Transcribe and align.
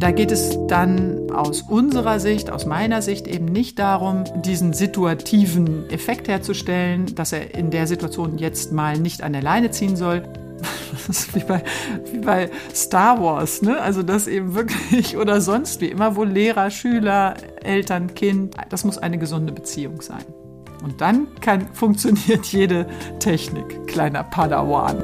Da 0.00 0.12
geht 0.12 0.30
es 0.30 0.56
dann 0.66 1.30
aus 1.30 1.60
unserer 1.60 2.20
Sicht, 2.20 2.48
aus 2.48 2.64
meiner 2.64 3.02
Sicht 3.02 3.28
eben 3.28 3.44
nicht 3.44 3.78
darum, 3.78 4.24
diesen 4.34 4.72
situativen 4.72 5.90
Effekt 5.90 6.26
herzustellen, 6.26 7.14
dass 7.14 7.34
er 7.34 7.54
in 7.54 7.70
der 7.70 7.86
Situation 7.86 8.38
jetzt 8.38 8.72
mal 8.72 8.98
nicht 8.98 9.22
an 9.22 9.34
der 9.34 9.42
Leine 9.42 9.72
ziehen 9.72 9.96
soll, 9.96 10.22
das 11.06 11.18
ist 11.18 11.34
wie 11.34 11.44
bei, 11.44 11.62
wie 12.12 12.20
bei 12.20 12.50
Star 12.74 13.22
Wars, 13.22 13.60
ne? 13.60 13.78
Also 13.78 14.02
das 14.02 14.26
eben 14.26 14.54
wirklich 14.54 15.16
oder 15.18 15.42
sonst 15.42 15.82
wie 15.82 15.88
immer, 15.88 16.16
wo 16.16 16.24
Lehrer, 16.24 16.70
Schüler, 16.70 17.34
Eltern, 17.62 18.14
Kind, 18.14 18.56
das 18.70 18.84
muss 18.84 18.96
eine 18.96 19.18
gesunde 19.18 19.52
Beziehung 19.52 20.00
sein. 20.00 20.24
Und 20.82 21.02
dann 21.02 21.28
kann, 21.42 21.68
funktioniert 21.74 22.46
jede 22.46 22.86
Technik, 23.18 23.86
kleiner 23.86 24.24
Padawan. 24.24 24.96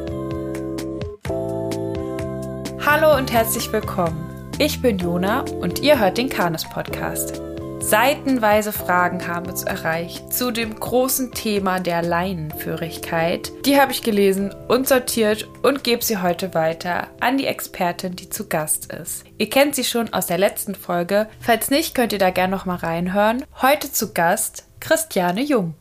Hallo 2.86 3.14
und 3.18 3.30
herzlich 3.30 3.70
willkommen. 3.70 4.35
Ich 4.58 4.80
bin 4.80 4.96
Jona 4.96 5.42
und 5.60 5.80
ihr 5.80 6.00
hört 6.00 6.16
den 6.16 6.30
Kanes 6.30 6.64
Podcast. 6.64 7.42
Seitenweise 7.78 8.72
Fragen 8.72 9.28
haben 9.28 9.50
uns 9.50 9.64
erreicht 9.64 10.32
zu 10.32 10.50
dem 10.50 10.80
großen 10.80 11.32
Thema 11.32 11.78
der 11.78 12.00
Leinenführigkeit. 12.00 13.52
Die 13.66 13.78
habe 13.78 13.92
ich 13.92 14.02
gelesen 14.02 14.54
und 14.66 14.88
sortiert 14.88 15.46
und 15.62 15.84
gebe 15.84 16.02
sie 16.02 16.22
heute 16.22 16.54
weiter 16.54 17.08
an 17.20 17.36
die 17.36 17.44
Expertin, 17.44 18.16
die 18.16 18.30
zu 18.30 18.48
Gast 18.48 18.90
ist. 18.94 19.26
Ihr 19.36 19.50
kennt 19.50 19.74
sie 19.74 19.84
schon 19.84 20.14
aus 20.14 20.26
der 20.26 20.38
letzten 20.38 20.74
Folge. 20.74 21.28
Falls 21.38 21.70
nicht, 21.70 21.94
könnt 21.94 22.14
ihr 22.14 22.18
da 22.18 22.30
gerne 22.30 22.56
noch 22.56 22.64
mal 22.64 22.76
reinhören. 22.76 23.44
Heute 23.60 23.92
zu 23.92 24.14
Gast 24.14 24.66
Christiane 24.80 25.42
Jung. 25.42 25.74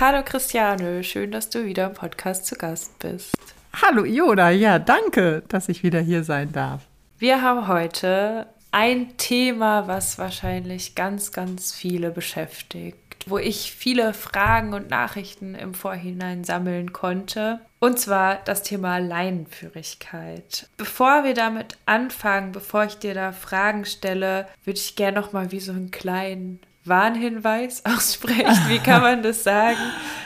Hallo 0.00 0.24
Christiane, 0.24 1.04
schön, 1.04 1.30
dass 1.30 1.48
du 1.48 1.64
wieder 1.64 1.86
im 1.86 1.94
Podcast 1.94 2.44
zu 2.44 2.56
Gast 2.56 2.98
bist. 2.98 3.55
Hallo 3.82 4.04
Ioda, 4.04 4.48
ja, 4.48 4.78
danke, 4.78 5.42
dass 5.48 5.68
ich 5.68 5.82
wieder 5.82 6.00
hier 6.00 6.24
sein 6.24 6.50
darf. 6.50 6.82
Wir 7.18 7.42
haben 7.42 7.68
heute 7.68 8.46
ein 8.70 9.18
Thema, 9.18 9.86
was 9.86 10.18
wahrscheinlich 10.18 10.94
ganz, 10.94 11.30
ganz 11.30 11.74
viele 11.74 12.10
beschäftigt, 12.10 13.24
wo 13.26 13.36
ich 13.36 13.72
viele 13.72 14.14
Fragen 14.14 14.72
und 14.72 14.88
Nachrichten 14.88 15.54
im 15.54 15.74
Vorhinein 15.74 16.42
sammeln 16.42 16.94
konnte. 16.94 17.60
Und 17.78 17.98
zwar 17.98 18.36
das 18.46 18.62
Thema 18.62 18.96
Leinenführigkeit. 18.96 20.68
Bevor 20.78 21.24
wir 21.24 21.34
damit 21.34 21.76
anfangen, 21.84 22.52
bevor 22.52 22.84
ich 22.84 22.96
dir 22.96 23.12
da 23.12 23.32
Fragen 23.32 23.84
stelle, 23.84 24.48
würde 24.64 24.78
ich 24.78 24.96
gerne 24.96 25.20
noch 25.20 25.34
mal 25.34 25.52
wie 25.52 25.60
so 25.60 25.72
einen 25.72 25.90
kleinen 25.90 26.60
Warnhinweis 26.86 27.84
aussprechen. 27.84 28.68
Wie 28.68 28.78
kann 28.78 29.02
man 29.02 29.22
das 29.22 29.44
sagen? 29.44 29.78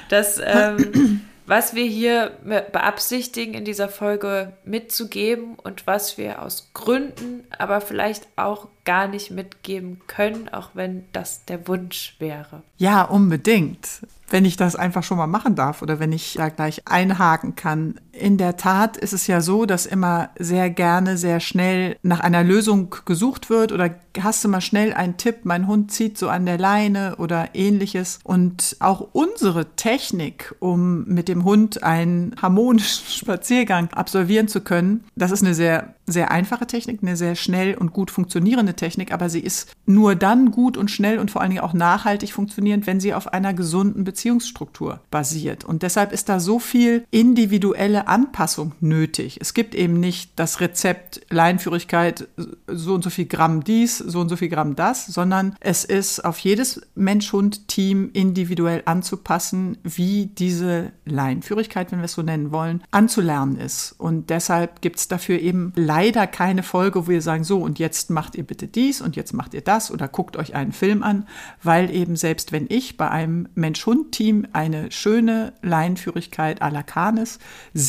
Dass 0.08 0.40
ähm, 0.44 1.22
was 1.50 1.74
wir 1.74 1.84
hier 1.84 2.30
beabsichtigen, 2.44 3.54
in 3.54 3.64
dieser 3.64 3.88
Folge 3.88 4.52
mitzugeben 4.64 5.56
und 5.56 5.84
was 5.84 6.16
wir 6.16 6.42
aus 6.42 6.70
Gründen, 6.74 7.44
aber 7.58 7.80
vielleicht 7.80 8.28
auch 8.36 8.68
gar 8.84 9.08
nicht 9.08 9.32
mitgeben 9.32 10.00
können, 10.06 10.48
auch 10.48 10.70
wenn 10.74 11.06
das 11.12 11.44
der 11.46 11.66
Wunsch 11.66 12.14
wäre. 12.20 12.62
Ja, 12.78 13.02
unbedingt. 13.02 14.06
Wenn 14.28 14.44
ich 14.44 14.56
das 14.56 14.76
einfach 14.76 15.02
schon 15.02 15.18
mal 15.18 15.26
machen 15.26 15.56
darf 15.56 15.82
oder 15.82 15.98
wenn 15.98 16.12
ich 16.12 16.34
da 16.34 16.50
gleich 16.50 16.86
einhaken 16.86 17.56
kann. 17.56 18.00
In 18.20 18.36
der 18.36 18.58
Tat 18.58 18.98
ist 18.98 19.14
es 19.14 19.26
ja 19.26 19.40
so, 19.40 19.64
dass 19.64 19.86
immer 19.86 20.28
sehr 20.38 20.68
gerne, 20.68 21.16
sehr 21.16 21.40
schnell 21.40 21.96
nach 22.02 22.20
einer 22.20 22.44
Lösung 22.44 22.94
gesucht 23.06 23.48
wird 23.48 23.72
oder 23.72 23.94
hast 24.20 24.44
du 24.44 24.48
mal 24.48 24.60
schnell 24.60 24.92
einen 24.92 25.16
Tipp, 25.16 25.38
mein 25.44 25.66
Hund 25.66 25.90
zieht 25.90 26.18
so 26.18 26.28
an 26.28 26.44
der 26.44 26.58
Leine 26.58 27.16
oder 27.16 27.54
ähnliches. 27.54 28.18
Und 28.22 28.76
auch 28.80 29.08
unsere 29.12 29.74
Technik, 29.76 30.54
um 30.58 31.04
mit 31.04 31.28
dem 31.28 31.44
Hund 31.44 31.82
einen 31.82 32.34
harmonischen 32.40 33.06
Spaziergang 33.08 33.90
absolvieren 33.92 34.48
zu 34.48 34.60
können, 34.60 35.04
das 35.16 35.30
ist 35.30 35.42
eine 35.42 35.54
sehr 35.54 35.94
sehr 36.12 36.30
einfache 36.30 36.66
Technik, 36.66 37.00
eine 37.02 37.16
sehr 37.16 37.34
schnell 37.34 37.74
und 37.74 37.92
gut 37.92 38.10
funktionierende 38.10 38.74
Technik, 38.74 39.12
aber 39.12 39.28
sie 39.28 39.40
ist 39.40 39.72
nur 39.86 40.14
dann 40.14 40.50
gut 40.50 40.76
und 40.76 40.90
schnell 40.90 41.18
und 41.18 41.30
vor 41.30 41.40
allen 41.40 41.50
Dingen 41.50 41.62
auch 41.62 41.72
nachhaltig 41.72 42.32
funktionierend, 42.32 42.86
wenn 42.86 43.00
sie 43.00 43.14
auf 43.14 43.32
einer 43.32 43.54
gesunden 43.54 44.04
Beziehungsstruktur 44.04 45.00
basiert. 45.10 45.64
Und 45.64 45.82
deshalb 45.82 46.12
ist 46.12 46.28
da 46.28 46.40
so 46.40 46.58
viel 46.58 47.04
individuelle 47.10 48.08
Anpassung 48.10 48.72
nötig. 48.80 49.38
Es 49.40 49.54
gibt 49.54 49.74
eben 49.74 50.00
nicht 50.00 50.32
das 50.36 50.60
Rezept 50.60 51.20
Leinführigkeit, 51.30 52.28
so 52.66 52.94
und 52.94 53.04
so 53.04 53.10
viel 53.10 53.26
Gramm 53.26 53.62
dies, 53.62 53.98
so 53.98 54.20
und 54.20 54.28
so 54.28 54.36
viel 54.36 54.48
Gramm 54.48 54.74
das, 54.74 55.06
sondern 55.06 55.54
es 55.60 55.84
ist 55.84 56.24
auf 56.24 56.38
jedes 56.38 56.82
Mensch-Hund-Team 56.96 58.10
individuell 58.12 58.82
anzupassen, 58.84 59.78
wie 59.84 60.26
diese 60.26 60.92
Leinführigkeit, 61.04 61.92
wenn 61.92 62.00
wir 62.00 62.06
es 62.06 62.14
so 62.14 62.22
nennen 62.22 62.50
wollen, 62.50 62.82
anzulernen 62.90 63.56
ist. 63.56 63.94
Und 63.96 64.30
deshalb 64.30 64.82
gibt 64.82 64.98
es 64.98 65.08
dafür 65.08 65.38
eben 65.38 65.72
leider 65.76 66.26
keine 66.26 66.64
Folge, 66.64 67.06
wo 67.06 67.10
wir 67.10 67.22
sagen, 67.22 67.44
so 67.44 67.58
und 67.58 67.78
jetzt 67.78 68.10
macht 68.10 68.34
ihr 68.34 68.44
bitte 68.44 68.66
dies 68.66 69.00
und 69.00 69.14
jetzt 69.14 69.32
macht 69.32 69.54
ihr 69.54 69.62
das 69.62 69.90
oder 69.92 70.08
guckt 70.08 70.36
euch 70.36 70.54
einen 70.56 70.72
Film 70.72 71.04
an, 71.04 71.28
weil 71.62 71.94
eben 71.94 72.16
selbst 72.16 72.50
wenn 72.50 72.66
ich 72.68 72.96
bei 72.96 73.08
einem 73.08 73.48
Mensch-Hund-Team 73.54 74.48
eine 74.52 74.90
schöne 74.90 75.52
Laienführigkeit 75.62 76.60
à 76.60 76.70
la 76.70 76.82
Canis 76.82 77.38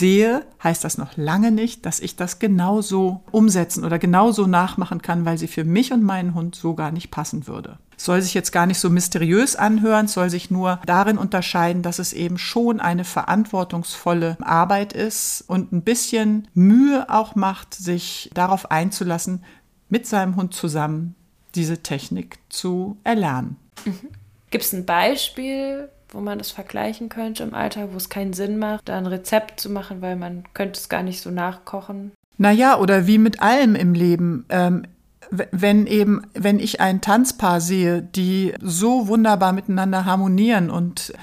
sehe, 0.02 0.46
heißt 0.64 0.84
das 0.84 0.98
noch 0.98 1.16
lange 1.16 1.52
nicht, 1.52 1.86
dass 1.86 2.00
ich 2.00 2.18
das 2.18 2.40
genauso 2.40 3.22
umsetzen 3.32 3.86
oder 3.86 4.00
genauso 4.00 4.48
nachmachen 4.48 5.02
kann, 5.02 5.24
weil 5.24 5.38
sie 5.38 5.48
für 5.48 5.64
mich 5.64 5.94
und 5.94 6.04
meinen 6.04 6.34
Hund 6.34 6.56
so 6.56 6.76
gar 6.76 6.92
nicht 6.92 7.12
passen 7.12 7.48
würde 7.48 7.78
soll 8.06 8.22
sich 8.22 8.34
jetzt 8.34 8.52
gar 8.52 8.66
nicht 8.66 8.80
so 8.80 8.90
mysteriös 8.90 9.56
anhören, 9.56 10.08
soll 10.08 10.30
sich 10.30 10.50
nur 10.50 10.80
darin 10.86 11.18
unterscheiden, 11.18 11.84
dass 11.84 12.00
es 12.00 12.14
eben 12.14 12.38
schon 12.38 12.80
eine 12.80 13.04
verantwortungsvolle 13.04 14.38
Arbeit 14.42 14.94
ist 14.94 15.44
und 15.48 15.72
ein 15.72 15.84
bisschen 15.84 16.48
Mühe 16.54 17.10
auch 17.10 17.36
macht, 17.36 17.74
sich 17.74 18.32
darauf 18.34 18.72
einzulassen, 18.72 19.44
mit 19.90 20.08
seinem 20.08 20.36
Hund 20.36 20.54
zusammen 20.54 21.16
diese 21.54 21.84
Technik 21.84 22.40
zu 22.50 22.98
erlernen. 23.04 23.58
Mhm. 23.86 24.10
Gibt 24.50 24.64
es 24.64 24.74
ein 24.74 24.86
Beispiel, 24.86 25.90
wo 26.12 26.20
man 26.20 26.38
das 26.38 26.52
vergleichen 26.52 27.10
könnte 27.10 27.44
im 27.44 27.54
Alltag, 27.54 27.90
wo 27.92 27.98
es 27.98 28.10
keinen 28.10 28.34
Sinn 28.34 28.58
macht, 28.58 28.90
da 28.90 28.98
ein 28.98 29.08
Rezept 29.08 29.60
zu 29.60 29.70
machen, 29.70 30.02
weil 30.02 30.16
man 30.16 30.44
könnte 30.54 30.80
es 30.80 30.90
gar 30.90 31.04
nicht 31.04 31.22
so 31.22 31.32
nachkochen? 31.32 32.12
Naja, 32.38 32.78
oder 32.78 33.08
wie 33.08 33.18
mit 33.18 33.42
allem 33.42 33.76
im 33.76 33.94
Leben. 33.94 34.46
Ähm, 34.50 34.84
wenn 35.30 35.88
eben, 35.88 36.24
wenn 36.34 36.60
ich 36.60 36.82
ein 36.82 37.00
Tanzpaar 37.00 37.62
sehe, 37.62 38.02
die 38.02 38.54
so 38.62 39.08
wunderbar 39.08 39.54
miteinander 39.54 40.06
harmonieren 40.06 40.70
und 40.70 41.14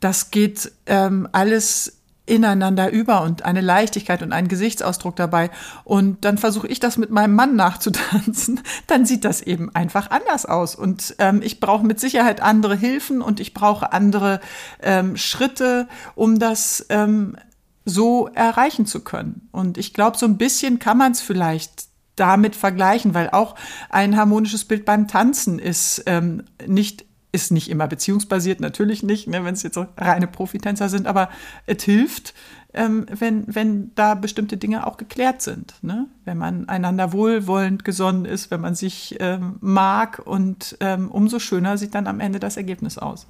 das 0.00 0.30
geht 0.30 0.70
ähm, 0.86 1.26
alles 1.32 2.02
ineinander 2.26 2.90
über 2.90 3.22
und 3.22 3.44
eine 3.44 3.60
Leichtigkeit 3.60 4.22
und 4.22 4.32
ein 4.32 4.48
Gesichtsausdruck 4.48 5.16
dabei. 5.16 5.50
Und 5.84 6.24
dann 6.24 6.38
versuche 6.38 6.66
ich 6.68 6.80
das 6.80 6.96
mit 6.96 7.10
meinem 7.10 7.34
Mann 7.34 7.54
nachzutanzen. 7.56 8.60
Dann 8.86 9.04
sieht 9.04 9.24
das 9.24 9.42
eben 9.42 9.74
einfach 9.74 10.10
anders 10.10 10.46
aus. 10.46 10.74
Und 10.74 11.16
ähm, 11.18 11.42
ich 11.42 11.60
brauche 11.60 11.84
mit 11.84 12.00
Sicherheit 12.00 12.40
andere 12.40 12.76
Hilfen 12.76 13.20
und 13.20 13.40
ich 13.40 13.52
brauche 13.52 13.92
andere 13.92 14.40
ähm, 14.82 15.16
Schritte, 15.16 15.86
um 16.14 16.38
das 16.38 16.86
ähm, 16.88 17.36
so 17.84 18.28
erreichen 18.28 18.86
zu 18.86 19.00
können. 19.00 19.48
Und 19.52 19.76
ich 19.76 19.92
glaube, 19.92 20.16
so 20.16 20.24
ein 20.24 20.38
bisschen 20.38 20.78
kann 20.78 20.96
man 20.96 21.12
es 21.12 21.20
vielleicht 21.20 21.88
damit 22.16 22.56
vergleichen, 22.56 23.12
weil 23.12 23.30
auch 23.30 23.54
ein 23.90 24.16
harmonisches 24.16 24.64
Bild 24.64 24.84
beim 24.84 25.08
Tanzen 25.08 25.58
ist 25.58 26.04
ähm, 26.06 26.44
nicht 26.66 27.04
ist 27.34 27.50
nicht 27.50 27.68
immer 27.68 27.88
beziehungsbasiert, 27.88 28.60
natürlich 28.60 29.02
nicht, 29.02 29.26
ne, 29.26 29.44
wenn 29.44 29.54
es 29.54 29.64
jetzt 29.64 29.74
so 29.74 29.86
reine 29.96 30.28
Profitänzer 30.28 30.88
sind, 30.88 31.08
aber 31.08 31.28
es 31.66 31.82
hilft, 31.82 32.32
ähm, 32.72 33.06
wenn, 33.10 33.44
wenn 33.52 33.90
da 33.96 34.14
bestimmte 34.14 34.56
Dinge 34.56 34.86
auch 34.86 34.96
geklärt 34.96 35.42
sind. 35.42 35.74
Ne? 35.82 36.06
Wenn 36.24 36.38
man 36.38 36.68
einander 36.68 37.12
wohlwollend 37.12 37.84
gesonnen 37.84 38.24
ist, 38.24 38.52
wenn 38.52 38.60
man 38.60 38.76
sich 38.76 39.16
ähm, 39.18 39.56
mag 39.60 40.22
und 40.24 40.76
ähm, 40.78 41.10
umso 41.10 41.40
schöner 41.40 41.76
sieht 41.76 41.94
dann 41.94 42.06
am 42.06 42.20
Ende 42.20 42.38
das 42.38 42.56
Ergebnis 42.56 42.98
aus. 42.98 43.26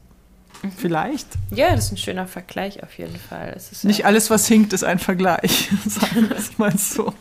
Mhm. 0.62 0.72
Vielleicht. 0.72 1.28
Ja, 1.50 1.74
das 1.74 1.86
ist 1.86 1.92
ein 1.92 1.96
schöner 1.96 2.26
Vergleich 2.26 2.82
auf 2.82 2.96
jeden 2.98 3.16
Fall. 3.16 3.56
nicht 3.84 4.00
ja 4.00 4.06
alles, 4.06 4.28
was 4.28 4.46
hinkt, 4.46 4.74
ist 4.74 4.84
ein 4.84 4.98
Vergleich, 4.98 5.70
sagen 5.86 6.28
wir 6.28 6.36
es 6.36 6.58
mal 6.58 6.76
so. 6.76 7.14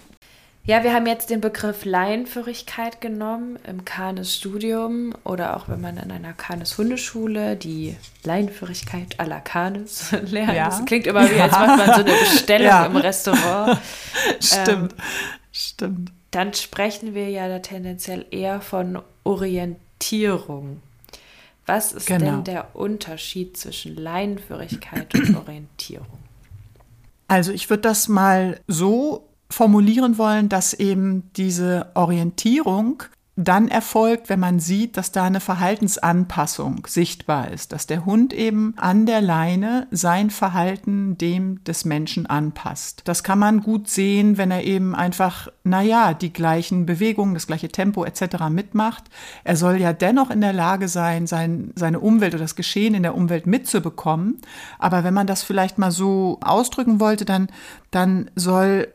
Ja, 0.66 0.82
wir 0.82 0.94
haben 0.94 1.06
jetzt 1.08 1.30
den 1.30 1.42
Begriff 1.42 1.84
Laienführigkeit 1.84 3.02
genommen 3.02 3.60
im 3.68 3.84
Kanes-Studium 3.84 5.14
oder 5.26 5.58
auch 5.58 5.68
wenn 5.68 5.82
man 5.82 5.98
in 5.98 6.10
einer 6.10 6.32
Kanes-Hundeschule 6.32 7.58
die 7.58 7.98
Laienführigkeit 8.24 9.20
à 9.20 9.26
la 9.28 9.42
Kanes 9.42 10.12
lernt. 10.32 10.54
Ja. 10.54 10.68
Das 10.68 10.86
klingt 10.86 11.06
immer 11.06 11.30
wie, 11.30 11.40
als 11.42 11.52
macht 11.52 11.86
man 11.86 11.88
so 11.88 12.02
eine 12.02 12.18
Bestellung 12.18 12.68
ja. 12.68 12.86
im 12.86 12.96
Restaurant. 12.96 13.78
Stimmt, 14.40 14.94
ähm, 14.94 15.04
stimmt. 15.52 16.12
Dann 16.32 16.54
sprechen 16.54 17.14
wir 17.14 17.30
ja 17.30 17.50
da 17.50 17.60
tendenziell 17.60 18.26
eher 18.32 18.62
von 18.62 19.02
Orientierung. 19.26 20.82
Was 21.66 21.92
ist 21.92 22.08
genau. 22.08 22.26
denn 22.26 22.44
der 22.46 22.74
Unterschied 22.74 23.58
zwischen 23.58 23.98
Laienführigkeit 23.98 25.14
und 25.14 25.36
Orientierung? 25.36 26.20
Also 27.28 27.52
ich 27.52 27.70
würde 27.70 27.82
das 27.82 28.08
mal 28.08 28.62
so 28.68 29.28
formulieren 29.54 30.18
wollen, 30.18 30.50
dass 30.50 30.74
eben 30.74 31.32
diese 31.36 31.92
Orientierung 31.94 33.04
dann 33.36 33.68
erfolgt, 33.68 34.30
wenn 34.30 34.40
man 34.40 34.60
sieht, 34.60 34.96
dass 34.96 35.12
da 35.12 35.24
eine 35.24 35.40
Verhaltensanpassung 35.40 36.86
sichtbar 36.88 37.50
ist, 37.50 37.72
dass 37.72 37.88
der 37.88 38.06
Hund 38.06 38.32
eben 38.32 38.76
an 38.78 39.08
der 39.08 39.22
Leine 39.22 39.88
sein 39.90 40.30
Verhalten 40.30 41.18
dem 41.18 41.64
des 41.64 41.84
Menschen 41.84 42.28
anpasst. 42.28 43.02
Das 43.06 43.24
kann 43.24 43.40
man 43.40 43.62
gut 43.62 43.90
sehen, 43.90 44.38
wenn 44.38 44.52
er 44.52 44.64
eben 44.64 44.94
einfach, 44.94 45.48
naja, 45.64 46.14
die 46.14 46.32
gleichen 46.32 46.86
Bewegungen, 46.86 47.34
das 47.34 47.48
gleiche 47.48 47.70
Tempo 47.70 48.06
etc. 48.06 48.50
mitmacht. 48.52 49.06
Er 49.44 49.56
soll 49.56 49.78
ja 49.78 49.94
dennoch 49.94 50.30
in 50.30 50.42
der 50.42 50.54
Lage 50.54 50.88
sein, 50.88 51.26
sein, 51.26 51.72
seine 51.76 52.02
Umwelt 52.02 52.36
oder 52.36 52.44
das 52.44 52.56
Geschehen 52.56 52.94
in 52.94 53.02
der 53.04 53.16
Umwelt 53.16 53.48
mitzubekommen. 53.48 54.42
Aber 54.78 55.04
wenn 55.04 55.14
man 55.16 55.26
das 55.26 55.42
vielleicht 55.42 55.80
mal 55.80 55.92
so 55.92 56.38
ausdrücken 56.44 57.00
wollte, 57.00 57.26
dann, 57.26 57.48
dann 57.90 58.30
soll 58.36 58.90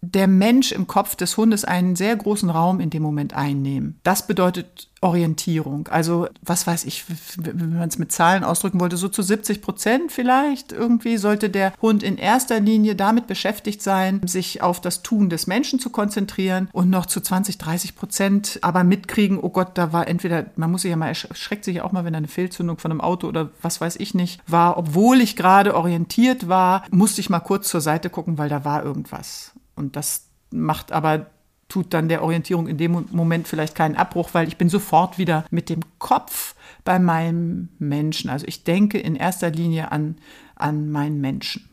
der 0.00 0.26
Mensch 0.26 0.72
im 0.72 0.86
Kopf 0.86 1.16
des 1.16 1.36
Hundes 1.36 1.64
einen 1.64 1.96
sehr 1.96 2.14
großen 2.16 2.50
Raum 2.50 2.80
in 2.80 2.90
dem 2.90 3.02
Moment 3.02 3.34
einnehmen. 3.34 3.98
Das 4.02 4.26
bedeutet 4.26 4.88
Orientierung. 5.02 5.88
Also, 5.88 6.28
was 6.42 6.66
weiß 6.66 6.84
ich, 6.84 7.04
wenn 7.36 7.78
man 7.78 7.88
es 7.88 7.98
mit 7.98 8.12
Zahlen 8.12 8.44
ausdrücken 8.44 8.80
wollte, 8.80 8.96
so 8.96 9.08
zu 9.08 9.22
70 9.22 9.60
Prozent 9.60 10.10
vielleicht 10.10 10.72
irgendwie 10.72 11.18
sollte 11.18 11.50
der 11.50 11.72
Hund 11.82 12.02
in 12.02 12.16
erster 12.16 12.60
Linie 12.60 12.96
damit 12.96 13.26
beschäftigt 13.26 13.82
sein, 13.82 14.20
sich 14.26 14.62
auf 14.62 14.80
das 14.80 15.02
Tun 15.02 15.28
des 15.28 15.46
Menschen 15.46 15.78
zu 15.78 15.90
konzentrieren 15.90 16.68
und 16.72 16.88
noch 16.88 17.06
zu 17.06 17.20
20, 17.20 17.58
30 17.58 17.94
Prozent 17.94 18.58
aber 18.62 18.84
mitkriegen, 18.84 19.38
oh 19.38 19.50
Gott, 19.50 19.72
da 19.74 19.92
war 19.92 20.08
entweder, 20.08 20.46
man 20.56 20.70
muss 20.70 20.82
sich 20.82 20.90
ja 20.90 20.96
mal, 20.96 21.08
erschreckt 21.08 21.64
sich 21.64 21.76
ja 21.76 21.84
auch 21.84 21.92
mal, 21.92 22.04
wenn 22.04 22.14
da 22.14 22.18
eine 22.18 22.28
Fehlzündung 22.28 22.78
von 22.78 22.90
einem 22.90 23.00
Auto 23.00 23.28
oder 23.28 23.50
was 23.60 23.80
weiß 23.80 23.96
ich 23.96 24.14
nicht 24.14 24.40
war, 24.46 24.78
obwohl 24.78 25.20
ich 25.20 25.36
gerade 25.36 25.74
orientiert 25.76 26.48
war, 26.48 26.84
musste 26.90 27.20
ich 27.20 27.30
mal 27.30 27.40
kurz 27.40 27.68
zur 27.68 27.80
Seite 27.80 28.08
gucken, 28.08 28.38
weil 28.38 28.48
da 28.48 28.64
war 28.64 28.82
irgendwas. 28.82 29.52
Und 29.76 29.96
das 29.96 30.26
macht 30.50 30.90
aber 30.90 31.26
tut 31.68 31.92
dann 31.92 32.08
der 32.08 32.22
Orientierung 32.22 32.68
in 32.68 32.78
dem 32.78 33.06
Moment 33.10 33.48
vielleicht 33.48 33.74
keinen 33.74 33.96
Abbruch, 33.96 34.30
weil 34.32 34.48
ich 34.48 34.56
bin 34.56 34.68
sofort 34.68 35.18
wieder 35.18 35.44
mit 35.50 35.68
dem 35.68 35.80
Kopf 35.98 36.54
bei 36.84 36.98
meinem 36.98 37.68
Menschen. 37.78 38.30
Also 38.30 38.46
ich 38.46 38.64
denke 38.64 38.98
in 38.98 39.16
erster 39.16 39.50
Linie 39.50 39.90
an, 39.90 40.16
an 40.54 40.90
meinen 40.90 41.20
Menschen 41.20 41.68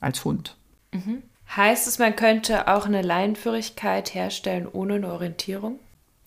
als 0.00 0.24
Hund. 0.24 0.56
Mhm. 0.92 1.22
Heißt 1.54 1.86
es, 1.86 1.98
man 1.98 2.16
könnte 2.16 2.66
auch 2.66 2.86
eine 2.86 3.02
Leinenführigkeit 3.02 4.14
herstellen 4.14 4.66
ohne 4.70 4.94
eine 4.94 5.12
Orientierung? 5.12 5.78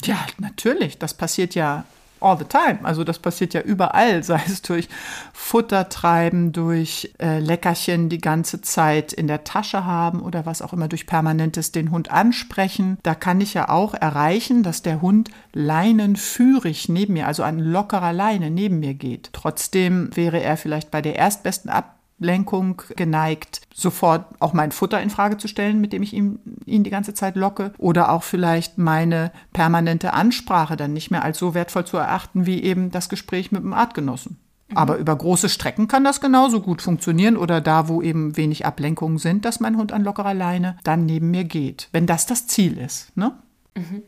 Ja, 0.04 0.26
natürlich. 0.38 0.98
Das 0.98 1.14
passiert 1.14 1.56
ja 1.56 1.84
all 2.20 2.38
the 2.38 2.46
time. 2.46 2.80
Also 2.84 3.04
das 3.04 3.20
passiert 3.20 3.54
ja 3.54 3.62
überall, 3.62 4.24
sei 4.30 4.42
es 4.46 4.62
durch 4.62 4.90
Futter 5.34 5.90
treiben, 5.90 6.52
durch 6.52 7.14
äh, 7.20 7.40
Leckerchen 7.40 8.10
die 8.10 8.20
ganze 8.20 8.62
Zeit 8.62 9.14
in 9.14 9.28
der 9.28 9.44
Tasche 9.44 9.86
haben 9.86 10.22
oder 10.22 10.46
was 10.46 10.62
auch 10.62 10.74
immer, 10.74 10.88
durch 10.88 11.08
permanentes 11.08 11.72
den 11.72 11.92
Hund 11.92 12.12
ansprechen. 12.12 12.98
Da 13.04 13.16
kann 13.16 13.42
ich 13.42 13.54
ja 13.54 13.70
auch 13.70 13.94
erreichen, 13.94 14.64
dass 14.64 14.82
der 14.82 15.02
Hund 15.02 15.30
leinenführig 15.54 16.90
neben 16.90 17.14
mir, 17.14 17.28
also 17.28 17.44
an 17.44 17.60
lockerer 17.60 18.14
Leine 18.14 18.50
neben 18.50 18.80
mir 18.80 18.94
geht. 18.94 19.30
Trotzdem 19.34 20.10
wäre 20.16 20.42
er 20.42 20.58
vielleicht 20.58 20.92
bei 20.92 21.02
der 21.02 21.16
erstbesten 21.16 21.70
Ab 21.70 21.99
Ablenkung 22.20 22.82
geneigt, 22.98 23.62
sofort 23.74 24.26
auch 24.40 24.52
mein 24.54 24.72
Futter 24.72 25.02
in 25.02 25.10
Frage 25.10 25.38
zu 25.38 25.48
stellen, 25.48 25.80
mit 25.80 25.94
dem 25.94 26.04
ich 26.04 26.14
ihn, 26.14 26.40
ihn 26.66 26.84
die 26.84 26.90
ganze 26.90 27.14
Zeit 27.14 27.36
locke, 27.36 27.72
oder 27.78 28.12
auch 28.12 28.24
vielleicht 28.24 28.78
meine 28.78 29.32
permanente 29.54 30.14
Ansprache 30.14 30.76
dann 30.76 30.94
nicht 30.94 31.12
mehr 31.12 31.24
als 31.24 31.40
so 31.40 31.54
wertvoll 31.54 31.86
zu 31.86 31.98
erachten 31.98 32.46
wie 32.46 32.62
eben 32.62 32.92
das 32.92 33.08
Gespräch 33.08 33.52
mit 33.52 33.64
dem 33.64 33.74
Artgenossen. 33.74 34.38
Mhm. 34.68 34.78
Aber 34.78 34.98
über 34.98 35.16
große 35.16 35.48
Strecken 35.48 35.88
kann 35.88 36.04
das 36.04 36.20
genauso 36.20 36.60
gut 36.62 36.82
funktionieren 36.82 37.38
oder 37.38 37.62
da, 37.62 37.88
wo 37.88 38.02
eben 38.02 38.36
wenig 38.36 38.66
Ablenkungen 38.66 39.18
sind, 39.18 39.46
dass 39.46 39.62
mein 39.62 39.78
Hund 39.78 39.94
an 39.94 40.04
lockerer 40.04 40.34
Leine 40.34 40.78
dann 40.84 41.06
neben 41.06 41.32
mir 41.32 41.46
geht, 41.46 41.88
wenn 41.94 42.06
das 42.06 42.26
das 42.26 42.48
Ziel 42.48 42.78
ist. 42.78 43.16
Ne? 43.16 43.32
Mhm. 43.76 44.04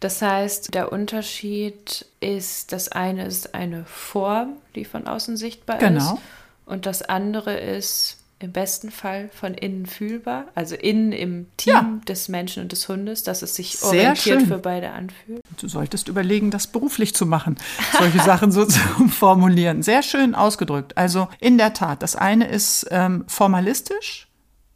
Das 0.00 0.20
heißt, 0.20 0.74
der 0.74 0.92
Unterschied 0.92 2.04
ist, 2.20 2.72
das 2.72 2.90
eine 2.90 3.24
ist 3.24 3.54
eine 3.54 3.86
Form, 3.86 4.56
die 4.74 4.84
von 4.84 5.06
außen 5.06 5.38
sichtbar 5.38 5.78
genau. 5.78 6.14
ist. 6.14 6.20
Und 6.66 6.84
das 6.84 7.02
andere 7.02 7.56
ist 7.56 8.18
im 8.38 8.52
besten 8.52 8.90
Fall 8.90 9.30
von 9.32 9.54
innen 9.54 9.86
fühlbar, 9.86 10.44
also 10.54 10.74
innen 10.74 11.12
im 11.12 11.46
Team 11.56 11.72
ja. 11.72 12.00
des 12.06 12.28
Menschen 12.28 12.62
und 12.62 12.72
des 12.72 12.86
Hundes, 12.86 13.22
dass 13.22 13.40
es 13.40 13.54
sich 13.54 13.78
Sehr 13.78 13.88
orientiert 13.88 14.40
schön. 14.40 14.46
für 14.46 14.58
beide 14.58 14.90
anfühlt. 14.90 15.40
Du 15.58 15.68
solltest 15.68 16.08
überlegen, 16.08 16.50
das 16.50 16.66
beruflich 16.66 17.14
zu 17.14 17.24
machen, 17.24 17.56
solche 17.98 18.20
Sachen 18.20 18.52
so 18.52 18.64
zu 18.66 18.78
formulieren. 19.08 19.82
Sehr 19.82 20.02
schön 20.02 20.34
ausgedrückt. 20.34 20.98
Also 20.98 21.28
in 21.40 21.56
der 21.56 21.72
Tat, 21.72 22.02
das 22.02 22.14
eine 22.14 22.46
ist 22.48 22.86
ähm, 22.90 23.24
formalistisch, 23.26 24.28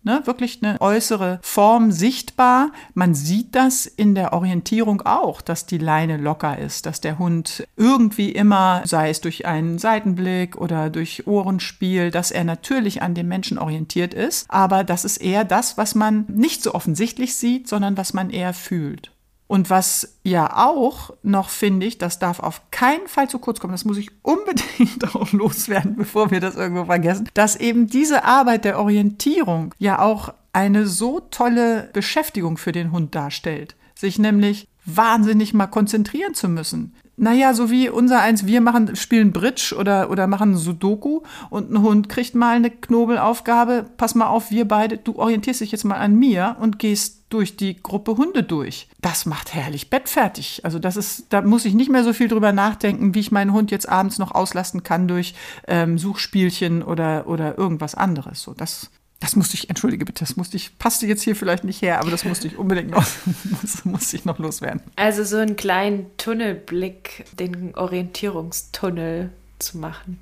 Ne, 0.03 0.23
wirklich 0.25 0.61
eine 0.63 0.81
äußere 0.81 1.41
Form 1.43 1.93
sichtbar. 1.93 2.73
Man 2.95 3.15
sieht 3.15 3.55
das 3.55 3.85
in 3.85 4.15
der 4.15 4.33
Orientierung 4.33 5.03
auch, 5.03 5.43
dass 5.43 5.67
die 5.67 5.77
Leine 5.77 6.17
locker 6.17 6.59
ist, 6.59 6.87
dass 6.87 7.03
der 7.03 7.19
Hund 7.19 7.67
irgendwie 7.77 8.33
immer, 8.33 8.81
sei 8.87 9.11
es 9.11 9.21
durch 9.21 9.45
einen 9.45 9.79
Seitenblick 9.79 10.57
oder 10.57 10.89
durch 10.89 11.27
Ohrenspiel, 11.27 12.11
dass 12.11 12.31
er 12.31 12.45
natürlich 12.45 13.03
an 13.03 13.15
dem 13.15 13.29
Menschen 13.29 13.59
orientiert 13.59 14.15
ist. 14.15 14.47
Aber 14.49 14.85
das 14.85 15.05
ist 15.05 15.19
eher 15.19 15.45
das, 15.45 15.77
was 15.77 15.95
man 15.95 16.25
nicht 16.29 16.63
so 16.63 16.75
offensichtlich 16.75 17.37
sieht, 17.37 17.69
sondern 17.69 17.99
was 17.99 18.15
man 18.15 18.31
eher 18.31 18.55
fühlt. 18.55 19.13
Und 19.51 19.69
was 19.69 20.17
ja 20.23 20.57
auch 20.65 21.11
noch 21.25 21.49
finde 21.49 21.85
ich, 21.85 21.99
das 21.99 22.21
darf 22.21 22.39
auf 22.39 22.71
keinen 22.71 23.09
Fall 23.09 23.29
zu 23.29 23.41
kurz 23.41 23.59
kommen, 23.59 23.73
das 23.73 23.85
muss 23.85 23.99
ich 23.99 24.13
unbedingt 24.23 25.05
auch 25.17 25.33
loswerden, 25.33 25.97
bevor 25.97 26.31
wir 26.31 26.39
das 26.39 26.55
irgendwo 26.55 26.85
vergessen, 26.85 27.29
dass 27.35 27.57
eben 27.57 27.89
diese 27.89 28.23
Arbeit 28.23 28.65
der 28.65 28.79
Orientierung 28.79 29.75
ja 29.81 29.99
auch 29.99 30.33
eine 30.53 30.87
so 30.87 31.19
tolle 31.19 31.91
Beschäftigung 31.93 32.59
für 32.59 32.71
den 32.71 32.93
Hund 32.93 33.17
darstellt, 33.17 33.75
sich 33.97 34.21
nämlich 34.21 34.69
wahnsinnig 34.87 35.53
mal 35.53 35.67
konzentrieren 35.67 36.35
zu 36.35 36.49
müssen. 36.49 36.95
Naja, 37.17 37.53
so 37.53 37.73
wie 37.73 37.89
unser 37.89 38.21
eins, 38.21 38.47
wir 38.47 38.61
machen, 38.61 38.95
spielen 38.95 39.33
Bridge 39.33 39.75
oder, 39.77 40.11
oder 40.11 40.29
machen 40.29 40.57
Sudoku 40.57 41.23
und 41.51 41.73
ein 41.73 41.83
Hund 41.83 42.09
kriegt 42.09 42.37
mal 42.37 42.55
eine 42.55 42.71
Knobelaufgabe, 42.71 43.87
pass 43.97 44.15
mal 44.15 44.29
auf, 44.29 44.53
wir 44.53 44.69
beide, 44.69 44.97
du 44.97 45.17
orientierst 45.17 45.61
dich 45.61 45.73
jetzt 45.73 45.85
mal 45.85 45.97
an 45.99 46.15
mir 46.15 46.57
und 46.61 46.79
gehst 46.79 47.20
durch 47.31 47.57
die 47.57 47.81
Gruppe 47.83 48.17
Hunde 48.17 48.43
durch. 48.43 48.89
Das 49.01 49.25
macht 49.25 49.55
herrlich 49.55 49.89
bettfertig. 49.89 50.61
Also 50.65 50.79
das 50.79 50.97
ist, 50.97 51.27
da 51.31 51.41
muss 51.41 51.65
ich 51.65 51.75
nicht 51.75 51.91
mehr 51.91 52.05
so 52.05 52.13
viel 52.13 52.29
drüber 52.29 52.53
nachdenken, 52.53 53.15
wie 53.15 53.21
ich 53.21 53.33
meinen 53.33 53.53
Hund 53.53 53.71
jetzt 53.71 53.89
abends 53.89 54.19
noch 54.19 54.33
auslasten 54.33 54.83
kann 54.83 55.09
durch 55.09 55.35
ähm, 55.67 55.97
Suchspielchen 55.97 56.83
oder, 56.83 57.27
oder 57.27 57.57
irgendwas 57.57 57.95
anderes. 57.95 58.43
So, 58.43 58.53
das, 58.53 58.91
das 59.21 59.37
musste 59.37 59.55
ich, 59.55 59.69
entschuldige 59.69 60.05
bitte, 60.05 60.25
das 60.25 60.37
musste 60.37 60.57
ich, 60.57 60.77
passte 60.79 61.07
jetzt 61.07 61.23
hier 61.23 61.37
vielleicht 61.37 61.65
nicht 61.65 61.83
her, 61.83 62.01
aber 62.01 62.11
das 62.11 62.25
musste 62.25 62.49
ich 62.49 62.59
unbedingt 62.59 62.91
noch, 62.91 63.07
muss, 63.63 63.85
musste 63.85 64.17
ich 64.17 64.25
noch 64.25 64.39
loswerden. 64.39 64.83
Also 64.97 65.25
so 65.25 65.37
einen 65.37 65.57
kleinen 65.57 66.07
Tunnelblick, 66.17 67.25
den 67.39 67.75
Orientierungstunnel 67.77 69.31
zu 69.59 69.79
machen. 69.79 70.19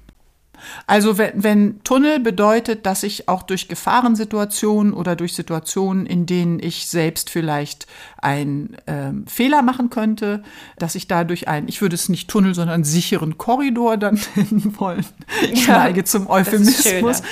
Also 0.86 1.18
wenn, 1.18 1.42
wenn 1.42 1.84
Tunnel 1.84 2.20
bedeutet, 2.20 2.86
dass 2.86 3.02
ich 3.02 3.28
auch 3.28 3.42
durch 3.42 3.68
Gefahrensituationen 3.68 4.92
oder 4.92 5.16
durch 5.16 5.34
Situationen, 5.34 6.06
in 6.06 6.26
denen 6.26 6.60
ich 6.60 6.86
selbst 6.86 7.30
vielleicht 7.30 7.86
einen 8.18 8.74
äh, 8.86 9.12
Fehler 9.26 9.62
machen 9.62 9.90
könnte, 9.90 10.42
dass 10.78 10.94
ich 10.94 11.08
dadurch 11.08 11.48
einen, 11.48 11.68
ich 11.68 11.80
würde 11.80 11.94
es 11.94 12.08
nicht 12.08 12.28
Tunnel, 12.28 12.54
sondern 12.54 12.84
sicheren 12.84 13.38
Korridor 13.38 13.96
dann 13.96 14.20
nennen 14.34 14.74
wollen. 14.78 15.04
Ich 15.52 15.66
ja, 15.66 15.78
neige 15.78 16.04
zum 16.04 16.28
Euphemismus. 16.28 17.22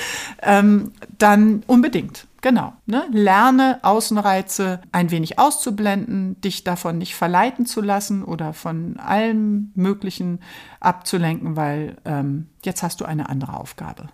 Ähm, 0.41 0.91
dann 1.17 1.63
unbedingt. 1.67 2.27
Genau. 2.47 2.71
Ne? 2.85 3.05
Lerne 3.11 3.79
Außenreize 3.81 4.79
ein 4.93 5.11
wenig 5.11 5.37
auszublenden, 5.37 6.39
dich 6.39 6.63
davon 6.63 6.97
nicht 6.97 7.13
verleiten 7.13 7.65
zu 7.65 7.81
lassen 7.81 8.23
oder 8.23 8.53
von 8.53 8.97
allem 8.99 9.73
Möglichen 9.75 10.39
abzulenken, 10.79 11.57
weil 11.57 11.97
ähm, 12.05 12.47
jetzt 12.63 12.83
hast 12.83 13.01
du 13.01 13.05
eine 13.05 13.27
andere 13.27 13.57
Aufgabe. 13.57 14.07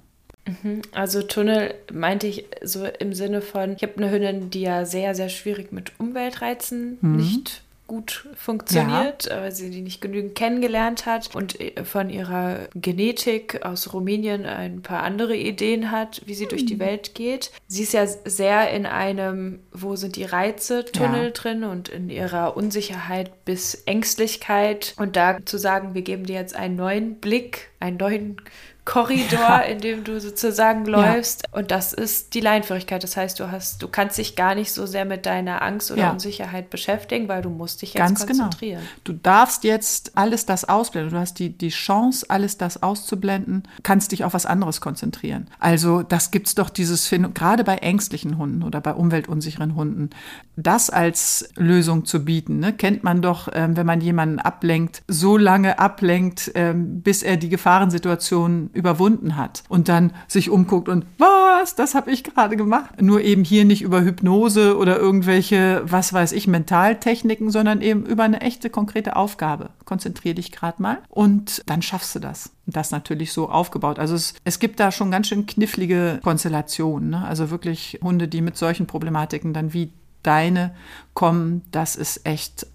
Mhm. 0.47 0.81
Also 0.93 1.21
Tunnel 1.21 1.75
meinte 1.93 2.25
ich 2.25 2.45
so 2.63 2.85
im 2.85 3.13
Sinne 3.13 3.41
von, 3.41 3.73
ich 3.75 3.83
habe 3.83 3.97
eine 3.97 4.09
Hündin, 4.09 4.49
die 4.49 4.61
ja 4.61 4.85
sehr, 4.85 5.13
sehr 5.13 5.29
schwierig 5.29 5.71
mit 5.71 5.91
Umweltreizen 5.99 6.97
mhm. 7.01 7.15
nicht 7.17 7.62
gut 7.87 8.27
funktioniert, 8.35 9.25
ja. 9.25 9.41
weil 9.41 9.51
sie 9.51 9.69
die 9.69 9.81
nicht 9.81 10.01
genügend 10.01 10.35
kennengelernt 10.35 11.05
hat 11.05 11.35
und 11.35 11.59
äh, 11.59 11.83
von 11.83 12.09
ihrer 12.09 12.67
Genetik 12.75 13.65
aus 13.65 13.93
Rumänien 13.93 14.45
ein 14.45 14.81
paar 14.81 15.03
andere 15.03 15.35
Ideen 15.35 15.91
hat, 15.91 16.21
wie 16.25 16.33
sie 16.33 16.47
durch 16.47 16.65
die 16.65 16.73
hm. 16.73 16.79
Welt 16.79 17.15
geht. 17.15 17.51
Sie 17.67 17.83
ist 17.83 17.93
ja 17.93 18.07
sehr 18.07 18.71
in 18.71 18.85
einem, 18.85 19.59
wo 19.71 19.95
sind 19.95 20.15
die 20.15 20.23
Reize, 20.23 20.85
Tunnel 20.85 21.25
ja. 21.25 21.29
drin 21.31 21.63
und 21.63 21.89
in 21.89 22.09
ihrer 22.09 22.55
Unsicherheit 22.55 23.45
bis 23.45 23.75
Ängstlichkeit. 23.85 24.93
Und 24.97 25.15
da 25.15 25.37
zu 25.45 25.57
sagen, 25.57 25.93
wir 25.93 26.03
geben 26.03 26.25
dir 26.25 26.35
jetzt 26.35 26.55
einen 26.55 26.75
neuen 26.75 27.15
Blick, 27.15 27.69
einen 27.79 27.97
neuen 27.97 28.37
Korridor, 28.85 29.63
in 29.69 29.79
dem 29.79 30.03
du 30.03 30.19
sozusagen 30.19 30.85
läufst. 30.85 31.43
Ja. 31.43 31.59
Und 31.59 31.71
das 31.71 31.93
ist 31.93 32.33
die 32.33 32.41
Leinführigkeit. 32.41 33.03
Das 33.03 33.15
heißt, 33.15 33.39
du 33.39 33.49
hast, 33.49 33.81
du 33.81 33.87
kannst 33.87 34.17
dich 34.17 34.35
gar 34.35 34.55
nicht 34.55 34.73
so 34.73 34.85
sehr 34.85 35.05
mit 35.05 35.25
deiner 35.25 35.61
Angst 35.61 35.89
oder 35.91 36.01
ja. 36.01 36.11
Unsicherheit 36.11 36.69
beschäftigen, 36.69 37.29
weil 37.29 37.41
du 37.41 37.49
musst 37.49 37.81
dich 37.81 37.93
jetzt 37.93 37.99
Ganz 37.99 38.27
genau. 38.27 38.43
konzentrieren. 38.43 38.81
Genau. 38.81 39.01
Du 39.05 39.13
darfst 39.13 39.63
jetzt 39.63 40.17
alles 40.17 40.45
das 40.45 40.65
ausblenden. 40.65 41.13
Du 41.13 41.19
hast 41.19 41.39
die, 41.39 41.57
die 41.57 41.69
Chance, 41.69 42.25
alles 42.29 42.57
das 42.57 42.83
auszublenden, 42.83 43.63
kannst 43.83 44.11
dich 44.11 44.25
auf 44.25 44.33
was 44.33 44.45
anderes 44.45 44.81
konzentrieren. 44.81 45.47
Also 45.59 46.03
das 46.03 46.31
gibt 46.31 46.47
es 46.47 46.55
doch 46.55 46.69
dieses 46.69 47.07
Phänomen, 47.07 47.33
gerade 47.33 47.63
bei 47.63 47.77
ängstlichen 47.77 48.37
Hunden 48.37 48.63
oder 48.63 48.81
bei 48.81 48.93
umweltunsicheren 48.93 49.75
Hunden, 49.75 50.09
das 50.57 50.89
als 50.89 51.49
Lösung 51.55 52.03
zu 52.05 52.25
bieten. 52.25 52.59
Ne? 52.59 52.73
Kennt 52.73 53.03
man 53.03 53.21
doch, 53.21 53.47
ähm, 53.53 53.77
wenn 53.77 53.85
man 53.85 54.01
jemanden 54.01 54.39
ablenkt, 54.39 55.03
so 55.07 55.37
lange 55.37 55.79
ablenkt, 55.79 56.51
ähm, 56.55 57.01
bis 57.01 57.23
er 57.23 57.37
die 57.37 57.49
Gefahrensituation 57.49 58.71
überwunden 58.73 59.37
hat 59.37 59.63
und 59.69 59.87
dann 59.87 60.11
sich 60.27 60.49
umguckt 60.49 60.89
und 60.89 61.05
was, 61.17 61.75
das 61.75 61.95
habe 61.95 62.11
ich 62.11 62.23
gerade 62.23 62.57
gemacht. 62.57 63.01
Nur 63.01 63.21
eben 63.21 63.43
hier 63.43 63.65
nicht 63.65 63.81
über 63.81 64.01
Hypnose 64.01 64.77
oder 64.77 64.97
irgendwelche, 64.97 65.81
was 65.85 66.11
weiß 66.11 66.31
ich, 66.33 66.47
Mentaltechniken, 66.47 67.51
sondern 67.51 67.81
eben 67.81 68.05
über 68.05 68.23
eine 68.23 68.41
echte, 68.41 68.69
konkrete 68.69 69.15
Aufgabe. 69.15 69.69
Konzentrier 69.85 70.33
dich 70.33 70.51
gerade 70.51 70.81
mal 70.81 70.99
und 71.09 71.63
dann 71.67 71.81
schaffst 71.81 72.15
du 72.15 72.19
das. 72.19 72.51
Und 72.65 72.75
das 72.75 72.91
natürlich 72.91 73.31
so 73.31 73.49
aufgebaut. 73.49 73.99
Also 73.99 74.15
es, 74.15 74.33
es 74.43 74.59
gibt 74.59 74.79
da 74.79 74.91
schon 74.91 75.11
ganz 75.11 75.27
schön 75.27 75.45
knifflige 75.45 76.19
Konstellationen. 76.23 77.11
Ne? 77.11 77.25
Also 77.25 77.51
wirklich 77.51 77.99
Hunde, 78.01 78.27
die 78.27 78.41
mit 78.41 78.57
solchen 78.57 78.87
Problematiken 78.87 79.53
dann 79.53 79.73
wie 79.73 79.91
deine 80.23 80.73
kommen, 81.13 81.61
das 81.71 81.95
ist 81.95 82.25
echt 82.25 82.65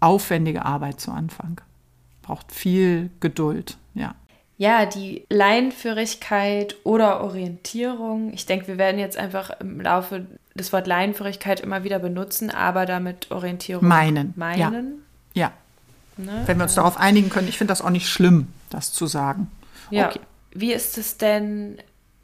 aufwendige 0.00 0.64
Arbeit 0.64 1.00
zu 1.00 1.10
Anfang. 1.10 1.60
Braucht 2.22 2.52
viel 2.52 3.10
Geduld, 3.20 3.76
ja 3.94 4.14
ja, 4.58 4.86
die 4.86 5.24
Leinenführigkeit 5.28 6.76
oder 6.84 7.22
Orientierung. 7.22 8.32
Ich 8.32 8.46
denke, 8.46 8.68
wir 8.68 8.78
werden 8.78 8.98
jetzt 8.98 9.18
einfach 9.18 9.50
im 9.60 9.80
Laufe 9.80 10.26
des 10.54 10.72
Wort 10.72 10.86
Leinenführigkeit 10.86 11.60
immer 11.60 11.84
wieder 11.84 11.98
benutzen, 11.98 12.50
aber 12.50 12.86
damit 12.86 13.30
Orientierung 13.30 13.86
meinen. 13.86 14.32
Meinen. 14.36 15.02
Ja. 15.34 15.52
ja. 16.18 16.24
Ne? 16.24 16.42
Wenn 16.46 16.56
wir 16.56 16.64
uns 16.64 16.74
darauf 16.74 16.96
einigen 16.96 17.28
können, 17.28 17.48
ich 17.48 17.58
finde 17.58 17.72
das 17.72 17.82
auch 17.82 17.90
nicht 17.90 18.08
schlimm, 18.08 18.48
das 18.70 18.92
zu 18.92 19.06
sagen. 19.06 19.50
Ja. 19.90 20.08
Okay. 20.08 20.20
Wie 20.52 20.72
ist 20.72 20.96
es 20.96 21.18
denn 21.18 21.76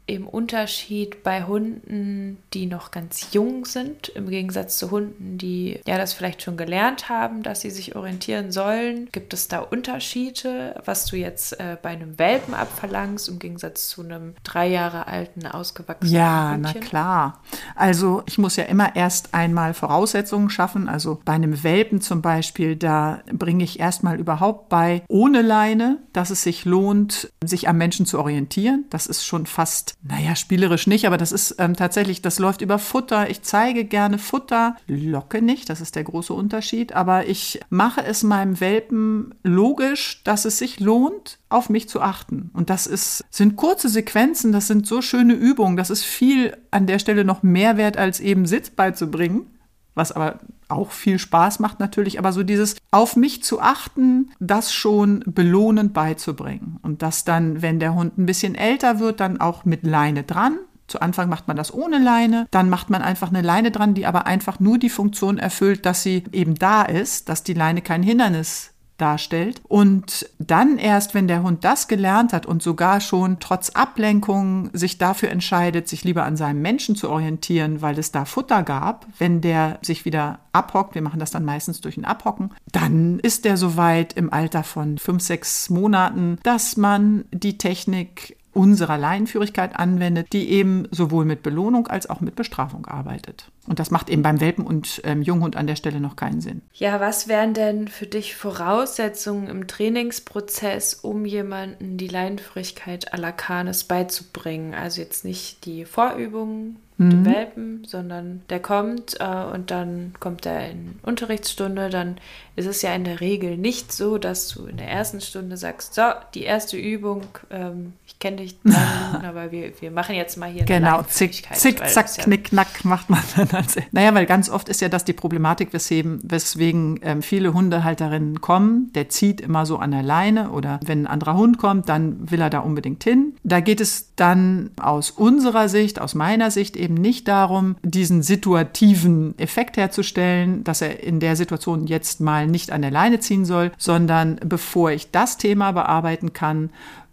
im 0.05 0.27
Unterschied 0.27 1.23
bei 1.23 1.43
Hunden, 1.43 2.37
die 2.53 2.65
noch 2.65 2.91
ganz 2.91 3.27
jung 3.31 3.65
sind, 3.65 4.09
im 4.09 4.29
Gegensatz 4.29 4.77
zu 4.77 4.91
Hunden, 4.91 5.37
die 5.37 5.79
ja 5.87 5.97
das 5.97 6.13
vielleicht 6.13 6.41
schon 6.41 6.57
gelernt 6.57 7.07
haben, 7.09 7.41
dass 7.41 7.61
sie 7.61 7.69
sich 7.69 7.95
orientieren 7.95 8.51
sollen? 8.51 9.07
Gibt 9.11 9.33
es 9.33 9.47
da 9.47 9.59
Unterschiede, 9.59 10.81
was 10.85 11.05
du 11.05 11.15
jetzt 11.15 11.59
äh, 11.59 11.77
bei 11.81 11.89
einem 11.89 12.19
Welpen 12.19 12.53
abverlangst, 12.53 13.29
im 13.29 13.39
Gegensatz 13.39 13.89
zu 13.89 14.01
einem 14.01 14.35
drei 14.43 14.67
Jahre 14.67 15.07
alten, 15.07 15.47
ausgewachsenen 15.47 16.13
Ja, 16.13 16.51
Hündchen? 16.53 16.81
na 16.81 16.85
klar. 16.87 17.41
Also 17.75 18.23
ich 18.25 18.37
muss 18.37 18.55
ja 18.57 18.65
immer 18.65 18.95
erst 18.95 19.33
einmal 19.33 19.73
Voraussetzungen 19.73 20.49
schaffen. 20.49 20.89
Also 20.89 21.21
bei 21.23 21.33
einem 21.33 21.63
Welpen 21.63 22.01
zum 22.01 22.21
Beispiel, 22.21 22.75
da 22.75 23.21
bringe 23.31 23.63
ich 23.63 23.79
erstmal 23.79 24.19
überhaupt 24.19 24.69
bei, 24.69 25.03
ohne 25.07 25.41
Leine, 25.41 25.99
dass 26.11 26.29
es 26.29 26.43
sich 26.43 26.65
lohnt, 26.65 27.31
sich 27.43 27.69
am 27.69 27.77
Menschen 27.77 28.05
zu 28.05 28.19
orientieren. 28.19 28.85
Das 28.89 29.07
ist 29.07 29.25
schon 29.25 29.45
fast 29.45 29.92
naja, 30.05 30.35
spielerisch 30.35 30.85
nicht, 30.85 31.07
aber 31.07 31.17
das 31.17 31.31
ist 31.31 31.55
ähm, 31.59 31.77
tatsächlich, 31.77 32.21
das 32.21 32.37
läuft 32.37 32.61
über 32.61 32.77
Futter. 32.77 33.29
Ich 33.29 33.41
zeige 33.41 33.85
gerne 33.85 34.17
Futter, 34.17 34.75
locke 34.85 35.41
nicht, 35.41 35.69
das 35.69 35.79
ist 35.79 35.95
der 35.95 36.03
große 36.03 36.33
Unterschied, 36.33 36.91
aber 36.93 37.27
ich 37.27 37.61
mache 37.69 38.03
es 38.03 38.21
meinem 38.21 38.59
Welpen 38.59 39.33
logisch, 39.43 40.21
dass 40.25 40.43
es 40.43 40.57
sich 40.57 40.81
lohnt, 40.81 41.39
auf 41.47 41.69
mich 41.69 41.87
zu 41.87 42.01
achten. 42.01 42.51
Und 42.53 42.69
das 42.69 42.85
ist, 42.85 43.23
sind 43.29 43.55
kurze 43.55 43.87
Sequenzen, 43.87 44.51
das 44.51 44.67
sind 44.67 44.85
so 44.85 45.01
schöne 45.01 45.35
Übungen, 45.35 45.77
das 45.77 45.89
ist 45.89 46.03
viel 46.03 46.57
an 46.69 46.85
der 46.85 46.99
Stelle 46.99 47.23
noch 47.23 47.41
mehr 47.41 47.77
wert, 47.77 47.95
als 47.95 48.19
eben 48.19 48.45
Sitz 48.45 48.69
beizubringen 48.69 49.47
was 49.95 50.11
aber 50.11 50.39
auch 50.73 50.91
viel 50.91 51.19
Spaß 51.19 51.59
macht 51.59 51.79
natürlich, 51.79 52.19
aber 52.19 52.33
so 52.33 52.43
dieses 52.43 52.75
auf 52.91 53.15
mich 53.15 53.43
zu 53.43 53.61
achten, 53.61 54.31
das 54.39 54.73
schon 54.73 55.23
belohnend 55.25 55.93
beizubringen 55.93 56.79
und 56.81 57.01
das 57.01 57.23
dann, 57.23 57.61
wenn 57.61 57.79
der 57.79 57.93
Hund 57.95 58.17
ein 58.17 58.25
bisschen 58.25 58.55
älter 58.55 58.99
wird, 58.99 59.19
dann 59.19 59.39
auch 59.39 59.65
mit 59.65 59.85
Leine 59.85 60.23
dran. 60.23 60.57
Zu 60.87 61.01
Anfang 61.01 61.29
macht 61.29 61.47
man 61.47 61.55
das 61.55 61.73
ohne 61.73 61.97
Leine, 61.97 62.45
dann 62.51 62.69
macht 62.69 62.89
man 62.89 63.01
einfach 63.01 63.29
eine 63.29 63.41
Leine 63.41 63.71
dran, 63.71 63.93
die 63.93 64.05
aber 64.05 64.27
einfach 64.27 64.59
nur 64.59 64.77
die 64.77 64.89
Funktion 64.89 65.37
erfüllt, 65.37 65.85
dass 65.85 66.03
sie 66.03 66.23
eben 66.33 66.55
da 66.55 66.83
ist, 66.83 67.29
dass 67.29 67.43
die 67.43 67.53
Leine 67.53 67.81
kein 67.81 68.03
Hindernis 68.03 68.72
darstellt. 69.03 69.61
Und 69.67 70.29
dann 70.39 70.77
erst, 70.77 71.13
wenn 71.13 71.27
der 71.27 71.43
Hund 71.43 71.65
das 71.65 71.89
gelernt 71.89 72.31
hat 72.31 72.45
und 72.45 72.63
sogar 72.63 73.01
schon 73.01 73.41
trotz 73.41 73.71
Ablenkung 73.71 74.69
sich 74.71 74.97
dafür 74.97 75.29
entscheidet, 75.29 75.89
sich 75.89 76.05
lieber 76.05 76.23
an 76.23 76.37
seinem 76.37 76.61
Menschen 76.61 76.95
zu 76.95 77.09
orientieren, 77.09 77.81
weil 77.81 77.99
es 77.99 78.13
da 78.13 78.23
Futter 78.23 78.63
gab, 78.63 79.05
wenn 79.19 79.41
der 79.41 79.79
sich 79.81 80.05
wieder 80.05 80.39
abhockt, 80.53 80.95
wir 80.95 81.01
machen 81.01 81.19
das 81.19 81.31
dann 81.31 81.43
meistens 81.43 81.81
durch 81.81 81.97
ein 81.97 82.05
Abhocken, 82.05 82.51
dann 82.71 83.19
ist 83.19 83.43
der 83.43 83.57
soweit 83.57 84.13
im 84.13 84.31
Alter 84.31 84.63
von 84.63 84.97
fünf, 84.97 85.21
sechs 85.21 85.69
Monaten, 85.69 86.39
dass 86.43 86.77
man 86.77 87.25
die 87.31 87.57
Technik 87.57 88.37
unserer 88.53 88.97
Laienführigkeit 88.97 89.75
anwendet, 89.75 90.33
die 90.33 90.49
eben 90.49 90.87
sowohl 90.91 91.25
mit 91.25 91.43
Belohnung 91.43 91.87
als 91.87 92.09
auch 92.09 92.21
mit 92.21 92.35
Bestrafung 92.35 92.85
arbeitet. 92.85 93.49
Und 93.67 93.79
das 93.79 93.91
macht 93.91 94.09
eben 94.09 94.21
beim 94.21 94.41
Welpen 94.41 94.65
und 94.65 95.01
ähm, 95.05 95.21
Junghund 95.21 95.55
an 95.55 95.67
der 95.67 95.75
Stelle 95.75 95.99
noch 95.99 96.15
keinen 96.15 96.41
Sinn. 96.41 96.61
Ja, 96.73 96.99
was 96.99 97.27
wären 97.27 97.53
denn 97.53 97.87
für 97.87 98.05
dich 98.05 98.35
Voraussetzungen 98.35 99.47
im 99.47 99.67
Trainingsprozess, 99.67 100.95
um 100.95 101.25
jemanden 101.25 101.97
die 101.97 102.09
Leinenführigkeit 102.09 103.13
à 103.13 103.17
la 103.17 103.31
Canis 103.31 103.85
beizubringen? 103.85 104.73
Also 104.73 105.01
jetzt 105.01 105.23
nicht 105.23 105.65
die 105.65 105.85
Vorübungen 105.85 106.77
mhm. 106.97 107.25
Welpen, 107.25 107.83
sondern 107.85 108.41
der 108.49 108.59
kommt 108.59 109.15
äh, 109.19 109.43
und 109.53 109.71
dann 109.71 110.13
kommt 110.19 110.45
er 110.45 110.69
in 110.69 110.99
Unterrichtsstunde. 111.03 111.89
Dann 111.89 112.17
ist 112.55 112.67
es 112.67 112.81
ja 112.81 112.93
in 112.93 113.03
der 113.03 113.19
Regel 113.19 113.57
nicht 113.57 113.91
so, 113.91 114.17
dass 114.17 114.49
du 114.49 114.65
in 114.65 114.77
der 114.77 114.89
ersten 114.89 115.21
Stunde 115.21 115.57
sagst, 115.57 115.95
so, 115.95 116.03
die 116.35 116.43
erste 116.43 116.77
Übung, 116.77 117.23
ähm, 117.49 117.93
ich 118.05 118.19
kenne 118.19 118.37
dich 118.37 118.57
Minuten, 118.63 119.25
aber 119.25 119.51
wir, 119.51 119.73
wir 119.81 119.91
machen 119.91 120.15
jetzt 120.15 120.37
mal 120.37 120.49
hier 120.49 120.65
genau, 120.65 120.99
eine 120.99 121.07
zick, 121.07 121.47
zick, 121.53 121.87
zack, 121.87 122.17
ja 122.17 122.23
knick, 122.23 122.45
knack 122.45 122.85
macht 122.85 123.09
man 123.09 123.23
dann. 123.35 123.49
Als, 123.51 123.77
naja, 123.91 124.13
weil 124.13 124.25
ganz 124.25 124.49
oft 124.49 124.69
ist 124.69 124.81
ja 124.81 124.89
das 124.89 125.03
die 125.03 125.13
Problematik, 125.13 125.73
weswegen, 125.73 126.19
weswegen 126.23 126.99
ähm, 127.01 127.21
viele 127.21 127.53
Hundehalterinnen 127.53 128.41
kommen. 128.41 128.91
Der 128.93 129.09
zieht 129.09 129.41
immer 129.41 129.65
so 129.65 129.77
an 129.77 129.91
der 129.91 130.03
Leine 130.03 130.51
oder 130.51 130.79
wenn 130.85 131.03
ein 131.03 131.07
anderer 131.07 131.35
Hund 131.35 131.57
kommt, 131.57 131.89
dann 131.89 132.29
will 132.29 132.41
er 132.41 132.49
da 132.49 132.59
unbedingt 132.59 133.03
hin. 133.03 133.35
Da 133.43 133.59
geht 133.59 133.81
es 133.81 134.12
dann 134.15 134.69
aus 134.79 135.09
unserer 135.09 135.69
Sicht, 135.69 135.99
aus 135.99 136.13
meiner 136.13 136.51
Sicht 136.51 136.75
eben 136.75 136.93
nicht 136.93 137.27
darum, 137.27 137.75
diesen 137.81 138.21
situativen 138.21 139.37
Effekt 139.39 139.77
herzustellen, 139.77 140.63
dass 140.63 140.81
er 140.81 141.01
in 141.03 141.19
der 141.19 141.35
Situation 141.35 141.87
jetzt 141.87 142.21
mal 142.21 142.47
nicht 142.47 142.71
an 142.71 142.83
der 142.83 142.91
Leine 142.91 143.19
ziehen 143.19 143.45
soll, 143.45 143.71
sondern 143.77 144.39
bevor 144.45 144.91
ich 144.91 145.09
das 145.11 145.37
Thema 145.37 145.71
bearbeiten 145.71 146.33
kann, 146.33 146.69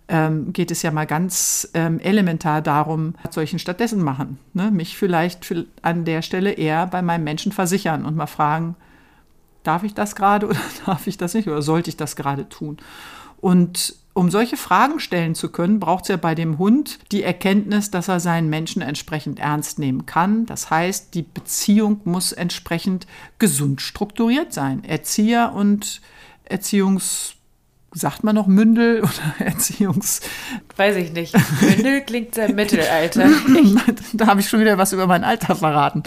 ähm, 0.09 0.53
geht 0.53 0.71
es 0.71 0.83
ja 0.83 0.91
mal 0.91 1.07
ganz 1.07 1.71
ähm, 1.73 2.01
elementar 2.01 2.61
darum, 2.61 3.15
was 3.23 3.35
soll 3.35 3.45
ich 3.45 3.51
denn 3.51 3.59
stattdessen 3.61 4.03
machen? 4.03 4.39
Ne? 4.53 4.71
Mich 4.71 4.99
vielleicht 4.99 5.55
an 5.83 6.05
der 6.05 6.21
Stelle 6.23 6.53
eher 6.53 6.87
bei 6.87 7.01
meinem 7.01 7.25
Menschen 7.25 7.53
versichern 7.53 8.05
und 8.05 8.17
mal 8.17 8.27
fragen, 8.27 8.75
darf 9.63 9.85
ich 9.85 9.95
das 9.95 10.17
gerade 10.17 10.49
oder 10.49 10.59
darf 10.87 11.07
ich 11.07 11.17
das 11.17 11.33
nicht 11.35 11.49
oder 11.49 11.63
sollte 11.63 11.91
ich 11.91 11.97
das 11.97 12.17
gerade 12.17 12.49
tun? 12.49 12.77
Und 13.41 13.95
um 14.21 14.31
solche 14.31 14.59
Fragen 14.59 15.01
stellen 15.01 15.35
zu 15.35 15.49
können, 15.49 15.81
braucht 15.81 16.05
es 16.05 16.09
ja 16.09 16.19
bei 16.19 16.35
dem 16.35 16.59
Hund 16.59 16.99
die 17.11 17.23
Erkenntnis, 17.23 17.91
dass 17.91 18.09
er 18.09 18.21
seinen 18.21 18.51
Menschen 18.51 18.83
entsprechend 18.83 19.39
ernst 19.39 19.79
nehmen 19.79 20.05
kann. 20.05 20.45
Das 20.45 20.69
heißt, 20.69 21.15
die 21.15 21.23
Beziehung 21.23 22.03
muss 22.05 22.33
entsprechend 22.33 23.07
gesund 23.39 23.81
strukturiert 23.81 24.53
sein. 24.53 24.85
Erzieher 24.85 25.55
und 25.55 26.03
Erziehungs 26.45 27.33
sagt 27.93 28.23
man 28.23 28.35
noch 28.35 28.47
Mündel 28.47 29.01
oder 29.05 29.47
Erziehungs... 29.47 30.21
Weiß 30.77 30.97
ich 30.97 31.13
nicht. 31.13 31.35
Mündel 31.63 32.03
klingt 32.03 32.35
sehr 32.35 32.53
Mittelalter. 32.53 33.27
da 34.13 34.27
habe 34.27 34.41
ich 34.41 34.51
schon 34.51 34.61
wieder 34.61 34.77
was 34.77 34.93
über 34.93 35.07
mein 35.07 35.25
Alter 35.25 35.57
verraten. 35.57 36.03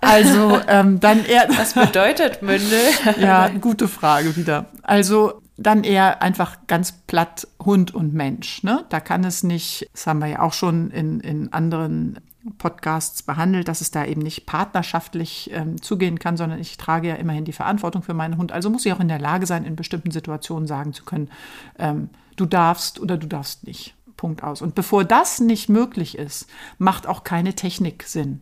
Also 0.00 0.58
ähm, 0.66 0.98
dann 0.98 1.24
eher... 1.24 1.46
Was 1.56 1.74
bedeutet 1.74 2.42
Mündel? 2.42 2.80
ja, 3.20 3.50
gute 3.60 3.86
Frage 3.86 4.34
wieder. 4.34 4.66
Also 4.82 5.42
dann 5.56 5.84
eher 5.84 6.22
einfach 6.22 6.58
ganz 6.66 6.92
platt 6.92 7.48
Hund 7.64 7.94
und 7.94 8.14
Mensch. 8.14 8.62
Ne? 8.62 8.84
Da 8.88 9.00
kann 9.00 9.24
es 9.24 9.42
nicht, 9.42 9.88
das 9.92 10.06
haben 10.06 10.20
wir 10.20 10.26
ja 10.26 10.42
auch 10.42 10.52
schon 10.52 10.90
in, 10.90 11.20
in 11.20 11.52
anderen 11.52 12.20
Podcasts 12.58 13.22
behandelt, 13.22 13.68
dass 13.68 13.80
es 13.80 13.90
da 13.90 14.04
eben 14.04 14.20
nicht 14.20 14.46
partnerschaftlich 14.46 15.50
ähm, 15.52 15.80
zugehen 15.80 16.18
kann, 16.18 16.36
sondern 16.36 16.60
ich 16.60 16.76
trage 16.76 17.08
ja 17.08 17.14
immerhin 17.16 17.44
die 17.44 17.52
Verantwortung 17.52 18.02
für 18.02 18.14
meinen 18.14 18.36
Hund. 18.36 18.52
Also 18.52 18.70
muss 18.70 18.86
ich 18.86 18.92
auch 18.92 19.00
in 19.00 19.08
der 19.08 19.18
Lage 19.18 19.46
sein, 19.46 19.64
in 19.64 19.76
bestimmten 19.76 20.10
Situationen 20.10 20.66
sagen 20.66 20.92
zu 20.92 21.04
können, 21.04 21.30
ähm, 21.78 22.10
du 22.36 22.46
darfst 22.46 23.00
oder 23.00 23.16
du 23.16 23.26
darfst 23.26 23.66
nicht. 23.66 23.94
Punkt 24.16 24.42
aus. 24.42 24.62
Und 24.62 24.74
bevor 24.74 25.04
das 25.04 25.40
nicht 25.40 25.68
möglich 25.68 26.16
ist, 26.16 26.48
macht 26.78 27.06
auch 27.06 27.22
keine 27.22 27.54
Technik 27.54 28.04
Sinn. 28.04 28.40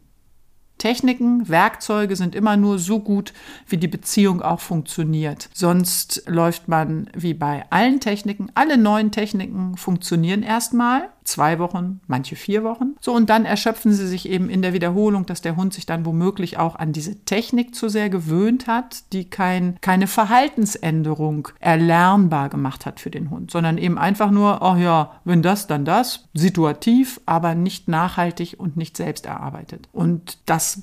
Techniken, 0.79 1.49
Werkzeuge 1.49 2.17
sind 2.17 2.35
immer 2.35 2.57
nur 2.57 2.79
so 2.79 3.01
gut, 3.01 3.33
wie 3.69 3.77
die 3.77 3.89
Beziehung 3.89 4.43
auch 4.43 4.61
funktioniert. 4.61 5.49
Sonst 5.55 6.23
läuft 6.27 6.69
man 6.69 7.09
wie 7.17 7.35
bei 7.35 7.65
allen 7.71 8.01
Techniken, 8.01 8.51
alle 8.55 8.77
neuen 8.77 9.11
Techniken 9.11 9.77
funktionieren 9.77 10.43
erstmal 10.43 11.09
zwei 11.25 11.59
Wochen, 11.59 12.01
manche 12.07 12.37
vier 12.37 12.65
Wochen. 12.65 12.95
So, 13.01 13.13
und 13.13 13.31
dann 13.31 13.45
erschöpfen 13.45 13.93
sie 13.93 14.07
sich 14.07 14.29
eben 14.29 14.49
in 14.49 14.63
der 14.63 14.73
Wiederholung, 14.73 15.27
dass 15.27 15.43
der 15.43 15.57
Hund 15.57 15.75
sich 15.75 15.87
dann 15.87 16.07
womöglich 16.07 16.59
auch 16.59 16.77
an 16.77 16.93
diese 16.93 17.25
Technik 17.25 17.75
zu 17.75 17.89
sehr 17.89 18.11
gewöhnt 18.11 18.67
hat, 18.67 19.13
die 19.13 19.29
kein, 19.29 19.79
keine 19.81 20.07
Verhaltensänderung 20.07 21.49
erlernbar 21.61 22.49
gemacht 22.49 22.87
hat 22.87 23.01
für 23.01 23.11
den 23.11 23.31
Hund, 23.31 23.51
sondern 23.51 23.79
eben 23.79 23.99
einfach 23.99 24.31
nur, 24.31 24.63
ach 24.63 24.79
ja, 24.79 25.21
wenn 25.25 25.43
das, 25.43 25.67
dann 25.67 25.85
das, 25.85 26.29
situativ, 26.35 27.21
aber 27.27 27.55
nicht 27.55 27.89
nachhaltig 27.89 28.57
und 28.59 28.77
nicht 28.77 28.97
selbst 28.97 29.27
erarbeitet. 29.27 29.89
Und 29.93 30.39
das 30.47 30.83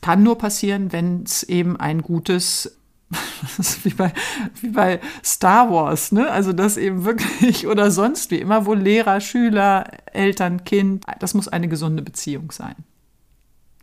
kann 0.00 0.22
nur 0.22 0.38
passieren, 0.38 0.92
wenn 0.92 1.24
es 1.24 1.42
eben 1.42 1.76
ein 1.76 2.02
gutes 2.02 2.78
das 3.56 3.58
ist 3.58 3.84
wie 3.84 3.94
bei, 3.94 4.12
wie 4.60 4.68
bei 4.68 5.00
Star 5.24 5.70
Wars, 5.70 6.12
ne? 6.12 6.30
Also 6.30 6.52
das 6.52 6.76
eben 6.76 7.04
wirklich 7.04 7.66
oder 7.66 7.90
sonst 7.90 8.30
wie 8.30 8.40
immer, 8.40 8.66
wo 8.66 8.74
Lehrer, 8.74 9.20
Schüler, 9.20 9.90
Eltern, 10.12 10.64
Kind, 10.64 11.04
das 11.20 11.34
muss 11.34 11.48
eine 11.48 11.68
gesunde 11.68 12.02
Beziehung 12.02 12.50
sein. 12.50 12.74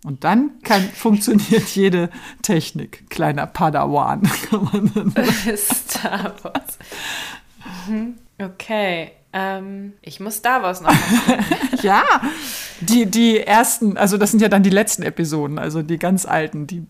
Und 0.04 0.24
dann 0.26 0.60
kann, 0.64 0.82
funktioniert 0.94 1.70
jede 1.76 2.10
Technik. 2.42 3.10
Kleiner 3.10 3.48
Padawan 3.48 4.24
kann 4.50 4.70
man 4.72 4.92
dann 4.94 5.58
Star 5.58 6.34
Wars. 6.44 6.78
Mhm. 7.88 8.16
Okay. 8.38 9.12
Ähm, 9.34 9.94
ich 10.02 10.20
muss 10.20 10.36
Star 10.36 10.62
Wars 10.62 10.82
noch 10.82 10.94
Ja, 11.82 12.04
die, 12.82 13.08
die 13.08 13.40
ersten, 13.40 13.98
also 13.98 14.18
das 14.18 14.32
sind 14.32 14.42
ja 14.42 14.48
dann 14.48 14.64
die 14.64 14.70
letzten 14.70 15.04
Episoden, 15.04 15.58
also 15.58 15.82
die 15.82 15.98
ganz 15.98 16.26
alten, 16.26 16.68
die, 16.68 16.86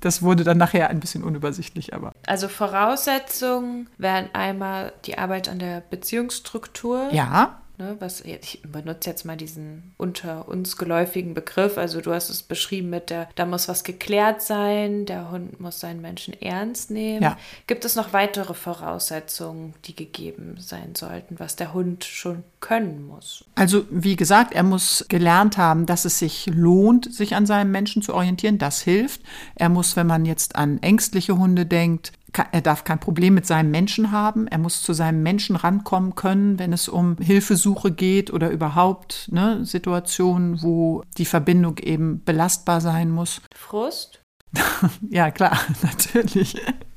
das 0.00 0.22
wurde 0.22 0.44
dann 0.44 0.58
nachher 0.58 0.90
ein 0.90 1.00
bisschen 1.00 1.24
unübersichtlich, 1.24 1.94
aber. 1.94 2.12
Also 2.26 2.48
Voraussetzungen 2.48 3.88
wären 3.98 4.28
einmal 4.34 4.92
die 5.06 5.18
Arbeit 5.18 5.48
an 5.48 5.58
der 5.58 5.82
Beziehungsstruktur. 5.88 7.08
Ja. 7.12 7.60
Ne, 7.78 7.96
was, 7.98 8.22
ich 8.22 8.62
benutze 8.66 9.10
jetzt 9.10 9.26
mal 9.26 9.36
diesen 9.36 9.92
unter 9.98 10.48
uns 10.48 10.78
geläufigen 10.78 11.34
Begriff. 11.34 11.76
Also 11.76 12.00
du 12.00 12.12
hast 12.14 12.30
es 12.30 12.42
beschrieben 12.42 12.88
mit 12.88 13.10
der, 13.10 13.28
da 13.34 13.44
muss 13.44 13.68
was 13.68 13.84
geklärt 13.84 14.40
sein, 14.40 15.04
der 15.04 15.30
Hund 15.30 15.60
muss 15.60 15.80
seinen 15.80 16.00
Menschen 16.00 16.32
ernst 16.40 16.90
nehmen. 16.90 17.22
Ja. 17.22 17.36
Gibt 17.66 17.84
es 17.84 17.94
noch 17.94 18.14
weitere 18.14 18.54
Voraussetzungen, 18.54 19.74
die 19.84 19.94
gegeben 19.94 20.56
sein 20.58 20.94
sollten, 20.94 21.38
was 21.38 21.56
der 21.56 21.74
Hund 21.74 22.04
schon 22.04 22.44
können 22.60 23.06
muss? 23.06 23.44
Also 23.56 23.84
wie 23.90 24.16
gesagt, 24.16 24.54
er 24.54 24.62
muss 24.62 25.04
gelernt 25.10 25.58
haben, 25.58 25.84
dass 25.84 26.06
es 26.06 26.18
sich 26.18 26.46
lohnt, 26.46 27.12
sich 27.14 27.34
an 27.34 27.44
seinem 27.44 27.72
Menschen 27.72 28.00
zu 28.00 28.14
orientieren. 28.14 28.56
Das 28.56 28.80
hilft. 28.80 29.20
Er 29.54 29.68
muss, 29.68 29.96
wenn 29.96 30.06
man 30.06 30.24
jetzt 30.24 30.56
an 30.56 30.82
ängstliche 30.82 31.36
Hunde 31.36 31.66
denkt, 31.66 32.12
er 32.38 32.60
darf 32.60 32.84
kein 32.84 33.00
Problem 33.00 33.34
mit 33.34 33.46
seinem 33.46 33.70
Menschen 33.70 34.12
haben. 34.12 34.46
Er 34.48 34.58
muss 34.58 34.82
zu 34.82 34.92
seinem 34.92 35.22
Menschen 35.22 35.56
rankommen 35.56 36.14
können, 36.14 36.58
wenn 36.58 36.72
es 36.72 36.88
um 36.88 37.16
Hilfesuche 37.18 37.92
geht 37.92 38.32
oder 38.32 38.50
überhaupt 38.50 39.28
ne, 39.32 39.64
Situationen, 39.64 40.62
wo 40.62 41.02
die 41.18 41.24
Verbindung 41.24 41.78
eben 41.78 42.22
belastbar 42.24 42.80
sein 42.80 43.10
muss. 43.10 43.42
Frust? 43.54 44.22
ja, 45.08 45.30
klar, 45.30 45.58
natürlich. 45.82 46.56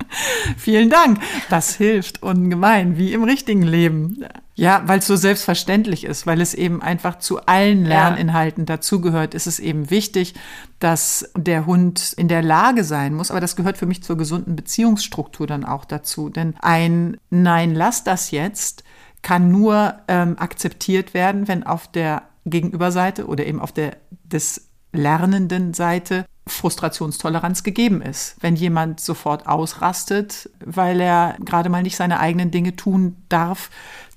Vielen 0.58 0.90
Dank. 0.90 1.20
Das 1.50 1.76
hilft 1.76 2.24
ungemein, 2.24 2.98
wie 2.98 3.14
im 3.14 3.24
richtigen 3.24 3.64
Leben. 3.64 4.26
Ja, 4.56 4.82
weil 4.86 5.00
es 5.00 5.08
so 5.08 5.16
selbstverständlich 5.16 6.04
ist, 6.04 6.28
weil 6.28 6.42
es 6.42 6.54
eben 6.54 6.82
einfach 6.82 7.20
zu 7.20 7.46
allen 7.46 7.86
Lerninhalten 7.86 8.64
ja. 8.64 8.76
dazugehört, 8.76 9.34
ist 9.34 9.48
es 9.48 9.60
eben 9.60 9.90
wichtig, 9.90 10.34
dass 10.80 11.32
der 11.38 11.66
Hund 11.66 12.14
in 12.18 12.28
der 12.28 12.42
Lage 12.42 12.84
sein 12.84 13.14
muss. 13.14 13.32
Aber 13.32 13.40
das 13.40 13.56
gehört 13.56 13.78
für 13.78 13.86
mich 13.86 14.04
zur 14.04 14.18
gesunden 14.18 14.56
Beziehungsstruktur 14.56 15.48
dann 15.48 15.64
auch 15.64 15.86
dazu. 15.86 16.30
Denn 16.30 16.56
ein 16.62 17.18
Nein, 17.30 17.74
lass 17.74 18.04
das 18.04 18.32
jetzt 18.32 18.84
kann 19.22 19.52
nur 19.52 19.96
ähm, 20.08 20.38
akzeptiert 20.40 21.14
werden, 21.14 21.48
wenn 21.48 21.64
auf 21.64 21.88
der 21.92 22.24
Gegenüberseite 22.46 23.28
oder 23.28 23.46
eben 23.46 23.60
auf 23.60 23.72
der 23.72 23.98
des 24.24 24.70
lernenden 24.92 25.74
Seite 25.74 26.26
Frustrationstoleranz 26.52 27.64
gegeben 27.64 28.02
ist. 28.02 28.36
Wenn 28.42 28.56
jemand 28.56 29.00
sofort 29.00 29.48
ausrastet, 29.48 30.50
weil 30.64 31.00
er 31.00 31.36
gerade 31.44 31.70
mal 31.70 31.84
nicht 31.84 31.96
seine 31.96 32.20
eigenen 32.20 32.52
Dinge 32.52 32.76
tun 32.76 33.16
darf, 33.30 33.70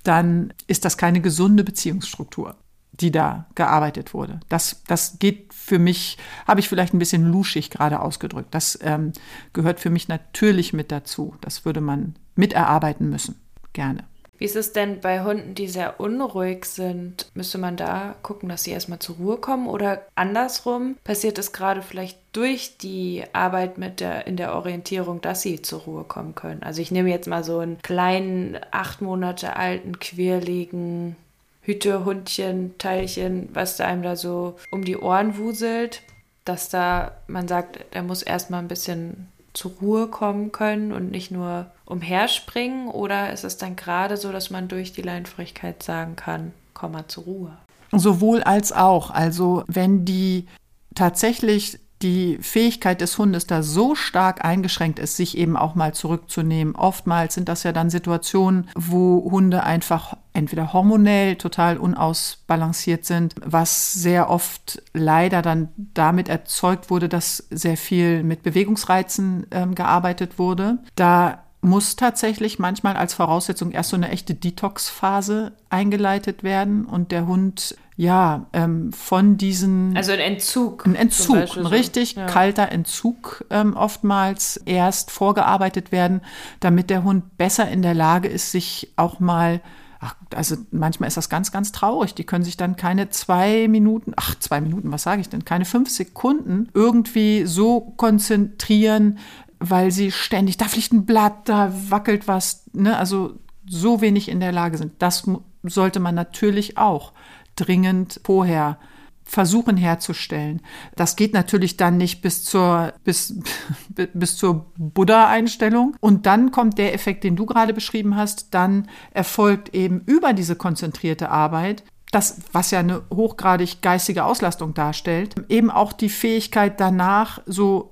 dann 0.03 0.53
ist 0.67 0.85
das 0.85 0.97
keine 0.97 1.21
gesunde 1.21 1.65
Beziehungsstruktur, 1.65 2.57
die 2.93 3.11
da 3.11 3.47
gearbeitet 3.55 4.15
wurde. 4.15 4.41
Das, 4.49 4.83
das 4.87 5.19
geht 5.19 5.53
für 5.55 5.79
mich, 5.79 6.19
habe 6.47 6.61
ich 6.61 6.69
vielleicht 6.69 6.95
ein 6.95 6.99
bisschen 6.99 7.31
luschig 7.31 7.71
gerade 7.71 8.01
ausgedrückt. 8.01 8.55
Das 8.55 8.79
ähm, 8.83 9.13
gehört 9.53 9.81
für 9.81 9.91
mich 9.91 10.09
natürlich 10.09 10.73
mit 10.73 10.91
dazu. 10.91 11.37
Das 11.41 11.65
würde 11.65 11.81
man 11.81 12.17
miterarbeiten 12.35 13.09
müssen. 13.09 13.41
Gerne. 13.73 14.05
Wie 14.43 14.47
ist 14.47 14.57
es 14.57 14.73
denn 14.73 14.99
bei 14.99 15.23
Hunden, 15.23 15.55
die 15.55 15.69
sehr 15.69 16.01
unruhig 16.01 16.65
sind? 16.65 17.31
Müsste 17.33 17.59
man 17.59 17.77
da 17.77 18.17
gucken, 18.25 18.49
dass 18.49 18.65
sie 18.65 18.73
erstmal 18.73 18.99
zur 18.99 19.15
Ruhe 19.15 19.37
kommen? 19.37 19.69
Oder 19.69 20.05
andersrum, 20.17 20.97
passiert 21.05 21.39
es 21.39 21.53
gerade 21.53 21.81
vielleicht 21.81 22.19
durch 22.33 22.77
die 22.77 23.23
Arbeit 23.33 23.79
mit 23.79 24.01
der, 24.01 24.27
in 24.27 24.37
der 24.37 24.57
Orientierung, 24.57 25.21
dass 25.21 25.43
sie 25.43 25.63
zur 25.63 25.83
Ruhe 25.83 26.03
kommen 26.03 26.35
können? 26.35 26.65
Also 26.65 26.83
ich 26.83 26.91
nehme 26.91 27.09
jetzt 27.09 27.29
mal 27.29 27.45
so 27.45 27.61
einen 27.61 27.81
kleinen, 27.83 28.59
acht 28.73 29.01
Monate 29.01 29.55
alten, 29.55 30.01
quirligen 30.01 31.15
Hütehundchen, 31.61 32.77
Teilchen, 32.79 33.49
was 33.53 33.77
da 33.77 33.85
einem 33.85 34.03
da 34.03 34.17
so 34.17 34.57
um 34.73 34.85
die 34.85 34.97
Ohren 34.97 35.39
wuselt, 35.39 36.03
dass 36.45 36.69
da 36.69 37.13
man 37.29 37.47
sagt, 37.47 37.79
er 37.93 38.03
muss 38.03 38.25
erstmal 38.25 38.61
ein 38.61 38.67
bisschen 38.67 39.29
zur 39.55 39.71
Ruhe 39.81 40.09
kommen 40.09 40.51
können 40.51 40.93
und 40.93 41.13
nicht 41.13 41.31
nur 41.31 41.71
umherspringen? 41.93 42.89
Oder 42.89 43.33
ist 43.33 43.45
es 43.45 43.57
dann 43.59 43.77
gerade 43.77 44.17
so, 44.17 44.33
dass 44.33 44.51
man 44.51 44.69
durch 44.69 44.93
die 44.93 45.03
Leinfrigkeit 45.03 45.83
sagen 45.83 46.17
kann, 46.17 46.53
komm 46.75 46.93
mal 46.93 47.07
zur 47.07 47.25
Ruhe? 47.25 47.57
Sowohl 47.93 48.43
als 48.43 48.73
auch. 48.73 49.11
Also 49.11 49.65
wenn 49.69 50.05
die 50.05 50.47
tatsächlich 50.95 51.79
die 52.03 52.39
Fähigkeit 52.41 53.01
des 53.01 53.17
Hundes 53.17 53.47
da 53.47 53.63
so 53.63 53.95
stark 53.95 54.45
eingeschränkt 54.45 54.99
ist, 54.99 55.17
sich 55.17 55.39
eben 55.39 55.57
auch 55.57 55.75
mal 55.75 55.95
zurückzunehmen. 55.95 56.75
Oftmals 56.75 57.35
sind 57.35 57.49
das 57.49 57.63
ja 57.63 57.73
dann 57.73 57.91
Situationen, 57.91 58.69
wo 58.75 59.31
Hunde 59.31 59.63
einfach 59.63 60.17
entweder 60.33 60.73
hormonell 60.73 61.37
total 61.37 61.79
unausbalanciert 61.79 63.05
sind, 63.05 63.35
was 63.45 63.93
sehr 63.93 64.31
oft 64.31 64.83
leider 64.93 65.43
dann 65.43 65.69
damit 65.77 66.29
erzeugt 66.29 66.91
wurde, 66.91 67.09
dass 67.09 67.47
sehr 67.51 67.77
viel 67.77 68.23
mit 68.25 68.43
Bewegungsreizen 68.43 69.47
äh, 69.51 69.67
gearbeitet 69.69 70.39
wurde. 70.39 70.79
Da 70.97 71.45
muss 71.63 71.95
tatsächlich 71.95 72.59
manchmal 72.59 72.97
als 72.97 73.15
Voraussetzung 73.15 73.71
erst 73.71 73.91
so 73.91 73.97
eine 73.97 74.11
echte 74.11 74.35
Detox-Phase 74.35 75.53
eingeleitet 75.71 76.43
werden 76.43 76.85
und 76.85 77.13
der 77.13 77.27
Hund 77.27 77.77
ja 77.97 78.47
ähm, 78.53 78.93
von 78.93 79.37
diesen 79.37 79.97
also 79.97 80.13
ein 80.13 80.19
Entzug 80.19 80.85
ein 80.85 80.97
Entzug 80.97 81.57
ein 81.57 81.67
richtig 81.67 82.15
ja. 82.15 82.27
kalter 82.27 82.73
Entzug 82.73 83.45
ähm, 83.51 83.77
oftmals 83.77 84.57
erst 84.57 85.13
vorgearbeitet 85.13 85.93
werden 85.93 86.23
damit 86.59 86.91
der 86.91 87.05
Hund 87.05 87.39
besser 87.39 87.69
in 87.69 87.83
der 87.83 87.95
Lage 87.95 88.29
ist 88.29 88.51
sich 88.51 88.93
auch 88.97 89.21
mal 89.21 89.61
Ach, 90.05 90.17
also 90.35 90.57
manchmal 90.73 91.07
ist 91.07 91.17
das 91.17 91.29
ganz, 91.29 91.53
ganz 91.53 91.71
traurig. 91.71 92.13
Die 92.13 92.25
können 92.25 92.43
sich 92.43 92.57
dann 92.57 92.75
keine 92.75 93.11
zwei 93.11 93.69
Minuten, 93.69 94.15
ach, 94.17 94.37
zwei 94.37 94.61
Minuten, 94.61 94.91
was 94.91 95.05
sage 95.05 95.21
ich 95.21 95.29
denn, 95.29 95.45
keine 95.45 95.65
fünf 95.65 95.91
Sekunden 95.91 96.69
irgendwie 96.75 97.47
so 97.47 97.81
konzentrieren, 97.81 99.21
weil 99.63 99.91
sie 99.91 100.11
ständig, 100.11 100.57
da 100.57 100.67
fliegt 100.67 100.93
ein 100.93 101.07
Blatt, 101.07 101.49
da 101.49 101.73
wackelt 101.89 102.29
was, 102.29 102.65
ne? 102.73 102.97
also 102.97 103.39
so 103.67 104.01
wenig 104.01 104.29
in 104.29 104.41
der 104.41 104.53
Lage 104.53 104.77
sind. 104.79 104.95
Das 104.99 105.29
sollte 105.63 106.01
man 106.01 106.15
natürlich 106.15 106.79
auch 106.79 107.13
dringend 107.57 108.21
vorher 108.25 108.79
versuchen 109.25 109.77
herzustellen. 109.77 110.61
Das 110.97 111.17
geht 111.17 111.33
natürlich 111.33 111.77
dann 111.77 111.97
nicht 111.97 112.23
bis 112.23 112.45
zur, 112.45 112.93
bis, 113.05 113.39
bis 114.15 114.37
zur 114.37 114.73
Buddha-Einstellung. 114.77 115.97
Und 116.01 116.27
dann 116.27 116.51
kommt 116.51 116.77
der 116.77 116.93
Effekt, 116.93 117.25
den 117.25 117.37
du 117.37 117.47
gerade 117.47 117.73
beschrieben 117.73 118.17
hast, 118.17 118.53
dann 118.53 118.89
erfolgt 119.13 119.75
eben 119.75 120.01
über 120.07 120.33
diese 120.33 120.57
konzentrierte 120.57 121.31
Arbeit 121.31 121.85
das, 122.13 122.43
was 122.53 122.71
ja 122.71 122.81
eine 122.81 123.03
hochgradig 123.13 123.81
geistige 123.81 124.25
Auslastung 124.25 124.75
darstellt, 124.75 125.35
eben 125.49 125.71
auch 125.71 125.95
die 125.95 126.11
Fähigkeit 126.11 126.79
danach 126.79 127.41
so 127.47 127.92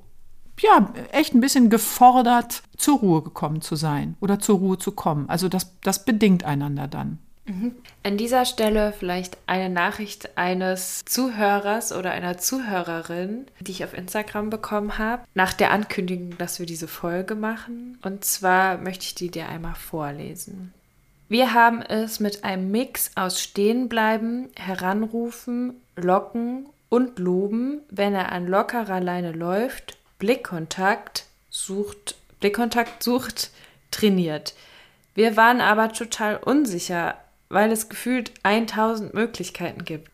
ja, 0.63 0.93
echt 1.13 1.35
ein 1.35 1.41
bisschen 1.41 1.71
gefordert, 1.71 2.63
zur 2.77 2.99
Ruhe 2.99 3.23
gekommen 3.23 3.61
zu 3.61 3.77
sein 3.77 4.17
oder 4.21 4.39
zur 4.39 4.59
Ruhe 4.59 4.79
zu 4.79 4.93
kommen. 4.93 5.29
Also 5.29 5.49
das, 5.49 5.73
das 5.83 6.05
bedingt 6.05 6.45
einander 6.45 6.89
dann. 6.89 7.19
Mhm. 7.47 7.75
An 8.03 8.17
dieser 8.17 8.45
Stelle 8.45 8.93
vielleicht 8.97 9.37
eine 9.47 9.69
Nachricht 9.69 10.37
eines 10.39 11.05
Zuhörers 11.05 11.93
oder 11.93 12.13
einer 12.13 12.39
Zuhörerin, 12.39 13.47
die 13.61 13.73
ich 13.73 13.85
auf 13.85 13.95
Instagram 13.95 14.51
bekommen 14.51 14.99
habe, 14.99 15.25
nach 15.35 15.53
der 15.53 15.71
Ankündigung, 15.71 16.39
dass 16.39 16.59
wir 16.59 16.67
diese 16.67 16.89
Folge 16.89 17.35
machen. 17.35 17.99
Und 18.03 18.25
zwar 18.25 18.79
möchte 18.79 19.05
ich 19.05 19.15
die 19.15 19.31
dir 19.31 19.49
einmal 19.49 19.75
vorlesen. 19.75 20.73
Wir 21.29 21.55
haben 21.55 21.83
es 21.83 22.19
mit 22.19 22.45
einem 22.45 22.71
Mix 22.71 23.13
aus 23.15 23.41
Stehenbleiben, 23.41 24.49
Heranrufen, 24.57 25.75
Locken 25.97 26.67
und 26.89 27.19
loben, 27.19 27.83
wenn 27.89 28.15
er 28.15 28.33
an 28.33 28.49
lockerer 28.49 29.01
Leine 29.01 29.33
läuft, 29.33 29.97
Blickkontakt 30.21 31.27
sucht, 31.49 32.15
Blickkontakt 32.39 33.03
sucht, 33.03 33.51
trainiert. 33.91 34.55
Wir 35.17 35.37
waren 35.37 35.61
aber 35.61 35.93
total 35.93 36.37
unsicher, 36.37 37.17
weil 37.49 37.73
es 37.73 37.89
gefühlt 37.89 38.33
1000 38.45 39.13
Möglichkeiten 39.13 39.85
gibt. 39.85 40.09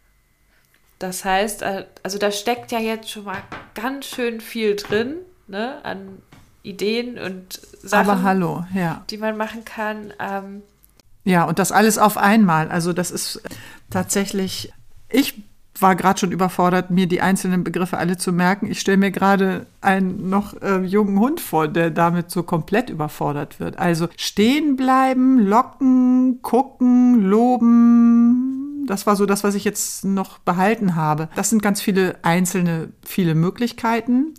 Das 0.99 1.27
heißt, 1.27 1.61
äh, 1.61 1.85
also 2.03 2.17
da 2.17 2.33
steckt 2.33 2.73
ja 2.73 2.79
jetzt 2.79 3.11
schon 3.11 3.25
mal 3.25 3.43
ganz 3.75 4.07
schön 4.07 4.41
viel 4.41 4.77
drin, 4.77 5.17
ne, 5.47 5.85
an 5.85 6.23
Ideen 6.63 7.19
und 7.19 7.61
Sachen, 7.83 8.09
Aber 8.11 8.23
hallo, 8.23 8.65
ja. 8.75 9.05
die 9.11 9.19
man 9.19 9.37
machen 9.37 9.65
kann. 9.65 10.15
Ähm, 10.19 10.63
ja, 11.25 11.45
und 11.45 11.59
das 11.59 11.73
alles 11.73 11.99
auf 11.99 12.17
einmal. 12.17 12.71
Also 12.71 12.93
das 12.93 13.11
ist 13.11 13.43
tatsächlich, 13.91 14.73
ich 15.11 15.43
war 15.83 15.97
gerade 15.97 16.19
schon 16.19 16.33
überfordert, 16.33 16.91
mir 16.91 17.07
die 17.07 17.21
einzelnen 17.21 17.65
Begriffe 17.65 17.99
alle 17.99 18.17
zu 18.17 18.33
merken. 18.33 18.71
Ich 18.71 18.81
stelle 18.81 18.97
mir 18.97 19.11
gerade 19.11 19.67
einen 19.81 20.29
noch 20.29 20.61
äh, 20.63 20.81
jungen 20.81 21.19
Hund 21.19 21.41
vor, 21.41 21.69
der 21.69 21.91
damit 21.91 22.31
so 22.31 22.43
komplett 22.43 22.91
überfordert 22.91 23.61
wird. 23.61 23.79
Also 23.79 24.09
stehen 24.17 24.77
bleiben, 24.77 25.39
locken, 25.39 26.41
gucken, 26.43 27.23
loben. 27.23 28.85
Das 28.87 29.07
war 29.07 29.17
so 29.17 29.27
das, 29.27 29.45
was 29.45 29.55
ich 29.55 29.65
jetzt 29.65 30.05
noch 30.05 30.39
behalten 30.39 30.95
habe. 30.95 31.29
Das 31.35 31.51
sind 31.51 31.63
ganz 31.63 31.81
viele 31.81 32.17
einzelne, 32.23 32.91
viele 33.05 33.35
Möglichkeiten. 33.35 34.35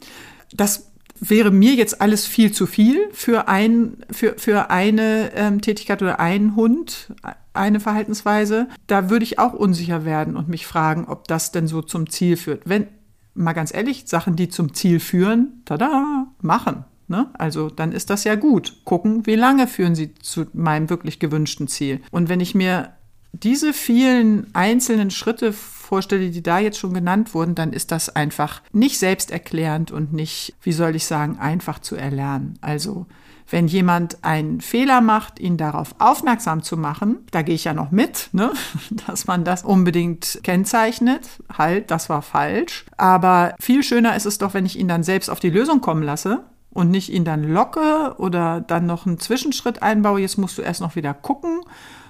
Das 0.54 0.92
wäre 1.20 1.52
mir 1.52 1.74
jetzt 1.74 2.02
alles 2.02 2.26
viel 2.26 2.52
zu 2.52 2.66
viel 2.66 3.10
für, 3.12 3.48
ein, 3.48 3.98
für, 4.12 4.36
für 4.38 4.70
eine 4.70 5.32
ähm, 5.36 5.62
Tätigkeit 5.62 6.02
oder 6.02 6.20
einen 6.20 6.56
Hund, 6.56 7.14
eine 7.54 7.80
Verhaltensweise. 7.80 8.68
Da 8.88 9.10
würde 9.10 9.24
ich 9.24 9.40
auch 9.40 9.54
unsicher 9.54 10.06
werden 10.06 10.36
und 10.36 10.50
mich 10.50 10.66
fragen, 10.66 11.06
ob 11.06 11.28
das 11.28 11.52
denn 11.52 11.68
so 11.68 11.82
zum 11.82 12.10
Ziel 12.10 12.38
führt. 12.38 12.64
Wenn, 12.66 12.88
mal 13.34 13.54
ganz 13.54 13.74
ehrlich, 13.74 14.04
Sachen, 14.08 14.36
die 14.36 14.50
zum 14.50 14.74
Ziel 14.74 15.00
führen, 15.00 15.62
tada, 15.66 16.28
machen. 16.42 16.86
Ne? 17.08 17.28
Also 17.34 17.70
dann 17.70 17.92
ist 17.92 18.10
das 18.10 18.24
ja 18.24 18.36
gut. 18.36 18.82
Gucken, 18.84 19.26
wie 19.26 19.36
lange 19.36 19.68
führen 19.68 19.96
sie 19.96 20.14
zu 20.16 20.46
meinem 20.54 20.90
wirklich 20.90 21.20
gewünschten 21.20 21.68
Ziel. 21.68 22.02
Und 22.12 22.30
wenn 22.30 22.40
ich 22.40 22.54
mir 22.54 22.94
diese 23.32 23.74
vielen 23.74 24.48
einzelnen 24.54 25.12
Schritte 25.12 25.54
vorstelle, 25.88 26.30
die 26.30 26.44
da 26.44 26.60
jetzt 26.60 26.78
schon 26.78 26.94
genannt 26.94 27.34
wurden, 27.34 27.56
dann 27.56 27.72
ist 27.72 27.92
das 27.92 28.16
einfach 28.16 28.62
nicht 28.74 29.00
selbsterklärend 29.00 29.92
und 29.92 30.12
nicht, 30.12 30.54
wie 30.62 30.74
soll 30.74 30.96
ich 30.96 31.06
sagen, 31.06 31.40
einfach 31.40 31.80
zu 31.80 31.96
erlernen. 31.96 32.60
Also 32.62 33.06
wenn 33.50 33.68
jemand 33.68 34.24
einen 34.26 34.60
Fehler 34.60 35.00
macht, 35.00 35.40
ihn 35.40 35.56
darauf 35.56 35.96
aufmerksam 36.00 36.64
zu 36.64 36.76
machen, 36.76 37.20
da 37.32 37.42
gehe 37.42 37.56
ich 37.56 37.64
ja 37.64 37.74
noch 37.74 37.92
mit, 37.92 38.30
ne? 38.34 38.52
dass 39.08 39.28
man 39.28 39.46
das 39.46 39.64
unbedingt 39.64 40.42
kennzeichnet. 40.44 41.30
Halt, 41.58 41.90
das 41.90 42.10
war 42.10 42.22
falsch. 42.22 42.86
Aber 42.98 43.56
viel 43.60 43.84
schöner 43.84 44.16
ist 44.18 44.26
es 44.26 44.38
doch, 44.38 44.54
wenn 44.54 44.66
ich 44.66 44.78
ihn 44.78 44.90
dann 44.90 45.04
selbst 45.04 45.30
auf 45.30 45.40
die 45.40 45.50
Lösung 45.50 45.80
kommen 45.80 46.04
lasse 46.04 46.44
und 46.72 46.92
nicht 46.92 47.10
ihn 47.10 47.24
dann 47.24 47.44
locke 47.44 48.16
oder 48.18 48.60
dann 48.60 48.86
noch 48.86 49.06
einen 49.06 49.20
Zwischenschritt 49.20 49.82
einbaue. 49.82 50.20
Jetzt 50.20 50.38
musst 50.38 50.58
du 50.58 50.62
erst 50.62 50.82
noch 50.82 50.98
wieder 50.98 51.14
gucken. 51.14 51.62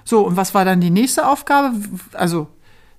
So, 0.04 0.26
und 0.26 0.36
was 0.36 0.54
war 0.54 0.64
dann 0.64 0.80
die 0.80 0.90
nächste 0.90 1.28
Aufgabe? 1.28 1.72
Also 2.14 2.48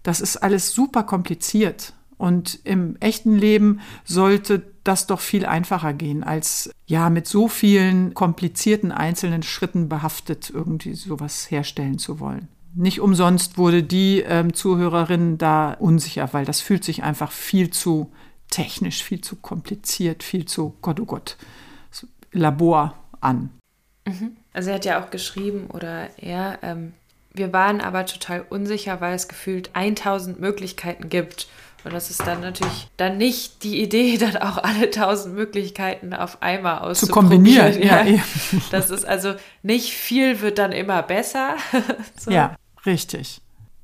das 0.04 0.22
ist 0.22 0.38
alles 0.38 0.72
super 0.72 1.04
kompliziert. 1.04 1.94
Und 2.18 2.60
im 2.66 2.98
echten 3.00 3.38
Leben 3.38 3.80
sollte 4.04 4.64
das 4.84 5.08
doch 5.08 5.22
viel 5.22 5.46
einfacher 5.46 5.94
gehen, 5.94 6.24
als 6.24 6.70
ja 6.86 7.10
mit 7.10 7.28
so 7.28 7.48
vielen 7.48 8.14
komplizierten 8.14 8.92
einzelnen 8.92 9.42
Schritten 9.42 9.88
behaftet 9.88 10.50
irgendwie 10.50 10.96
sowas 10.96 11.50
herstellen 11.50 11.98
zu 11.98 12.20
wollen. 12.20 12.50
Nicht 12.76 13.00
umsonst 13.00 13.58
wurde 13.58 13.84
die 13.84 14.20
ähm, 14.20 14.54
Zuhörerin 14.54 15.38
da 15.38 15.74
unsicher, 15.74 16.30
weil 16.34 16.46
das 16.46 16.60
fühlt 16.60 16.84
sich 16.84 17.04
einfach 17.04 17.32
viel 17.32 17.70
zu 17.70 18.12
technisch, 18.50 19.04
viel 19.04 19.22
zu 19.22 19.38
kompliziert, 19.38 20.24
viel 20.24 20.46
zu 20.46 20.76
Gott, 20.82 21.00
oh 21.00 21.06
Gott, 21.06 21.38
Labor 22.32 22.96
an. 23.22 23.50
Mhm. 24.06 24.38
Also 24.54 24.70
er 24.70 24.76
hat 24.76 24.86
ja 24.86 25.04
auch 25.04 25.10
geschrieben 25.10 25.68
oder 25.68 26.10
er, 26.18 26.60
ähm, 26.64 26.94
wir 27.34 27.54
waren 27.54 27.82
aber 27.82 28.06
total 28.06 28.46
unsicher, 28.50 29.02
weil 29.02 29.16
es 29.16 29.28
gefühlt 29.28 29.72
1000 29.74 30.40
Möglichkeiten 30.40 31.10
gibt. 31.10 31.48
Und 31.86 31.94
das 31.94 32.10
ist 32.10 32.22
dann 32.28 32.42
natürlich 32.42 32.90
dann 32.98 33.18
nicht 33.18 33.64
die 33.64 33.82
Idee, 33.82 34.18
dann 34.20 34.38
auch 34.38 34.58
alle 34.58 34.86
1000 34.86 35.34
Möglichkeiten 35.34 36.14
auf 36.14 36.42
einmal 36.42 36.80
auszuprobieren. 36.80 36.98
Zu 36.98 37.12
kombinieren, 37.14 37.82
ja. 37.82 38.04
ja. 38.04 38.24
Das 38.72 38.90
ist 38.90 39.06
also 39.06 39.36
nicht 39.64 39.94
viel 39.94 40.42
wird 40.42 40.58
dann 40.58 40.72
immer 40.72 41.02
besser. 41.04 41.56
so. 42.20 42.32
Ja, 42.32 42.56
richtig. 42.86 43.42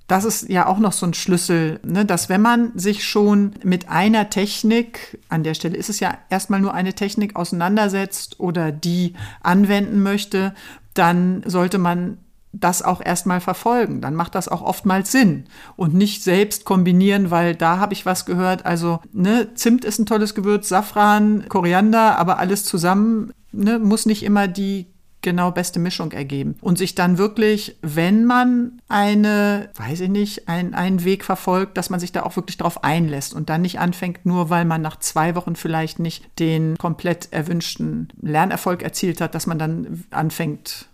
Das 0.08 0.24
ist 0.24 0.50
ja 0.50 0.68
auch 0.68 0.78
noch 0.78 0.92
so 0.92 1.08
ein 1.08 1.16
Schlüssel, 1.16 1.80
ne, 1.84 2.06
dass 2.06 2.30
wenn 2.30 2.42
man 2.42 2.78
sich 2.78 3.04
schon 3.04 3.54
mit 3.64 3.90
einer 3.90 4.30
Technik, 4.30 5.18
an 5.30 5.44
der 5.44 5.56
Stelle 5.56 5.76
ist 5.76 5.90
es 5.90 6.00
ja 6.00 6.16
erstmal 6.30 6.60
nur 6.60 6.76
eine 6.76 6.94
Technik, 6.94 7.36
auseinandersetzt 7.36 8.40
oder 8.40 8.72
die 8.72 9.16
anwenden 9.42 10.04
möchte, 10.04 10.54
dann 10.94 11.42
sollte 11.48 11.80
man 11.80 12.20
das 12.60 12.82
auch 12.82 13.02
erstmal 13.04 13.42
verfolgen. 13.42 14.02
Dann 14.02 14.16
macht 14.16 14.36
das 14.36 14.48
auch 14.48 14.62
oftmals 14.62 15.12
Sinn 15.12 15.46
und 15.76 15.94
nicht 15.94 16.24
selbst 16.24 16.66
kombinieren, 16.66 17.32
weil 17.32 17.56
da 17.56 17.80
habe 17.80 17.94
ich 17.94 18.06
was 18.06 18.26
gehört. 18.26 18.66
Also 18.66 19.00
ne, 19.12 19.54
Zimt 19.56 19.86
ist 19.86 20.00
ein 20.00 20.06
tolles 20.06 20.36
Gewürz, 20.36 20.70
Safran, 20.70 21.48
Koriander, 21.50 22.18
aber 22.18 22.40
alles 22.40 22.64
zusammen 22.64 23.32
ne, 23.52 23.80
muss 23.80 24.06
nicht 24.06 24.24
immer 24.24 24.48
die 24.48 24.88
genau 25.22 25.50
beste 25.52 25.80
Mischung 25.80 26.12
ergeben. 26.12 26.56
Und 26.62 26.78
sich 26.78 26.94
dann 26.94 27.18
wirklich, 27.18 27.78
wenn 27.82 28.26
man 28.26 28.80
eine, 28.88 29.70
weiß 29.76 30.02
ich 30.02 30.10
nicht, 30.10 30.48
ein, 30.48 30.76
einen 30.76 31.04
Weg 31.04 31.26
verfolgt, 31.26 31.78
dass 31.78 31.90
man 31.90 32.00
sich 32.00 32.12
da 32.12 32.24
auch 32.24 32.36
wirklich 32.36 32.58
drauf 32.58 32.84
einlässt 32.84 33.34
und 33.34 33.50
dann 33.50 33.64
nicht 33.64 33.80
anfängt, 33.80 34.26
nur 34.26 34.52
weil 34.52 34.66
man 34.66 34.84
nach 34.84 35.00
zwei 35.00 35.36
Wochen 35.36 35.56
vielleicht 35.56 35.98
nicht 35.98 36.30
den 36.38 36.78
komplett 36.78 37.34
erwünschten 37.34 38.10
Lernerfolg 38.22 38.84
erzielt 38.84 39.20
hat, 39.20 39.34
dass 39.34 39.48
man 39.48 39.58
dann 39.58 40.04
anfängt, 40.12 40.90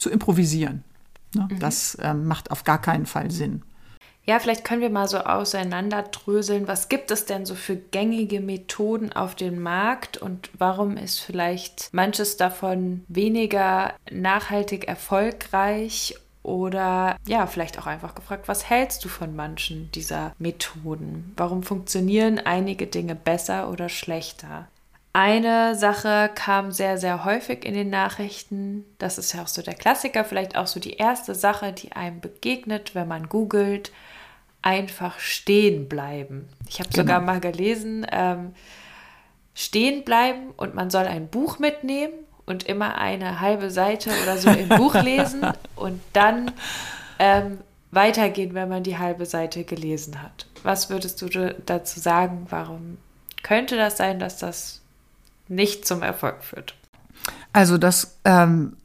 zu 0.00 0.10
improvisieren. 0.10 0.82
Ne? 1.34 1.48
Mhm. 1.50 1.58
Das 1.60 1.96
ähm, 2.00 2.26
macht 2.26 2.50
auf 2.50 2.64
gar 2.64 2.80
keinen 2.80 3.06
Fall 3.06 3.30
Sinn. 3.30 3.62
Ja, 4.26 4.38
vielleicht 4.38 4.64
können 4.64 4.82
wir 4.82 4.90
mal 4.90 5.08
so 5.08 5.18
auseinanderdröseln, 5.18 6.68
was 6.68 6.88
gibt 6.88 7.10
es 7.10 7.24
denn 7.24 7.46
so 7.46 7.54
für 7.54 7.74
gängige 7.74 8.40
Methoden 8.40 9.12
auf 9.12 9.34
dem 9.34 9.60
Markt 9.60 10.18
und 10.18 10.50
warum 10.56 10.96
ist 10.96 11.20
vielleicht 11.20 11.88
manches 11.92 12.36
davon 12.36 13.04
weniger 13.08 13.94
nachhaltig 14.10 14.86
erfolgreich 14.86 16.14
oder 16.42 17.16
ja, 17.26 17.46
vielleicht 17.46 17.78
auch 17.78 17.86
einfach 17.86 18.14
gefragt, 18.14 18.46
was 18.46 18.68
hältst 18.68 19.04
du 19.04 19.08
von 19.08 19.34
manchen 19.34 19.90
dieser 19.92 20.32
Methoden? 20.38 21.32
Warum 21.36 21.62
funktionieren 21.62 22.38
einige 22.38 22.86
Dinge 22.86 23.14
besser 23.14 23.70
oder 23.70 23.88
schlechter? 23.88 24.68
Eine 25.12 25.74
Sache 25.74 26.30
kam 26.34 26.70
sehr, 26.70 26.96
sehr 26.96 27.24
häufig 27.24 27.64
in 27.64 27.74
den 27.74 27.90
Nachrichten. 27.90 28.84
Das 28.98 29.18
ist 29.18 29.32
ja 29.32 29.42
auch 29.42 29.48
so 29.48 29.60
der 29.60 29.74
Klassiker, 29.74 30.24
vielleicht 30.24 30.56
auch 30.56 30.68
so 30.68 30.78
die 30.78 30.94
erste 30.94 31.34
Sache, 31.34 31.72
die 31.72 31.92
einem 31.92 32.20
begegnet, 32.20 32.94
wenn 32.94 33.08
man 33.08 33.28
googelt. 33.28 33.90
Einfach 34.62 35.18
stehen 35.18 35.88
bleiben. 35.88 36.48
Ich 36.68 36.78
habe 36.78 36.90
genau. 36.90 37.02
sogar 37.02 37.20
mal 37.22 37.40
gelesen, 37.40 38.06
ähm, 38.12 38.54
stehen 39.54 40.04
bleiben 40.04 40.50
und 40.56 40.74
man 40.74 40.90
soll 40.90 41.06
ein 41.06 41.28
Buch 41.28 41.58
mitnehmen 41.58 42.12
und 42.46 42.64
immer 42.64 42.98
eine 42.98 43.40
halbe 43.40 43.70
Seite 43.70 44.10
oder 44.22 44.36
so 44.36 44.50
im 44.50 44.68
Buch 44.68 44.94
lesen 45.02 45.46
und 45.76 46.00
dann 46.12 46.52
ähm, 47.18 47.58
weitergehen, 47.90 48.54
wenn 48.54 48.68
man 48.68 48.82
die 48.82 48.98
halbe 48.98 49.26
Seite 49.26 49.64
gelesen 49.64 50.22
hat. 50.22 50.46
Was 50.62 50.90
würdest 50.90 51.20
du 51.22 51.54
dazu 51.66 51.98
sagen? 51.98 52.46
Warum 52.50 52.98
könnte 53.42 53.76
das 53.76 53.96
sein, 53.96 54.18
dass 54.18 54.36
das 54.36 54.79
nicht 55.50 55.86
zum 55.86 56.02
Erfolg 56.02 56.42
führt. 56.42 56.74
Also 57.52 57.76
das 57.76 58.18
ähm, 58.24 58.76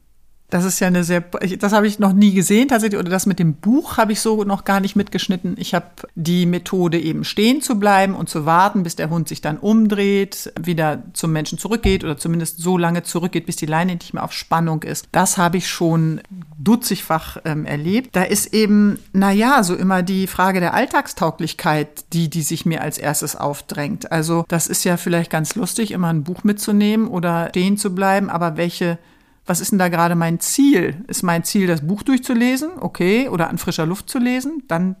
das 0.50 0.64
ist 0.64 0.78
ja 0.78 0.86
eine 0.86 1.02
sehr, 1.02 1.20
das 1.20 1.72
habe 1.72 1.88
ich 1.88 1.98
noch 1.98 2.12
nie 2.12 2.32
gesehen 2.32 2.68
tatsächlich, 2.68 3.00
oder 3.00 3.10
das 3.10 3.26
mit 3.26 3.38
dem 3.38 3.54
Buch 3.54 3.96
habe 3.96 4.12
ich 4.12 4.20
so 4.20 4.44
noch 4.44 4.64
gar 4.64 4.80
nicht 4.80 4.94
mitgeschnitten. 4.94 5.56
Ich 5.58 5.74
habe 5.74 5.86
die 6.14 6.46
Methode 6.46 7.00
eben 7.00 7.24
stehen 7.24 7.62
zu 7.62 7.78
bleiben 7.78 8.14
und 8.14 8.28
zu 8.28 8.46
warten, 8.46 8.84
bis 8.84 8.94
der 8.94 9.10
Hund 9.10 9.28
sich 9.28 9.40
dann 9.40 9.58
umdreht, 9.58 10.52
wieder 10.60 11.02
zum 11.14 11.32
Menschen 11.32 11.58
zurückgeht 11.58 12.04
oder 12.04 12.16
zumindest 12.16 12.58
so 12.58 12.78
lange 12.78 13.02
zurückgeht, 13.02 13.46
bis 13.46 13.56
die 13.56 13.66
Leine 13.66 13.94
nicht 13.94 14.14
mehr 14.14 14.22
auf 14.22 14.32
Spannung 14.32 14.84
ist. 14.84 15.08
Das 15.10 15.36
habe 15.36 15.56
ich 15.56 15.68
schon 15.68 16.20
dutzigfach 16.58 17.38
ähm, 17.44 17.64
erlebt. 17.66 18.14
Da 18.14 18.22
ist 18.22 18.54
eben, 18.54 19.00
naja, 19.12 19.64
so 19.64 19.74
immer 19.74 20.02
die 20.02 20.28
Frage 20.28 20.60
der 20.60 20.74
Alltagstauglichkeit, 20.74 22.04
die, 22.12 22.30
die 22.30 22.42
sich 22.42 22.64
mir 22.64 22.82
als 22.82 22.98
erstes 22.98 23.34
aufdrängt. 23.34 24.12
Also 24.12 24.44
das 24.48 24.68
ist 24.68 24.84
ja 24.84 24.96
vielleicht 24.96 25.30
ganz 25.30 25.56
lustig, 25.56 25.90
immer 25.90 26.08
ein 26.08 26.22
Buch 26.22 26.44
mitzunehmen 26.44 27.08
oder 27.08 27.48
stehen 27.48 27.76
zu 27.76 27.94
bleiben, 27.94 28.30
aber 28.30 28.56
welche 28.56 28.98
was 29.46 29.60
ist 29.60 29.70
denn 29.70 29.78
da 29.78 29.88
gerade 29.88 30.14
mein 30.14 30.40
Ziel? 30.40 31.04
Ist 31.06 31.22
mein 31.22 31.44
Ziel, 31.44 31.66
das 31.66 31.86
Buch 31.86 32.02
durchzulesen? 32.02 32.70
Okay. 32.80 33.28
Oder 33.28 33.48
an 33.48 33.58
frischer 33.58 33.86
Luft 33.86 34.10
zu 34.10 34.18
lesen? 34.18 34.64
Dann 34.68 34.96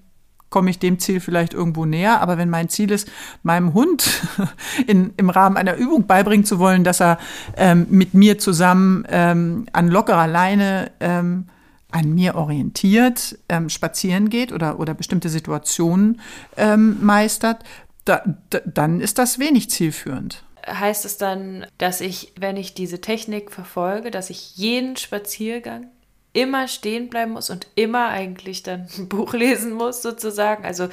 komme 0.48 0.70
ich 0.70 0.78
dem 0.78 0.98
Ziel 0.98 1.20
vielleicht 1.20 1.54
irgendwo 1.54 1.84
näher. 1.84 2.20
Aber 2.20 2.38
wenn 2.38 2.48
mein 2.48 2.68
Ziel 2.68 2.90
ist, 2.92 3.10
meinem 3.42 3.74
Hund 3.74 4.22
in, 4.86 5.12
im 5.16 5.30
Rahmen 5.30 5.56
einer 5.56 5.76
Übung 5.76 6.06
beibringen 6.06 6.46
zu 6.46 6.58
wollen, 6.58 6.84
dass 6.84 7.00
er 7.00 7.18
ähm, 7.56 7.86
mit 7.90 8.14
mir 8.14 8.38
zusammen 8.38 9.04
ähm, 9.10 9.66
an 9.72 9.88
lockerer 9.88 10.26
Leine 10.28 10.92
ähm, 11.00 11.46
an 11.90 12.14
mir 12.14 12.34
orientiert 12.34 13.38
ähm, 13.48 13.68
spazieren 13.68 14.28
geht 14.28 14.52
oder, 14.52 14.78
oder 14.78 14.94
bestimmte 14.94 15.28
Situationen 15.28 16.20
ähm, 16.56 16.98
meistert, 17.00 17.64
da, 18.04 18.22
da, 18.50 18.60
dann 18.64 19.00
ist 19.00 19.18
das 19.18 19.38
wenig 19.38 19.70
zielführend. 19.70 20.45
Heißt 20.66 21.04
es 21.04 21.18
dann, 21.18 21.66
dass 21.78 22.00
ich, 22.00 22.32
wenn 22.38 22.56
ich 22.56 22.74
diese 22.74 23.00
Technik 23.00 23.52
verfolge, 23.52 24.10
dass 24.10 24.30
ich 24.30 24.56
jeden 24.56 24.96
Spaziergang 24.96 25.90
immer 26.36 26.68
stehen 26.68 27.08
bleiben 27.08 27.32
muss 27.32 27.48
und 27.48 27.66
immer 27.76 28.08
eigentlich 28.08 28.62
dann 28.62 28.88
ein 28.98 29.08
Buch 29.08 29.32
lesen 29.32 29.72
muss, 29.72 30.02
sozusagen. 30.02 30.66
Also 30.66 30.88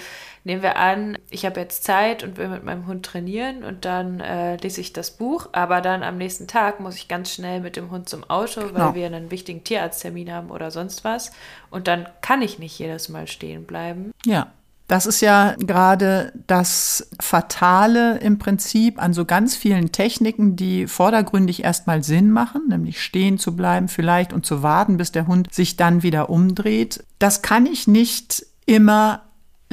nehmen 0.45 0.61
wir 0.61 0.77
an, 0.77 1.17
ich 1.29 1.45
habe 1.45 1.59
jetzt 1.59 1.83
Zeit 1.83 2.23
und 2.23 2.37
will 2.37 2.47
mit 2.47 2.63
meinem 2.63 2.87
Hund 2.87 3.05
trainieren 3.05 3.63
und 3.65 3.83
dann 3.83 4.21
äh, 4.21 4.55
lese 4.55 4.79
ich 4.79 4.93
das 4.93 5.11
Buch, 5.11 5.49
aber 5.51 5.81
dann 5.81 6.01
am 6.01 6.17
nächsten 6.17 6.47
Tag 6.47 6.79
muss 6.79 6.95
ich 6.95 7.09
ganz 7.09 7.33
schnell 7.33 7.59
mit 7.59 7.75
dem 7.75 7.91
Hund 7.91 8.07
zum 8.07 8.23
Auto, 8.29 8.61
weil 8.61 8.71
genau. 8.71 8.95
wir 8.95 9.05
einen 9.05 9.31
wichtigen 9.31 9.65
Tierarzttermin 9.65 10.31
haben 10.31 10.49
oder 10.49 10.71
sonst 10.71 11.03
was. 11.03 11.33
Und 11.69 11.89
dann 11.89 12.07
kann 12.21 12.41
ich 12.41 12.57
nicht 12.57 12.79
jedes 12.79 13.09
Mal 13.09 13.27
stehen 13.27 13.65
bleiben. 13.65 14.11
Ja. 14.25 14.51
Das 14.93 15.07
ist 15.07 15.21
ja 15.21 15.55
gerade 15.57 16.31
das 16.45 17.09
Fatale 17.19 18.19
im 18.19 18.37
Prinzip 18.37 19.01
an 19.01 19.11
so 19.11 19.25
ganz 19.25 19.55
vielen 19.55 19.91
Techniken, 19.91 20.55
die 20.55 20.85
vordergründig 20.85 21.63
erstmal 21.63 22.03
Sinn 22.03 22.29
machen, 22.29 22.67
nämlich 22.69 23.01
stehen 23.01 23.39
zu 23.39 23.55
bleiben 23.55 23.87
vielleicht 23.87 24.33
und 24.33 24.45
zu 24.45 24.61
warten, 24.61 24.97
bis 24.97 25.11
der 25.11 25.25
Hund 25.25 25.51
sich 25.51 25.77
dann 25.77 26.03
wieder 26.03 26.29
umdreht. 26.29 27.03
Das 27.17 27.41
kann 27.41 27.65
ich 27.65 27.87
nicht 27.87 28.45
immer 28.67 29.23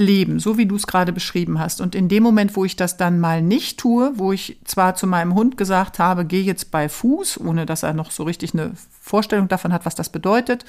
leben, 0.01 0.41
so 0.41 0.57
wie 0.57 0.67
du 0.67 0.77
es 0.77 0.87
gerade 0.87 1.13
beschrieben 1.13 1.61
hast. 1.61 1.81
Und 1.81 1.95
in 1.95 2.09
dem 2.09 2.23
Moment, 2.23 2.57
wo 2.57 2.65
ich 2.65 2.75
das 2.75 2.97
dann 2.97 3.21
mal 3.21 3.43
nicht 3.43 3.79
tue, 3.79 4.13
wo 4.17 4.33
ich 4.33 4.59
zwar 4.65 4.95
zu 4.95 5.07
meinem 5.07 5.35
Hund 5.35 5.57
gesagt 5.57 5.99
habe, 5.99 6.25
geh 6.25 6.41
jetzt 6.41 6.71
bei 6.71 6.89
Fuß, 6.89 7.39
ohne 7.41 7.67
dass 7.67 7.83
er 7.83 7.93
noch 7.93 8.11
so 8.11 8.25
richtig 8.25 8.55
eine 8.55 8.73
Vorstellung 9.01 9.49
davon 9.49 9.73
hat, 9.73 9.85
was 9.85 9.95
das 9.95 10.09
bedeutet, 10.09 10.65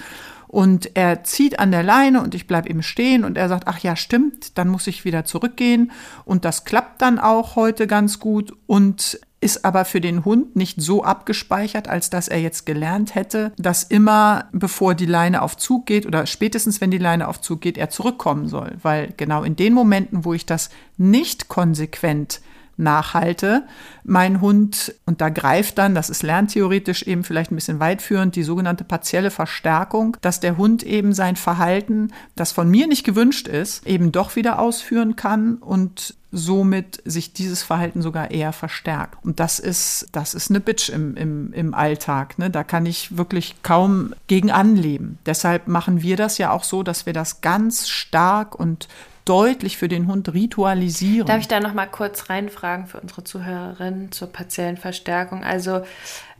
und 0.48 0.98
er 0.98 1.24
zieht 1.24 1.60
an 1.60 1.72
der 1.72 1.82
Leine 1.82 2.22
und 2.22 2.36
ich 2.36 2.46
bleibe 2.46 2.70
eben 2.70 2.84
stehen 2.84 3.24
und 3.24 3.38
er 3.38 3.48
sagt, 3.48 3.70
ach 3.70 3.80
ja, 3.80 3.96
stimmt, 3.96 4.58
dann 4.58 4.68
muss 4.68 4.86
ich 4.88 5.06
wieder 5.06 5.24
zurückgehen. 5.24 5.92
Und 6.26 6.44
das 6.44 6.66
klappt 6.66 7.02
dann 7.02 7.20
auch 7.20 7.56
heute 7.56 7.88
ganz 7.88 8.20
gut. 8.20 8.54
Und 8.68 9.18
ist 9.42 9.66
aber 9.66 9.86
für 9.86 10.00
den 10.00 10.24
Hund 10.24 10.56
nicht 10.56 10.80
so 10.80 11.04
abgespeichert, 11.04 11.88
als 11.88 12.12
dass 12.12 12.28
er 12.28 12.40
jetzt 12.40 12.66
gelernt 12.66 13.16
hätte, 13.16 13.52
dass 13.58 13.84
immer, 13.84 14.46
bevor 14.54 14.94
die 14.94 15.08
Leine 15.08 15.42
auf 15.42 15.58
Zug 15.58 15.88
geht 15.88 16.06
oder 16.06 16.28
spätestens, 16.28 16.80
wenn 16.80 16.92
die 16.92 17.00
Leine 17.00 17.28
auf 17.28 17.42
Zug 17.42 17.62
geht, 17.62 17.78
er 17.78 17.90
zurückkommen 17.90 18.48
soll. 18.48 18.78
Weil 18.84 19.14
genau 19.18 19.44
in 19.44 19.56
den 19.56 19.74
Momenten, 19.74 20.24
wo 20.26 20.34
ich 20.34 20.46
das 20.46 20.70
nicht 20.98 21.48
konsequent 21.50 22.42
nachhalte, 22.78 23.64
mein 24.04 24.42
Hund, 24.42 24.96
und 25.06 25.22
da 25.22 25.30
greift 25.30 25.78
dann, 25.78 25.96
das 25.96 26.10
ist 26.10 26.24
lerntheoretisch 26.24 27.04
eben 27.04 27.24
vielleicht 27.24 27.52
ein 27.52 27.56
bisschen 27.56 27.80
weitführend, 27.80 28.36
die 28.36 28.44
sogenannte 28.44 28.84
partielle 28.84 29.32
Verstärkung, 29.32 30.18
dass 30.22 30.40
der 30.40 30.58
Hund 30.58 30.84
eben 30.84 31.14
sein 31.14 31.36
Verhalten, 31.36 32.12
das 32.36 32.52
von 32.52 32.70
mir 32.70 32.88
nicht 32.88 33.04
gewünscht 33.04 33.48
ist, 33.48 33.86
eben 33.88 34.12
doch 34.12 34.36
wieder 34.36 34.60
ausführen 34.60 35.16
kann 35.16 35.56
und 35.56 36.16
somit 36.32 37.02
sich 37.04 37.34
dieses 37.34 37.62
Verhalten 37.62 38.02
sogar 38.02 38.32
eher 38.32 38.54
verstärkt. 38.54 39.24
Und 39.24 39.40
das 39.40 39.60
ist, 39.60 40.08
das 40.14 40.34
ist 40.34 40.50
eine 40.50 40.62
Bitch 40.62 40.90
im, 40.90 41.16
im, 41.18 41.52
im 41.54 41.74
Alltag. 41.74 42.40
Ne? 42.40 42.50
Da 42.50 42.64
kann 42.64 42.86
ich 42.86 43.18
wirklich 43.18 43.62
kaum 43.64 44.14
gegen 44.28 44.50
anleben. 44.50 45.20
Deshalb 45.26 45.68
machen 45.68 46.02
wir 46.02 46.16
das 46.16 46.38
ja 46.38 46.52
auch 46.52 46.64
so, 46.64 46.84
dass 46.84 47.06
wir 47.06 47.14
das 47.14 47.42
ganz 47.42 47.90
stark 47.90 48.56
und 48.56 48.88
deutlich 49.26 49.78
für 49.78 49.88
den 49.88 50.08
Hund 50.08 50.34
ritualisieren. 50.34 51.28
Darf 51.28 51.42
ich 51.42 51.48
da 51.48 51.60
noch 51.60 51.74
mal 51.74 51.86
kurz 51.86 52.30
reinfragen 52.30 52.88
für 52.88 53.00
unsere 53.00 53.24
Zuhörerinnen 53.24 54.12
zur 54.12 54.30
partiellen 54.30 54.78
Verstärkung? 54.78 55.44
Also 55.44 55.84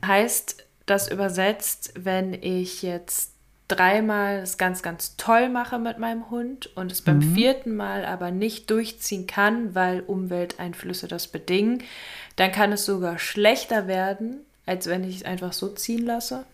heißt 0.04 0.64
das 0.86 1.10
übersetzt, 1.10 1.92
wenn 1.96 2.34
ich 2.34 2.82
jetzt 2.82 3.31
dreimal 3.74 4.38
es 4.38 4.58
ganz, 4.58 4.82
ganz 4.82 5.16
toll 5.16 5.48
mache 5.48 5.78
mit 5.78 5.98
meinem 5.98 6.30
Hund 6.30 6.74
und 6.76 6.92
es 6.92 7.02
beim 7.02 7.18
mhm. 7.18 7.34
vierten 7.34 7.74
Mal 7.74 8.04
aber 8.04 8.30
nicht 8.30 8.70
durchziehen 8.70 9.26
kann, 9.26 9.74
weil 9.74 10.00
Umwelteinflüsse 10.00 11.08
das 11.08 11.28
bedingen, 11.28 11.82
dann 12.36 12.52
kann 12.52 12.72
es 12.72 12.84
sogar 12.84 13.18
schlechter 13.18 13.86
werden, 13.86 14.40
als 14.66 14.86
wenn 14.86 15.04
ich 15.04 15.16
es 15.16 15.24
einfach 15.24 15.52
so 15.52 15.68
ziehen 15.68 16.04
lasse? 16.04 16.44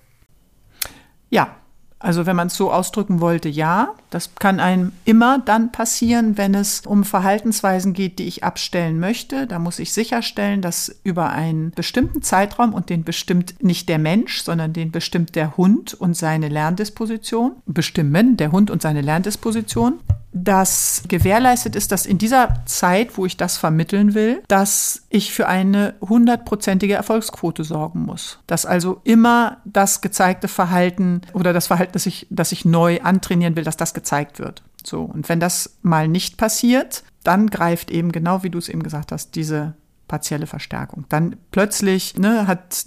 Ja, 1.31 1.57
also 2.01 2.27
wenn 2.27 2.37
man 2.37 2.47
es 2.47 2.55
so 2.55 2.73
ausdrücken 2.73 3.21
wollte, 3.21 3.49
ja, 3.49 3.95
das 4.11 4.35
kann 4.37 4.61
einem 4.61 4.93
immer 5.05 5.39
dann 5.39 5.73
passieren, 5.73 6.39
wenn 6.39 6.55
es 6.55 6.87
um 6.87 7.05
Verhaltensweisen 7.05 7.93
geht, 7.93 8.19
die 8.19 8.29
ich 8.29 8.45
abstellen 8.45 9.01
möchte. 9.01 9.47
Da 9.47 9.59
muss 9.59 9.79
ich 9.79 9.93
sicherstellen, 9.93 10.63
dass 10.63 10.95
über 11.03 11.31
einen 11.31 11.73
bestimmten 11.73 12.23
Zeitraum 12.23 12.73
und 12.73 12.89
den 12.89 13.05
bestimmt 13.05 13.63
nicht 13.63 13.89
der 13.89 13.99
Mensch, 13.99 14.43
sondern 14.43 14.73
den 14.73 14.93
bestimmt 14.93 15.35
der 15.35 15.57
Hund 15.57 15.95
und 15.95 16.17
seine 16.17 16.49
Lerndisposition, 16.49 17.57
bestimmen 17.67 18.37
der 18.37 18.53
Hund 18.53 18.71
und 18.71 18.81
seine 18.81 19.01
Lerndisposition, 19.01 20.01
dass 20.33 21.03
gewährleistet 21.09 21.75
ist, 21.75 21.91
dass 21.91 22.07
in 22.07 22.19
dieser 22.19 22.63
Zeit, 22.67 23.17
wo 23.17 23.27
ich 23.27 23.37
das 23.37 23.57
vermitteln 23.57 24.15
will, 24.15 24.43
dass 24.49 25.07
ich 25.09 25.33
für 25.33 25.49
eine 25.49 25.95
hundertprozentige 26.01 26.95
Erfolgsquote 26.95 27.65
sorgen 27.65 28.03
muss. 28.03 28.39
Dass 28.47 28.67
also 28.67 29.01
immer 29.05 29.59
das 29.65 30.01
gezeigte 30.01 30.49
Verhalten 30.49 31.23
oder 31.33 31.53
das 31.53 31.69
Verhalten, 31.69 31.93
das 31.93 32.07
ich, 32.07 32.27
das 32.31 32.53
ich 32.53 32.65
neu 32.65 33.01
antrainieren 33.01 33.57
will, 33.57 33.65
dass 33.65 33.77
das 33.77 33.95
gezeigt 33.95 34.39
wird. 34.39 34.63
So. 34.85 35.03
Und 35.03 35.29
wenn 35.29 35.41
das 35.41 35.79
mal 35.83 36.09
nicht 36.09 36.37
passiert, 36.37 37.05
dann 37.25 37.49
greift 37.49 37.91
eben 37.91 38.13
genau, 38.13 38.43
wie 38.43 38.51
du 38.51 38.59
es 38.59 38.69
eben 38.69 38.83
gesagt 38.83 39.13
hast, 39.13 39.35
diese 39.35 39.75
partielle 40.09 40.47
Verstärkung. 40.47 41.05
Dann 41.09 41.37
plötzlich 41.51 42.17
ne, 42.17 42.47
hat 42.47 42.87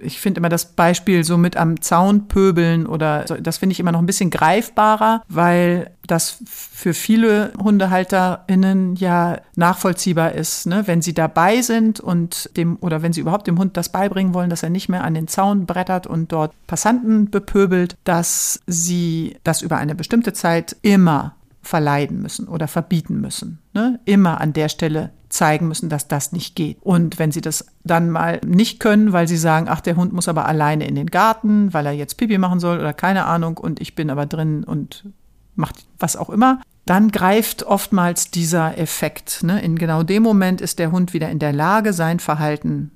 ich 0.00 0.20
finde 0.20 0.38
immer 0.38 0.48
das 0.48 0.72
Beispiel 0.72 1.24
so 1.24 1.36
mit 1.36 1.56
am 1.56 1.80
Zaun 1.80 2.28
pöbeln 2.28 2.86
oder 2.86 3.26
so, 3.26 3.34
das 3.36 3.58
finde 3.58 3.72
ich 3.72 3.80
immer 3.80 3.92
noch 3.92 4.00
ein 4.00 4.06
bisschen 4.06 4.30
greifbarer, 4.30 5.22
weil 5.28 5.90
das 6.06 6.38
für 6.46 6.94
viele 6.94 7.52
HundehalterInnen 7.62 8.96
ja 8.96 9.38
nachvollziehbar 9.54 10.32
ist, 10.32 10.66
ne? 10.66 10.86
wenn 10.86 11.02
sie 11.02 11.14
dabei 11.14 11.62
sind 11.62 12.00
und 12.00 12.50
dem 12.56 12.76
oder 12.80 13.02
wenn 13.02 13.12
sie 13.12 13.20
überhaupt 13.20 13.46
dem 13.46 13.58
Hund 13.58 13.76
das 13.76 13.90
beibringen 13.90 14.34
wollen, 14.34 14.50
dass 14.50 14.62
er 14.62 14.70
nicht 14.70 14.88
mehr 14.88 15.04
an 15.04 15.14
den 15.14 15.28
Zaun 15.28 15.66
brettert 15.66 16.06
und 16.06 16.32
dort 16.32 16.52
Passanten 16.66 17.30
bepöbelt, 17.30 17.96
dass 18.04 18.60
sie 18.66 19.36
das 19.44 19.62
über 19.62 19.76
eine 19.76 19.94
bestimmte 19.94 20.32
Zeit 20.32 20.76
immer 20.82 21.34
verleiden 21.62 22.20
müssen 22.20 22.48
oder 22.48 22.68
verbieten 22.68 23.20
müssen. 23.20 23.60
Ne? 23.72 24.00
Immer 24.04 24.40
an 24.40 24.52
der 24.52 24.68
Stelle 24.68 25.10
zeigen 25.28 25.68
müssen, 25.68 25.88
dass 25.88 26.08
das 26.08 26.32
nicht 26.32 26.56
geht. 26.56 26.78
Und 26.82 27.18
wenn 27.18 27.32
sie 27.32 27.40
das 27.40 27.66
dann 27.84 28.10
mal 28.10 28.40
nicht 28.44 28.80
können, 28.80 29.12
weil 29.12 29.28
sie 29.28 29.36
sagen, 29.36 29.66
ach, 29.68 29.80
der 29.80 29.96
Hund 29.96 30.12
muss 30.12 30.28
aber 30.28 30.46
alleine 30.46 30.86
in 30.86 30.94
den 30.94 31.06
Garten, 31.06 31.72
weil 31.72 31.86
er 31.86 31.92
jetzt 31.92 32.16
Pipi 32.16 32.36
machen 32.36 32.60
soll 32.60 32.78
oder 32.78 32.92
keine 32.92 33.24
Ahnung 33.24 33.56
und 33.56 33.80
ich 33.80 33.94
bin 33.94 34.10
aber 34.10 34.26
drin 34.26 34.64
und 34.64 35.06
macht 35.54 35.86
was 35.98 36.16
auch 36.16 36.30
immer, 36.30 36.60
dann 36.84 37.10
greift 37.12 37.62
oftmals 37.62 38.30
dieser 38.30 38.76
Effekt. 38.76 39.42
Ne? 39.42 39.62
In 39.62 39.78
genau 39.78 40.02
dem 40.02 40.22
Moment 40.22 40.60
ist 40.60 40.78
der 40.78 40.90
Hund 40.92 41.12
wieder 41.12 41.30
in 41.30 41.38
der 41.38 41.52
Lage, 41.52 41.92
sein 41.92 42.18
Verhalten 42.18 42.90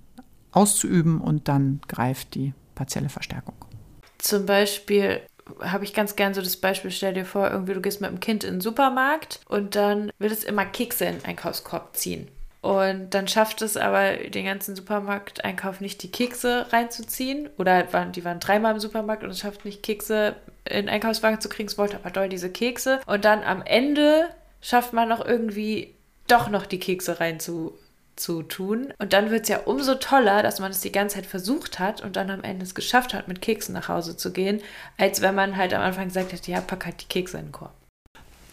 auszuüben 0.50 1.20
und 1.20 1.48
dann 1.48 1.80
greift 1.86 2.34
die 2.34 2.52
partielle 2.74 3.08
Verstärkung. 3.08 3.54
Zum 4.18 4.46
Beispiel 4.46 5.20
habe 5.60 5.84
ich 5.84 5.94
ganz 5.94 6.16
gern 6.16 6.34
so 6.34 6.42
das 6.42 6.56
Beispiel, 6.56 6.90
stell 6.90 7.14
dir 7.14 7.24
vor, 7.24 7.50
irgendwie 7.50 7.74
du 7.74 7.80
gehst 7.80 8.00
mit 8.00 8.10
dem 8.10 8.20
Kind 8.20 8.44
in 8.44 8.54
den 8.54 8.60
Supermarkt 8.60 9.40
und 9.48 9.76
dann 9.76 10.10
will 10.18 10.32
es 10.32 10.44
immer 10.44 10.64
Kekse 10.64 11.04
in 11.06 11.18
den 11.18 11.24
Einkaufskorb 11.24 11.96
ziehen. 11.96 12.28
Und 12.66 13.10
dann 13.10 13.28
schafft 13.28 13.62
es 13.62 13.76
aber 13.76 14.16
den 14.16 14.44
ganzen 14.44 14.74
Supermarkteinkauf 14.74 15.80
nicht, 15.80 16.02
die 16.02 16.10
Kekse 16.10 16.66
reinzuziehen. 16.72 17.48
Oder 17.58 17.84
die 17.84 18.24
waren 18.24 18.40
dreimal 18.40 18.74
im 18.74 18.80
Supermarkt 18.80 19.22
und 19.22 19.30
es 19.30 19.38
schafft 19.38 19.64
nicht, 19.64 19.84
Kekse 19.84 20.34
in 20.64 20.86
den 20.86 20.88
Einkaufswagen 20.88 21.40
zu 21.40 21.48
kriegen. 21.48 21.68
Es 21.68 21.78
wollte 21.78 21.96
aber 21.96 22.10
doll 22.10 22.28
diese 22.28 22.50
Kekse. 22.50 23.00
Und 23.06 23.24
dann 23.24 23.44
am 23.44 23.62
Ende 23.62 24.30
schafft 24.60 24.92
man 24.92 25.08
noch 25.08 25.24
irgendwie 25.24 25.94
doch 26.26 26.48
noch 26.48 26.66
die 26.66 26.80
Kekse 26.80 27.20
reinzu 27.20 27.78
zu 28.16 28.42
tun. 28.42 28.92
Und 28.98 29.12
dann 29.12 29.30
wird 29.30 29.42
es 29.42 29.48
ja 29.48 29.58
umso 29.64 29.94
toller, 29.94 30.42
dass 30.42 30.58
man 30.58 30.70
es 30.70 30.80
die 30.80 30.92
ganze 30.92 31.16
Zeit 31.16 31.26
versucht 31.26 31.78
hat 31.78 32.00
und 32.00 32.16
dann 32.16 32.30
am 32.30 32.42
Ende 32.42 32.64
es 32.64 32.74
geschafft 32.74 33.14
hat, 33.14 33.28
mit 33.28 33.42
Keksen 33.42 33.74
nach 33.74 33.88
Hause 33.88 34.16
zu 34.16 34.32
gehen, 34.32 34.60
als 34.98 35.20
wenn 35.20 35.34
man 35.34 35.56
halt 35.56 35.74
am 35.74 35.82
Anfang 35.82 36.08
gesagt 36.08 36.32
hätte, 36.32 36.50
ja, 36.50 36.60
pack 36.60 36.86
halt 36.86 37.02
die 37.02 37.06
Kekse 37.06 37.38
in 37.38 37.46
den 37.46 37.52
Korb. 37.52 37.74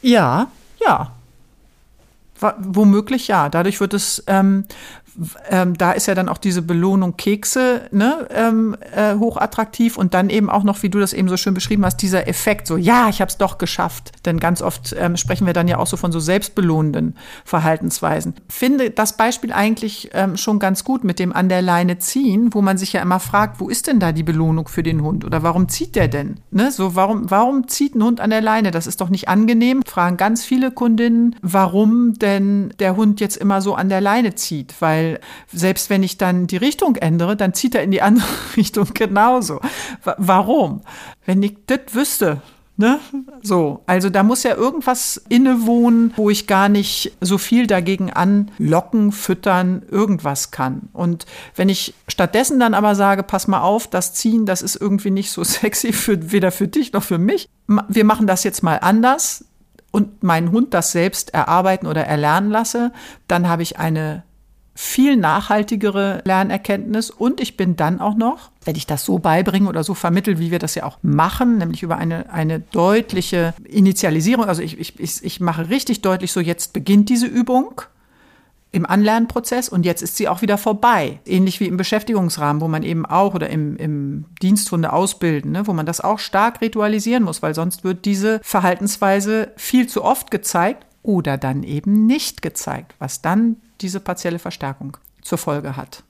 Ja, 0.02 0.52
ja. 0.82 1.14
Womöglich 2.58 3.30
ja. 3.30 3.48
Dadurch 3.48 3.80
wird 3.80 3.94
es 3.94 4.22
ähm, 4.28 4.66
ähm, 5.50 5.78
da 5.78 5.92
ist 5.92 6.08
ja 6.08 6.16
dann 6.16 6.30
auch 6.30 6.38
diese 6.38 6.62
Belohnung 6.62 7.18
Kekse 7.18 7.84
ne, 7.92 8.28
ähm, 8.34 8.76
äh, 8.96 9.16
hochattraktiv 9.16 9.98
und 9.98 10.14
dann 10.14 10.30
eben 10.30 10.50
auch 10.50 10.64
noch, 10.64 10.84
wie 10.84 10.90
du 10.90 11.00
das 11.00 11.14
eben 11.14 11.30
so 11.30 11.38
schön 11.38 11.54
beschrieben 11.54 11.86
hast, 11.86 11.98
dieser 11.98 12.28
Effekt, 12.28 12.68
so 12.68 12.78
ja, 12.78 13.10
ich 13.10 13.22
habe 13.22 13.30
es 13.30 13.38
doch 13.38 13.58
geschafft. 13.58 14.12
Denn 14.26 14.40
ganz 14.40 14.62
oft 14.62 14.96
ähm, 14.98 15.18
sprechen 15.18 15.46
wir 15.46 15.54
dann 15.54 15.68
ja 15.68 15.78
auch 15.78 15.88
so 15.88 15.98
von 15.98 16.12
so 16.12 16.20
selbstbelohnenden 16.20 17.16
Verhaltensweisen. 17.46 18.36
Finde 18.50 18.90
das 18.90 19.18
Beispiel 19.18 19.52
eigentlich 19.52 20.10
ähm, 20.14 20.38
schon 20.38 20.60
ganz 20.60 20.84
gut 20.84 21.04
mit 21.04 21.20
dem 21.20 21.34
an 21.34 21.50
der 21.50 21.62
Leine 21.62 22.00
ziehen, 22.00 22.54
wo 22.54 22.62
man 22.62 22.78
sich 22.78 22.94
ja 22.94 23.02
immer 23.02 23.20
fragt, 23.20 23.60
wo 23.60 23.70
ist 23.70 23.88
denn 23.88 24.00
da 24.00 24.12
die 24.12 24.24
Belohnung 24.24 24.68
für 24.68 24.84
den 24.84 25.04
Hund 25.04 25.26
oder 25.26 25.44
warum 25.44 25.70
zieht 25.70 25.96
der 25.96 26.08
denn? 26.08 26.40
Ne, 26.52 26.72
so 26.72 26.96
warum 26.96 27.30
warum 27.30 27.68
zieht 27.68 27.96
ein 27.96 28.04
Hund 28.04 28.20
an 28.20 28.30
der 28.30 28.42
Leine? 28.42 28.72
Das 28.72 28.88
ist 28.88 29.02
doch 29.02 29.10
nicht 29.10 29.28
angenehm. 29.28 29.82
Fragen 29.86 30.18
ganz 30.18 30.44
viele 30.44 30.72
Kundinnen, 30.72 31.36
warum 31.42 32.14
denn 32.16 32.74
der 32.80 32.96
Hund 32.96 33.20
jetzt 33.20 33.38
immer 33.38 33.62
so 33.62 33.76
an 33.76 33.90
der 33.90 34.02
Leine 34.02 34.36
zieht, 34.36 34.76
weil 34.80 35.03
weil 35.04 35.20
selbst 35.52 35.90
wenn 35.90 36.04
ich 36.04 36.18
dann 36.18 36.48
die 36.48 36.58
Richtung 36.58 36.96
ändere, 36.96 37.36
dann 37.36 37.54
zieht 37.54 37.76
er 37.76 37.84
in 37.84 37.92
die 37.92 38.02
andere 38.02 38.28
Richtung 38.58 38.88
genauso. 38.94 39.60
Warum? 40.18 40.82
Wenn 41.26 41.44
ich 41.44 41.56
das 41.68 41.80
wüsste, 41.92 42.42
Ne? 42.76 43.00
So, 43.44 43.84
also 43.86 44.10
da 44.10 44.24
muss 44.24 44.42
ja 44.42 44.56
irgendwas 44.56 45.22
innewohnen, 45.30 46.12
wo 46.16 46.32
ich 46.32 46.48
gar 46.48 46.70
nicht 46.70 47.16
so 47.22 47.38
viel 47.38 47.68
dagegen 47.68 48.12
anlocken, 48.12 49.12
füttern, 49.12 49.84
irgendwas 49.92 50.50
kann. 50.50 50.90
Und 50.92 51.28
wenn 51.56 51.70
ich 51.70 51.94
stattdessen 52.08 52.60
dann 52.60 52.74
aber 52.74 52.96
sage, 52.96 53.22
pass 53.22 53.48
mal 53.48 53.62
auf, 53.62 53.86
das 53.86 54.16
Ziehen, 54.16 54.48
das 54.48 54.64
ist 54.64 54.76
irgendwie 54.76 55.12
nicht 55.12 55.30
so 55.30 55.44
sexy 55.44 55.94
für 55.94 56.32
weder 56.32 56.52
für 56.52 56.68
dich 56.68 56.94
noch 56.94 57.04
für 57.04 57.20
mich. 57.20 57.48
Wir 57.68 58.06
machen 58.06 58.26
das 58.26 58.44
jetzt 58.44 58.64
mal 58.64 58.78
anders 58.78 59.46
und 59.92 60.24
meinen 60.24 60.52
Hund 60.52 60.74
das 60.74 60.92
selbst 60.92 61.32
erarbeiten 61.36 61.86
oder 61.86 62.08
erlernen 62.08 62.50
lasse, 62.50 62.92
dann 63.28 63.48
habe 63.48 63.62
ich 63.62 63.78
eine 63.78 64.24
viel 64.76 65.18
nachhaltigere 65.18 66.22
Lernerkenntnis 66.26 67.12
und 67.12 67.40
ich 67.40 67.58
bin 67.58 67.76
dann 67.76 68.02
auch 68.02 68.16
noch, 68.16 68.50
wenn 68.66 68.76
ich 68.76 68.88
das 68.88 69.06
so 69.06 69.20
beibringe 69.20 69.70
oder 69.70 69.84
so 69.84 69.94
vermittel, 69.94 70.40
wie 70.40 70.52
wir 70.52 70.60
das 70.60 70.76
ja 70.76 70.84
auch 70.84 70.98
machen, 71.04 71.60
nämlich 71.60 71.84
über 71.84 71.98
eine, 71.98 72.32
eine 72.32 72.60
deutliche 72.60 73.54
Initialisierung, 73.66 74.46
also 74.46 74.64
ich, 74.64 74.80
ich, 74.80 75.24
ich 75.24 75.40
mache 75.40 75.70
richtig 75.70 76.02
deutlich 76.02 76.32
so, 76.32 76.40
jetzt 76.40 76.74
beginnt 76.74 77.10
diese 77.10 77.28
Übung 77.28 77.82
im 78.74 78.88
Anlernprozess 78.88 79.70
und 79.70 79.86
jetzt 79.86 80.02
ist 80.02 80.18
sie 80.18 80.28
auch 80.28 80.42
wieder 80.42 80.58
vorbei. 80.58 81.20
Ähnlich 81.28 81.60
wie 81.60 81.68
im 81.68 81.78
Beschäftigungsrahmen, 81.78 82.60
wo 82.60 82.68
man 82.68 82.82
eben 82.82 83.06
auch 83.06 83.36
oder 83.36 83.48
im, 83.52 83.78
im 83.78 84.26
Diensthunde 84.42 84.92
ausbilden, 84.92 85.52
ne, 85.52 85.68
wo 85.68 85.74
man 85.74 85.86
das 85.86 86.02
auch 86.02 86.18
stark 86.18 86.60
ritualisieren 86.60 87.24
muss, 87.24 87.44
weil 87.44 87.54
sonst 87.54 87.84
wird 87.84 88.06
diese 88.06 88.40
Verhaltensweise 88.42 89.52
viel 89.58 89.88
zu 89.88 90.04
oft 90.04 90.32
gezeigt 90.32 90.88
oder 91.04 91.38
dann 91.38 91.62
eben 91.62 92.08
nicht 92.08 92.42
gezeigt, 92.42 92.96
was 92.98 93.22
dann 93.22 93.58
diese 93.84 94.00
partielle 94.00 94.40
Verstärkung 94.40 94.98
zur 95.22 95.38
Folge 95.38 95.76
hat. 95.76 96.04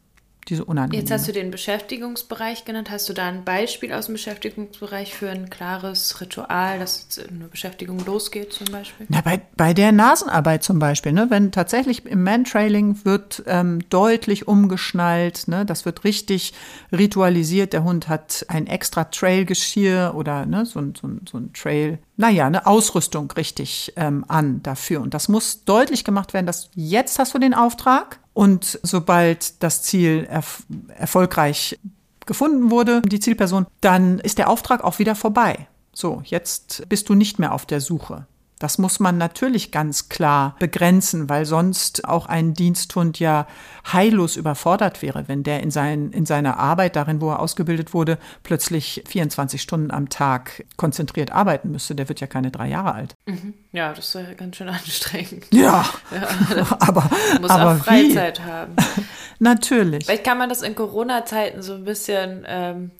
Diese 0.49 0.65
unangenehme. 0.65 1.01
Jetzt 1.01 1.11
hast 1.11 1.27
du 1.27 1.31
den 1.31 1.51
Beschäftigungsbereich 1.51 2.65
genannt. 2.65 2.89
Hast 2.91 3.07
du 3.07 3.13
da 3.13 3.27
ein 3.27 3.45
Beispiel 3.45 3.93
aus 3.93 4.07
dem 4.07 4.13
Beschäftigungsbereich 4.13 5.13
für 5.13 5.29
ein 5.29 5.49
klares 5.49 6.19
Ritual, 6.19 6.79
dass 6.79 7.07
eine 7.29 7.45
Beschäftigung 7.45 8.03
losgeht 8.05 8.51
zum 8.51 8.67
Beispiel? 8.67 9.05
Na, 9.09 9.21
bei, 9.21 9.41
bei 9.55 9.73
der 9.73 9.91
Nasenarbeit 9.91 10.63
zum 10.63 10.79
Beispiel, 10.79 11.13
ne, 11.13 11.27
wenn 11.29 11.51
tatsächlich 11.51 12.05
im 12.05 12.23
Mantrailing 12.23 13.05
wird 13.05 13.43
ähm, 13.47 13.87
deutlich 13.89 14.47
umgeschnallt, 14.47 15.47
ne, 15.47 15.65
das 15.65 15.85
wird 15.85 16.03
richtig 16.03 16.53
ritualisiert. 16.91 17.73
Der 17.73 17.83
Hund 17.83 18.09
hat 18.09 18.45
ein 18.49 18.67
extra 18.67 19.05
Trailgeschirr 19.05 20.13
oder 20.15 20.45
ne, 20.45 20.65
so, 20.65 20.79
ein, 20.79 20.93
so, 20.99 21.07
ein, 21.07 21.21
so 21.29 21.37
ein 21.37 21.53
Trail 21.53 21.99
naja, 22.15 22.45
eine 22.45 22.67
Ausrüstung 22.67 23.31
richtig 23.31 23.93
ähm, 23.95 24.23
an 24.27 24.61
dafür. 24.61 25.01
Und 25.01 25.13
das 25.13 25.29
muss 25.29 25.65
deutlich 25.65 26.03
gemacht 26.03 26.33
werden, 26.33 26.45
dass 26.45 26.69
jetzt 26.75 27.17
hast 27.17 27.33
du 27.33 27.39
den 27.39 27.53
Auftrag 27.53 28.19
und 28.33 28.79
sobald 28.83 29.61
das 29.61 29.83
Ziel 29.83 30.27
erf 30.29 30.63
erfolgreich 30.97 31.79
gefunden 32.25 32.71
wurde, 32.71 33.01
die 33.01 33.19
Zielperson, 33.19 33.67
dann 33.81 34.19
ist 34.19 34.37
der 34.37 34.49
Auftrag 34.49 34.83
auch 34.83 34.99
wieder 34.99 35.15
vorbei. 35.15 35.67
So, 35.93 36.21
jetzt 36.25 36.87
bist 36.89 37.09
du 37.09 37.15
nicht 37.15 37.37
mehr 37.37 37.53
auf 37.53 37.65
der 37.65 37.81
Suche. 37.81 38.25
Das 38.63 38.77
muss 38.77 39.01
man 39.01 39.17
natürlich 39.17 39.73
ganz 39.73 40.07
klar 40.07 40.55
begrenzen, 40.57 41.27
weil 41.27 41.45
sonst 41.45 42.07
auch 42.07 42.27
ein 42.27 42.53
Diensthund 42.53 43.19
ja 43.19 43.45
heillos 43.91 44.37
überfordert 44.37 45.01
wäre, 45.01 45.27
wenn 45.27 45.43
der 45.43 45.61
in, 45.61 45.69
sein, 45.69 46.11
in 46.11 46.25
seiner 46.25 46.59
Arbeit, 46.59 46.95
darin, 46.95 47.19
wo 47.19 47.29
er 47.31 47.41
ausgebildet 47.41 47.93
wurde, 47.93 48.17
plötzlich 48.41 49.03
24 49.05 49.61
Stunden 49.61 49.91
am 49.91 50.07
Tag 50.07 50.63
konzentriert 50.77 51.33
arbeiten 51.33 51.71
müsste. 51.71 51.93
Der 51.93 52.07
wird 52.07 52.21
ja 52.21 52.27
keine 52.27 52.51
drei 52.51 52.69
Jahre 52.69 52.93
alt. 52.93 53.15
Mhm. 53.25 53.53
Ja, 53.73 53.91
das 53.91 54.15
wäre 54.15 54.33
ganz 54.35 54.55
schön 54.55 54.69
anstrengend. 54.69 55.45
Ja, 55.51 55.83
ja 56.15 56.65
aber 56.79 57.09
muss 57.41 57.51
aber 57.51 57.73
auch 57.73 57.83
Freizeit 57.83 58.39
wie? 58.39 58.43
haben. 58.43 58.75
Natürlich. 59.39 60.05
Vielleicht 60.05 60.23
kann 60.23 60.37
man 60.37 60.47
das 60.47 60.61
in 60.61 60.73
Corona-Zeiten 60.73 61.61
so 61.61 61.73
ein 61.73 61.83
bisschen 61.83 62.45
ähm, 62.47 62.91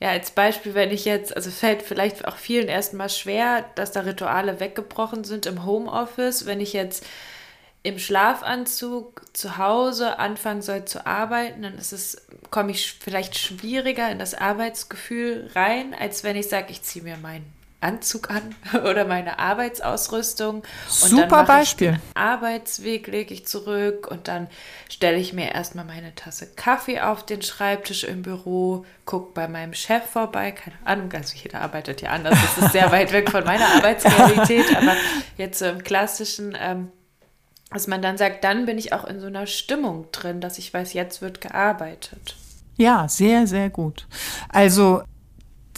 ja, 0.00 0.10
als 0.10 0.30
Beispiel, 0.30 0.74
wenn 0.74 0.90
ich 0.92 1.04
jetzt, 1.04 1.34
also 1.34 1.50
fällt 1.50 1.82
vielleicht 1.82 2.26
auch 2.28 2.36
vielen 2.36 2.68
erstmal 2.68 3.10
schwer, 3.10 3.64
dass 3.74 3.90
da 3.90 4.00
Rituale 4.00 4.60
weggebrochen 4.60 5.24
sind 5.24 5.46
im 5.46 5.64
Homeoffice. 5.64 6.46
Wenn 6.46 6.60
ich 6.60 6.72
jetzt 6.72 7.04
im 7.82 7.98
Schlafanzug 7.98 9.24
zu 9.32 9.58
Hause 9.58 10.18
anfangen 10.18 10.62
soll 10.62 10.84
zu 10.84 11.04
arbeiten, 11.06 11.62
dann 11.62 11.78
ist 11.78 11.92
es, 11.92 12.26
komme 12.50 12.70
ich 12.70 12.92
vielleicht 13.00 13.36
schwieriger 13.36 14.10
in 14.10 14.20
das 14.20 14.34
Arbeitsgefühl 14.34 15.50
rein, 15.54 15.94
als 15.98 16.22
wenn 16.22 16.36
ich 16.36 16.48
sage, 16.48 16.70
ich 16.70 16.82
ziehe 16.82 17.04
mir 17.04 17.16
meinen 17.16 17.57
Anzug 17.80 18.30
an 18.30 18.54
oder 18.84 19.04
meine 19.04 19.38
Arbeitsausrüstung. 19.38 20.64
Super 20.88 21.44
Beispiel. 21.44 22.00
Arbeitsweg 22.14 23.06
lege 23.06 23.32
ich 23.32 23.46
zurück 23.46 24.08
und 24.10 24.26
dann 24.26 24.48
stelle 24.88 25.18
ich 25.18 25.32
mir 25.32 25.52
erstmal 25.52 25.84
meine 25.84 26.14
Tasse 26.14 26.48
Kaffee 26.56 27.00
auf 27.00 27.24
den 27.24 27.42
Schreibtisch 27.42 28.02
im 28.04 28.22
Büro, 28.22 28.84
gucke 29.04 29.32
bei 29.32 29.46
meinem 29.46 29.74
Chef 29.74 30.04
vorbei, 30.04 30.50
keine 30.52 30.76
Ahnung, 30.84 31.12
also 31.12 31.36
jeder 31.36 31.60
arbeitet 31.60 32.02
ja 32.02 32.10
anders, 32.10 32.36
das 32.56 32.64
ist 32.64 32.72
sehr 32.72 32.90
weit 32.92 33.12
weg 33.12 33.30
von 33.30 33.44
meiner 33.44 33.66
Arbeitsrealität, 33.76 34.76
aber 34.76 34.96
jetzt 35.36 35.60
so 35.60 35.66
im 35.66 35.84
klassischen, 35.84 36.56
ähm, 36.60 36.90
dass 37.70 37.86
man 37.86 38.02
dann 38.02 38.18
sagt, 38.18 38.42
dann 38.42 38.66
bin 38.66 38.78
ich 38.78 38.92
auch 38.92 39.04
in 39.04 39.20
so 39.20 39.26
einer 39.26 39.46
Stimmung 39.46 40.10
drin, 40.10 40.40
dass 40.40 40.58
ich 40.58 40.74
weiß, 40.74 40.94
jetzt 40.94 41.22
wird 41.22 41.40
gearbeitet. 41.40 42.36
Ja, 42.76 43.08
sehr, 43.08 43.46
sehr 43.46 43.70
gut. 43.70 44.06
Also 44.48 45.02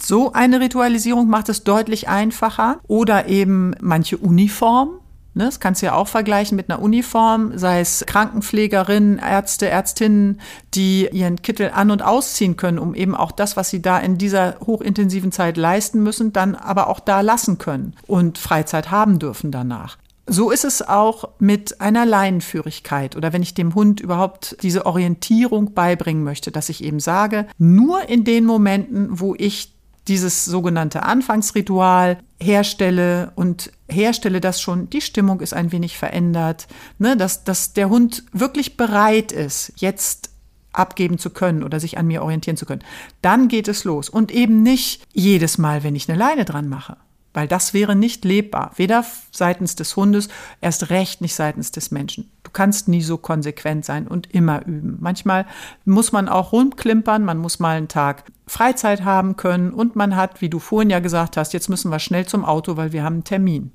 so 0.01 0.33
eine 0.33 0.59
Ritualisierung 0.59 1.27
macht 1.27 1.49
es 1.49 1.63
deutlich 1.63 2.09
einfacher. 2.09 2.79
Oder 2.87 3.27
eben 3.27 3.75
manche 3.81 4.17
Uniform. 4.17 5.01
Ne, 5.33 5.45
das 5.45 5.61
kannst 5.61 5.81
du 5.81 5.85
ja 5.85 5.93
auch 5.93 6.09
vergleichen 6.09 6.57
mit 6.57 6.69
einer 6.69 6.81
Uniform, 6.81 7.57
sei 7.57 7.79
es 7.79 8.03
Krankenpflegerinnen, 8.05 9.17
Ärzte, 9.17 9.69
Ärztinnen, 9.69 10.41
die 10.73 11.07
ihren 11.09 11.41
Kittel 11.41 11.71
an- 11.73 11.89
und 11.89 12.01
ausziehen 12.01 12.57
können, 12.57 12.77
um 12.77 12.93
eben 12.93 13.15
auch 13.15 13.31
das, 13.31 13.55
was 13.55 13.69
sie 13.69 13.81
da 13.81 13.97
in 13.97 14.17
dieser 14.17 14.57
hochintensiven 14.59 15.31
Zeit 15.31 15.55
leisten 15.55 16.03
müssen, 16.03 16.33
dann 16.33 16.55
aber 16.55 16.87
auch 16.87 16.99
da 16.99 17.21
lassen 17.21 17.59
können 17.59 17.93
und 18.07 18.39
Freizeit 18.39 18.91
haben 18.91 19.19
dürfen 19.19 19.51
danach. 19.51 19.97
So 20.27 20.51
ist 20.51 20.65
es 20.65 20.81
auch 20.81 21.29
mit 21.39 21.79
einer 21.79 22.05
Leinenführigkeit 22.05 23.15
oder 23.15 23.31
wenn 23.31 23.41
ich 23.41 23.53
dem 23.53 23.73
Hund 23.73 24.01
überhaupt 24.01 24.57
diese 24.61 24.85
Orientierung 24.85 25.73
beibringen 25.73 26.25
möchte, 26.25 26.51
dass 26.51 26.67
ich 26.67 26.83
eben 26.83 26.99
sage, 26.99 27.47
nur 27.57 28.07
in 28.09 28.25
den 28.25 28.43
Momenten, 28.43 29.19
wo 29.19 29.33
ich 29.35 29.71
dieses 30.11 30.43
sogenannte 30.43 31.03
Anfangsritual 31.03 32.17
herstelle 32.37 33.31
und 33.35 33.71
herstelle, 33.87 34.41
dass 34.41 34.59
schon 34.59 34.89
die 34.89 34.99
Stimmung 34.99 35.39
ist 35.39 35.53
ein 35.53 35.71
wenig 35.71 35.97
verändert, 35.97 36.67
ne, 36.99 37.15
dass, 37.15 37.45
dass 37.45 37.71
der 37.71 37.89
Hund 37.89 38.25
wirklich 38.33 38.75
bereit 38.75 39.31
ist, 39.31 39.71
jetzt 39.77 40.31
abgeben 40.73 41.17
zu 41.17 41.29
können 41.29 41.63
oder 41.63 41.79
sich 41.79 41.97
an 41.97 42.07
mir 42.07 42.23
orientieren 42.23 42.57
zu 42.57 42.65
können. 42.65 42.83
Dann 43.21 43.47
geht 43.47 43.69
es 43.69 43.85
los 43.85 44.09
und 44.09 44.31
eben 44.31 44.63
nicht 44.63 45.07
jedes 45.13 45.57
Mal, 45.57 45.81
wenn 45.83 45.95
ich 45.95 46.09
eine 46.09 46.19
Leine 46.19 46.43
dran 46.43 46.67
mache 46.67 46.97
weil 47.33 47.47
das 47.47 47.73
wäre 47.73 47.95
nicht 47.95 48.25
lebbar, 48.25 48.71
weder 48.75 49.05
seitens 49.31 49.75
des 49.75 49.95
Hundes, 49.95 50.29
erst 50.59 50.89
recht 50.89 51.21
nicht 51.21 51.35
seitens 51.35 51.71
des 51.71 51.91
Menschen. 51.91 52.29
Du 52.43 52.51
kannst 52.51 52.87
nie 52.87 53.01
so 53.01 53.17
konsequent 53.17 53.85
sein 53.85 54.07
und 54.07 54.33
immer 54.33 54.65
üben. 54.65 54.97
Manchmal 54.99 55.45
muss 55.85 56.11
man 56.11 56.27
auch 56.27 56.51
rumklimpern, 56.51 57.23
man 57.23 57.37
muss 57.37 57.59
mal 57.59 57.77
einen 57.77 57.87
Tag 57.87 58.25
Freizeit 58.51 59.03
haben 59.03 59.37
können 59.37 59.73
und 59.73 59.95
man 59.95 60.15
hat, 60.15 60.41
wie 60.41 60.49
du 60.49 60.59
vorhin 60.59 60.89
ja 60.89 60.99
gesagt 60.99 61.37
hast, 61.37 61.53
jetzt 61.53 61.69
müssen 61.69 61.91
wir 61.91 61.99
schnell 61.99 62.25
zum 62.25 62.45
Auto, 62.45 62.77
weil 62.77 62.91
wir 62.91 63.03
haben 63.03 63.15
einen 63.15 63.23
Termin. 63.23 63.71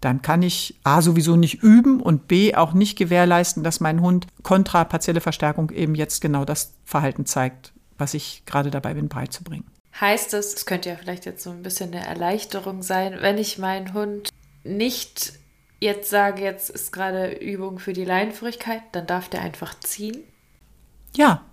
Dann 0.00 0.20
kann 0.20 0.42
ich 0.42 0.78
A 0.84 1.00
sowieso 1.00 1.36
nicht 1.36 1.62
üben 1.62 2.00
und 2.00 2.28
B 2.28 2.54
auch 2.54 2.72
nicht 2.72 2.98
gewährleisten, 2.98 3.62
dass 3.62 3.80
mein 3.80 4.00
Hund 4.00 4.26
kontra 4.42 4.84
partielle 4.84 5.20
Verstärkung 5.20 5.70
eben 5.70 5.94
jetzt 5.94 6.20
genau 6.20 6.44
das 6.44 6.74
Verhalten 6.84 7.24
zeigt, 7.24 7.72
was 7.98 8.14
ich 8.14 8.42
gerade 8.46 8.70
dabei 8.70 8.94
bin 8.94 9.08
beizubringen 9.08 9.72
heißt 10.00 10.34
es, 10.34 10.54
es 10.54 10.66
könnte 10.66 10.88
ja 10.88 10.96
vielleicht 10.96 11.26
jetzt 11.26 11.42
so 11.42 11.50
ein 11.50 11.62
bisschen 11.62 11.94
eine 11.94 12.06
Erleichterung 12.06 12.82
sein, 12.82 13.18
wenn 13.20 13.38
ich 13.38 13.58
meinen 13.58 13.92
Hund 13.94 14.30
nicht 14.64 15.34
jetzt 15.80 16.10
sage, 16.10 16.42
jetzt 16.42 16.70
ist 16.70 16.92
gerade 16.92 17.32
Übung 17.32 17.78
für 17.78 17.92
die 17.92 18.04
Leinenführigkeit, 18.04 18.82
dann 18.92 19.06
darf 19.06 19.28
der 19.28 19.42
einfach 19.42 19.78
ziehen? 19.80 20.22
Ja. 21.14 21.44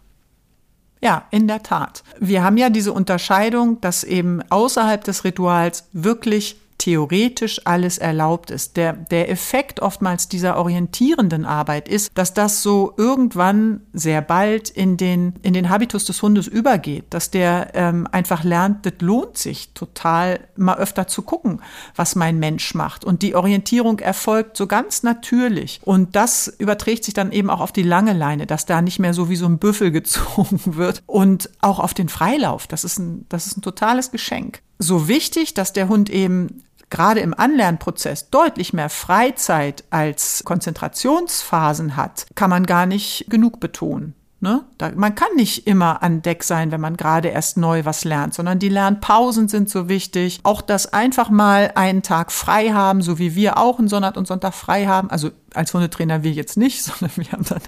Ja, 1.01 1.23
in 1.31 1.47
der 1.47 1.63
Tat. 1.63 2.03
Wir 2.19 2.43
haben 2.43 2.57
ja 2.57 2.69
diese 2.69 2.91
Unterscheidung, 2.91 3.79
dass 3.81 4.03
eben 4.03 4.41
außerhalb 4.49 5.03
des 5.03 5.23
Rituals 5.23 5.87
wirklich 5.93 6.57
theoretisch 6.79 7.61
alles 7.65 7.99
erlaubt 7.99 8.49
ist. 8.49 8.77
Der, 8.77 8.93
der 8.93 9.29
Effekt 9.29 9.81
oftmals 9.81 10.29
dieser 10.29 10.57
orientierenden 10.57 11.45
Arbeit 11.45 11.87
ist, 11.87 12.09
dass 12.15 12.33
das 12.33 12.63
so 12.63 12.93
irgendwann 12.97 13.81
sehr 13.93 14.21
bald 14.21 14.69
in 14.69 14.97
den, 14.97 15.33
in 15.43 15.53
den 15.53 15.69
Habitus 15.69 16.05
des 16.05 16.21
Hundes 16.23 16.47
übergeht, 16.47 17.05
dass 17.11 17.29
der 17.29 17.71
ähm, 17.75 18.07
einfach 18.11 18.43
lernt, 18.43 18.85
das 18.85 18.93
lohnt 19.01 19.37
sich 19.37 19.73
total 19.73 20.39
mal 20.55 20.77
öfter 20.77 21.05
zu 21.07 21.21
gucken, 21.21 21.61
was 21.95 22.15
mein 22.15 22.39
Mensch 22.39 22.73
macht. 22.73 23.03
Und 23.03 23.21
die 23.21 23.35
Orientierung 23.35 23.99
erfolgt 23.99 24.57
so 24.57 24.65
ganz 24.65 25.03
natürlich. 25.03 25.81
Und 25.83 26.15
das 26.15 26.47
überträgt 26.47 27.03
sich 27.03 27.13
dann 27.13 27.31
eben 27.31 27.49
auch 27.49 27.59
auf 27.59 27.73
die 27.73 27.83
lange 27.83 28.13
Leine, 28.13 28.47
dass 28.47 28.65
da 28.65 28.81
nicht 28.81 28.99
mehr 28.99 29.13
so 29.13 29.29
wie 29.29 29.35
so 29.35 29.45
ein 29.45 29.59
Büffel 29.59 29.91
gezogen 29.99 30.61
wird 30.77 31.03
und 31.05 31.49
auch 31.59 31.79
auf 31.79 31.93
den 31.93 32.07
Freilauf. 32.07 32.67
Das 32.67 32.85
ist 32.85 32.99
ein, 32.99 33.25
das 33.27 33.47
ist 33.47 33.57
ein 33.57 33.61
totales 33.61 34.11
Geschenk. 34.11 34.61
So 34.81 35.09
wichtig, 35.09 35.53
dass 35.53 35.73
der 35.73 35.89
Hund 35.89 36.09
eben 36.09 36.63
gerade 36.89 37.19
im 37.19 37.33
Anlernprozess 37.33 38.29
deutlich 38.29 38.73
mehr 38.73 38.89
Freizeit 38.89 39.83
als 39.89 40.43
Konzentrationsphasen 40.45 41.95
hat, 41.95 42.25
kann 42.35 42.49
man 42.49 42.65
gar 42.65 42.85
nicht 42.85 43.25
genug 43.29 43.59
betonen. 43.59 44.15
Ne? 44.41 44.63
Da, 44.77 44.91
man 44.95 45.15
kann 45.15 45.35
nicht 45.35 45.67
immer 45.67 46.01
an 46.01 46.21
Deck 46.21 46.45
sein, 46.45 46.71
wenn 46.71 46.79
man 46.79 46.95
gerade 46.95 47.27
erst 47.27 47.57
neu 47.57 47.83
was 47.83 48.05
lernt, 48.05 48.33
sondern 48.33 48.57
die 48.57 48.69
Lernpausen 48.69 49.49
sind 49.49 49.69
so 49.69 49.89
wichtig. 49.89 50.39
Auch 50.43 50.61
das 50.61 50.93
einfach 50.93 51.29
mal 51.29 51.71
einen 51.75 52.03
Tag 52.03 52.31
frei 52.31 52.69
haben, 52.69 53.01
so 53.01 53.19
wie 53.19 53.35
wir 53.35 53.57
auch 53.57 53.79
einen 53.79 53.89
Sonntag 53.89 54.15
und 54.15 54.27
Sonntag 54.27 54.53
frei 54.53 54.85
haben. 54.85 55.09
Also 55.09 55.31
als 55.53 55.73
Hundetrainer 55.73 56.23
wir 56.23 56.31
jetzt 56.31 56.55
nicht, 56.55 56.81
sondern 56.83 57.11
wir 57.17 57.31
haben 57.33 57.43
dann 57.43 57.61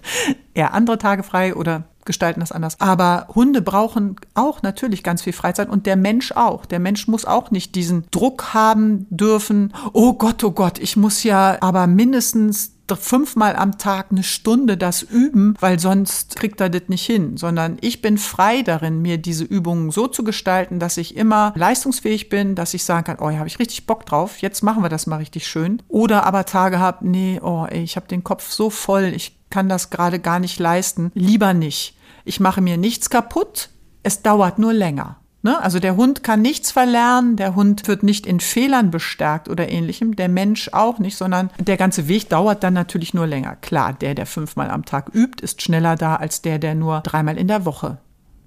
eher 0.54 0.74
andere 0.74 0.98
Tage 0.98 1.24
frei 1.24 1.56
oder 1.56 1.84
gestalten 2.06 2.40
das 2.40 2.52
anders. 2.52 2.80
Aber 2.80 3.28
Hunde 3.34 3.62
brauchen 3.62 4.16
auch 4.34 4.62
natürlich 4.62 5.04
ganz 5.04 5.22
viel 5.22 5.34
Freizeit 5.34 5.70
und 5.70 5.86
der 5.86 5.96
Mensch 5.96 6.32
auch. 6.34 6.66
Der 6.66 6.80
Mensch 6.80 7.08
muss 7.08 7.26
auch 7.26 7.52
nicht 7.52 7.76
diesen 7.76 8.06
Druck 8.12 8.54
haben 8.54 9.08
dürfen. 9.10 9.74
Oh 9.94 10.14
Gott, 10.14 10.44
oh 10.44 10.52
Gott, 10.52 10.80
ich 10.80 10.98
muss 10.98 11.24
ja 11.24 11.58
aber 11.62 11.88
mindestens 11.88 12.74
fünfmal 12.96 13.56
am 13.56 13.78
Tag 13.78 14.08
eine 14.12 14.24
Stunde 14.24 14.78
das 14.78 15.02
üben, 15.02 15.56
weil 15.60 15.80
sonst 15.80 16.36
kriegt 16.36 16.60
er 16.60 16.70
das 16.70 16.84
nicht 16.88 17.06
hin, 17.06 17.38
sondern 17.38 17.78
ich 17.82 18.02
bin 18.02 18.18
frei 18.18 18.64
darin, 18.64 19.02
mir 19.02 19.18
diese 19.18 19.44
Übungen 19.44 19.92
so 19.92 20.08
zu 20.08 20.24
gestalten, 20.24 20.80
dass 20.80 20.98
ich 20.98 21.16
immer 21.16 21.54
leistungsfähig 21.56 22.30
bin, 22.30 22.56
dass 22.56 22.74
ich 22.74 22.84
sagen 22.84 23.06
kann, 23.06 23.18
oh, 23.20 23.30
hier 23.30 23.40
habe 23.40 23.48
ich 23.48 23.60
richtig 23.60 23.86
Bock 23.86 24.06
drauf, 24.06 24.40
jetzt 24.40 24.62
machen 24.62 24.84
wir 24.84 24.90
das 24.90 25.08
mal 25.08 25.18
richtig 25.18 25.48
schön. 25.48 25.82
Oder 25.88 26.26
aber 26.26 26.46
Tage 26.46 26.80
habe, 26.80 27.08
nee, 27.08 27.40
oh, 27.42 27.66
ey, 27.70 27.84
ich 27.84 27.96
habe 27.96 28.08
den 28.08 28.24
Kopf 28.24 28.52
so 28.52 28.70
voll, 28.70 29.14
ich 29.16 29.38
kann 29.52 29.70
das 29.70 29.90
gerade 29.92 30.20
gar 30.20 30.40
nicht 30.40 30.60
leisten, 30.60 31.12
lieber 31.14 31.54
nicht. 31.54 31.96
Ich 32.26 32.40
mache 32.40 32.62
mir 32.62 32.78
nichts 32.78 33.10
kaputt, 33.10 33.70
es 34.04 34.24
dauert 34.24 34.58
nur 34.58 34.74
länger. 34.74 35.18
Ne? 35.44 35.60
Also 35.62 35.80
der 35.80 35.96
Hund 35.96 36.24
kann 36.24 36.42
nichts 36.42 36.72
verlernen, 36.72 37.36
der 37.36 37.56
Hund 37.56 37.88
wird 37.88 38.04
nicht 38.04 38.28
in 38.28 38.40
Fehlern 38.40 38.92
bestärkt 38.92 39.50
oder 39.50 39.70
ähnlichem, 39.70 40.16
der 40.16 40.30
Mensch 40.30 40.70
auch 40.72 41.00
nicht, 41.00 41.18
sondern 41.18 41.50
der 41.58 41.78
ganze 41.78 42.08
Weg 42.08 42.30
dauert 42.30 42.64
dann 42.64 42.76
natürlich 42.76 43.16
nur 43.16 43.26
länger. 43.26 43.56
Klar, 43.56 43.94
der, 43.94 44.14
der 44.14 44.28
fünfmal 44.28 44.70
am 44.70 44.86
Tag 44.86 45.10
übt, 45.14 45.44
ist 45.44 45.62
schneller 45.64 45.96
da 45.96 46.16
als 46.16 46.44
der, 46.44 46.60
der 46.60 46.76
nur 46.76 47.02
dreimal 47.02 47.38
in 47.38 47.48
der 47.48 47.66
Woche 47.66 47.98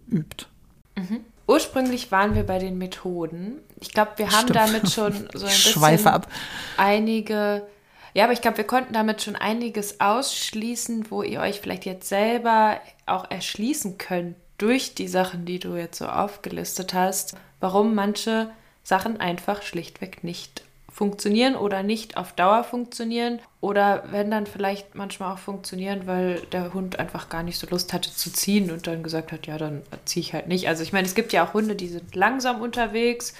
übt. 0.08 0.46
Mhm. 0.96 1.20
Ursprünglich 1.46 2.12
waren 2.12 2.34
wir 2.36 2.44
bei 2.44 2.58
den 2.58 2.78
Methoden. 2.78 3.58
Ich 3.80 3.90
glaube, 3.90 4.12
wir 4.16 4.26
haben 4.30 4.48
Stimmt. 4.48 4.56
damit 4.56 4.90
schon 4.90 5.12
so 5.34 5.46
ein 5.46 5.92
bisschen 5.92 6.06
ab. 6.06 6.28
einige 6.76 7.62
ja, 8.14 8.24
aber 8.24 8.32
ich 8.32 8.40
glaube, 8.40 8.58
wir 8.58 8.66
konnten 8.66 8.94
damit 8.94 9.22
schon 9.22 9.36
einiges 9.36 10.00
ausschließen, 10.00 11.10
wo 11.10 11.22
ihr 11.22 11.40
euch 11.40 11.60
vielleicht 11.60 11.84
jetzt 11.84 12.08
selber 12.08 12.80
auch 13.06 13.30
erschließen 13.30 13.98
könnt 13.98 14.36
durch 14.56 14.94
die 14.94 15.08
Sachen, 15.08 15.44
die 15.44 15.58
du 15.58 15.74
jetzt 15.74 15.98
so 15.98 16.06
aufgelistet 16.06 16.94
hast, 16.94 17.36
warum 17.60 17.94
manche 17.94 18.50
Sachen 18.84 19.18
einfach 19.18 19.62
schlichtweg 19.62 20.22
nicht 20.22 20.62
funktionieren 20.92 21.56
oder 21.56 21.82
nicht 21.82 22.16
auf 22.16 22.34
Dauer 22.34 22.62
funktionieren 22.62 23.40
oder 23.60 24.04
wenn 24.12 24.30
dann 24.30 24.46
vielleicht 24.46 24.94
manchmal 24.94 25.32
auch 25.32 25.38
funktionieren, 25.38 26.06
weil 26.06 26.40
der 26.52 26.72
Hund 26.72 27.00
einfach 27.00 27.28
gar 27.28 27.42
nicht 27.42 27.58
so 27.58 27.66
Lust 27.68 27.92
hatte 27.92 28.14
zu 28.14 28.32
ziehen 28.32 28.70
und 28.70 28.86
dann 28.86 29.02
gesagt 29.02 29.32
hat, 29.32 29.48
ja, 29.48 29.58
dann 29.58 29.82
ziehe 30.04 30.22
ich 30.22 30.34
halt 30.34 30.46
nicht. 30.46 30.68
Also 30.68 30.84
ich 30.84 30.92
meine, 30.92 31.08
es 31.08 31.16
gibt 31.16 31.32
ja 31.32 31.44
auch 31.44 31.52
Hunde, 31.52 31.74
die 31.74 31.88
sind 31.88 32.14
langsam 32.14 32.60
unterwegs 32.60 33.34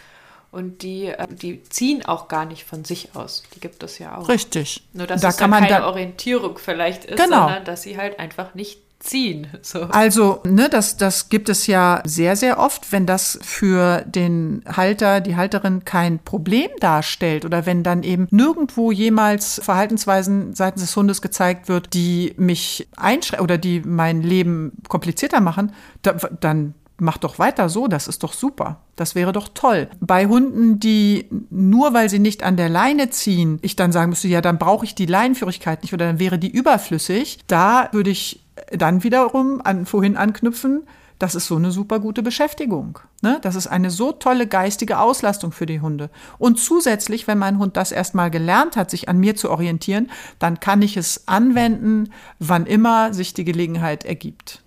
und 0.55 0.83
die, 0.83 1.07
äh, 1.07 1.27
die 1.29 1.63
ziehen 1.65 2.05
auch 2.05 2.29
gar 2.29 2.45
nicht 2.47 2.65
von 2.65 2.85
sich 2.85 3.15
aus. 3.15 3.43
Die 3.55 3.61
gibt 3.61 3.83
es 3.83 3.99
ja 3.99 4.17
auch. 4.17 4.29
Richtig. 4.29 4.85
Nur 4.93 5.07
dass 5.07 5.21
da 5.21 5.29
es 5.29 5.37
dann 5.37 5.51
keine 5.51 5.69
da 5.69 5.87
Orientierung 5.87 6.59
vielleicht 6.59 7.05
ist, 7.05 7.17
genau. 7.17 7.41
sondern 7.41 7.65
dass 7.65 7.83
sie 7.83 7.99
halt 7.99 8.19
einfach 8.19 8.55
nicht 8.55 8.81
ziehen. 9.01 9.49
So. 9.63 9.85
Also, 9.85 10.41
ne, 10.45 10.69
das, 10.69 10.99
das 10.99 11.31
gibt 11.31 11.49
es 11.49 11.67
ja 11.67 12.03
sehr, 12.05 12.37
sehr 12.37 12.59
oft, 12.59 12.93
wenn 12.93 13.07
das 13.07 13.39
für 13.43 14.03
den 14.03 14.63
Halter, 14.67 15.21
die 15.21 15.37
Halterin 15.37 15.85
kein 15.85 16.19
Problem 16.19 16.69
darstellt 16.81 17.45
oder 17.47 17.65
wenn 17.65 17.83
dann 17.83 18.03
eben 18.03 18.29
nirgendwo 18.31 18.93
jemals 18.93 19.61
Verhaltensweisen 19.65 20.55
seitens 20.55 20.83
des 20.83 20.97
Hundes 20.97 21.23
gezeigt 21.23 21.69
wird, 21.69 21.95
die 21.95 22.35
mich 22.37 22.87
einschränken 22.97 23.43
oder 23.43 23.57
die 23.57 23.81
mein 23.81 24.23
Leben 24.23 24.73
komplizierter 24.87 25.41
machen, 25.41 25.73
da, 26.03 26.13
dann 26.41 26.75
mach 27.05 27.19
doch 27.19 27.39
weiter 27.39 27.69
so, 27.69 27.87
das 27.87 28.09
ist 28.09 28.23
doch 28.23 28.33
super. 28.33 28.81
Das 28.97 29.15
wäre 29.15 29.33
doch 29.33 29.49
toll. 29.55 29.89
Bei 30.01 30.27
Hunden, 30.27 30.81
die 30.81 31.29
nur 31.51 31.95
weil 31.95 32.09
sie 32.09 32.19
nicht 32.19 32.43
an 32.43 32.57
der 32.57 32.69
Leine 32.69 33.11
ziehen, 33.11 33.59
ich 33.63 33.77
dann 33.77 33.93
sagen 33.93 34.11
müsste, 34.11 34.29
ja, 34.29 34.41
dann 34.41 34.59
brauche 34.59 34.85
ich 34.85 34.95
die 34.95 35.07
Leinenführigkeit 35.07 35.83
nicht 35.83 35.93
oder 35.93 36.07
dann 36.07 36.19
wäre 36.19 36.39
die 36.39 36.51
überflüssig, 36.51 37.39
da 37.47 37.89
würde 37.93 38.11
ich 38.11 38.41
dann 38.71 39.03
wiederum 39.05 39.61
an 39.63 39.87
vorhin 39.87 40.17
anknüpfen, 40.17 40.83
das 41.19 41.35
ist 41.35 41.47
so 41.47 41.57
eine 41.57 41.71
super 41.71 42.01
gute 42.01 42.23
Beschäftigung. 42.23 42.99
Ne? 43.23 43.39
Das 43.43 43.55
ist 43.55 43.69
eine 43.69 43.91
so 43.91 44.13
tolle 44.13 44.47
geistige 44.47 44.99
Auslastung 44.99 45.53
für 45.53 45.67
die 45.67 45.81
Hunde. 45.81 46.11
Und 46.39 46.59
zusätzlich, 46.59 47.29
wenn 47.29 47.39
mein 47.39 47.59
Hund 47.59 47.77
das 47.77 47.93
erstmal 47.93 48.31
gelernt 48.31 48.77
hat, 48.77 48.91
sich 48.91 49.09
an 49.09 49.19
mir 49.19 49.37
zu 49.37 49.51
orientieren, 49.51 50.11
dann 50.39 50.59
kann 50.59 50.83
ich 50.83 50.97
es 50.97 51.29
anwenden, 51.29 52.11
wann 52.41 52.67
immer 52.67 53.15
sich 53.15 53.33
die 53.33 53.45
Gelegenheit 53.45 54.05
ergibt. 54.05 54.64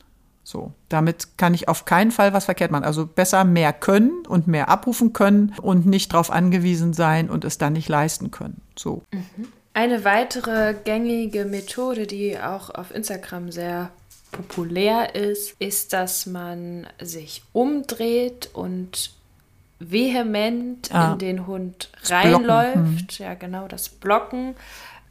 So, 0.48 0.72
damit 0.88 1.38
kann 1.38 1.54
ich 1.54 1.68
auf 1.68 1.84
keinen 1.84 2.10
Fall 2.10 2.32
was 2.32 2.46
verkehrt 2.46 2.72
machen. 2.72 2.86
Also 2.86 3.06
besser 3.06 3.44
mehr 3.44 3.74
können 3.74 4.26
und 4.26 4.48
mehr 4.48 4.70
abrufen 4.70 5.12
können 5.12 5.54
und 5.62 5.86
nicht 5.86 6.14
darauf 6.14 6.32
angewiesen 6.32 6.94
sein 6.94 7.30
und 7.30 7.44
es 7.44 7.58
dann 7.58 7.74
nicht 7.74 7.90
leisten 7.90 8.32
können. 8.32 8.62
So. 8.74 9.04
Mhm. 9.12 9.50
Eine 9.74 10.06
weitere 10.06 10.74
gängige 10.86 11.44
Methode, 11.44 12.08
die 12.08 12.40
auch 12.40 12.70
auf 12.70 12.96
Instagram 12.96 13.52
sehr 13.52 13.90
populär 14.32 15.16
ist, 15.16 15.54
ist, 15.60 15.92
dass 15.92 16.26
man 16.26 16.88
sich 17.02 17.44
umdreht 17.52 18.50
und 18.54 19.12
vehement 19.80 20.96
ah, 20.96 21.12
in 21.12 21.20
den 21.20 21.46
Hund 21.46 21.90
reinläuft. 22.06 22.76
Hm. 22.76 23.08
Ja, 23.18 23.34
genau, 23.34 23.68
das 23.68 23.90
Blocken. 23.90 24.56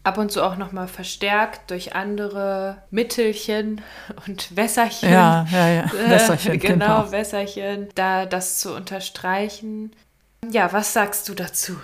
Ab 0.07 0.19
und 0.19 0.31
zu 0.31 0.45
auch 0.45 0.57
nochmal 0.57 0.87
verstärkt 0.87 1.73
durch 1.73 1.97
andere 1.97 2.79
Mittelchen 2.93 3.81
und 4.29 4.57
Wässerchen. 4.57 5.11
Ja, 5.11 5.45
ja, 5.51 5.69
ja. 5.69 5.93
Wässerchen. 6.09 6.61
genau, 6.61 7.03
genau, 7.03 7.11
Wässerchen. 7.11 7.89
Da 7.97 8.25
das 8.25 8.61
zu 8.61 8.73
unterstreichen. 8.73 9.91
Ja, 10.49 10.73
was 10.73 10.93
sagst 10.93 11.29
du 11.29 11.35
dazu? 11.35 11.77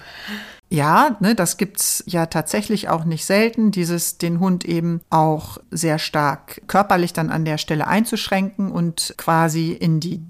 Ja, 0.71 1.17
ne, 1.19 1.35
das 1.35 1.57
gibt's 1.57 2.05
ja 2.07 2.27
tatsächlich 2.27 2.89
auch 2.89 3.05
nicht 3.05 3.25
selten, 3.25 3.73
dieses 3.73 4.19
den 4.19 4.39
Hund 4.39 4.65
eben 4.65 5.01
auch 5.11 5.59
sehr 5.73 5.99
stark 5.99 6.63
körperlich 6.69 7.13
dann 7.13 7.29
an 7.29 7.45
der 7.45 7.59
Stelle 7.59 7.89
einzuschränken 7.89 8.71
und 8.71 9.15
quasi 9.17 9.73
in 9.73 9.99
die 9.99 10.23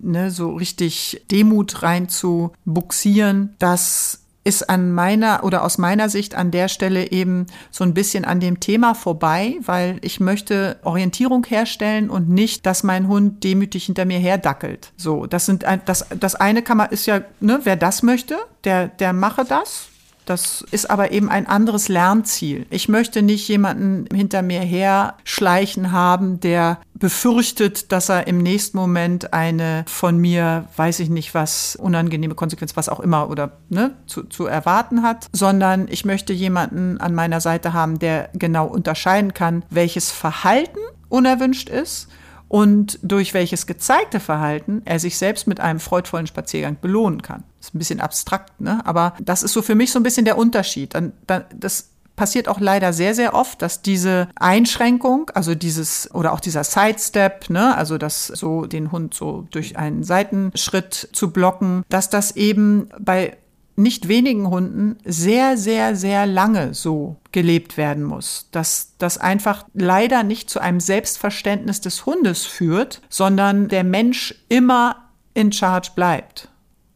ne, 0.00 0.30
so 0.30 0.52
richtig 0.54 1.26
Demut 1.32 1.82
rein 1.82 2.08
zu 2.08 2.52
buxieren. 2.64 3.56
Das 3.58 4.19
ist 4.42 4.70
an 4.70 4.90
meiner 4.92 5.44
oder 5.44 5.62
aus 5.64 5.76
meiner 5.76 6.08
Sicht 6.08 6.34
an 6.34 6.50
der 6.50 6.68
Stelle 6.68 7.10
eben 7.12 7.46
so 7.70 7.84
ein 7.84 7.92
bisschen 7.92 8.24
an 8.24 8.40
dem 8.40 8.58
Thema 8.58 8.94
vorbei, 8.94 9.56
weil 9.60 9.98
ich 10.00 10.18
möchte 10.18 10.78
Orientierung 10.82 11.44
herstellen 11.44 12.08
und 12.08 12.28
nicht, 12.28 12.64
dass 12.64 12.82
mein 12.82 13.06
Hund 13.08 13.44
demütig 13.44 13.84
hinter 13.84 14.06
mir 14.06 14.18
herdackelt. 14.18 14.92
So, 14.96 15.26
das 15.26 15.44
sind 15.44 15.64
das 15.84 16.06
das 16.18 16.34
eine 16.34 16.62
kann 16.62 16.78
man 16.78 16.90
ist 16.90 17.06
ja, 17.06 17.20
ne, 17.40 17.60
wer 17.64 17.76
das 17.76 18.02
möchte, 18.02 18.38
der 18.64 18.88
der 18.88 19.12
mache 19.12 19.44
das. 19.44 19.89
Das 20.30 20.64
ist 20.70 20.88
aber 20.88 21.10
eben 21.10 21.28
ein 21.28 21.48
anderes 21.48 21.88
Lernziel. 21.88 22.64
Ich 22.70 22.88
möchte 22.88 23.20
nicht 23.20 23.48
jemanden 23.48 24.06
hinter 24.14 24.42
mir 24.42 24.60
her 24.60 25.14
schleichen 25.24 25.90
haben, 25.90 26.38
der 26.38 26.78
befürchtet, 26.94 27.90
dass 27.90 28.10
er 28.10 28.28
im 28.28 28.38
nächsten 28.38 28.76
Moment 28.78 29.32
eine 29.32 29.84
von 29.88 30.18
mir, 30.18 30.66
weiß 30.76 31.00
ich 31.00 31.10
nicht 31.10 31.34
was, 31.34 31.74
unangenehme 31.74 32.36
Konsequenz, 32.36 32.76
was 32.76 32.88
auch 32.88 33.00
immer 33.00 33.28
oder 33.28 33.58
ne, 33.70 33.96
zu, 34.06 34.22
zu 34.22 34.46
erwarten 34.46 35.02
hat, 35.02 35.26
sondern 35.32 35.88
ich 35.90 36.04
möchte 36.04 36.32
jemanden 36.32 37.00
an 37.00 37.12
meiner 37.12 37.40
Seite 37.40 37.72
haben, 37.72 37.98
der 37.98 38.30
genau 38.32 38.68
unterscheiden 38.68 39.34
kann, 39.34 39.64
welches 39.68 40.12
Verhalten 40.12 40.78
unerwünscht 41.08 41.68
ist 41.68 42.06
und 42.46 43.00
durch 43.02 43.34
welches 43.34 43.66
gezeigte 43.66 44.20
Verhalten 44.20 44.82
er 44.84 45.00
sich 45.00 45.18
selbst 45.18 45.48
mit 45.48 45.58
einem 45.58 45.80
freudvollen 45.80 46.28
Spaziergang 46.28 46.76
belohnen 46.80 47.20
kann. 47.20 47.42
Ist 47.60 47.74
ein 47.74 47.78
bisschen 47.78 48.00
abstrakt, 48.00 48.60
ne? 48.60 48.80
aber 48.86 49.14
das 49.20 49.42
ist 49.42 49.52
so 49.52 49.62
für 49.62 49.74
mich 49.74 49.92
so 49.92 49.98
ein 49.98 50.02
bisschen 50.02 50.24
der 50.24 50.38
Unterschied. 50.38 50.94
Dann, 50.94 51.12
dann, 51.26 51.44
das 51.54 51.90
passiert 52.20 52.48
auch 52.48 52.60
leider 52.60 52.92
sehr, 52.92 53.14
sehr 53.14 53.32
oft, 53.32 53.62
dass 53.62 53.80
diese 53.80 54.28
Einschränkung, 54.36 55.30
also 55.34 55.54
dieses 55.54 56.14
oder 56.14 56.34
auch 56.34 56.40
dieser 56.40 56.64
Sidestep, 56.64 57.48
ne, 57.48 57.74
also 57.76 57.96
das 57.96 58.26
so 58.26 58.66
den 58.66 58.92
Hund 58.92 59.14
so 59.14 59.46
durch 59.50 59.78
einen 59.78 60.04
Seitenschritt 60.04 61.08
zu 61.12 61.30
blocken, 61.30 61.82
dass 61.88 62.10
das 62.10 62.36
eben 62.36 62.90
bei 62.98 63.38
nicht 63.74 64.08
wenigen 64.08 64.50
Hunden 64.50 64.98
sehr, 65.06 65.56
sehr, 65.56 65.96
sehr 65.96 66.26
lange 66.26 66.74
so 66.74 67.16
gelebt 67.32 67.78
werden 67.78 68.04
muss. 68.04 68.48
Dass 68.52 68.92
das 68.98 69.16
einfach 69.16 69.64
leider 69.72 70.22
nicht 70.22 70.50
zu 70.50 70.60
einem 70.60 70.80
Selbstverständnis 70.80 71.80
des 71.80 72.04
Hundes 72.04 72.44
führt, 72.44 73.00
sondern 73.08 73.68
der 73.68 73.84
Mensch 73.84 74.34
immer 74.50 75.08
in 75.32 75.52
Charge 75.52 75.92
bleibt. 75.94 76.49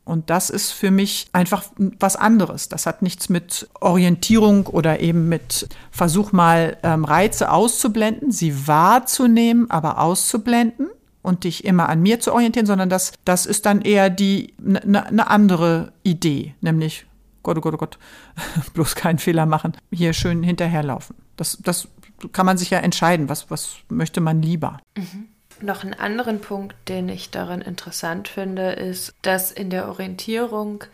Und 0.05 0.29
das 0.29 0.51
ist 0.51 0.71
für 0.71 0.91
mich 0.91 1.29
einfach 1.33 1.65
was 1.99 2.17
anderes. 2.17 2.69
Das 2.69 2.85
hat 2.85 3.01
nichts 3.01 3.31
mit 3.31 3.69
Orientierung 3.81 4.67
oder 4.67 5.01
eben 5.01 5.29
mit 5.31 5.69
Versuch 5.91 6.33
mal 6.33 6.77
ähm, 6.83 7.05
Reize 7.05 7.51
auszublenden, 7.51 8.31
sie 8.31 8.67
wahrzunehmen, 8.67 9.71
aber 9.71 9.99
auszublenden, 9.99 10.89
und 11.25 11.45
dich 11.45 11.65
immer 11.65 11.89
an 11.89 12.03
mir 12.03 12.21
zu 12.21 12.33
orientieren, 12.33 12.67
sondern 12.67 12.91
das, 12.91 13.13
das 13.25 13.47
ist 13.47 13.65
dann 13.65 13.81
eher 13.81 14.11
die 14.11 14.53
eine 14.59 15.07
ne 15.11 15.27
andere 15.27 15.93
Idee, 16.03 16.55
nämlich 16.61 17.07
Gott, 17.43 17.57
oh 17.57 17.61
Gott, 17.61 17.75
oh 17.75 17.79
Gott, 17.79 17.99
bloß 18.75 18.95
keinen 18.95 19.19
Fehler 19.19 19.47
machen, 19.47 19.73
hier 19.91 20.13
schön 20.13 20.43
hinterherlaufen. 20.43 21.17
Das, 21.37 21.59
das 21.63 21.89
kann 22.33 22.47
man 22.47 22.59
sich 22.59 22.71
ja 22.71 22.79
entscheiden, 22.79 23.29
was, 23.29 23.51
was 23.51 23.77
möchte 23.89 24.21
man 24.21 24.43
lieber. 24.43 24.79
Mhm. 24.97 25.29
Noch 25.61 25.85
einen 25.85 25.95
anderen 25.95 26.41
Punkt, 26.41 26.77
den 26.89 27.09
ich 27.09 27.31
darin 27.31 27.61
interessant 27.61 28.29
finde, 28.29 28.73
ist, 28.73 29.15
dass 29.23 29.53
in 29.53 29.71
der 29.71 29.89
Orientierung, 29.89 30.85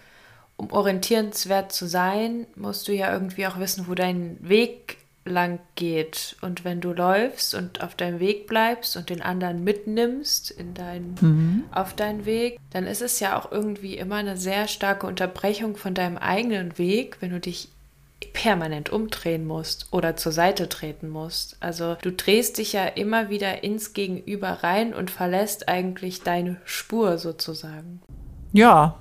um 0.57 0.71
orientierenswert 0.71 1.73
zu 1.73 1.87
sein, 1.87 2.47
musst 2.57 2.87
du 2.89 2.93
ja 2.93 3.13
irgendwie 3.13 3.47
auch 3.47 3.59
wissen, 3.59 3.89
wo 3.89 3.95
dein 3.95 4.37
Weg 4.41 4.99
lang 5.25 5.59
geht. 5.75 6.37
Und 6.41 6.65
wenn 6.65 6.81
du 6.81 6.93
läufst 6.93 7.55
und 7.55 7.83
auf 7.83 7.95
deinem 7.95 8.21
Weg 8.21 8.47
bleibst 8.47 8.97
und 8.97 9.11
den 9.11 9.23
anderen 9.23 9.65
mitnimmst 9.65 10.51
in 10.51 10.75
dein, 10.75 11.15
mhm. 11.21 11.65
auf 11.73 11.95
deinen 11.95 12.25
Weg, 12.25 12.59
dann 12.71 12.87
ist 12.87 13.03
es 13.03 13.21
ja 13.21 13.39
auch 13.39 13.51
irgendwie 13.51 13.97
immer 13.97 14.17
eine 14.17 14.37
sehr 14.37 14.69
starke 14.69 15.07
Unterbrechung 15.07 15.77
von 15.77 15.95
deinem 15.95 16.17
eigenen 16.17 16.79
Weg, 16.79 17.19
wenn 17.21 17.31
du 17.31 17.41
dich 17.41 17.69
permanent 18.33 18.91
umdrehen 18.91 19.47
musst 19.47 19.89
oder 19.91 20.17
zur 20.17 20.33
Seite 20.33 20.69
treten 20.69 21.09
musst. 21.09 21.57
Also 21.61 21.97
du 22.03 22.13
drehst 22.13 22.59
dich 22.59 22.73
ja 22.73 22.85
immer 22.85 23.29
wieder 23.31 23.65
ins 23.65 23.93
Gegenüber 23.93 24.59
rein 24.63 24.95
und 24.95 25.11
verlässt 25.11 25.69
eigentlich 25.69 26.23
deine 26.23 26.57
Spur 26.65 27.19
sozusagen. 27.19 28.01
Ja, 28.53 28.99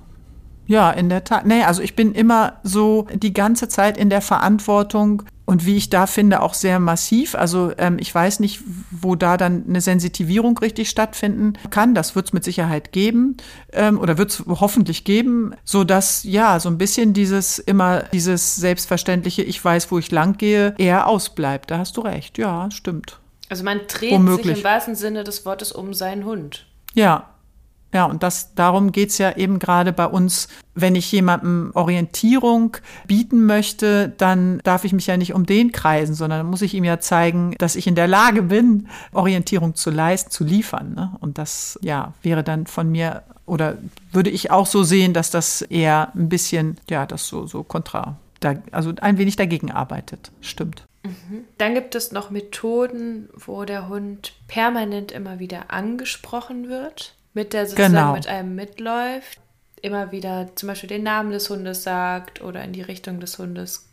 ja, 0.70 0.92
in 0.92 1.08
der 1.08 1.24
Tat. 1.24 1.46
Nee, 1.46 1.64
also 1.64 1.82
ich 1.82 1.96
bin 1.96 2.14
immer 2.14 2.60
so 2.62 3.08
die 3.12 3.32
ganze 3.32 3.68
Zeit 3.68 3.98
in 3.98 4.08
der 4.08 4.20
Verantwortung 4.20 5.24
und 5.44 5.66
wie 5.66 5.76
ich 5.76 5.90
da 5.90 6.06
finde, 6.06 6.42
auch 6.42 6.54
sehr 6.54 6.78
massiv. 6.78 7.34
Also 7.34 7.72
ähm, 7.76 7.96
ich 7.98 8.14
weiß 8.14 8.38
nicht, 8.38 8.62
wo 8.92 9.16
da 9.16 9.36
dann 9.36 9.64
eine 9.66 9.80
Sensitivierung 9.80 10.56
richtig 10.58 10.88
stattfinden 10.88 11.54
kann. 11.70 11.96
Das 11.96 12.14
wird 12.14 12.26
es 12.26 12.32
mit 12.32 12.44
Sicherheit 12.44 12.92
geben 12.92 13.36
ähm, 13.72 13.98
oder 13.98 14.16
wird 14.16 14.30
es 14.30 14.44
hoffentlich 14.46 15.02
geben, 15.02 15.56
so 15.64 15.82
dass 15.82 16.22
ja 16.22 16.60
so 16.60 16.68
ein 16.68 16.78
bisschen 16.78 17.14
dieses 17.14 17.58
immer 17.58 18.04
dieses 18.12 18.54
selbstverständliche, 18.54 19.42
ich 19.42 19.64
weiß, 19.64 19.90
wo 19.90 19.98
ich 19.98 20.12
lang 20.12 20.38
gehe, 20.38 20.76
eher 20.78 21.08
ausbleibt. 21.08 21.72
Da 21.72 21.78
hast 21.78 21.96
du 21.96 22.02
recht. 22.02 22.38
Ja, 22.38 22.70
stimmt. 22.70 23.18
Also 23.48 23.64
man 23.64 23.80
dreht 23.88 24.12
Womöglich. 24.12 24.46
sich 24.46 24.58
im 24.58 24.64
wahrsten 24.64 24.94
Sinne 24.94 25.24
des 25.24 25.44
Wortes 25.44 25.72
um 25.72 25.94
seinen 25.94 26.24
Hund. 26.24 26.66
Ja, 26.94 27.28
ja, 27.92 28.04
und 28.04 28.22
das, 28.22 28.54
darum 28.54 28.92
geht's 28.92 29.18
ja 29.18 29.36
eben 29.36 29.58
gerade 29.58 29.92
bei 29.92 30.06
uns. 30.06 30.48
Wenn 30.74 30.94
ich 30.94 31.10
jemandem 31.10 31.72
Orientierung 31.74 32.76
bieten 33.06 33.44
möchte, 33.44 34.08
dann 34.16 34.60
darf 34.62 34.84
ich 34.84 34.92
mich 34.92 35.06
ja 35.08 35.16
nicht 35.16 35.34
um 35.34 35.44
den 35.44 35.72
kreisen, 35.72 36.14
sondern 36.14 36.46
muss 36.46 36.62
ich 36.62 36.74
ihm 36.74 36.84
ja 36.84 37.00
zeigen, 37.00 37.54
dass 37.58 37.74
ich 37.74 37.86
in 37.86 37.96
der 37.96 38.06
Lage 38.06 38.42
bin, 38.42 38.88
Orientierung 39.12 39.74
zu 39.74 39.90
leisten, 39.90 40.30
zu 40.30 40.44
liefern. 40.44 40.94
Ne? 40.94 41.12
Und 41.20 41.38
das, 41.38 41.78
ja, 41.82 42.14
wäre 42.22 42.44
dann 42.44 42.66
von 42.66 42.90
mir 42.90 43.24
oder 43.46 43.78
würde 44.12 44.30
ich 44.30 44.52
auch 44.52 44.66
so 44.66 44.84
sehen, 44.84 45.12
dass 45.12 45.30
das 45.30 45.62
eher 45.62 46.12
ein 46.14 46.28
bisschen, 46.28 46.78
ja, 46.88 47.04
das 47.04 47.26
so, 47.26 47.46
so 47.46 47.64
kontra, 47.64 48.16
da, 48.38 48.54
also 48.70 48.92
ein 49.00 49.18
wenig 49.18 49.34
dagegen 49.34 49.72
arbeitet. 49.72 50.30
Stimmt. 50.40 50.86
Mhm. 51.02 51.44
Dann 51.58 51.74
gibt 51.74 51.96
es 51.96 52.12
noch 52.12 52.30
Methoden, 52.30 53.28
wo 53.34 53.64
der 53.64 53.88
Hund 53.88 54.34
permanent 54.46 55.10
immer 55.10 55.40
wieder 55.40 55.72
angesprochen 55.72 56.68
wird 56.68 57.16
mit 57.34 57.52
der 57.52 57.66
sozusagen 57.66 57.94
genau. 57.94 58.12
mit 58.14 58.26
einem 58.26 58.54
mitläuft, 58.54 59.40
immer 59.82 60.12
wieder 60.12 60.50
zum 60.56 60.68
Beispiel 60.68 60.88
den 60.88 61.02
Namen 61.02 61.30
des 61.30 61.48
Hundes 61.48 61.82
sagt 61.82 62.42
oder 62.42 62.62
in 62.64 62.72
die 62.72 62.82
Richtung 62.82 63.20
des 63.20 63.38
Hundes 63.38 63.88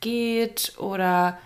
geht 0.00 0.74
oder 0.78 1.38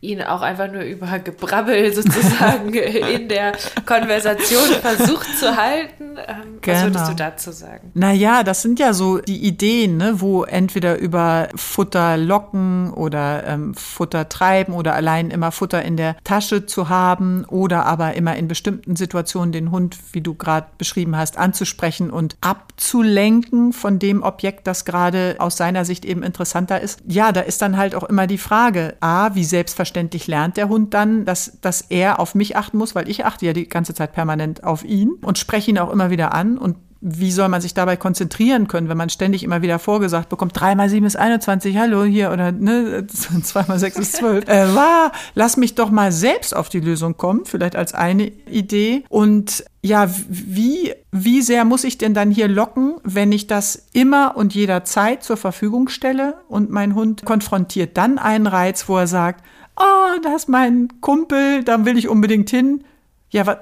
ihn 0.00 0.22
auch 0.22 0.42
einfach 0.42 0.70
nur 0.70 0.82
über 0.82 1.18
Gebrabbel 1.18 1.92
sozusagen 1.94 2.72
in 2.74 3.28
der 3.28 3.52
Konversation 3.86 4.68
versucht 4.80 5.26
zu 5.38 5.56
halten. 5.56 6.16
Ähm, 6.16 6.58
genau. 6.60 6.76
Was 6.76 6.82
würdest 6.84 7.04
du 7.04 7.16
genau. 7.16 7.30
dazu 7.30 7.50
sagen? 7.50 7.90
Naja, 7.94 8.42
das 8.42 8.62
sind 8.62 8.78
ja 8.78 8.92
so 8.92 9.18
die 9.18 9.44
Ideen, 9.44 9.96
ne, 9.96 10.20
wo 10.20 10.44
entweder 10.44 10.98
über 10.98 11.48
Futter 11.56 12.16
locken 12.16 12.92
oder 12.92 13.46
ähm, 13.46 13.74
Futter 13.74 14.28
treiben 14.28 14.74
oder 14.74 14.94
allein 14.94 15.30
immer 15.30 15.50
Futter 15.50 15.82
in 15.82 15.96
der 15.96 16.16
Tasche 16.24 16.66
zu 16.66 16.88
haben 16.88 17.44
oder 17.46 17.86
aber 17.86 18.14
immer 18.14 18.36
in 18.36 18.48
bestimmten 18.48 18.96
Situationen 18.96 19.52
den 19.52 19.70
Hund, 19.70 19.96
wie 20.12 20.20
du 20.20 20.34
gerade 20.34 20.66
beschrieben 20.76 21.16
hast, 21.16 21.38
anzusprechen 21.38 22.10
und 22.10 22.36
abzulenken 22.42 23.72
von 23.72 23.98
dem 23.98 24.22
Objekt, 24.22 24.66
das 24.66 24.84
gerade 24.84 25.36
aus 25.38 25.56
seiner 25.56 25.84
Sicht 25.84 26.04
eben 26.04 26.22
interessanter 26.22 26.80
ist. 26.80 27.00
Ja, 27.06 27.32
da 27.32 27.40
ist 27.40 27.62
dann 27.62 27.76
halt 27.76 27.94
auch 27.94 28.04
immer 28.04 28.26
die 28.26 28.38
Frage, 28.38 28.96
a, 29.00 29.34
wie 29.34 29.44
selbstverständlich 29.44 29.85
selbstverständlich 29.86 30.26
lernt 30.26 30.56
der 30.56 30.68
Hund 30.68 30.94
dann, 30.94 31.24
dass, 31.24 31.58
dass 31.60 31.80
er 31.80 32.18
auf 32.18 32.34
mich 32.34 32.56
achten 32.56 32.76
muss, 32.76 32.94
weil 32.94 33.08
ich 33.08 33.24
achte 33.24 33.46
ja 33.46 33.52
die 33.52 33.68
ganze 33.68 33.94
Zeit 33.94 34.12
permanent 34.12 34.64
auf 34.64 34.84
ihn 34.84 35.12
und 35.22 35.38
spreche 35.38 35.70
ihn 35.70 35.78
auch 35.78 35.92
immer 35.92 36.10
wieder 36.10 36.34
an 36.34 36.58
und 36.58 36.76
wie 37.00 37.30
soll 37.30 37.48
man 37.48 37.60
sich 37.60 37.74
dabei 37.74 37.96
konzentrieren 37.96 38.68
können, 38.68 38.88
wenn 38.88 38.96
man 38.96 39.10
ständig 39.10 39.44
immer 39.44 39.62
wieder 39.62 39.78
vorgesagt 39.78 40.28
bekommt, 40.28 40.58
3 40.58 40.74
mal 40.74 40.88
7 40.88 41.06
ist 41.06 41.16
21, 41.16 41.76
hallo 41.76 42.04
hier, 42.04 42.32
oder 42.32 42.52
ne, 42.52 43.06
2 43.42 43.64
mal 43.68 43.78
6 43.78 43.98
ist 43.98 44.16
12. 44.16 44.48
äh, 44.48 44.74
wow, 44.74 45.12
lass 45.34 45.56
mich 45.56 45.74
doch 45.74 45.90
mal 45.90 46.10
selbst 46.10 46.56
auf 46.56 46.68
die 46.68 46.80
Lösung 46.80 47.16
kommen, 47.16 47.44
vielleicht 47.44 47.76
als 47.76 47.94
eine 47.94 48.32
Idee. 48.50 49.04
Und 49.08 49.64
ja, 49.82 50.10
wie, 50.28 50.94
wie 51.12 51.42
sehr 51.42 51.64
muss 51.64 51.84
ich 51.84 51.98
denn 51.98 52.14
dann 52.14 52.30
hier 52.30 52.48
locken, 52.48 52.96
wenn 53.04 53.30
ich 53.30 53.46
das 53.46 53.86
immer 53.92 54.36
und 54.36 54.54
jederzeit 54.54 55.22
zur 55.22 55.36
Verfügung 55.36 55.88
stelle 55.88 56.34
und 56.48 56.70
mein 56.70 56.94
Hund 56.94 57.24
konfrontiert 57.24 57.96
dann 57.96 58.18
einen 58.18 58.46
Reiz, 58.46 58.88
wo 58.88 58.96
er 58.96 59.06
sagt, 59.06 59.44
oh, 59.76 60.20
da 60.22 60.34
ist 60.34 60.48
mein 60.48 60.88
Kumpel, 61.00 61.64
da 61.64 61.84
will 61.84 61.98
ich 61.98 62.08
unbedingt 62.08 62.50
hin. 62.50 62.84
Ja, 63.30 63.58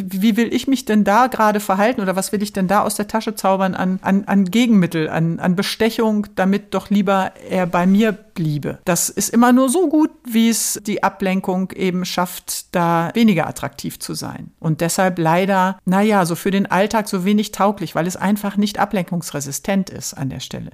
wie 0.00 0.36
will 0.36 0.52
ich 0.52 0.68
mich 0.68 0.84
denn 0.84 1.04
da 1.04 1.26
gerade 1.26 1.60
verhalten 1.60 2.00
oder 2.00 2.16
was 2.16 2.32
will 2.32 2.42
ich 2.42 2.52
denn 2.52 2.68
da 2.68 2.82
aus 2.82 2.94
der 2.94 3.08
Tasche 3.08 3.34
zaubern 3.34 3.74
an, 3.74 3.98
an, 4.02 4.24
an 4.24 4.44
Gegenmittel, 4.44 5.08
an, 5.08 5.40
an 5.40 5.56
Bestechung, 5.56 6.26
damit 6.36 6.74
doch 6.74 6.90
lieber 6.90 7.32
er 7.50 7.66
bei 7.66 7.86
mir 7.86 8.12
bliebe? 8.12 8.78
Das 8.84 9.08
ist 9.08 9.30
immer 9.30 9.52
nur 9.52 9.68
so 9.68 9.88
gut, 9.88 10.10
wie 10.24 10.48
es 10.48 10.80
die 10.86 11.02
Ablenkung 11.02 11.72
eben 11.72 12.04
schafft, 12.04 12.74
da 12.74 13.10
weniger 13.14 13.46
attraktiv 13.46 13.98
zu 13.98 14.14
sein. 14.14 14.52
Und 14.60 14.80
deshalb 14.80 15.18
leider, 15.18 15.78
naja, 15.84 16.24
so 16.24 16.34
für 16.34 16.50
den 16.50 16.66
Alltag 16.66 17.08
so 17.08 17.24
wenig 17.24 17.52
tauglich, 17.52 17.94
weil 17.94 18.06
es 18.06 18.16
einfach 18.16 18.56
nicht 18.56 18.78
ablenkungsresistent 18.78 19.90
ist 19.90 20.14
an 20.14 20.30
der 20.30 20.40
Stelle. 20.40 20.70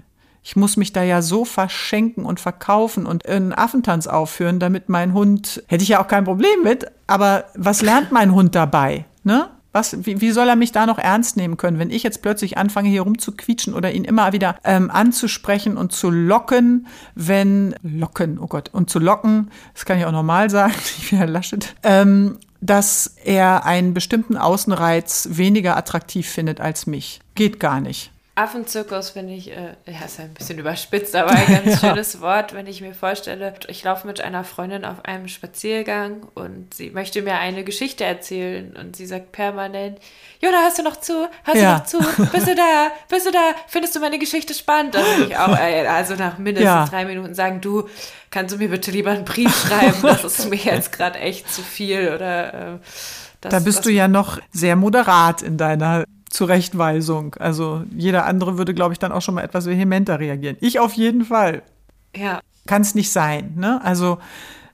Ich 0.47 0.57
muss 0.57 0.77
mich 0.77 0.93
da 0.93 1.03
ja 1.03 1.23
so 1.23 1.47
verschenken 1.47 2.27
und 2.27 2.39
verkaufen 2.39 3.07
und 3.07 3.27
einen 3.27 3.55
Affentanz 3.55 4.07
aufführen, 4.07 4.61
damit 4.61 4.91
mein 4.91 5.15
Hund, 5.15 5.63
hätte 5.69 5.83
ich 5.83 5.89
ja 5.89 6.03
auch 6.03 6.07
kein 6.07 6.25
Problem 6.25 6.63
mit, 6.63 6.87
aber 7.07 7.47
was 7.55 7.81
lernt 7.81 8.13
mein 8.13 8.35
Hund 8.35 8.55
dabei? 8.55 9.07
Ne? 9.23 9.49
Was, 9.73 10.05
wie, 10.05 10.21
wie 10.21 10.33
soll 10.33 10.47
er 10.49 10.55
mich 10.55 10.71
da 10.71 10.85
noch 10.85 10.99
ernst 10.99 11.39
nehmen 11.39 11.57
können, 11.57 11.79
wenn 11.79 11.91
ich 11.91 12.03
jetzt 12.03 12.21
plötzlich 12.21 12.59
anfange, 12.59 12.91
hier 12.91 13.01
rumzuquietschen 13.03 13.73
oder 13.73 13.91
ihn 13.93 14.05
immer 14.05 14.35
wieder 14.35 14.57
ähm, 14.65 14.91
anzusprechen 14.91 15.79
und 15.79 15.93
zu 15.93 16.11
locken, 16.11 16.89
wenn, 17.15 17.75
locken, 17.83 18.39
oh 18.39 18.47
Gott, 18.47 18.69
und 18.71 18.91
zu 18.91 18.99
locken, 18.99 19.51
das 19.73 19.87
kann 19.87 19.99
ich 19.99 20.05
auch 20.05 20.13
normal 20.13 20.51
sagen, 20.51 20.75
ich 20.99 21.09
bin 21.09 21.19
Herr 21.19 21.27
Laschet, 21.27 21.75
ähm, 21.83 22.37
dass 22.61 23.17
er 23.25 23.65
einen 23.65 23.95
bestimmten 23.95 24.37
Außenreiz 24.37 25.31
weniger 25.33 25.77
attraktiv 25.77 26.29
findet 26.29 26.61
als 26.61 26.87
mich. 26.87 27.21
Geht 27.35 27.59
gar 27.59 27.81
nicht. 27.81 28.14
Affenzirkus 28.37 29.11
finde 29.11 29.33
ich, 29.33 29.53
äh, 29.53 29.75
ja, 29.87 30.05
ist 30.05 30.19
ein 30.19 30.35
bisschen 30.35 30.59
überspitzt, 30.59 31.15
aber 31.15 31.31
ein 31.31 31.47
ganz 31.47 31.81
ja. 31.83 31.89
schönes 31.89 32.21
Wort, 32.21 32.53
wenn 32.53 32.67
ich 32.67 32.81
mir 32.81 32.93
vorstelle, 32.93 33.55
ich 33.69 33.85
laufe 33.85 34.09
mit 34.09 34.21
einer 34.21 34.43
Freundin 34.43 34.85
auf 34.85 35.05
einem 35.05 35.29
Spaziergang 35.29 36.27
und 36.35 36.75
sie 36.75 36.91
möchte 36.91 37.23
mir 37.23 37.39
eine 37.39 37.63
Geschichte 37.63 38.03
erzählen 38.03 38.75
und 38.77 38.97
sie 38.97 39.07
sagt 39.07 39.31
permanent, 39.31 39.99
Jona, 40.41 40.59
hast 40.65 40.81
du 40.81 40.83
noch 40.83 40.97
zu? 40.97 41.29
Hast 41.45 41.57
ja. 41.57 41.85
du 41.89 41.99
noch 41.99 42.15
zu? 42.17 42.27
Bist 42.33 42.49
du 42.49 42.57
da? 42.57 42.89
Bist 43.09 43.25
du 43.25 43.31
da? 43.31 43.53
Findest 43.69 43.95
du 43.95 44.01
meine 44.01 44.19
Geschichte 44.19 44.53
spannend? 44.53 44.97
Dann 44.97 45.05
würde 45.05 45.27
ich 45.31 45.37
auch, 45.37 45.57
äh, 45.57 45.87
also 45.87 46.17
nach 46.17 46.37
mindestens 46.39 46.67
ja. 46.67 46.87
drei 46.87 47.05
Minuten 47.05 47.37
sagen, 47.37 47.61
du, 47.61 47.89
kannst 48.33 48.53
du 48.53 48.59
mir 48.59 48.69
bitte 48.69 48.91
lieber 48.91 49.13
einen 49.13 49.25
Brief 49.25 49.55
schreiben? 49.57 50.03
Das 50.03 50.25
ist 50.25 50.51
mir 50.51 50.57
jetzt 50.65 50.91
gerade 50.91 51.21
echt 51.21 51.53
zu 51.53 51.63
viel 51.63 52.13
oder 52.13 52.75
äh, 52.75 52.79
das, 53.41 53.53
da 53.53 53.61
bist 53.61 53.85
du 53.87 53.91
ja 53.91 54.09
noch 54.09 54.41
sehr 54.51 54.75
moderat 54.75 55.43
in 55.43 55.57
deiner 55.57 56.05
Zurechtweisung. 56.35 57.37
Also 57.37 57.85
jeder 57.95 58.27
andere 58.27 58.59
würde, 58.59 58.75
glaube 58.75 58.93
ich, 58.93 58.99
dann 58.99 59.13
auch 59.13 59.23
schon 59.23 59.37
mal 59.37 59.45
etwas 59.45 59.67
vehementer 59.67 60.19
reagieren. 60.19 60.57
Ich 60.61 60.81
auf 60.81 60.93
jeden 60.95 61.25
Fall. 61.25 61.63
Ja. 62.15 62.41
Kann 62.67 62.83
es 62.83 62.97
nicht 62.97 63.13
sein. 63.13 63.53
Ne? 63.57 63.81
Also 63.85 64.19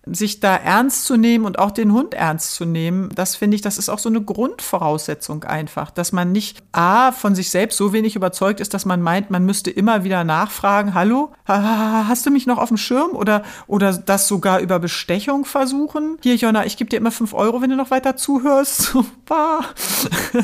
sich 0.07 0.41
da 0.41 0.57
ernst 0.57 1.05
zu 1.05 1.17
nehmen 1.17 1.45
und 1.45 1.59
auch 1.59 1.71
den 1.71 1.93
Hund 1.93 2.15
ernst 2.15 2.55
zu 2.55 2.65
nehmen, 2.65 3.11
das 3.15 3.37
finde 3.37 3.55
ich, 3.55 3.61
das 3.61 3.79
ist 3.79 3.89
auch 3.89 3.99
so 3.99 4.09
eine 4.09 4.23
Grundvoraussetzung 4.23 5.45
einfach, 5.45 5.91
dass 5.91 6.13
man 6.13 6.33
nicht 6.33 6.59
A, 6.73 7.13
von 7.13 7.35
sich 7.35 7.51
selbst 7.51 7.77
so 7.77 7.93
wenig 7.93 8.17
überzeugt 8.17 8.61
ist, 8.61 8.73
dass 8.73 8.85
man 8.85 9.03
meint, 9.03 9.31
man 9.31 9.45
müsste 9.45 9.71
immer 9.71 10.05
wieder 10.05 10.25
nachfragen, 10.25 10.95
hallo, 10.95 11.33
hast 11.47 12.25
du 12.25 12.31
mich 12.31 12.47
noch 12.47 12.59
auf 12.59 12.69
dem 12.69 12.77
Schirm 12.77 13.13
oder, 13.13 13.43
oder 13.67 13.93
das 13.93 14.27
sogar 14.27 14.61
über 14.61 14.79
Bestechung 14.79 15.45
versuchen? 15.45 16.19
Hier, 16.23 16.37
Jonna, 16.37 16.65
ich 16.65 16.77
gebe 16.77 16.89
dir 16.89 16.97
immer 16.97 17.11
fünf 17.11 17.35
Euro, 17.35 17.61
wenn 17.61 17.71
du 17.71 17.77
noch 17.77 17.91
weiter 17.91 18.17
zuhörst. 18.17 18.81
Super. 18.91 19.61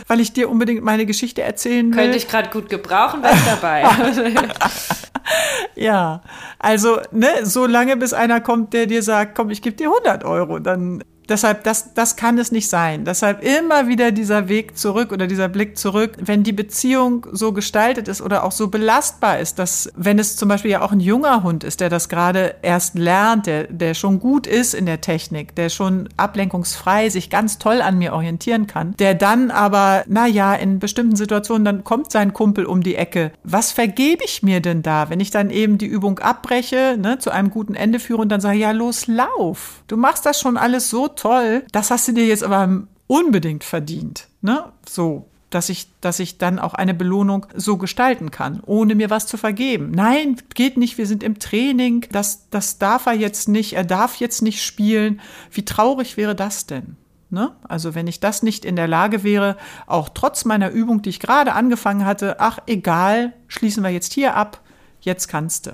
Weil 0.06 0.20
ich 0.20 0.32
dir 0.32 0.50
unbedingt 0.50 0.84
meine 0.84 1.06
Geschichte 1.06 1.42
erzählen 1.42 1.90
will. 1.90 2.02
Könnte 2.02 2.16
ich 2.16 2.28
gerade 2.28 2.50
gut 2.50 2.68
gebrauchen, 2.68 3.22
was 3.22 3.36
dabei. 3.44 3.84
ja, 5.74 6.22
also, 6.58 6.98
ne, 7.12 7.44
so 7.44 7.66
lange 7.66 7.96
bis 7.96 8.12
einer 8.12 8.40
kommt, 8.40 8.72
der 8.72 8.86
dir 8.86 9.02
sagt, 9.02 9.34
komm, 9.34 9.50
ich 9.50 9.62
gebe 9.62 9.76
dir 9.76 9.88
100 9.90 10.24
Euro, 10.24 10.58
dann 10.58 11.02
Deshalb, 11.28 11.64
das, 11.64 11.94
das 11.94 12.16
kann 12.16 12.38
es 12.38 12.52
nicht 12.52 12.68
sein. 12.68 13.04
Deshalb 13.04 13.42
immer 13.42 13.88
wieder 13.88 14.12
dieser 14.12 14.48
Weg 14.48 14.76
zurück 14.78 15.12
oder 15.12 15.26
dieser 15.26 15.48
Blick 15.48 15.76
zurück, 15.76 16.12
wenn 16.20 16.42
die 16.42 16.52
Beziehung 16.52 17.26
so 17.32 17.52
gestaltet 17.52 18.08
ist 18.08 18.20
oder 18.22 18.44
auch 18.44 18.52
so 18.52 18.68
belastbar 18.68 19.38
ist, 19.38 19.58
dass 19.58 19.90
wenn 19.96 20.18
es 20.18 20.36
zum 20.36 20.48
Beispiel 20.48 20.70
ja 20.70 20.82
auch 20.82 20.92
ein 20.92 21.00
junger 21.00 21.42
Hund 21.42 21.64
ist, 21.64 21.80
der 21.80 21.88
das 21.88 22.08
gerade 22.08 22.54
erst 22.62 22.94
lernt, 22.94 23.46
der, 23.46 23.64
der 23.64 23.94
schon 23.94 24.20
gut 24.20 24.46
ist 24.46 24.74
in 24.74 24.86
der 24.86 25.00
Technik, 25.00 25.54
der 25.56 25.68
schon 25.68 26.08
ablenkungsfrei 26.16 27.08
sich 27.08 27.30
ganz 27.30 27.58
toll 27.58 27.82
an 27.82 27.98
mir 27.98 28.12
orientieren 28.12 28.66
kann, 28.66 28.94
der 28.98 29.14
dann 29.14 29.50
aber, 29.50 30.04
na 30.06 30.26
ja, 30.26 30.54
in 30.54 30.78
bestimmten 30.78 31.16
Situationen, 31.16 31.64
dann 31.64 31.84
kommt 31.84 32.12
sein 32.12 32.32
Kumpel 32.32 32.66
um 32.66 32.82
die 32.82 32.96
Ecke. 32.96 33.32
Was 33.42 33.72
vergebe 33.72 34.24
ich 34.24 34.42
mir 34.42 34.60
denn 34.60 34.82
da, 34.82 35.10
wenn 35.10 35.20
ich 35.20 35.30
dann 35.30 35.50
eben 35.50 35.78
die 35.78 35.86
Übung 35.86 36.18
abbreche, 36.18 36.96
ne, 36.98 37.18
zu 37.18 37.30
einem 37.30 37.50
guten 37.50 37.74
Ende 37.74 37.98
führe 37.98 38.22
und 38.22 38.28
dann 38.28 38.40
sage, 38.40 38.58
ja, 38.58 38.70
los, 38.70 39.06
lauf. 39.06 39.82
Du 39.88 39.96
machst 39.96 40.26
das 40.26 40.40
schon 40.40 40.56
alles 40.56 40.90
so 40.90 41.08
toll, 41.16 41.64
das 41.72 41.90
hast 41.90 42.08
du 42.08 42.12
dir 42.12 42.26
jetzt 42.26 42.44
aber 42.44 42.84
unbedingt 43.06 43.64
verdient. 43.64 44.28
Ne? 44.40 44.72
So, 44.88 45.26
dass 45.50 45.68
ich, 45.68 45.88
dass 46.00 46.18
ich 46.18 46.38
dann 46.38 46.58
auch 46.58 46.74
eine 46.74 46.94
Belohnung 46.94 47.46
so 47.54 47.76
gestalten 47.76 48.30
kann, 48.30 48.60
ohne 48.66 48.94
mir 48.94 49.10
was 49.10 49.26
zu 49.26 49.36
vergeben. 49.36 49.90
Nein, 49.90 50.36
geht 50.54 50.76
nicht, 50.76 50.98
wir 50.98 51.06
sind 51.06 51.22
im 51.22 51.38
Training, 51.38 52.06
das, 52.10 52.50
das 52.50 52.78
darf 52.78 53.06
er 53.06 53.14
jetzt 53.14 53.48
nicht, 53.48 53.74
er 53.74 53.84
darf 53.84 54.16
jetzt 54.16 54.42
nicht 54.42 54.62
spielen. 54.62 55.20
Wie 55.50 55.64
traurig 55.64 56.16
wäre 56.16 56.34
das 56.34 56.66
denn? 56.66 56.96
Ne? 57.30 57.52
Also 57.68 57.94
wenn 57.94 58.06
ich 58.06 58.20
das 58.20 58.42
nicht 58.42 58.64
in 58.64 58.76
der 58.76 58.88
Lage 58.88 59.24
wäre, 59.24 59.56
auch 59.86 60.08
trotz 60.08 60.44
meiner 60.44 60.70
Übung, 60.70 61.02
die 61.02 61.10
ich 61.10 61.20
gerade 61.20 61.54
angefangen 61.54 62.04
hatte, 62.04 62.40
ach 62.40 62.58
egal, 62.66 63.32
schließen 63.48 63.82
wir 63.82 63.90
jetzt 63.90 64.12
hier 64.12 64.36
ab, 64.36 64.60
jetzt 65.00 65.28
kannst 65.28 65.66
du. 65.66 65.72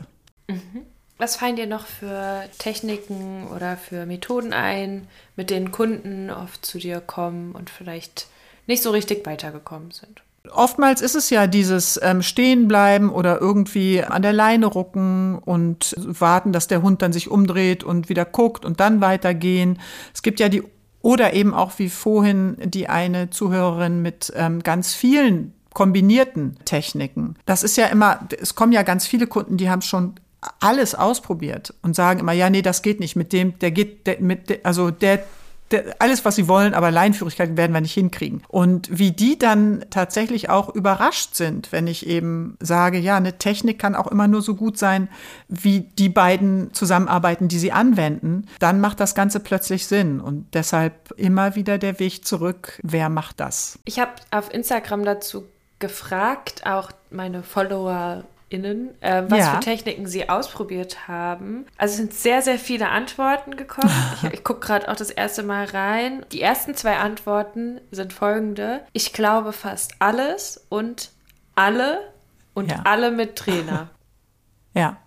Mhm. 0.49 0.87
Was 1.23 1.37
fallen 1.37 1.55
dir 1.55 1.69
noch 1.69 1.87
für 1.87 2.43
Techniken 2.59 3.47
oder 3.55 3.77
für 3.77 4.07
Methoden 4.07 4.53
ein, 4.53 5.07
mit 5.37 5.51
denen 5.51 5.71
Kunden 5.71 6.31
oft 6.31 6.67
zu 6.67 6.79
dir 6.79 7.01
kommen 7.01 7.53
und 7.53 7.71
vielleicht 7.71 8.27
nicht 8.67 8.83
so 8.83 8.91
richtig 8.91 9.25
weitergekommen 9.25 9.93
sind? 9.93 10.25
Oftmals 10.51 11.01
ist 11.01 11.15
es 11.15 11.31
ja 11.31 11.47
dieses 11.47 12.01
ähm, 12.03 12.23
Stehenbleiben 12.23 13.09
oder 13.09 13.41
irgendwie 13.41 14.03
an 14.03 14.23
der 14.23 14.33
Leine 14.33 14.67
rucken 14.67 15.39
und 15.39 15.95
warten, 15.97 16.53
dass 16.53 16.67
der 16.67 16.83
Hund 16.83 17.03
dann 17.03 17.13
sich 17.13 17.31
umdreht 17.31 17.85
und 17.85 18.09
wieder 18.09 18.25
guckt 18.25 18.65
und 18.65 18.81
dann 18.81 19.01
weitergehen. 19.01 19.79
Es 20.13 20.23
gibt 20.23 20.41
ja 20.41 20.49
die, 20.49 20.65
oder 21.03 21.35
eben 21.35 21.55
auch 21.55 21.79
wie 21.79 21.89
vorhin 21.89 22.57
die 22.65 22.89
eine 22.89 23.31
Zuhörerin 23.31 24.03
mit 24.03 24.33
ähm, 24.35 24.61
ganz 24.65 24.93
vielen 24.93 25.55
kombinierten 25.73 26.57
Techniken. 26.65 27.37
Das 27.47 27.63
ist 27.63 27.77
ja 27.77 27.87
immer, 27.87 28.27
es 28.41 28.57
kommen 28.57 28.73
ja 28.73 28.83
ganz 28.83 29.07
viele 29.07 29.29
Kunden, 29.29 29.57
die 29.57 29.71
haben 29.71 29.83
schon 29.83 30.15
alles 30.61 30.95
ausprobiert 30.95 31.75
und 31.83 31.95
sagen 31.95 32.21
immer, 32.21 32.33
ja, 32.33 32.51
nee, 32.51 32.63
das 32.63 32.83
geht 32.83 33.01
nicht 33.01 33.17
mit 33.17 33.33
dem, 33.33 33.59
der 33.59 33.71
geht, 33.71 34.07
der, 34.07 34.21
mit, 34.21 34.51
der, 34.51 34.59
also 34.65 34.91
der, 34.91 35.23
der, 35.71 35.97
alles, 36.01 36.25
was 36.25 36.37
sie 36.37 36.49
wollen, 36.49 36.75
aber 36.75 36.91
Leinführigkeit 36.91 37.57
werden 37.57 37.73
wir 37.73 37.81
nicht 37.81 37.95
hinkriegen. 37.95 38.43
Und 38.49 38.89
wie 38.91 39.13
die 39.13 39.39
dann 39.39 39.85
tatsächlich 39.91 40.51
auch 40.51 40.69
überrascht 40.69 41.35
sind, 41.35 41.71
wenn 41.71 41.87
ich 41.87 42.07
eben 42.07 42.57
sage, 42.61 42.99
ja, 42.99 43.17
eine 43.17 43.39
Technik 43.39 43.79
kann 43.79 43.95
auch 43.95 44.09
immer 44.09 44.29
nur 44.29 44.43
so 44.43 44.55
gut 44.55 44.79
sein, 44.79 45.09
wie 45.49 45.81
die 45.81 46.09
beiden 46.09 46.75
zusammenarbeiten, 46.75 47.49
die 47.49 47.59
sie 47.59 47.73
anwenden, 47.73 48.47
dann 48.59 48.81
macht 48.81 49.01
das 49.01 49.15
Ganze 49.15 49.41
plötzlich 49.41 49.87
Sinn. 49.87 50.21
Und 50.21 50.47
deshalb 50.55 51.13
immer 51.17 51.55
wieder 51.55 51.79
der 51.79 52.01
Weg 52.01 52.27
zurück, 52.27 52.81
wer 52.83 53.09
macht 53.09 53.41
das? 53.41 53.79
Ich 53.85 53.99
habe 53.99 54.13
auf 54.31 54.53
Instagram 54.53 55.05
dazu 55.05 55.45
gefragt, 55.79 56.63
auch 56.67 56.91
meine 57.11 57.43
Follower 57.43 58.25
innen, 58.53 59.01
äh, 59.01 59.25
was 59.29 59.39
ja. 59.39 59.55
für 59.55 59.61
Techniken 59.61 60.07
sie 60.07 60.29
ausprobiert 60.29 61.09
haben. 61.09 61.67
Also 61.79 61.93
es 61.93 61.97
sind 61.99 62.15
sehr, 62.15 62.43
sehr 62.43 62.59
viele 62.59 62.89
Antworten 62.89 63.57
gekommen. 63.57 63.93
ich, 64.23 64.33
ich 64.35 64.45
gucke 64.45 64.61
gerade 64.61 64.89
auch 64.91 64.97
das 64.97 65.11
erste 65.11 65.43
Mal 65.43 65.65
rein. 65.67 66.25
Die 66.33 66.43
ersten 66.43 66.75
zwei 66.75 66.99
Antworten 66.99 67.81
sind 67.91 68.13
folgende. 68.13 68.83
Ich 68.93 69.13
glaube 69.13 69.53
fast 69.53 69.95
alles 69.99 70.65
und 70.69 71.11
alle 71.55 72.13
und 72.55 72.71
ja. 72.71 72.83
alle 72.85 73.11
mit 73.11 73.37
Trainer. 73.37 73.89
ja. 74.75 74.99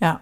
Ja. 0.00 0.20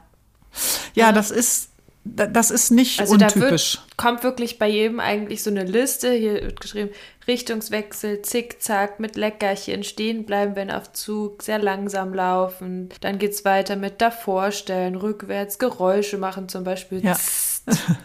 Ja, 0.94 1.12
das 1.12 1.30
ist 1.30 1.70
das 2.14 2.50
ist 2.50 2.70
nicht 2.70 3.00
also 3.00 3.14
untypisch. 3.14 3.74
Da 3.74 3.82
wird, 3.82 3.96
kommt 3.96 4.22
wirklich 4.22 4.58
bei 4.58 4.68
jedem 4.68 5.00
eigentlich 5.00 5.42
so 5.42 5.50
eine 5.50 5.64
Liste. 5.64 6.12
Hier 6.12 6.34
wird 6.34 6.60
geschrieben, 6.60 6.90
Richtungswechsel, 7.26 8.22
Zickzack, 8.22 9.00
mit 9.00 9.16
Leckerchen, 9.16 9.84
stehen 9.84 10.24
bleiben, 10.24 10.56
wenn 10.56 10.70
auf 10.70 10.92
Zug, 10.92 11.42
sehr 11.42 11.58
langsam 11.58 12.14
laufen. 12.14 12.88
Dann 13.00 13.18
geht 13.18 13.32
es 13.32 13.44
weiter 13.44 13.76
mit 13.76 14.00
davor 14.00 14.50
stellen, 14.50 14.96
rückwärts, 14.96 15.58
Geräusche 15.58 16.18
machen, 16.18 16.48
zum 16.48 16.64
Beispiel 16.64 17.04
ja. 17.04 17.16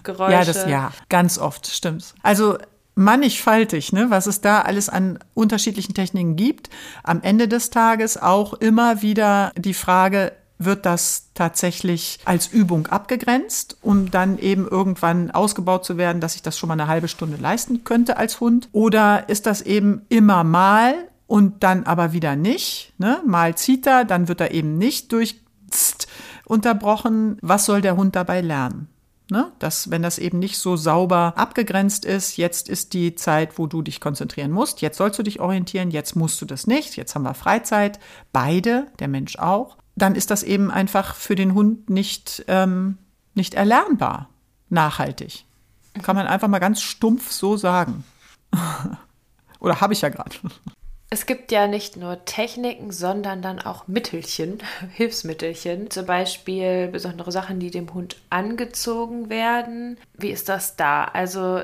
Geräusche. 0.04 0.32
ja, 0.34 0.46
das 0.46 0.68
ja, 0.68 0.92
ganz 1.10 1.38
oft, 1.38 1.68
stimmt. 1.68 2.14
Also 2.22 2.58
mannigfaltig, 2.96 3.94
ne, 3.94 4.10
was 4.10 4.28
es 4.28 4.42
da 4.42 4.62
alles 4.62 4.90
an 4.90 5.20
unterschiedlichen 5.34 5.94
Techniken 5.94 6.36
gibt. 6.36 6.70
Am 7.04 7.22
Ende 7.22 7.48
des 7.48 7.70
Tages 7.70 8.22
auch 8.22 8.54
immer 8.54 9.02
wieder 9.02 9.52
die 9.58 9.74
Frage, 9.74 10.34
wird 10.58 10.86
das 10.86 11.30
tatsächlich 11.34 12.20
als 12.26 12.48
Übung 12.48 12.88
abgegrenzt, 12.88 13.78
um 13.82 14.12
dann 14.12 14.38
eben 14.38 14.68
irgendwann 14.68 15.32
ausgebaut 15.32 15.86
zu 15.86 15.98
werden, 15.98 16.22
dass 16.22 16.36
ich 16.36 16.42
das 16.42 16.58
schon 16.58 16.68
mal 16.68 16.74
eine 16.74 16.88
halbe 16.88 17.08
Stunde 17.08 17.38
leisten 17.38 17.84
könnte 17.84 18.18
als 18.18 18.40
Hund? 18.40 18.70
Oder 18.72 19.30
ist 19.30 19.46
das 19.46 19.62
eben 19.62 20.04
immer 20.10 20.44
mal 20.44 20.94
und 21.28 21.64
dann 21.64 21.84
aber 21.84 22.14
wieder 22.14 22.36
nicht? 22.36 22.94
Ne? 22.98 23.22
Mal 23.26 23.56
zieht 23.56 23.88
er, 23.88 24.06
dann 24.06 24.28
wird 24.28 24.42
er 24.42 24.52
eben 24.52 24.78
nicht 24.78 25.12
durch 25.12 25.42
unterbrochen. 26.46 27.38
Was 27.42 27.66
soll 27.66 27.82
der 27.82 27.98
Hund 27.98 28.16
dabei 28.16 28.42
lernen? 28.42 28.88
Ne? 29.32 29.52
Dass, 29.60 29.90
wenn 29.90 30.04
das 30.04 30.20
eben 30.20 30.38
nicht 30.38 30.58
so 30.58 30.76
sauber 30.76 31.34
abgegrenzt 31.38 32.06
ist, 32.06 32.38
jetzt 32.38 32.70
ist 32.70 32.94
die 32.94 33.16
Zeit, 33.16 33.58
wo 33.58 33.68
du 33.68 33.82
dich 33.82 34.02
konzentrieren 34.02 34.52
musst, 34.52 34.82
jetzt 34.82 34.98
sollst 34.98 35.18
du 35.18 35.24
dich 35.24 35.40
orientieren, 35.40 35.92
jetzt 35.92 36.16
musst 36.16 36.42
du 36.42 36.46
das 36.46 36.68
nicht, 36.68 36.98
jetzt 36.98 37.16
haben 37.16 37.24
wir 37.24 37.34
Freizeit, 37.34 38.00
beide, 38.34 38.88
der 39.00 39.08
Mensch 39.08 39.38
auch 39.38 39.78
dann 39.96 40.16
ist 40.16 40.32
das 40.32 40.44
eben 40.44 40.72
einfach 40.72 41.16
für 41.16 41.36
den 41.36 41.54
Hund 41.54 41.90
nicht, 41.90 42.46
ähm, 42.48 42.98
nicht 43.34 43.54
erlernbar, 43.54 44.30
nachhaltig. 44.70 45.46
Kann 46.02 46.16
man 46.16 46.28
einfach 46.28 46.48
mal 46.48 46.60
ganz 46.60 46.82
stumpf 46.82 47.32
so 47.32 47.58
sagen. 47.58 48.04
Oder 49.60 49.82
habe 49.82 49.94
ich 49.94 50.02
ja 50.02 50.10
gerade. 50.10 50.36
Es 51.10 51.28
gibt 51.28 51.52
ja 51.52 51.68
nicht 51.68 51.96
nur 51.96 52.26
Techniken, 52.26 52.92
sondern 52.92 53.44
dann 53.44 53.60
auch 53.60 53.88
Mittelchen, 53.88 54.58
Hilfsmittelchen. 54.94 55.92
Zum 55.92 56.08
Beispiel 56.08 56.88
besondere 56.88 57.32
Sachen, 57.32 57.60
die 57.60 57.70
dem 57.70 57.94
Hund 57.94 58.18
angezogen 58.32 59.30
werden. 59.30 59.98
Wie 60.18 60.32
ist 60.32 60.50
das 60.50 60.76
da? 60.76 61.04
Also, 61.04 61.62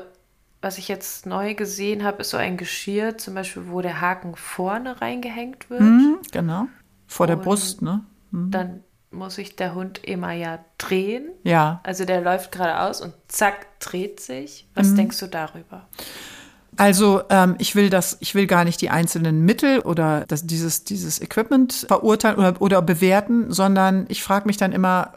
was 0.62 0.78
ich 0.78 0.86
jetzt 0.86 1.26
neu 1.26 1.54
gesehen 1.54 2.04
habe, 2.04 2.20
ist 2.20 2.30
so 2.30 2.36
ein 2.36 2.58
Geschirr, 2.58 3.18
zum 3.18 3.34
Beispiel, 3.34 3.64
wo 3.68 3.80
der 3.80 4.00
Haken 4.00 4.36
vorne 4.36 5.00
reingehängt 5.00 5.68
wird. 5.68 5.80
Mhm, 5.80 6.18
genau. 6.30 6.66
Vor 7.08 7.24
Und 7.24 7.30
der 7.30 7.36
Brust, 7.36 7.82
ne? 7.82 8.04
Mhm. 8.30 8.50
Dann 8.50 8.84
muss 9.10 9.36
sich 9.36 9.56
der 9.56 9.74
Hund 9.74 9.98
immer 10.04 10.32
ja 10.32 10.60
drehen. 10.78 11.30
Ja. 11.42 11.80
Also 11.82 12.04
der 12.04 12.20
läuft 12.20 12.52
geradeaus 12.52 13.00
und 13.00 13.12
zack, 13.28 13.80
dreht 13.80 14.20
sich. 14.20 14.68
Was 14.74 14.88
mhm. 14.88 14.96
denkst 14.96 15.18
du 15.18 15.26
darüber? 15.26 15.88
Also 16.76 17.22
ähm, 17.28 17.56
ich 17.58 17.74
will 17.74 17.90
das, 17.90 18.16
ich 18.20 18.34
will 18.34 18.46
gar 18.46 18.64
nicht 18.64 18.80
die 18.80 18.90
einzelnen 18.90 19.44
Mittel 19.44 19.80
oder 19.80 20.24
das, 20.28 20.46
dieses, 20.46 20.84
dieses 20.84 21.20
Equipment 21.20 21.84
verurteilen 21.88 22.38
oder, 22.38 22.62
oder 22.62 22.82
bewerten, 22.82 23.52
sondern 23.52 24.06
ich 24.08 24.22
frage 24.22 24.46
mich 24.46 24.56
dann 24.56 24.72
immer, 24.72 25.14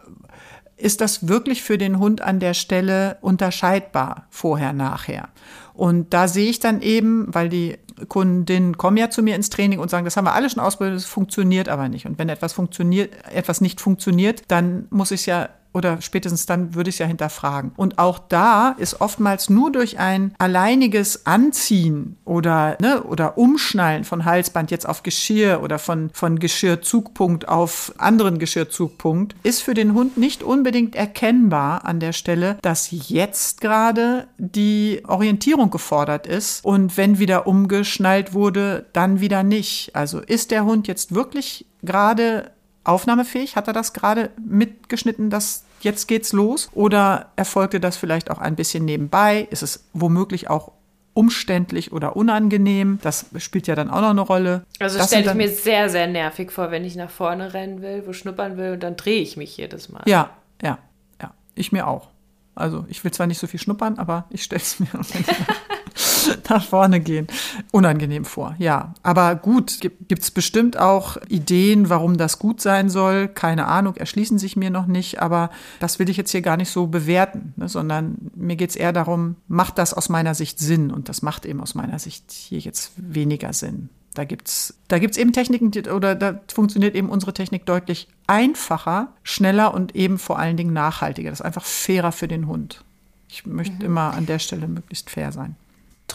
ist 0.76 0.99
das 0.99 1.28
wirklich 1.28 1.61
für 1.61 1.78
den 1.78 1.99
Hund 1.99 2.22
an 2.22 2.39
der 2.39 2.53
Stelle 2.55 3.18
unterscheidbar 3.22 4.28
vorher, 4.30 4.74
nachher? 4.74 5.30
Und 5.74 6.14
da 6.14 6.28
sehe 6.28 6.49
ich 6.49 6.59
dann 6.59 6.82
eben, 6.82 7.34
weil 7.34 7.49
die 7.49 7.78
Kundinnen 8.08 8.78
kommen 8.78 8.98
ja 8.98 9.10
zu 9.10 9.22
mir 9.24 9.36
ins 9.36 9.50
Training 9.50 9.80
und 9.80 9.89
sagen, 9.89 10.06
das 10.06 10.18
haben 10.18 10.26
wir 10.26 10.34
alle 10.34 10.50
schon 10.50 10.62
ausprobiert, 10.62 10.96
das 10.96 11.06
funktioniert 11.06 11.70
aber 11.70 11.89
nicht. 11.89 12.06
Und 12.06 12.18
wenn 12.20 12.30
etwas 12.30 12.54
funktioniert, 12.54 13.14
etwas 13.32 13.62
nicht 13.62 13.82
funktioniert, 13.82 14.44
dann 14.48 14.88
muss 14.89 15.12
ich 15.12 15.22
es 15.22 15.26
ja 15.26 15.50
oder 15.74 16.01
spätestens 16.01 16.45
dann 16.45 16.76
würde 16.76 16.89
ich 16.89 16.95
es 16.95 16.99
ja 16.99 17.05
hinterfragen. 17.05 17.71
Und 17.76 17.99
auch 17.99 18.19
da 18.19 18.76
ist 18.78 19.01
oftmals 19.01 19.49
nur 19.49 19.71
durch 19.71 19.99
ein 19.99 20.34
alleiniges 20.38 21.26
Anziehen 21.26 22.17
oder, 22.26 22.78
ne, 22.80 23.03
oder 23.03 23.38
Umschnallen 23.38 24.03
von 24.03 24.26
Halsband 24.26 24.71
jetzt 24.71 24.88
auf 24.88 25.03
Geschirr 25.03 25.61
oder 25.61 25.80
von, 25.80 26.09
von 26.13 26.39
Geschirrzugpunkt 26.39 27.47
auf 27.47 27.93
anderen 27.97 28.39
Geschirrzugpunkt, 28.39 29.36
ist 29.43 29.61
für 29.61 29.74
den 29.74 29.93
Hund 29.93 30.17
nicht 30.17 30.43
unbedingt 30.43 30.95
erkennbar 30.95 31.86
an 31.86 31.99
der 31.99 32.13
Stelle, 32.13 32.57
dass 32.61 32.89
jetzt 32.91 33.61
gerade 33.61 34.28
die 34.38 35.01
Orientierung 35.07 35.71
gefordert 35.71 36.28
ist 36.28 36.63
und 36.63 36.97
wenn 36.97 37.19
wieder 37.19 37.47
umgeschnallt 37.47 38.34
wurde, 38.34 38.86
dann 38.93 39.19
wieder 39.19 39.43
nicht. 39.43 39.95
Also 39.95 40.19
ist 40.19 40.51
der 40.51 40.65
Hund 40.65 40.88
jetzt 40.88 41.15
wirklich 41.15 41.65
gerade 41.82 42.51
aufnahmefähig? 42.84 43.56
Hat 43.56 43.68
er 43.68 43.74
das 43.74 43.94
gerade 43.94 44.32
mitgeschnitten, 44.46 45.30
dass 45.30 45.64
jetzt 45.82 46.08
geht's 46.08 46.34
los? 46.34 46.70
Oder 46.74 47.28
erfolgte 47.36 47.80
das 47.80 47.98
vielleicht 47.98 48.32
auch 48.32 48.40
ein 48.40 48.56
bisschen 48.56 48.86
nebenbei? 48.86 49.48
Ist 49.50 49.64
es 49.64 49.86
womöglich 49.94 50.50
auch 50.50 50.72
umständlich 51.14 51.92
oder 51.92 52.16
unangenehm. 52.16 53.00
Das 53.02 53.28
spielt 53.38 53.68
ja 53.68 53.76
dann 53.76 53.90
auch 53.90 54.02
noch 54.02 54.10
eine 54.10 54.22
Rolle. 54.22 54.66
Also 54.80 54.98
das 54.98 55.08
stelle 55.08 55.30
ich 55.30 55.34
mir 55.34 55.50
sehr, 55.50 55.90
sehr 55.90 56.08
nervig 56.08 56.52
vor, 56.52 56.72
wenn 56.72 56.84
ich 56.86 56.96
nach 56.96 57.10
vorne 57.10 57.54
rennen 57.54 57.82
will, 57.82 58.04
wo 58.06 58.14
schnuppern 58.14 58.58
will 58.58 58.74
und 58.74 58.84
dann 58.84 58.96
drehe 58.96 59.22
ich 59.22 59.38
mich 59.38 59.56
jedes 59.58 59.90
Mal. 59.90 60.04
Ja, 60.06 60.32
ja, 60.62 60.80
ja. 61.22 61.34
Ich 61.56 61.72
mir 61.72 61.88
auch. 61.88 62.10
Also 62.56 62.86
ich 62.88 63.04
will 63.04 63.12
zwar 63.12 63.28
nicht 63.28 63.40
so 63.40 63.48
viel 63.48 63.60
schnuppern, 63.60 63.98
aber 63.98 64.26
ich 64.30 64.44
stelle 64.44 64.62
es 64.62 64.80
mir 64.80 64.88
nach 66.49 66.63
vorne 66.63 66.99
gehen 66.99 67.28
unangenehm 67.71 68.26
vor. 68.26 68.55
Ja, 68.59 68.93
aber 69.03 69.36
gut, 69.36 69.80
gibt 69.82 70.24
es 70.24 70.32
bestimmt 70.32 70.78
auch 70.78 71.17
Ideen, 71.28 71.89
warum 71.89 72.17
das 72.17 72.39
gut 72.39 72.61
sein 72.61 72.89
soll. 72.89 73.28
Keine 73.28 73.67
Ahnung, 73.67 73.95
erschließen 73.95 74.38
sich 74.38 74.55
mir 74.55 74.69
noch 74.69 74.86
nicht, 74.86 75.21
aber 75.21 75.49
das 75.80 75.99
will 75.99 76.09
ich 76.09 76.17
jetzt 76.17 76.32
hier 76.32 76.41
gar 76.41 76.57
nicht 76.57 76.69
so 76.69 76.88
bewerten, 76.88 77.53
ne, 77.55 77.67
sondern 77.67 78.17
mir 78.36 78.55
geht 78.55 78.71
es 78.71 78.76
eher 78.76 78.93
darum, 78.93 79.36
macht 79.47 79.78
das 79.78 79.93
aus 79.93 80.09
meiner 80.09 80.36
Sicht 80.36 80.59
Sinn? 80.59 80.91
Und 80.91 81.09
das 81.09 81.21
macht 81.21 81.45
eben 81.45 81.61
aus 81.61 81.76
meiner 81.76 81.99
Sicht 81.99 82.32
hier 82.32 82.59
jetzt 82.59 82.91
weniger 82.97 83.53
Sinn. 83.53 83.89
Da 84.13 84.26
gibt's, 84.26 84.76
da 84.88 84.99
gibt's 84.99 85.17
eben 85.17 85.34
Techniken, 85.34 85.71
die, 85.71 85.89
oder 85.89 86.13
da 86.13 86.39
funktioniert 86.53 86.95
eben 86.95 87.09
unsere 87.09 87.34
Technik 87.34 87.65
deutlich 87.65 88.07
einfacher, 88.28 89.07
schneller 89.24 89.74
und 89.74 89.95
eben 89.95 90.19
vor 90.19 90.38
allen 90.38 90.57
Dingen 90.57 90.74
nachhaltiger. 90.74 91.32
Das 91.32 91.39
ist 91.39 91.45
einfach 91.45 91.65
fairer 91.65 92.11
für 92.11 92.28
den 92.28 92.47
Hund. 92.47 92.84
Ich 93.28 93.45
möchte 93.45 93.76
mhm. 93.78 93.86
immer 93.86 94.13
an 94.13 94.28
der 94.28 94.39
Stelle 94.39 94.67
möglichst 94.67 95.09
fair 95.09 95.32
sein. 95.32 95.55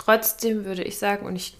Trotzdem 0.05 0.65
würde 0.65 0.85
ich 0.85 0.99
sagen, 0.99 1.27
und 1.27 1.35
ich 1.35 1.57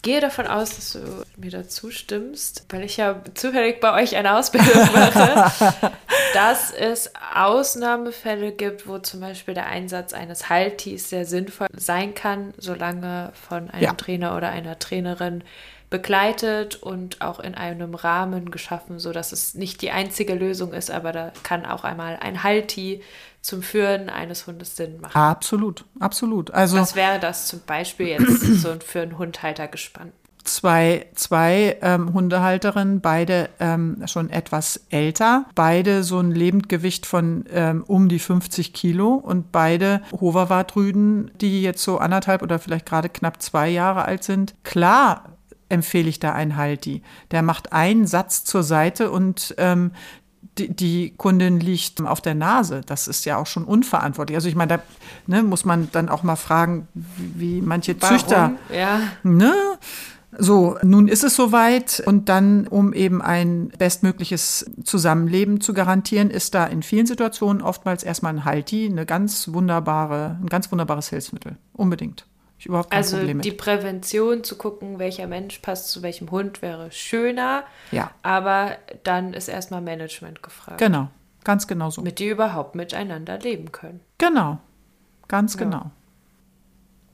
gehe 0.00 0.20
davon 0.20 0.46
aus, 0.46 0.76
dass 0.76 0.92
du 0.92 1.24
mir 1.36 1.50
dazu 1.50 1.90
stimmst, 1.90 2.66
weil 2.70 2.82
ich 2.82 2.96
ja 2.96 3.20
zufällig 3.34 3.80
bei 3.80 4.02
euch 4.02 4.16
eine 4.16 4.36
Ausbildung 4.36 4.72
mache, 4.92 5.52
dass 6.34 6.72
es 6.72 7.12
Ausnahmefälle 7.34 8.52
gibt, 8.52 8.88
wo 8.88 8.98
zum 8.98 9.20
Beispiel 9.20 9.54
der 9.54 9.66
Einsatz 9.66 10.12
eines 10.12 10.48
Haltis 10.48 11.10
sehr 11.10 11.24
sinnvoll 11.24 11.68
sein 11.76 12.14
kann, 12.14 12.54
solange 12.56 13.32
von 13.48 13.70
einem 13.70 13.82
ja. 13.82 13.92
Trainer 13.92 14.36
oder 14.36 14.48
einer 14.48 14.78
Trainerin 14.78 15.44
begleitet 15.90 16.76
und 16.76 17.20
auch 17.20 17.38
in 17.38 17.54
einem 17.54 17.94
Rahmen 17.94 18.50
geschaffen, 18.50 18.98
sodass 18.98 19.30
es 19.30 19.54
nicht 19.54 19.82
die 19.82 19.90
einzige 19.90 20.34
Lösung 20.34 20.72
ist, 20.72 20.90
aber 20.90 21.12
da 21.12 21.32
kann 21.42 21.66
auch 21.66 21.84
einmal 21.84 22.16
ein 22.20 22.42
Halti 22.42 23.02
zum 23.42 23.62
Führen 23.62 24.08
eines 24.08 24.46
Hundes 24.46 24.76
Sinn 24.76 25.00
machen. 25.00 25.16
Absolut, 25.16 25.84
absolut. 25.98 26.52
Also 26.52 26.78
was 26.78 26.94
wäre 26.94 27.18
das 27.18 27.48
zum 27.48 27.60
Beispiel 27.66 28.06
jetzt 28.06 28.40
so 28.62 28.74
für 28.84 29.02
einen 29.02 29.18
Hundhalter 29.18 29.68
gespannt? 29.68 30.12
Zwei, 30.44 31.06
zwei 31.14 31.76
ähm, 31.82 32.14
Hundehalterinnen, 32.14 33.00
beide 33.00 33.48
ähm, 33.60 34.02
schon 34.06 34.28
etwas 34.28 34.80
älter, 34.90 35.44
beide 35.54 36.02
so 36.02 36.18
ein 36.18 36.32
Lebendgewicht 36.32 37.06
von 37.06 37.44
ähm, 37.52 37.84
um 37.86 38.08
die 38.08 38.18
50 38.18 38.72
Kilo 38.72 39.14
und 39.14 39.52
beide 39.52 40.02
Hoverwart-Rüden, 40.12 41.30
die 41.40 41.62
jetzt 41.62 41.84
so 41.84 41.98
anderthalb 41.98 42.42
oder 42.42 42.58
vielleicht 42.58 42.86
gerade 42.86 43.08
knapp 43.08 43.40
zwei 43.40 43.68
Jahre 43.68 44.04
alt 44.04 44.24
sind. 44.24 44.54
Klar 44.64 45.32
empfehle 45.68 46.08
ich 46.08 46.18
da 46.18 46.32
einen 46.32 46.56
Halti. 46.56 47.02
Der 47.30 47.42
macht 47.42 47.72
einen 47.72 48.06
Satz 48.06 48.44
zur 48.44 48.62
Seite 48.62 49.10
und 49.10 49.54
ähm, 49.58 49.92
die, 50.58 50.68
die, 50.68 51.14
Kundin 51.16 51.60
liegt 51.60 52.00
auf 52.02 52.20
der 52.20 52.34
Nase. 52.34 52.82
Das 52.84 53.08
ist 53.08 53.24
ja 53.24 53.36
auch 53.36 53.46
schon 53.46 53.64
unverantwortlich. 53.64 54.36
Also 54.36 54.48
ich 54.48 54.54
meine, 54.54 54.78
da 54.78 54.82
ne, 55.26 55.42
muss 55.42 55.64
man 55.64 55.88
dann 55.92 56.08
auch 56.08 56.22
mal 56.22 56.36
fragen, 56.36 56.88
wie, 56.94 57.60
manche 57.60 58.00
Warum? 58.00 58.18
Züchter. 58.18 58.52
Ja. 58.74 59.00
Ne? 59.22 59.54
So, 60.38 60.78
nun 60.82 61.08
ist 61.08 61.24
es 61.24 61.36
soweit 61.36 62.02
und 62.06 62.30
dann, 62.30 62.66
um 62.66 62.94
eben 62.94 63.20
ein 63.20 63.68
bestmögliches 63.76 64.70
Zusammenleben 64.82 65.60
zu 65.60 65.74
garantieren, 65.74 66.30
ist 66.30 66.54
da 66.54 66.64
in 66.64 66.82
vielen 66.82 67.06
Situationen 67.06 67.60
oftmals 67.60 68.02
erstmal 68.02 68.32
ein 68.32 68.44
Halti, 68.46 68.86
eine 68.86 69.04
ganz 69.04 69.52
wunderbare, 69.52 70.38
ein 70.40 70.48
ganz 70.48 70.72
wunderbares 70.72 71.10
Hilfsmittel. 71.10 71.56
Unbedingt. 71.74 72.24
Ich 72.62 72.66
überhaupt 72.66 72.92
kein 72.92 72.98
also 72.98 73.16
Problem 73.16 73.38
mit. 73.38 73.44
die 73.44 73.50
Prävention 73.50 74.44
zu 74.44 74.56
gucken, 74.56 75.00
welcher 75.00 75.26
Mensch 75.26 75.58
passt 75.58 75.90
zu 75.90 76.00
welchem 76.02 76.30
Hund, 76.30 76.62
wäre 76.62 76.92
schöner. 76.92 77.64
Ja. 77.90 78.12
Aber 78.22 78.76
dann 79.02 79.34
ist 79.34 79.48
erstmal 79.48 79.80
Management 79.80 80.44
gefragt. 80.44 80.78
Genau, 80.78 81.08
ganz 81.42 81.66
genau 81.66 81.90
so. 81.90 82.02
Mit 82.02 82.20
die 82.20 82.28
überhaupt 82.28 82.76
miteinander 82.76 83.36
leben 83.36 83.72
können. 83.72 83.98
Genau, 84.18 84.60
ganz 85.26 85.54
ja. 85.54 85.58
genau. 85.58 85.90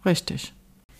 Richtig. 0.05 0.53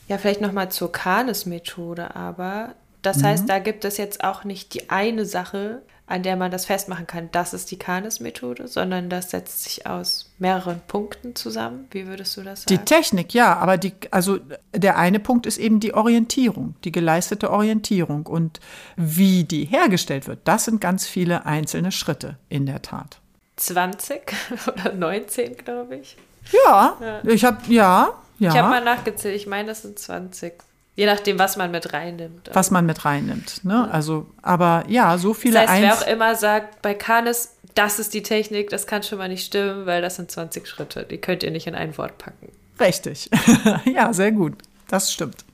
Ja, 0.07 0.17
vielleicht 0.17 0.41
nochmal 0.41 0.71
zur 0.71 0.93
Kanes-Methode, 0.93 2.17
aber 2.17 2.75
das 3.03 3.19
mhm. 3.19 3.25
heißt, 3.25 3.49
da 3.51 3.59
gibt 3.59 3.85
es 3.85 3.99
jetzt 3.99 4.25
auch 4.25 4.45
nicht 4.45 4.73
die 4.73 4.89
eine 4.89 5.27
Sache, 5.27 5.83
an 6.09 6.23
der 6.23 6.37
man 6.37 6.51
das 6.51 6.65
festmachen 6.65 7.07
kann, 7.07 7.29
das 7.33 7.53
ist 7.53 7.71
die 7.71 7.79
Kanes-Methode, 7.79 8.67
sondern 8.67 9.11
das 9.11 9.31
setzt 9.31 9.65
sich 9.65 9.87
aus 9.87 10.33
mehreren 10.39 10.81
Punkten 10.89 11.37
zusammen. 11.37 11.87
Wie 11.91 12.07
würdest 12.07 12.37
du 12.37 12.43
das 12.43 12.63
sagen? 12.63 12.69
Die 12.71 12.85
Technik, 12.85 13.35
ja, 13.35 13.57
aber 13.57 13.77
die, 13.77 13.93
also 14.11 14.39
der 14.75 14.97
eine 14.97 15.21
Punkt 15.21 15.45
ist 15.45 15.59
eben 15.59 15.81
die 15.81 15.93
Orientierung, 15.93 16.75
die 16.85 16.93
geleistete 16.93 17.51
Orientierung 17.51 18.27
und 18.27 18.59
wie 18.97 19.45
die 19.45 19.67
hergestellt 19.67 20.27
wird. 20.27 20.41
Das 20.45 20.65
sind 20.65 20.81
ganz 20.81 21.07
viele 21.07 21.45
einzelne 21.45 21.93
Schritte 21.93 22.39
in 22.49 22.65
der 22.65 22.81
Tat. 22.81 23.21
20 23.57 24.33
oder 24.67 24.95
19, 24.95 25.59
glaube 25.59 25.97
ich. 25.97 26.17
Ja, 26.65 26.97
ja. 27.01 27.25
ich 27.25 27.45
habe 27.45 27.59
ja, 27.69 28.15
ja. 28.39 28.51
Ich 28.51 28.57
habe 28.57 28.69
mal 28.69 28.85
nachgezählt. 28.85 29.37
Ich 29.37 29.47
meine, 29.47 29.69
das 29.69 29.83
sind 29.83 29.99
20. 29.99 30.55
Je 30.99 31.07
nachdem, 31.07 31.39
was 31.39 31.57
man 31.57 31.71
mit 31.71 31.93
reinnimmt. 31.93 32.51
Was 32.53 32.73
man 32.73 32.85
mit 32.85 33.05
reinnimmt. 33.05 33.65
Ne? 33.65 33.89
Also, 33.93 34.27
aber 34.43 34.83
ja, 34.89 35.17
so 35.17 35.33
viele. 35.33 35.55
Das 35.61 35.71
heißt, 35.71 35.83
wer 35.83 35.95
auch 35.95 36.13
immer 36.13 36.35
sagt, 36.35 36.83
bei 36.83 36.93
Canis, 36.93 37.55
das 37.77 38.01
ist 38.01 38.15
die 38.15 38.25
Technik, 38.25 38.69
das 38.71 38.89
kann 38.89 39.05
schon 39.05 39.19
mal 39.19 39.29
nicht 39.29 39.47
stimmen, 39.47 39.87
weil 39.87 40.03
das 40.03 40.17
sind 40.17 40.29
20 40.29 40.67
Schritte. 40.67 41.07
Die 41.09 41.19
könnt 41.19 41.45
ihr 41.45 41.53
nicht 41.53 41.69
in 41.69 41.77
ein 41.77 41.97
Wort 41.99 42.19
packen. 42.19 42.51
Richtig. 42.81 43.31
ja, 43.85 44.13
sehr 44.13 44.33
gut. 44.33 44.55
Das 44.89 45.13
stimmt. 45.13 45.45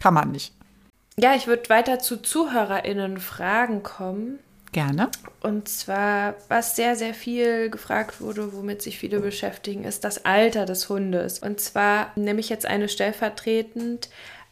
Kann 0.00 0.14
man 0.14 0.32
nicht. 0.32 0.52
Ja, 1.16 1.36
ich 1.36 1.46
würde 1.46 1.68
weiter 1.68 2.00
zu 2.00 2.20
ZuhörerInnen 2.20 3.20
Fragen 3.20 3.84
kommen. 3.84 4.40
Gerne. 4.72 5.10
Und 5.40 5.68
zwar, 5.68 6.34
was 6.48 6.74
sehr, 6.74 6.96
sehr 6.96 7.14
viel 7.14 7.70
gefragt 7.70 8.20
wurde, 8.20 8.52
womit 8.52 8.82
sich 8.82 8.98
viele 8.98 9.20
beschäftigen, 9.20 9.84
ist 9.84 10.02
das 10.02 10.24
Alter 10.24 10.66
des 10.66 10.88
Hundes. 10.88 11.38
Und 11.38 11.60
zwar 11.60 12.10
nehme 12.16 12.40
ich 12.40 12.48
jetzt 12.48 12.66
eine 12.66 12.88
stellvertretend 12.88 14.08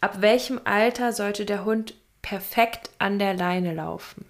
Ab 0.06 0.18
welchem 0.20 0.60
Alter 0.62 1.12
sollte 1.12 1.44
der 1.44 1.64
Hund 1.64 1.94
perfekt 2.22 2.90
an 3.00 3.18
der 3.18 3.34
Leine 3.34 3.74
laufen? 3.74 4.24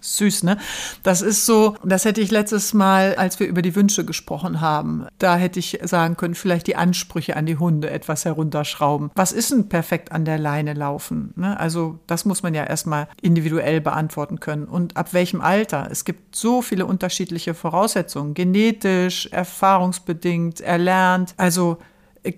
Süß, 0.00 0.44
ne? 0.44 0.58
Das 1.02 1.22
ist 1.22 1.44
so, 1.44 1.74
das 1.82 2.04
hätte 2.04 2.20
ich 2.20 2.30
letztes 2.30 2.72
Mal, 2.72 3.16
als 3.16 3.40
wir 3.40 3.48
über 3.48 3.62
die 3.62 3.74
Wünsche 3.74 4.04
gesprochen 4.04 4.60
haben, 4.60 5.08
da 5.18 5.34
hätte 5.34 5.58
ich 5.58 5.80
sagen 5.82 6.16
können, 6.16 6.36
vielleicht 6.36 6.68
die 6.68 6.76
Ansprüche 6.76 7.34
an 7.34 7.46
die 7.46 7.56
Hunde 7.56 7.90
etwas 7.90 8.24
herunterschrauben. 8.24 9.10
Was 9.16 9.32
ist 9.32 9.50
denn 9.50 9.68
perfekt 9.68 10.12
an 10.12 10.24
der 10.24 10.38
Leine 10.38 10.74
laufen? 10.74 11.32
Ne? 11.34 11.58
Also 11.58 11.98
das 12.06 12.24
muss 12.24 12.44
man 12.44 12.54
ja 12.54 12.62
erstmal 12.62 13.08
individuell 13.20 13.80
beantworten 13.80 14.38
können. 14.38 14.66
Und 14.66 14.96
ab 14.96 15.14
welchem 15.14 15.40
Alter? 15.40 15.88
Es 15.90 16.04
gibt 16.04 16.36
so 16.36 16.62
viele 16.62 16.86
unterschiedliche 16.86 17.54
Voraussetzungen, 17.54 18.34
genetisch, 18.34 19.26
erfahrungsbedingt, 19.32 20.60
erlernt. 20.60 21.34
Also 21.38 21.78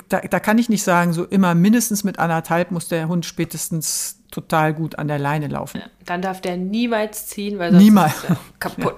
da, 0.08 0.20
da 0.20 0.40
kann 0.40 0.58
ich 0.58 0.68
nicht 0.68 0.82
sagen, 0.82 1.12
so 1.12 1.24
immer 1.24 1.54
mindestens 1.54 2.04
mit 2.04 2.18
anderthalb 2.18 2.70
muss 2.70 2.88
der 2.88 3.08
Hund 3.08 3.26
spätestens 3.26 4.18
total 4.34 4.74
gut 4.74 4.98
an 4.98 5.06
der 5.06 5.18
Leine 5.18 5.46
laufen. 5.46 5.80
Ja, 5.80 5.86
dann 6.06 6.20
darf 6.20 6.40
der 6.40 6.56
niemals 6.56 7.28
ziehen, 7.28 7.58
weil 7.60 7.70
sonst 7.70 7.84
niemals. 7.84 8.14
ist 8.16 8.30
er 8.30 8.36
kaputt. 8.58 8.96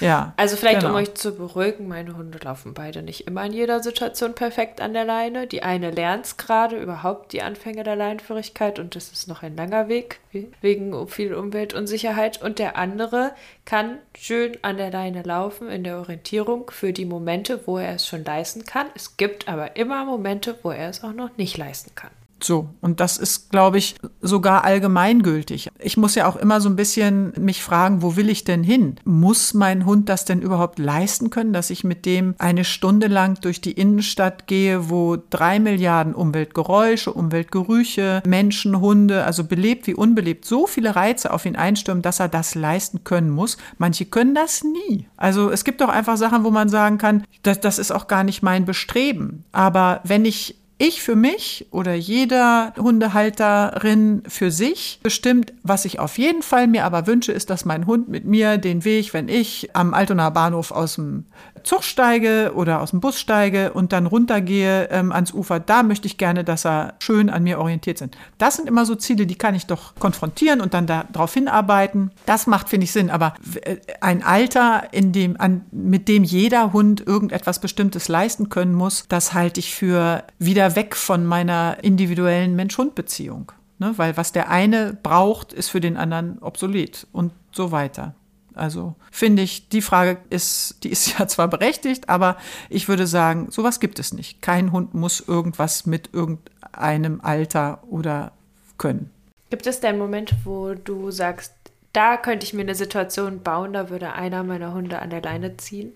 ja. 0.00 0.32
Also 0.38 0.56
vielleicht, 0.56 0.80
genau. 0.80 0.92
um 0.92 0.96
euch 0.96 1.14
zu 1.14 1.36
beruhigen, 1.36 1.86
meine 1.86 2.16
Hunde 2.16 2.38
laufen 2.42 2.72
beide 2.72 3.02
nicht 3.02 3.26
immer 3.26 3.44
in 3.44 3.52
jeder 3.52 3.82
Situation 3.82 4.34
perfekt 4.34 4.80
an 4.80 4.94
der 4.94 5.04
Leine. 5.04 5.46
Die 5.46 5.62
eine 5.62 5.90
lernt 5.90 6.24
es 6.24 6.36
gerade, 6.38 6.80
überhaupt 6.80 7.32
die 7.32 7.42
Anfänge 7.42 7.82
der 7.82 7.94
Leinführigkeit 7.94 8.78
und 8.78 8.96
das 8.96 9.12
ist 9.12 9.28
noch 9.28 9.42
ein 9.42 9.54
langer 9.54 9.88
Weg, 9.88 10.20
wegen 10.62 11.08
viel 11.08 11.34
Umweltunsicherheit. 11.34 12.40
Und 12.40 12.58
der 12.58 12.76
andere 12.76 13.32
kann 13.66 13.98
schön 14.16 14.56
an 14.62 14.78
der 14.78 14.90
Leine 14.90 15.22
laufen 15.22 15.68
in 15.68 15.84
der 15.84 15.98
Orientierung 15.98 16.70
für 16.70 16.94
die 16.94 17.04
Momente, 17.04 17.60
wo 17.66 17.76
er 17.76 17.96
es 17.96 18.06
schon 18.06 18.24
leisten 18.24 18.64
kann. 18.64 18.86
Es 18.94 19.18
gibt 19.18 19.46
aber 19.46 19.76
immer 19.76 20.06
Momente, 20.06 20.58
wo 20.62 20.70
er 20.70 20.88
es 20.88 21.04
auch 21.04 21.12
noch 21.12 21.36
nicht 21.36 21.58
leisten 21.58 21.94
kann. 21.94 22.10
So, 22.42 22.70
und 22.80 23.00
das 23.00 23.16
ist, 23.18 23.50
glaube 23.50 23.78
ich, 23.78 23.96
sogar 24.20 24.64
allgemeingültig. 24.64 25.70
Ich 25.78 25.96
muss 25.96 26.14
ja 26.14 26.26
auch 26.26 26.36
immer 26.36 26.60
so 26.60 26.68
ein 26.68 26.76
bisschen 26.76 27.32
mich 27.38 27.62
fragen, 27.62 28.02
wo 28.02 28.16
will 28.16 28.28
ich 28.28 28.44
denn 28.44 28.62
hin? 28.62 28.96
Muss 29.04 29.54
mein 29.54 29.84
Hund 29.84 30.08
das 30.08 30.24
denn 30.24 30.40
überhaupt 30.40 30.78
leisten 30.78 31.30
können, 31.30 31.52
dass 31.52 31.70
ich 31.70 31.84
mit 31.84 32.06
dem 32.06 32.34
eine 32.38 32.64
Stunde 32.64 33.08
lang 33.08 33.40
durch 33.40 33.60
die 33.60 33.72
Innenstadt 33.72 34.46
gehe, 34.46 34.90
wo 34.90 35.16
drei 35.30 35.60
Milliarden 35.60 36.14
Umweltgeräusche, 36.14 37.12
Umweltgerüche, 37.12 38.22
Menschen, 38.26 38.80
Hunde, 38.80 39.24
also 39.24 39.44
belebt 39.44 39.86
wie 39.86 39.94
unbelebt, 39.94 40.44
so 40.44 40.66
viele 40.66 40.96
Reize 40.96 41.32
auf 41.32 41.44
ihn 41.44 41.56
einstürmen, 41.56 42.02
dass 42.02 42.20
er 42.20 42.28
das 42.28 42.54
leisten 42.54 43.04
können 43.04 43.30
muss. 43.30 43.58
Manche 43.78 44.06
können 44.06 44.34
das 44.34 44.64
nie. 44.64 45.06
Also 45.16 45.50
es 45.50 45.64
gibt 45.64 45.80
doch 45.80 45.88
einfach 45.88 46.16
Sachen, 46.16 46.44
wo 46.44 46.50
man 46.50 46.68
sagen 46.68 46.98
kann, 46.98 47.24
das, 47.42 47.60
das 47.60 47.78
ist 47.78 47.90
auch 47.90 48.06
gar 48.06 48.24
nicht 48.24 48.42
mein 48.42 48.64
Bestreben. 48.64 49.44
Aber 49.52 50.00
wenn 50.04 50.24
ich 50.24 50.59
ich 50.80 51.02
für 51.02 51.14
mich 51.14 51.66
oder 51.70 51.94
jeder 51.94 52.72
Hundehalterin 52.78 54.22
für 54.26 54.50
sich 54.50 54.98
bestimmt, 55.02 55.52
was 55.62 55.84
ich 55.84 56.00
auf 56.00 56.16
jeden 56.16 56.42
Fall 56.42 56.66
mir 56.66 56.86
aber 56.86 57.06
wünsche, 57.06 57.32
ist, 57.32 57.50
dass 57.50 57.66
mein 57.66 57.86
Hund 57.86 58.08
mit 58.08 58.24
mir 58.24 58.56
den 58.56 58.84
Weg, 58.84 59.12
wenn 59.12 59.28
ich 59.28 59.70
am 59.74 59.92
Altonaer 59.92 60.30
Bahnhof 60.30 60.70
aus 60.70 60.94
dem 60.94 61.26
Zug 61.64 61.84
steige 61.84 62.52
oder 62.54 62.80
aus 62.80 62.90
dem 62.90 63.00
Bus 63.00 63.18
steige 63.18 63.72
und 63.72 63.92
dann 63.92 64.06
runtergehe 64.06 64.88
ähm, 64.90 65.12
ans 65.12 65.32
Ufer, 65.32 65.60
da 65.60 65.82
möchte 65.82 66.06
ich 66.06 66.18
gerne, 66.18 66.44
dass 66.44 66.64
er 66.64 66.94
schön 67.00 67.30
an 67.30 67.42
mir 67.42 67.58
orientiert 67.58 67.98
sind. 67.98 68.16
Das 68.38 68.56
sind 68.56 68.68
immer 68.68 68.86
so 68.86 68.94
Ziele, 68.94 69.26
die 69.26 69.34
kann 69.34 69.54
ich 69.54 69.66
doch 69.66 69.94
konfrontieren 69.96 70.60
und 70.60 70.74
dann 70.74 70.86
darauf 70.86 71.34
hinarbeiten. 71.34 72.10
Das 72.26 72.46
macht, 72.46 72.68
finde 72.68 72.84
ich, 72.84 72.92
Sinn. 72.92 73.10
Aber 73.10 73.34
äh, 73.62 73.76
ein 74.00 74.22
Alter, 74.22 74.88
in 74.92 75.12
dem, 75.12 75.40
an, 75.40 75.64
mit 75.70 76.08
dem 76.08 76.24
jeder 76.24 76.72
Hund 76.72 77.06
irgendetwas 77.06 77.60
Bestimmtes 77.60 78.08
leisten 78.08 78.48
können 78.48 78.74
muss, 78.74 79.06
das 79.08 79.32
halte 79.32 79.60
ich 79.60 79.74
für 79.74 80.24
wieder 80.38 80.76
weg 80.76 80.96
von 80.96 81.24
meiner 81.26 81.78
individuellen 81.82 82.56
Mensch-Hund-Beziehung. 82.56 83.52
Ne? 83.78 83.94
Weil 83.96 84.16
was 84.16 84.32
der 84.32 84.50
eine 84.50 84.96
braucht, 85.02 85.52
ist 85.52 85.70
für 85.70 85.80
den 85.80 85.96
anderen 85.96 86.38
obsolet 86.40 87.06
und 87.12 87.32
so 87.52 87.72
weiter. 87.72 88.14
Also 88.60 88.94
finde 89.10 89.42
ich, 89.42 89.70
die 89.70 89.80
Frage 89.80 90.18
ist, 90.28 90.84
die 90.84 90.90
ist 90.90 91.06
ja 91.18 91.26
zwar 91.26 91.48
berechtigt, 91.48 92.08
aber 92.08 92.36
ich 92.68 92.88
würde 92.88 93.06
sagen, 93.06 93.50
sowas 93.50 93.80
gibt 93.80 93.98
es 93.98 94.12
nicht. 94.12 94.42
Kein 94.42 94.72
Hund 94.72 94.94
muss 94.94 95.20
irgendwas 95.26 95.86
mit 95.86 96.10
irgendeinem 96.12 97.20
Alter 97.22 97.82
oder 97.88 98.32
können. 98.76 99.10
Gibt 99.48 99.66
es 99.66 99.80
denn 99.80 99.98
Momente, 99.98 100.36
wo 100.44 100.74
du 100.74 101.10
sagst, 101.10 101.54
da 101.92 102.16
könnte 102.16 102.44
ich 102.44 102.52
mir 102.52 102.60
eine 102.60 102.74
Situation 102.74 103.42
bauen, 103.42 103.72
da 103.72 103.90
würde 103.90 104.12
einer 104.12 104.44
meiner 104.44 104.74
Hunde 104.74 105.00
an 105.00 105.10
der 105.10 105.22
Leine 105.22 105.56
ziehen? 105.56 105.92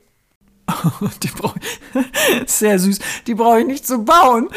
die 1.23 1.29
brauche 1.29 1.59
ich, 1.61 2.51
sehr 2.51 2.79
süß. 2.79 2.99
Die 3.27 3.35
brauche 3.35 3.61
ich 3.61 3.67
nicht 3.67 3.87
zu 3.87 4.05
bauen. 4.05 4.49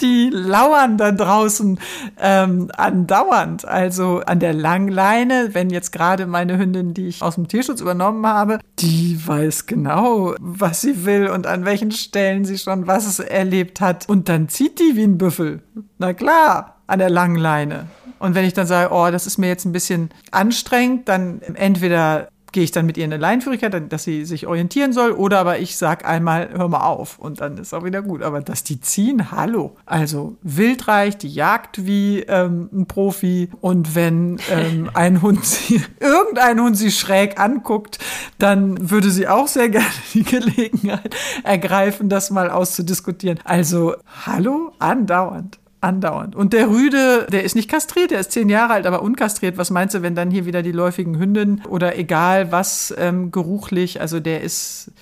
die 0.00 0.30
lauern 0.30 0.98
da 0.98 1.12
draußen 1.12 1.78
ähm, 2.20 2.70
andauernd. 2.76 3.66
Also 3.66 4.22
an 4.26 4.40
der 4.40 4.54
Langleine, 4.54 5.50
wenn 5.52 5.70
jetzt 5.70 5.92
gerade 5.92 6.26
meine 6.26 6.58
Hündin, 6.58 6.94
die 6.94 7.08
ich 7.08 7.22
aus 7.22 7.34
dem 7.36 7.48
Tierschutz 7.48 7.80
übernommen 7.80 8.26
habe, 8.26 8.58
die 8.78 9.20
weiß 9.24 9.66
genau, 9.66 10.34
was 10.40 10.80
sie 10.80 11.04
will 11.04 11.28
und 11.28 11.46
an 11.46 11.64
welchen 11.64 11.92
Stellen 11.92 12.44
sie 12.44 12.58
schon 12.58 12.86
was 12.86 13.18
erlebt 13.18 13.80
hat. 13.80 14.08
Und 14.08 14.28
dann 14.28 14.48
zieht 14.48 14.78
die 14.78 14.96
wie 14.96 15.04
ein 15.04 15.18
Büffel. 15.18 15.62
Na 15.98 16.12
klar, 16.12 16.76
an 16.86 16.98
der 16.98 17.10
Langleine. 17.10 17.86
Und 18.22 18.36
wenn 18.36 18.44
ich 18.44 18.54
dann 18.54 18.68
sage, 18.68 18.94
oh, 18.94 19.10
das 19.10 19.26
ist 19.26 19.38
mir 19.38 19.48
jetzt 19.48 19.64
ein 19.64 19.72
bisschen 19.72 20.10
anstrengend, 20.30 21.08
dann 21.08 21.42
entweder 21.42 22.28
gehe 22.52 22.62
ich 22.62 22.70
dann 22.70 22.86
mit 22.86 22.96
ihr 22.96 23.04
in 23.04 23.12
eine 23.12 23.20
Leinführigkeit, 23.20 23.92
dass 23.92 24.04
sie 24.04 24.24
sich 24.24 24.46
orientieren 24.46 24.92
soll, 24.92 25.12
oder 25.12 25.40
aber 25.40 25.58
ich 25.58 25.76
sag 25.76 26.06
einmal, 26.06 26.50
hör 26.52 26.68
mal 26.68 26.86
auf 26.86 27.18
und 27.18 27.40
dann 27.40 27.58
ist 27.58 27.74
auch 27.74 27.84
wieder 27.84 28.02
gut. 28.02 28.22
Aber 28.22 28.40
dass 28.40 28.62
die 28.62 28.80
ziehen, 28.80 29.30
hallo. 29.32 29.76
Also 29.86 30.36
wildreich, 30.42 31.16
die 31.16 31.28
jagt 31.28 31.86
wie 31.86 32.20
ähm, 32.20 32.68
ein 32.72 32.86
Profi 32.86 33.50
und 33.60 33.94
wenn 33.94 34.38
ähm, 34.50 34.90
ein 34.94 35.22
Hund 35.22 35.44
sie, 35.44 35.82
irgendein 36.00 36.60
Hund 36.60 36.76
sie 36.76 36.90
schräg 36.90 37.40
anguckt, 37.40 37.98
dann 38.38 38.90
würde 38.90 39.10
sie 39.10 39.28
auch 39.28 39.48
sehr 39.48 39.68
gerne 39.68 39.86
die 40.14 40.24
Gelegenheit 40.24 41.14
ergreifen, 41.42 42.08
das 42.08 42.30
mal 42.30 42.50
auszudiskutieren. 42.50 43.40
Also 43.44 43.94
hallo, 44.26 44.72
andauernd. 44.78 45.61
Andauernd. 45.82 46.36
Und 46.36 46.52
der 46.52 46.68
Rüde, 46.68 47.26
der 47.30 47.42
ist 47.42 47.56
nicht 47.56 47.68
kastriert, 47.68 48.12
der 48.12 48.20
ist 48.20 48.32
zehn 48.32 48.48
Jahre 48.48 48.74
alt, 48.74 48.86
aber 48.86 49.02
unkastriert. 49.02 49.58
Was 49.58 49.70
meinst 49.70 49.94
du, 49.94 50.02
wenn 50.02 50.14
dann 50.14 50.30
hier 50.30 50.46
wieder 50.46 50.62
die 50.62 50.72
läufigen 50.72 51.18
Hündinnen 51.18 51.62
oder 51.68 51.98
egal 51.98 52.52
was 52.52 52.94
ähm, 52.96 53.32
geruchlich, 53.32 54.00
also 54.00 54.20
der 54.20 54.42
ist, 54.42 54.92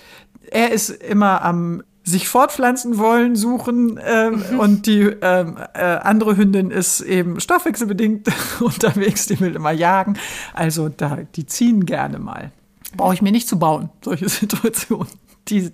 er 0.49 0.71
ist 0.71 0.89
immer 0.89 1.43
am 1.43 1.83
sich 2.03 2.27
fortpflanzen 2.27 2.97
wollen, 2.97 3.35
suchen 3.35 3.99
ähm, 4.03 4.43
mhm. 4.51 4.59
und 4.59 4.87
die 4.87 5.01
ähm, 5.01 5.57
äh, 5.73 5.83
andere 5.83 6.35
Hündin 6.35 6.71
ist 6.71 7.01
eben 7.01 7.39
stoffwechselbedingt 7.39 8.27
unterwegs, 8.59 9.27
die 9.27 9.39
will 9.39 9.55
immer 9.55 9.71
jagen. 9.71 10.17
Also 10.53 10.89
da, 10.89 11.19
die 11.35 11.45
ziehen 11.45 11.85
gerne 11.85 12.17
mal. 12.17 12.51
Brauche 12.97 13.13
ich 13.13 13.21
mir 13.21 13.31
nicht 13.31 13.47
zu 13.47 13.59
bauen, 13.59 13.89
solche 14.03 14.27
Situationen. 14.29 15.07
Die 15.47 15.71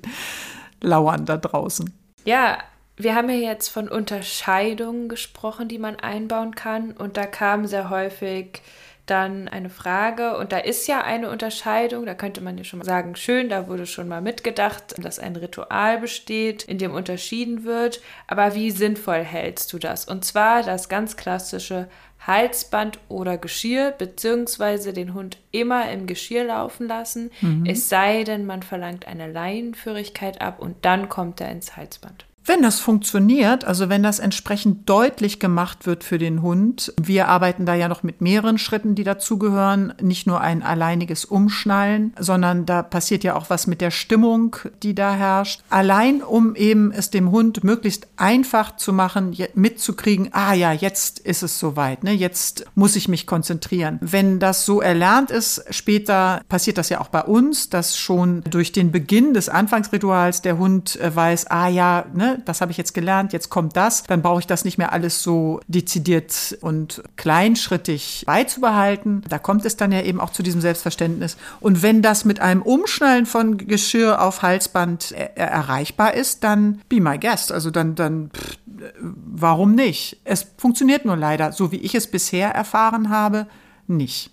lauern 0.82 1.26
da 1.26 1.38
draußen. 1.38 1.94
Ja, 2.26 2.58
wir 2.98 3.14
haben 3.14 3.30
ja 3.30 3.36
jetzt 3.36 3.70
von 3.70 3.88
Unterscheidungen 3.88 5.08
gesprochen, 5.08 5.68
die 5.68 5.78
man 5.78 5.98
einbauen 5.98 6.56
kann. 6.56 6.92
Und 6.92 7.16
da 7.16 7.28
kam 7.28 7.68
sehr 7.68 7.92
häufig 7.92 8.62
dann 9.06 9.48
eine 9.48 9.70
Frage. 9.70 10.36
Und 10.38 10.52
da 10.52 10.58
ist 10.58 10.88
ja 10.88 11.02
eine 11.02 11.30
Unterscheidung. 11.30 12.08
Da 12.08 12.16
könnte 12.16 12.42
man 12.42 12.58
ja 12.58 12.64
schon 12.64 12.80
mal 12.80 12.86
sagen, 12.86 13.16
schön, 13.16 13.50
da 13.50 13.68
wurde 13.68 13.86
schon 13.86 14.08
mal 14.08 14.22
mitgedacht, 14.22 14.96
dass 14.98 15.20
ein 15.20 15.36
Ritual 15.36 16.00
besteht, 16.00 16.64
in 16.64 16.80
dem 16.80 16.92
unterschieden 16.92 17.64
wird. 17.64 18.02
Aber 18.26 18.56
wie 18.56 18.72
sinnvoll 18.72 19.24
hältst 19.24 19.72
du 19.74 19.78
das? 19.78 20.06
Und 20.06 20.26
zwar 20.26 20.64
das 20.64 20.90
ganz 20.90 21.16
klassische 21.16 21.88
Halsband 22.26 23.00
oder 23.10 23.38
Geschirr, 23.38 23.92
beziehungsweise 23.92 24.92
den 24.92 25.14
Hund 25.14 25.38
immer 25.52 25.90
im 25.92 26.08
Geschirr 26.08 26.46
laufen 26.46 26.88
lassen, 26.88 27.32
mhm. 27.42 27.66
es 27.66 27.90
sei 27.90 28.24
denn, 28.24 28.46
man 28.46 28.64
verlangt 28.64 29.08
eine 29.08 29.32
Laienführigkeit 29.32 30.42
ab 30.42 30.60
und 30.60 30.84
dann 30.84 31.10
kommt 31.10 31.40
er 31.40 31.52
ins 31.52 31.78
Halsband. 31.78 32.27
Wenn 32.48 32.62
das 32.62 32.80
funktioniert, 32.80 33.66
also 33.66 33.90
wenn 33.90 34.04
das 34.04 34.20
entsprechend 34.20 34.88
deutlich 34.88 35.42
gemacht 35.42 35.86
wird 35.86 36.06
für 36.06 36.18
den 36.18 36.42
Hund, 36.42 36.94
wir 37.00 37.28
arbeiten 37.28 37.66
da 37.66 37.76
ja 37.76 37.90
noch 37.90 38.04
mit 38.04 38.22
mehreren 38.22 38.58
Schritten, 38.58 38.96
die 38.96 39.04
dazugehören, 39.04 39.94
nicht 40.02 40.28
nur 40.28 40.40
ein 40.40 40.64
alleiniges 40.64 41.26
Umschnallen, 41.26 42.14
sondern 42.18 42.66
da 42.66 42.84
passiert 42.84 43.26
ja 43.26 43.36
auch 43.36 43.50
was 43.50 43.68
mit 43.68 43.82
der 43.82 43.92
Stimmung, 43.92 44.56
die 44.82 44.96
da 44.96 45.14
herrscht. 45.14 45.62
Allein 45.70 46.24
um 46.24 46.56
eben 46.56 46.94
es 46.94 47.10
dem 47.10 47.32
Hund 47.32 47.66
möglichst 47.66 48.08
einfach 48.16 48.78
zu 48.78 48.94
machen, 48.94 49.36
mitzukriegen, 49.54 50.30
ah 50.32 50.54
ja, 50.54 50.72
jetzt 50.72 51.20
ist 51.20 51.44
es 51.44 51.60
soweit, 51.60 52.06
ne? 52.06 52.14
jetzt 52.14 52.66
muss 52.76 52.96
ich 52.96 53.10
mich 53.10 53.28
konzentrieren. 53.28 53.98
Wenn 54.00 54.40
das 54.40 54.66
so 54.66 54.80
erlernt 54.80 55.32
ist, 55.32 55.66
später 55.70 56.40
passiert 56.48 56.78
das 56.78 56.88
ja 56.88 57.02
auch 57.02 57.10
bei 57.10 57.24
uns, 57.24 57.70
dass 57.70 57.98
schon 57.98 58.42
durch 58.50 58.72
den 58.72 58.94
Beginn 58.94 59.34
des 59.34 59.50
Anfangsrituals 59.50 60.42
der 60.42 60.58
Hund 60.58 60.98
äh, 61.02 61.14
weiß, 61.14 61.48
ah 61.48 61.68
ja, 61.68 62.06
ne, 62.14 62.37
das 62.46 62.62
habe 62.62 62.72
ich 62.72 62.78
jetzt 62.78 62.94
gelernt, 62.94 63.34
jetzt 63.34 63.50
kommt 63.50 63.76
das, 63.76 64.04
dann 64.04 64.22
brauche 64.22 64.40
ich 64.40 64.48
das 64.48 64.66
nicht 64.66 64.78
mehr 64.78 64.92
alles 64.92 65.24
so 65.24 65.60
dezidiert 65.68 66.58
und 66.62 67.04
kleinschrittig 67.16 68.24
beizubehalten. 68.26 69.24
Da 69.30 69.40
kommt 69.40 69.66
es 69.66 69.78
dann 69.78 69.92
ja 69.92 70.02
eben 70.02 70.20
auch 70.20 70.32
zu 70.32 70.44
diesem 70.44 70.62
Selbstverständnis. 70.62 71.38
Und 71.60 71.82
wenn 71.82 72.02
das 72.02 72.26
mit 72.26 72.40
einem 72.40 72.62
Umschnallen 72.62 73.26
von 73.26 73.58
Geschirr 73.58 74.22
auf 74.22 74.42
Halsband 74.42 75.12
er 75.12 75.36
erreichbar 75.36 76.14
ist, 76.14 76.44
dann 76.44 76.82
be 76.90 77.00
my 77.00 77.18
guest. 77.18 77.52
Also 77.52 77.72
dann, 77.72 77.96
dann 77.96 78.32
pff, 78.36 78.58
warum 79.02 79.76
nicht? 79.76 80.20
Es 80.24 80.48
funktioniert 80.58 81.06
nur 81.06 81.16
leider, 81.16 81.52
so 81.52 81.72
wie 81.72 81.78
ich 81.78 81.96
es 81.96 82.08
bisher 82.08 82.52
erfahren 82.52 83.10
habe, 83.10 83.48
nicht. 83.88 84.32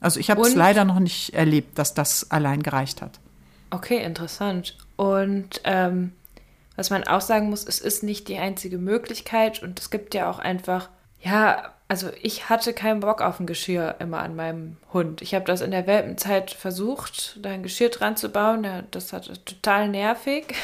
Also 0.00 0.20
ich 0.20 0.30
habe 0.30 0.42
es 0.42 0.54
leider 0.54 0.84
noch 0.84 0.98
nicht 0.98 1.34
erlebt, 1.34 1.78
dass 1.78 1.94
das 1.94 2.30
allein 2.30 2.62
gereicht 2.62 3.02
hat. 3.02 3.18
Okay, 3.70 4.02
interessant. 4.02 4.76
Und 4.96 5.60
ähm, 5.64 6.12
was 6.76 6.90
man 6.90 7.04
auch 7.04 7.20
sagen 7.20 7.50
muss, 7.50 7.64
es 7.64 7.80
ist 7.80 8.02
nicht 8.02 8.28
die 8.28 8.38
einzige 8.38 8.78
Möglichkeit 8.78 9.62
und 9.62 9.80
es 9.80 9.90
gibt 9.90 10.14
ja 10.14 10.30
auch 10.30 10.38
einfach, 10.38 10.88
ja, 11.20 11.72
also 11.88 12.10
ich 12.20 12.48
hatte 12.48 12.72
keinen 12.72 13.00
Bock 13.00 13.20
auf 13.22 13.38
ein 13.38 13.46
Geschirr 13.46 13.96
immer 14.00 14.18
an 14.18 14.34
meinem 14.34 14.76
Hund. 14.92 15.22
Ich 15.22 15.34
habe 15.34 15.44
das 15.44 15.60
in 15.60 15.70
der 15.70 15.86
Welpenzeit 15.86 16.50
versucht, 16.50 17.38
da 17.40 17.50
ein 17.50 17.62
Geschirr 17.62 17.90
dran 17.90 18.16
zu 18.16 18.28
bauen. 18.28 18.66
Das 18.90 19.12
hat 19.12 19.30
total 19.44 19.88
nervig. 19.88 20.54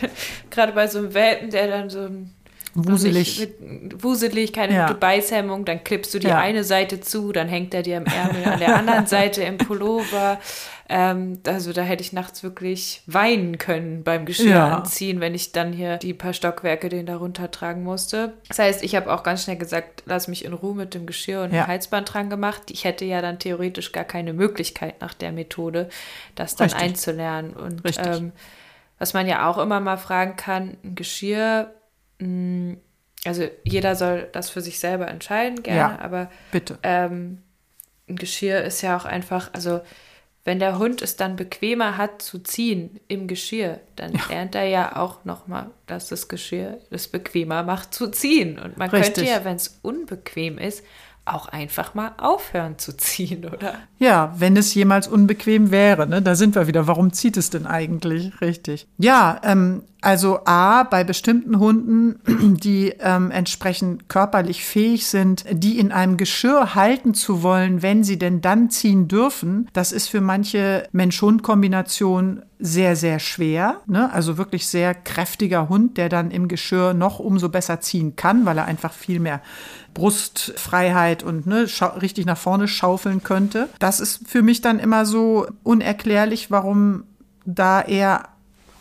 Gerade 0.50 0.72
bei 0.72 0.88
so 0.88 0.98
einem 0.98 1.14
Welpen, 1.14 1.50
der 1.50 1.68
dann 1.68 1.88
so 1.88 2.00
ein 2.00 2.34
Wuselig. 2.74 3.48
Wuselig, 3.98 4.52
keine 4.52 4.74
ja. 4.74 4.86
gute 4.86 4.98
Beißhemmung. 4.98 5.64
Dann 5.64 5.84
klippst 5.84 6.14
du 6.14 6.18
die 6.18 6.28
ja. 6.28 6.38
eine 6.38 6.64
Seite 6.64 7.00
zu, 7.00 7.32
dann 7.32 7.48
hängt 7.48 7.74
er 7.74 7.82
dir 7.82 7.98
im 7.98 8.06
Ärmel 8.06 8.44
an 8.44 8.58
der 8.58 8.76
anderen 8.76 9.06
Seite 9.06 9.42
im 9.42 9.58
Pullover. 9.58 10.38
Ähm, 10.88 11.40
also 11.46 11.72
da 11.72 11.82
hätte 11.82 12.02
ich 12.02 12.12
nachts 12.12 12.42
wirklich 12.42 13.02
weinen 13.06 13.58
können 13.58 14.04
beim 14.04 14.24
Geschirr 14.24 14.50
ja. 14.50 14.76
anziehen, 14.76 15.20
wenn 15.20 15.34
ich 15.34 15.52
dann 15.52 15.72
hier 15.72 15.98
die 15.98 16.14
paar 16.14 16.32
Stockwerke 16.32 16.88
den 16.88 17.06
da 17.06 17.16
runtertragen 17.16 17.82
musste. 17.82 18.34
Das 18.48 18.58
heißt, 18.58 18.82
ich 18.82 18.94
habe 18.94 19.12
auch 19.12 19.22
ganz 19.22 19.44
schnell 19.44 19.56
gesagt, 19.56 20.02
lass 20.06 20.28
mich 20.28 20.44
in 20.44 20.52
Ruhe 20.52 20.74
mit 20.74 20.94
dem 20.94 21.06
Geschirr 21.06 21.42
und 21.42 21.52
ja. 21.52 21.64
dem 21.64 21.66
Halsband 21.68 22.12
dran 22.12 22.30
gemacht. 22.30 22.70
Ich 22.70 22.84
hätte 22.84 23.04
ja 23.04 23.20
dann 23.20 23.38
theoretisch 23.38 23.92
gar 23.92 24.04
keine 24.04 24.32
Möglichkeit 24.32 25.00
nach 25.00 25.14
der 25.14 25.32
Methode, 25.32 25.88
das 26.34 26.56
dann 26.56 26.66
Richtig. 26.66 26.82
einzulernen. 26.82 27.52
Und 27.52 27.82
ähm, 27.98 28.32
was 28.98 29.14
man 29.14 29.26
ja 29.26 29.48
auch 29.50 29.58
immer 29.58 29.80
mal 29.80 29.98
fragen 29.98 30.36
kann, 30.36 30.76
ein 30.84 30.94
Geschirr, 30.94 31.72
also 33.24 33.48
jeder 33.64 33.94
soll 33.96 34.28
das 34.32 34.50
für 34.50 34.60
sich 34.60 34.78
selber 34.78 35.08
entscheiden, 35.08 35.62
gerne, 35.62 35.78
ja, 35.78 35.98
aber 36.00 36.30
bitte. 36.50 36.78
Ähm, 36.82 37.38
ein 38.08 38.16
Geschirr 38.16 38.62
ist 38.62 38.82
ja 38.82 38.96
auch 38.96 39.04
einfach, 39.04 39.50
also 39.52 39.80
wenn 40.44 40.58
der 40.58 40.78
Hund 40.78 41.02
es 41.02 41.16
dann 41.16 41.36
bequemer 41.36 41.96
hat 41.96 42.20
zu 42.20 42.40
ziehen 42.40 42.98
im 43.06 43.28
Geschirr, 43.28 43.78
dann 43.94 44.12
ja. 44.12 44.20
lernt 44.28 44.54
er 44.56 44.64
ja 44.64 44.96
auch 44.96 45.24
nochmal, 45.24 45.70
dass 45.86 46.08
das 46.08 46.26
Geschirr 46.26 46.78
es 46.90 47.06
bequemer 47.06 47.62
macht 47.62 47.94
zu 47.94 48.08
ziehen. 48.10 48.58
Und 48.58 48.76
man 48.76 48.90
Richtig. 48.90 49.14
könnte 49.14 49.30
ja, 49.30 49.44
wenn 49.44 49.54
es 49.56 49.78
unbequem 49.82 50.58
ist, 50.58 50.84
auch 51.24 51.48
einfach 51.48 51.94
mal 51.94 52.12
aufhören 52.18 52.78
zu 52.78 52.96
ziehen, 52.96 53.44
oder? 53.44 53.74
Ja, 53.98 54.34
wenn 54.36 54.56
es 54.56 54.74
jemals 54.74 55.06
unbequem 55.06 55.70
wäre, 55.70 56.06
ne? 56.06 56.20
Da 56.20 56.34
sind 56.34 56.56
wir 56.56 56.66
wieder. 56.66 56.88
Warum 56.88 57.12
zieht 57.12 57.36
es 57.36 57.50
denn 57.50 57.66
eigentlich? 57.66 58.40
Richtig. 58.40 58.88
Ja, 58.98 59.40
ähm, 59.44 59.82
also 60.00 60.40
A, 60.46 60.82
bei 60.82 61.04
bestimmten 61.04 61.60
Hunden, 61.60 62.18
die 62.58 62.92
ähm, 62.98 63.30
entsprechend 63.30 64.08
körperlich 64.08 64.64
fähig 64.64 65.06
sind, 65.06 65.44
die 65.48 65.78
in 65.78 65.92
einem 65.92 66.16
Geschirr 66.16 66.74
halten 66.74 67.14
zu 67.14 67.44
wollen, 67.44 67.82
wenn 67.82 68.02
sie 68.02 68.18
denn 68.18 68.40
dann 68.40 68.68
ziehen 68.68 69.06
dürfen, 69.06 69.70
das 69.72 69.92
ist 69.92 70.08
für 70.08 70.20
manche 70.20 70.88
Mensch-Hund-Kombination 70.90 72.42
sehr, 72.58 72.96
sehr 72.96 73.18
schwer. 73.18 73.80
Ne? 73.86 74.12
Also 74.12 74.38
wirklich 74.38 74.66
sehr 74.66 74.94
kräftiger 74.94 75.68
Hund, 75.68 75.98
der 75.98 76.08
dann 76.08 76.30
im 76.30 76.48
Geschirr 76.48 76.94
noch 76.94 77.18
umso 77.18 77.48
besser 77.48 77.80
ziehen 77.80 78.16
kann, 78.16 78.44
weil 78.44 78.58
er 78.58 78.66
einfach 78.66 78.92
viel 78.92 79.20
mehr 79.20 79.40
Brustfreiheit 79.94 81.22
und 81.22 81.46
ne, 81.46 81.66
richtig 82.00 82.26
nach 82.26 82.38
vorne 82.38 82.68
schaufeln 82.68 83.22
könnte. 83.22 83.68
Das 83.78 84.00
ist 84.00 84.28
für 84.28 84.42
mich 84.42 84.60
dann 84.60 84.78
immer 84.78 85.06
so 85.06 85.46
unerklärlich, 85.62 86.50
warum 86.50 87.04
da 87.44 87.80
er 87.80 88.28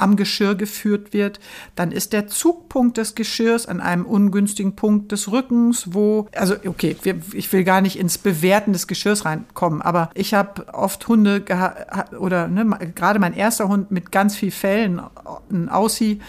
am 0.02 0.16
Geschirr 0.16 0.56
geführt 0.56 1.14
wird, 1.14 1.40
dann 1.76 1.92
ist 1.92 2.12
der 2.12 2.28
Zugpunkt 2.28 2.98
des 2.98 3.14
Geschirrs 3.16 3.68
an 3.68 3.80
einem 3.80 4.06
ungünstigen 4.06 4.76
Punkt 4.76 5.12
des 5.12 5.32
Rückens, 5.32 5.94
wo, 5.94 6.28
also 6.36 6.56
okay, 6.66 6.96
ich 7.34 7.54
will 7.54 7.64
gar 7.64 7.82
nicht 7.82 8.00
ins 8.00 8.18
Bewerten 8.18 8.74
des 8.74 8.88
Geschirrs 8.88 9.26
reinkommen, 9.26 9.82
aber 9.82 10.10
ich 10.16 10.34
habe 10.34 10.74
oft 10.74 11.08
Hunde 11.08 11.46
oder 12.20 12.48
ne, 12.48 12.66
gerade 12.96 13.20
mein 13.20 13.34
erster 13.34 13.68
Hund 13.68 13.92
mit 13.92 14.12
ganz 14.12 14.36
viel 14.36 14.52
Fellen, 14.52 15.00
ein 15.52 15.70
Aussie, 15.70 16.20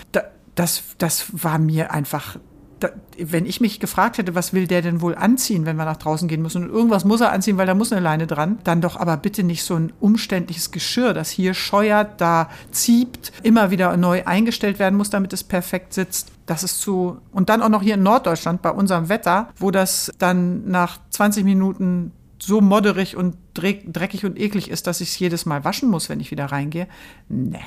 das, 0.55 0.83
das 0.99 1.27
war 1.33 1.59
mir 1.59 1.93
einfach 1.93 2.37
da, 2.83 2.91
wenn 3.19 3.47
ich 3.47 3.61
mich 3.61 3.81
gefragt 3.81 4.19
hätte, 4.19 4.35
was 4.35 4.53
will 4.53 4.67
der 4.67 4.83
denn 4.83 5.01
wohl 5.01 5.15
anziehen, 5.15 5.67
wenn 5.67 5.77
wir 5.77 5.85
nach 5.85 5.97
draußen 5.97 6.29
gehen 6.29 6.43
müssen 6.43 6.65
und 6.65 6.71
irgendwas 6.71 7.05
muss 7.05 7.21
er 7.21 7.33
anziehen, 7.33 7.59
weil 7.59 7.67
da 7.67 7.75
muss 7.75 7.93
eine 7.93 8.01
Leine 8.01 8.27
dran, 8.27 8.59
dann 8.65 8.81
doch 8.81 8.97
aber 8.97 9.17
bitte 9.17 9.43
nicht 9.43 9.63
so 9.63 9.75
ein 9.77 9.93
umständliches 10.01 10.71
Geschirr, 10.71 11.15
das 11.15 11.31
hier 11.31 11.55
scheuert, 11.55 12.21
da 12.21 12.49
zieht, 12.71 13.33
immer 13.43 13.71
wieder 13.71 13.97
neu 13.97 14.23
eingestellt 14.25 14.79
werden 14.79 14.97
muss, 14.97 15.11
damit 15.11 15.33
es 15.33 15.45
perfekt 15.45 15.95
sitzt. 15.95 16.33
Das 16.47 16.65
ist 16.65 16.81
zu 16.81 17.19
und 17.31 17.49
dann 17.49 17.63
auch 17.63 17.69
noch 17.69 17.83
hier 17.83 17.95
in 17.95 18.03
Norddeutschland 18.03 18.63
bei 18.63 18.71
unserem 18.71 19.09
Wetter, 19.09 19.49
wo 19.57 19.71
das 19.71 20.13
dann 20.19 20.69
nach 20.69 20.99
20 21.11 21.45
Minuten 21.45 22.13
so 22.41 22.61
modderig 22.61 23.17
und 23.17 23.37
dreckig 23.55 24.25
und 24.25 24.39
eklig 24.39 24.69
ist, 24.71 24.89
dass 24.89 25.01
ich 25.01 25.11
es 25.11 25.19
jedes 25.19 25.47
Mal 25.47 25.65
waschen 25.65 25.89
muss, 25.89 26.09
wenn 26.09 26.19
ich 26.19 26.33
wieder 26.33 26.47
reingehe. 26.47 26.89
Nee. 27.29 27.61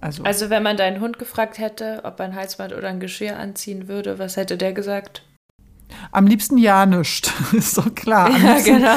Also, 0.00 0.22
also 0.24 0.50
wenn 0.50 0.62
man 0.62 0.76
deinen 0.76 1.00
Hund 1.00 1.18
gefragt 1.18 1.58
hätte, 1.58 2.00
ob 2.04 2.18
er 2.20 2.26
ein 2.26 2.34
Halsband 2.34 2.72
oder 2.74 2.88
ein 2.88 3.00
Geschirr 3.00 3.36
anziehen 3.36 3.86
würde, 3.86 4.18
was 4.18 4.36
hätte 4.36 4.56
der 4.56 4.72
gesagt? 4.72 5.22
Am 6.12 6.26
liebsten 6.26 6.56
ja 6.56 6.86
nichts, 6.86 7.32
ist 7.52 7.76
doch 7.76 7.94
klar. 7.94 8.30
ja, 8.38 8.60
genau. 8.60 8.96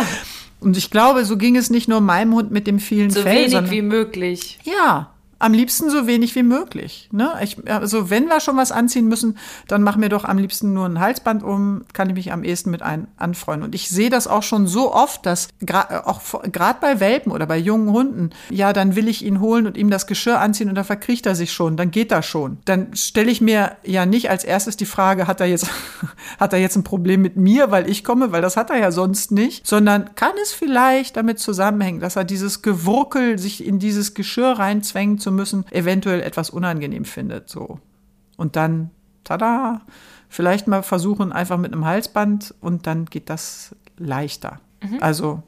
Und 0.59 0.77
ich 0.77 0.91
glaube, 0.91 1.25
so 1.25 1.35
ging 1.35 1.57
es 1.57 1.69
nicht 1.69 1.89
nur 1.89 1.99
meinem 1.99 2.33
Hund 2.33 2.51
mit 2.51 2.67
dem 2.67 2.79
vielen 2.79 3.09
so 3.09 3.21
Fell. 3.21 3.49
So 3.49 3.57
wenig 3.57 3.71
wie 3.71 3.81
möglich. 3.81 4.59
Ja, 4.63 5.12
am 5.43 5.51
liebsten 5.51 5.89
so 5.89 6.07
wenig 6.07 6.35
wie 6.35 6.43
möglich. 6.43 7.09
Ne? 7.11 7.33
Ich, 7.41 7.57
also 7.69 8.09
wenn 8.09 8.27
wir 8.27 8.39
schon 8.39 8.55
was 8.55 8.71
anziehen 8.71 9.09
müssen, 9.09 9.37
dann 9.67 9.83
mach 9.83 9.97
mir 9.97 10.07
doch 10.07 10.23
am 10.23 10.37
liebsten 10.37 10.73
nur 10.73 10.85
ein 10.85 11.01
Halsband 11.01 11.43
um, 11.43 11.83
kann 11.91 12.07
ich 12.07 12.15
mich 12.15 12.31
am 12.31 12.45
ehesten 12.45 12.71
mit 12.71 12.81
ein, 12.81 13.07
anfreuen. 13.17 13.61
Und 13.61 13.75
ich 13.75 13.89
sehe 13.89 14.09
das 14.09 14.27
auch 14.27 14.43
schon 14.43 14.67
so 14.67 14.93
oft, 14.93 15.25
dass 15.25 15.49
gra 15.59 16.03
auch 16.05 16.21
gerade 16.49 16.79
bei 16.79 17.01
Welpen 17.01 17.33
oder 17.33 17.45
bei 17.45 17.57
jungen 17.57 17.91
Hunden, 17.91 18.29
ja, 18.49 18.71
dann 18.71 18.95
will 18.95 19.09
ich 19.09 19.25
ihn 19.25 19.41
holen 19.41 19.67
und 19.67 19.75
ihm 19.75 19.89
das 19.89 20.07
Geschirr 20.07 20.39
anziehen 20.39 20.69
und 20.69 20.75
dann 20.75 20.85
verkriecht 20.85 21.25
er 21.25 21.35
sich 21.35 21.51
schon, 21.51 21.75
dann 21.75 21.91
geht 21.91 22.13
das 22.13 22.25
schon. 22.25 22.59
Dann 22.63 22.95
stelle 22.95 23.29
ich 23.29 23.41
mir 23.41 23.73
ja 23.83 24.05
nicht 24.05 24.29
als 24.29 24.45
erstes 24.45 24.77
die 24.77 24.85
Frage, 24.85 25.27
hat 25.27 25.41
er 25.41 25.47
jetzt, 25.47 25.67
hat 26.39 26.53
er 26.53 26.59
jetzt 26.59 26.77
ein 26.77 26.85
Problem 26.85 27.21
mit 27.21 27.35
mir, 27.35 27.69
weil 27.69 27.89
ich 27.89 28.05
komme, 28.05 28.31
weil 28.31 28.41
das 28.41 28.55
hat 28.55 28.69
er 28.69 28.79
ja 28.79 28.93
sonst 28.93 29.33
nicht, 29.33 29.67
sondern 29.67 30.15
kann 30.15 30.31
es 30.41 30.53
vielleicht 30.53 31.17
damit 31.17 31.39
zusammenhängen, 31.39 31.99
dass 31.99 32.15
er 32.15 32.23
dieses 32.23 32.61
Gewurkel 32.61 33.37
sich 33.37 33.65
in 33.65 33.79
dieses 33.79 34.13
Geschirr 34.13 34.53
reinzwängt, 34.53 35.21
zum 35.21 35.32
müssen, 35.35 35.65
eventuell 35.71 36.21
etwas 36.21 36.49
unangenehm 36.49 37.05
findet. 37.05 37.49
So. 37.49 37.79
Und 38.37 38.55
dann, 38.55 38.91
tada, 39.23 39.81
vielleicht 40.29 40.67
mal 40.67 40.83
versuchen, 40.83 41.31
einfach 41.31 41.57
mit 41.57 41.71
einem 41.73 41.85
Halsband 41.85 42.53
und 42.61 42.87
dann 42.87 43.05
geht 43.05 43.29
das 43.29 43.75
leichter. 43.97 44.59
Mhm. 44.81 44.97
Also, 45.01 45.43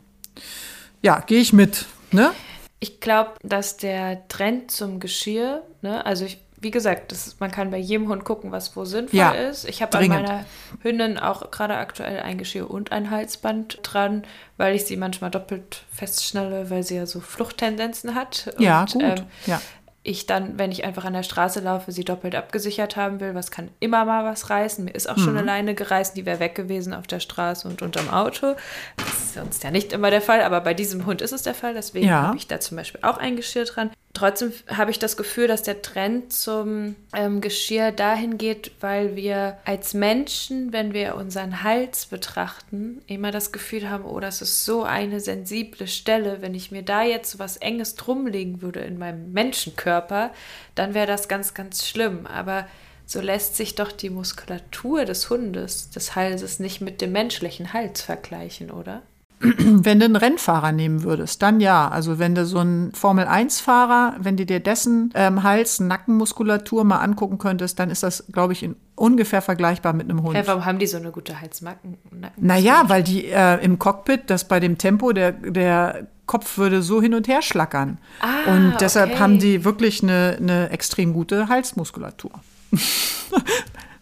ja, 1.01 1.19
gehe 1.19 1.39
ich 1.39 1.53
mit. 1.53 1.85
Ne? 2.11 2.31
Ich 2.79 2.99
glaube, 2.99 3.31
dass 3.41 3.77
der 3.77 4.27
Trend 4.27 4.71
zum 4.71 4.99
Geschirr, 4.99 5.63
ne, 5.81 6.05
also 6.05 6.25
ich, 6.25 6.44
wie 6.65 6.71
gesagt, 6.71 7.11
das, 7.11 7.39
man 7.39 7.51
kann 7.51 7.69
bei 7.69 7.77
jedem 7.77 8.09
Hund 8.09 8.25
gucken, 8.25 8.51
was 8.51 8.75
wo 8.75 8.85
sinnvoll 8.85 9.19
ja, 9.19 9.31
ist. 9.33 9.69
Ich 9.69 9.83
habe 9.83 9.95
an 9.99 10.07
meiner 10.07 10.45
Hündin 10.81 11.19
auch 11.19 11.51
gerade 11.51 11.75
aktuell 11.75 12.21
ein 12.21 12.39
Geschirr 12.39 12.71
und 12.71 12.91
ein 12.91 13.11
Halsband 13.11 13.81
dran, 13.83 14.23
weil 14.57 14.73
ich 14.73 14.85
sie 14.85 14.97
manchmal 14.97 15.29
doppelt 15.29 15.83
festschnalle, 15.93 16.71
weil 16.71 16.81
sie 16.81 16.95
ja 16.95 17.05
so 17.05 17.19
Fluchttendenzen 17.19 18.15
hat. 18.15 18.51
Ja, 18.57 18.81
und, 18.81 18.93
gut. 18.93 19.03
Ähm, 19.03 19.25
ja 19.45 19.61
ich 20.05 20.27
dann, 20.27 20.59
wenn 20.59 20.71
ich 20.71 20.85
einfach 20.85 21.03
an 21.03 21.13
der 21.13 21.23
Straße 21.23 21.59
laufe, 21.61 21.91
sie 21.91 22.05
doppelt 22.05 22.35
abgesichert 22.35 22.95
haben 22.95 23.19
will. 23.19 23.33
Was 23.33 23.49
kann 23.49 23.71
immer 23.79 24.05
mal 24.05 24.23
was 24.23 24.51
reißen? 24.51 24.85
Mir 24.85 24.91
ist 24.91 25.09
auch 25.09 25.17
mhm. 25.17 25.21
schon 25.21 25.37
eine 25.37 25.45
Leine 25.45 25.73
gereißt, 25.73 26.15
die 26.15 26.27
wäre 26.27 26.39
weg 26.39 26.53
gewesen 26.53 26.93
auf 26.93 27.07
der 27.07 27.19
Straße 27.19 27.67
und 27.67 27.81
unterm 27.81 28.09
Auto. 28.09 28.55
Das 28.97 29.07
ist 29.07 29.33
sonst 29.33 29.63
ja 29.63 29.71
nicht 29.71 29.93
immer 29.93 30.11
der 30.11 30.21
Fall, 30.21 30.43
aber 30.43 30.61
bei 30.61 30.75
diesem 30.75 31.07
Hund 31.07 31.23
ist 31.23 31.31
es 31.31 31.41
der 31.41 31.55
Fall. 31.55 31.73
Deswegen 31.73 32.07
ja. 32.07 32.27
habe 32.27 32.37
ich 32.37 32.47
da 32.47 32.59
zum 32.59 32.77
Beispiel 32.77 33.01
auch 33.03 33.17
ein 33.17 33.35
Geschirr 33.35 33.65
dran. 33.65 33.89
Trotzdem 34.15 34.53
habe 34.69 34.91
ich 34.91 34.97
das 34.97 35.17
Gefühl, 35.17 35.47
dass 35.47 35.61
der 35.61 35.81
Trend 35.81 36.31
zum 36.31 36.95
ähm, 37.13 37.41
Geschirr 37.41 37.91
dahin 37.91 38.37
geht, 38.37 38.71
weil 38.79 39.17
wir 39.17 39.57
als 39.65 39.93
Menschen, 39.93 40.71
wenn 40.71 40.93
wir 40.93 41.15
unseren 41.15 41.63
Hals 41.63 42.05
betrachten, 42.05 43.01
immer 43.07 43.31
das 43.31 43.51
Gefühl 43.51 43.89
haben, 43.89 44.05
oh, 44.05 44.21
das 44.21 44.41
ist 44.41 44.63
so 44.63 44.83
eine 44.83 45.19
sensible 45.19 45.85
Stelle. 45.87 46.41
Wenn 46.41 46.55
ich 46.55 46.71
mir 46.71 46.81
da 46.81 47.03
jetzt 47.03 47.39
was 47.39 47.57
Enges 47.57 47.95
drumlegen 47.95 48.61
würde 48.61 48.79
in 48.79 48.97
meinem 48.97 49.33
Menschenkörper, 49.33 50.31
dann 50.75 50.93
wäre 50.93 51.07
das 51.07 51.27
ganz, 51.27 51.53
ganz 51.53 51.85
schlimm. 51.85 52.25
Aber 52.25 52.69
so 53.05 53.19
lässt 53.19 53.57
sich 53.57 53.75
doch 53.75 53.91
die 53.91 54.09
Muskulatur 54.09 55.03
des 55.03 55.29
Hundes, 55.29 55.89
des 55.89 56.15
Halses, 56.15 56.59
nicht 56.59 56.79
mit 56.79 57.01
dem 57.01 57.11
menschlichen 57.11 57.73
Hals 57.73 58.01
vergleichen, 58.01 58.71
oder? 58.71 59.01
wenn 59.57 59.99
du 59.99 60.05
einen 60.05 60.15
Rennfahrer 60.15 60.71
nehmen 60.71 61.03
würdest, 61.03 61.41
dann 61.41 61.59
ja. 61.59 61.87
Also 61.87 62.19
wenn 62.19 62.35
du 62.35 62.45
so 62.45 62.59
einen 62.59 62.91
Formel-1-Fahrer, 62.93 64.15
wenn 64.19 64.37
du 64.37 64.45
dir 64.45 64.59
dessen 64.59 65.11
ähm, 65.15 65.43
Hals, 65.43 65.79
Nackenmuskulatur 65.79 66.83
mal 66.83 66.99
angucken 66.99 67.37
könntest, 67.37 67.79
dann 67.79 67.89
ist 67.89 68.03
das, 68.03 68.25
glaube 68.31 68.53
ich, 68.53 68.63
in 68.63 68.75
ungefähr 68.95 69.41
vergleichbar 69.41 69.93
mit 69.93 70.09
einem 70.09 70.23
Hund. 70.23 70.35
Hey, 70.35 70.47
warum 70.47 70.65
haben 70.65 70.79
die 70.79 70.87
so 70.87 70.97
eine 70.97 71.11
gute 71.11 71.41
Halsmacken? 71.41 71.97
Naja, 72.37 72.83
weil 72.87 73.03
die 73.03 73.25
äh, 73.25 73.63
im 73.63 73.77
Cockpit, 73.77 74.29
das 74.29 74.47
bei 74.47 74.59
dem 74.59 74.77
Tempo, 74.77 75.11
der, 75.11 75.33
der 75.33 76.07
Kopf 76.25 76.57
würde 76.57 76.81
so 76.81 77.01
hin 77.01 77.13
und 77.13 77.27
her 77.27 77.41
schlackern. 77.41 77.97
Ah, 78.21 78.51
und 78.51 78.75
deshalb 78.79 79.11
okay. 79.11 79.19
haben 79.19 79.39
die 79.39 79.65
wirklich 79.65 80.01
eine, 80.01 80.37
eine 80.39 80.69
extrem 80.69 81.13
gute 81.13 81.49
Halsmuskulatur. 81.49 82.31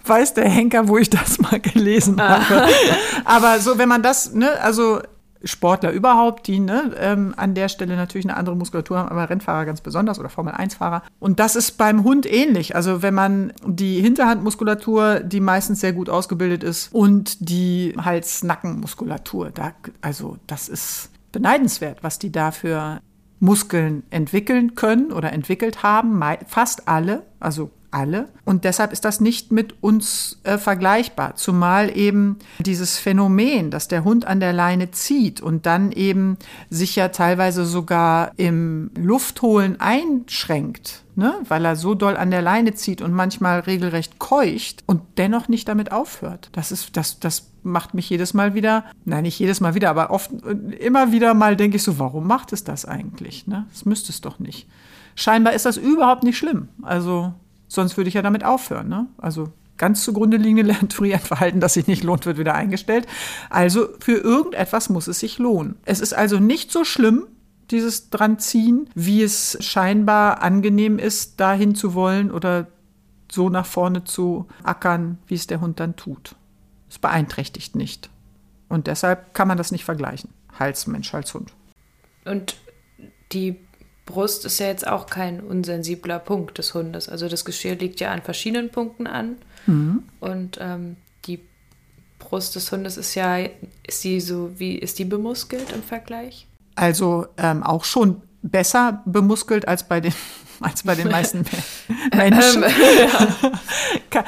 weiß 0.05 0.33
der 0.33 0.49
Henker, 0.49 0.87
wo 0.87 0.97
ich 0.97 1.09
das 1.09 1.39
mal 1.39 1.59
gelesen 1.59 2.19
ah. 2.19 2.47
habe. 2.49 2.67
Aber 3.25 3.59
so, 3.59 3.77
wenn 3.77 3.89
man 3.89 4.03
das, 4.03 4.33
ne, 4.33 4.59
also 4.61 5.01
Sportler 5.43 5.91
überhaupt, 5.91 6.47
die 6.47 6.59
ne, 6.59 6.93
ähm, 6.97 7.33
an 7.37 7.53
der 7.53 7.69
Stelle 7.69 7.95
natürlich 7.95 8.25
eine 8.25 8.37
andere 8.37 8.55
Muskulatur 8.55 8.99
haben, 8.99 9.09
aber 9.09 9.29
Rennfahrer 9.29 9.65
ganz 9.65 9.81
besonders 9.81 10.19
oder 10.19 10.29
Formel-1-Fahrer. 10.29 11.03
Und 11.19 11.39
das 11.39 11.55
ist 11.55 11.77
beim 11.77 12.03
Hund 12.03 12.31
ähnlich. 12.31 12.75
Also 12.75 13.01
wenn 13.01 13.13
man 13.13 13.53
die 13.65 14.01
Hinterhandmuskulatur, 14.01 15.19
die 15.19 15.39
meistens 15.39 15.81
sehr 15.81 15.93
gut 15.93 16.09
ausgebildet 16.09 16.63
ist, 16.63 16.93
und 16.93 17.49
die 17.49 17.93
Hals-Nackenmuskulatur, 17.99 19.51
da, 19.51 19.73
also 20.01 20.37
das 20.47 20.69
ist 20.69 21.09
beneidenswert, 21.31 22.03
was 22.03 22.19
die 22.19 22.31
da 22.31 22.51
für 22.51 23.01
Muskeln 23.39 24.03
entwickeln 24.09 24.75
können 24.75 25.11
oder 25.11 25.33
entwickelt 25.33 25.83
haben. 25.83 26.21
Fast 26.47 26.87
alle, 26.87 27.23
also 27.41 27.71
alle. 27.93 28.29
Und 28.45 28.63
deshalb 28.63 28.91
ist 28.91 29.05
das 29.05 29.19
nicht 29.19 29.51
mit 29.51 29.81
uns 29.81 30.39
äh, 30.43 30.57
vergleichbar. 30.57 31.35
Zumal 31.35 31.95
eben 31.95 32.37
dieses 32.59 32.97
Phänomen, 32.97 33.71
dass 33.71 33.87
der 33.87 34.03
Hund 34.03 34.25
an 34.25 34.39
der 34.39 34.53
Leine 34.53 34.91
zieht 34.91 35.41
und 35.41 35.65
dann 35.65 35.91
eben 35.91 36.37
sich 36.69 36.95
ja 36.95 37.09
teilweise 37.09 37.65
sogar 37.65 38.31
im 38.37 38.91
Luftholen 38.97 39.79
einschränkt, 39.79 41.03
ne? 41.15 41.35
weil 41.47 41.65
er 41.65 41.75
so 41.75 41.95
doll 41.95 42.17
an 42.17 42.31
der 42.31 42.41
Leine 42.41 42.73
zieht 42.73 43.01
und 43.01 43.13
manchmal 43.13 43.61
regelrecht 43.61 44.19
keucht 44.19 44.83
und 44.85 45.01
dennoch 45.17 45.47
nicht 45.47 45.67
damit 45.67 45.91
aufhört. 45.91 46.49
Das 46.53 46.71
ist, 46.71 46.97
das, 46.97 47.19
das 47.19 47.51
macht 47.63 47.93
mich 47.93 48.09
jedes 48.09 48.33
Mal 48.33 48.53
wieder, 48.53 48.85
nein, 49.05 49.23
nicht 49.23 49.39
jedes 49.39 49.61
Mal 49.61 49.75
wieder, 49.75 49.89
aber 49.89 50.11
oft, 50.11 50.31
immer 50.79 51.11
wieder 51.11 51.33
mal 51.33 51.55
denke 51.55 51.77
ich 51.77 51.83
so, 51.83 51.99
warum 51.99 52.27
macht 52.27 52.53
es 52.53 52.63
das 52.63 52.85
eigentlich? 52.85 53.47
Ne? 53.47 53.65
Das 53.71 53.85
müsste 53.85 54.11
es 54.11 54.21
doch 54.21 54.39
nicht. 54.39 54.67
Scheinbar 55.15 55.53
ist 55.53 55.65
das 55.65 55.77
überhaupt 55.77 56.23
nicht 56.23 56.37
schlimm. 56.37 56.69
Also 56.81 57.33
Sonst 57.73 57.97
würde 57.97 58.07
ich 58.07 58.13
ja 58.13 58.21
damit 58.21 58.43
aufhören. 58.43 58.87
Ne? 58.87 59.07
Also 59.17 59.51
ganz 59.77 60.03
zugrunde 60.03 60.37
liegende 60.37 60.61
Lerntheorie, 60.71 61.15
ein 61.15 61.19
Verhalten, 61.19 61.59
das 61.59 61.73
sich 61.73 61.87
nicht 61.87 62.03
lohnt, 62.03 62.27
wird 62.27 62.37
wieder 62.37 62.53
eingestellt. 62.53 63.07
Also 63.49 63.89
für 63.99 64.17
irgendetwas 64.17 64.89
muss 64.89 65.07
es 65.07 65.19
sich 65.19 65.39
lohnen. 65.39 65.77
Es 65.83 65.99
ist 65.99 66.13
also 66.13 66.39
nicht 66.39 66.71
so 66.71 66.83
schlimm, 66.83 67.25
dieses 67.71 68.11
Dranziehen, 68.11 68.87
wie 68.93 69.23
es 69.23 69.57
scheinbar 69.59 70.43
angenehm 70.43 70.99
ist, 70.99 71.39
dahin 71.39 71.73
zu 71.73 71.95
wollen 71.95 72.29
oder 72.29 72.67
so 73.31 73.49
nach 73.49 73.65
vorne 73.65 74.03
zu 74.03 74.47
ackern, 74.61 75.17
wie 75.25 75.33
es 75.33 75.47
der 75.47 75.59
Hund 75.59 75.79
dann 75.79 75.95
tut. 75.95 76.35
Es 76.91 76.99
beeinträchtigt 76.99 77.75
nicht. 77.75 78.11
Und 78.69 78.85
deshalb 78.85 79.33
kann 79.33 79.47
man 79.47 79.57
das 79.57 79.71
nicht 79.71 79.83
vergleichen. 79.83 80.29
Hals 80.59 80.85
Mensch, 80.85 81.11
Hals. 81.11 81.35
Und 82.25 82.55
die 83.31 83.59
Brust 84.05 84.45
ist 84.45 84.59
ja 84.59 84.67
jetzt 84.67 84.85
auch 84.85 85.05
kein 85.05 85.39
unsensibler 85.39 86.19
Punkt 86.19 86.57
des 86.57 86.73
Hundes. 86.73 87.07
Also 87.07 87.29
das 87.29 87.45
Geschirr 87.45 87.75
liegt 87.75 87.99
ja 87.99 88.11
an 88.11 88.21
verschiedenen 88.21 88.69
Punkten 88.69 89.07
an. 89.07 89.37
Mhm. 89.65 90.03
Und 90.19 90.57
ähm, 90.59 90.97
die 91.25 91.39
Brust 92.19 92.55
des 92.55 92.71
Hundes 92.71 92.97
ist 92.97 93.15
ja, 93.15 93.37
ist 93.87 94.03
die 94.03 94.19
so, 94.19 94.51
wie 94.57 94.75
ist 94.75 94.99
die 94.99 95.05
bemuskelt 95.05 95.71
im 95.71 95.83
Vergleich? 95.83 96.47
Also 96.75 97.27
ähm, 97.37 97.63
auch 97.63 97.85
schon 97.85 98.21
besser 98.41 99.01
bemuskelt 99.05 99.67
als 99.67 99.87
bei 99.87 100.01
den, 100.01 100.13
als 100.59 100.83
bei 100.83 100.95
den 100.95 101.09
meisten 101.09 101.45
Menschen. 102.13 102.63
Ähm, 102.63 104.23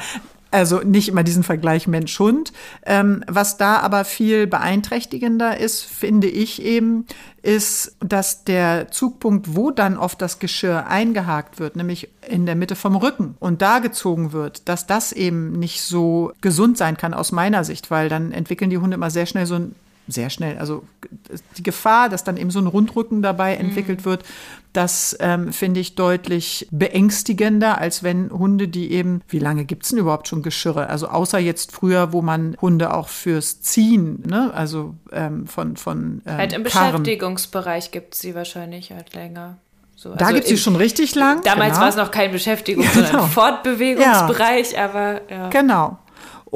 also 0.56 0.78
nicht 0.78 1.08
immer 1.08 1.22
diesen 1.22 1.42
Vergleich 1.42 1.86
Mensch-Hund. 1.86 2.52
Ähm, 2.84 3.22
was 3.26 3.58
da 3.58 3.78
aber 3.80 4.04
viel 4.04 4.46
beeinträchtigender 4.46 5.58
ist, 5.58 5.82
finde 5.82 6.28
ich 6.28 6.62
eben, 6.62 7.06
ist, 7.42 7.96
dass 8.00 8.44
der 8.44 8.90
Zugpunkt, 8.90 9.54
wo 9.54 9.70
dann 9.70 9.98
oft 9.98 10.20
das 10.20 10.38
Geschirr 10.38 10.86
eingehakt 10.86 11.60
wird, 11.60 11.76
nämlich 11.76 12.08
in 12.26 12.46
der 12.46 12.56
Mitte 12.56 12.74
vom 12.74 12.96
Rücken 12.96 13.36
und 13.38 13.60
da 13.62 13.78
gezogen 13.78 14.32
wird, 14.32 14.68
dass 14.68 14.86
das 14.86 15.12
eben 15.12 15.52
nicht 15.52 15.82
so 15.82 16.32
gesund 16.40 16.78
sein 16.78 16.96
kann 16.96 17.14
aus 17.14 17.32
meiner 17.32 17.62
Sicht, 17.62 17.90
weil 17.90 18.08
dann 18.08 18.32
entwickeln 18.32 18.70
die 18.70 18.78
Hunde 18.78 18.96
immer 18.96 19.10
sehr 19.10 19.26
schnell 19.26 19.46
so 19.46 19.56
ein 19.56 19.74
sehr 20.08 20.30
schnell. 20.30 20.58
Also 20.58 20.84
die 21.56 21.62
Gefahr, 21.62 22.08
dass 22.08 22.24
dann 22.24 22.36
eben 22.36 22.50
so 22.50 22.58
ein 22.58 22.66
Rundrücken 22.66 23.22
dabei 23.22 23.54
mhm. 23.54 23.66
entwickelt 23.66 24.04
wird, 24.04 24.24
das 24.72 25.16
ähm, 25.20 25.52
finde 25.52 25.80
ich 25.80 25.94
deutlich 25.94 26.68
beängstigender, 26.70 27.78
als 27.78 28.02
wenn 28.02 28.30
Hunde, 28.30 28.68
die 28.68 28.92
eben, 28.92 29.22
wie 29.28 29.38
lange 29.38 29.64
gibt 29.64 29.84
es 29.84 29.90
denn 29.90 29.98
überhaupt 29.98 30.28
schon 30.28 30.42
Geschirre? 30.42 30.88
Also 30.88 31.08
außer 31.08 31.38
jetzt 31.38 31.72
früher, 31.72 32.12
wo 32.12 32.20
man 32.20 32.56
Hunde 32.60 32.92
auch 32.92 33.08
fürs 33.08 33.62
Ziehen, 33.62 34.22
ne? 34.26 34.52
also 34.52 34.94
ähm, 35.12 35.46
von, 35.46 35.76
von 35.76 36.20
ähm, 36.26 36.36
Halt 36.36 36.52
im 36.52 36.64
Karren. 36.64 37.02
Beschäftigungsbereich 37.02 37.90
gibt 37.90 38.14
es 38.14 38.20
sie 38.20 38.34
wahrscheinlich 38.34 38.92
halt 38.92 39.14
länger. 39.14 39.56
So, 39.96 40.14
da 40.14 40.26
also 40.26 40.34
gibt 40.34 40.44
es 40.44 40.50
sie 40.50 40.58
schon 40.58 40.76
richtig 40.76 41.14
lang. 41.14 41.42
Damals 41.42 41.72
genau. 41.72 41.80
war 41.80 41.88
es 41.88 41.96
noch 41.96 42.10
kein 42.10 42.30
Beschäftigungs-, 42.30 42.92
genau. 42.92 43.06
sondern 43.06 43.30
Fortbewegungsbereich, 43.30 44.72
ja. 44.72 44.84
aber 44.84 45.20
ja. 45.30 45.48
Genau. 45.48 45.98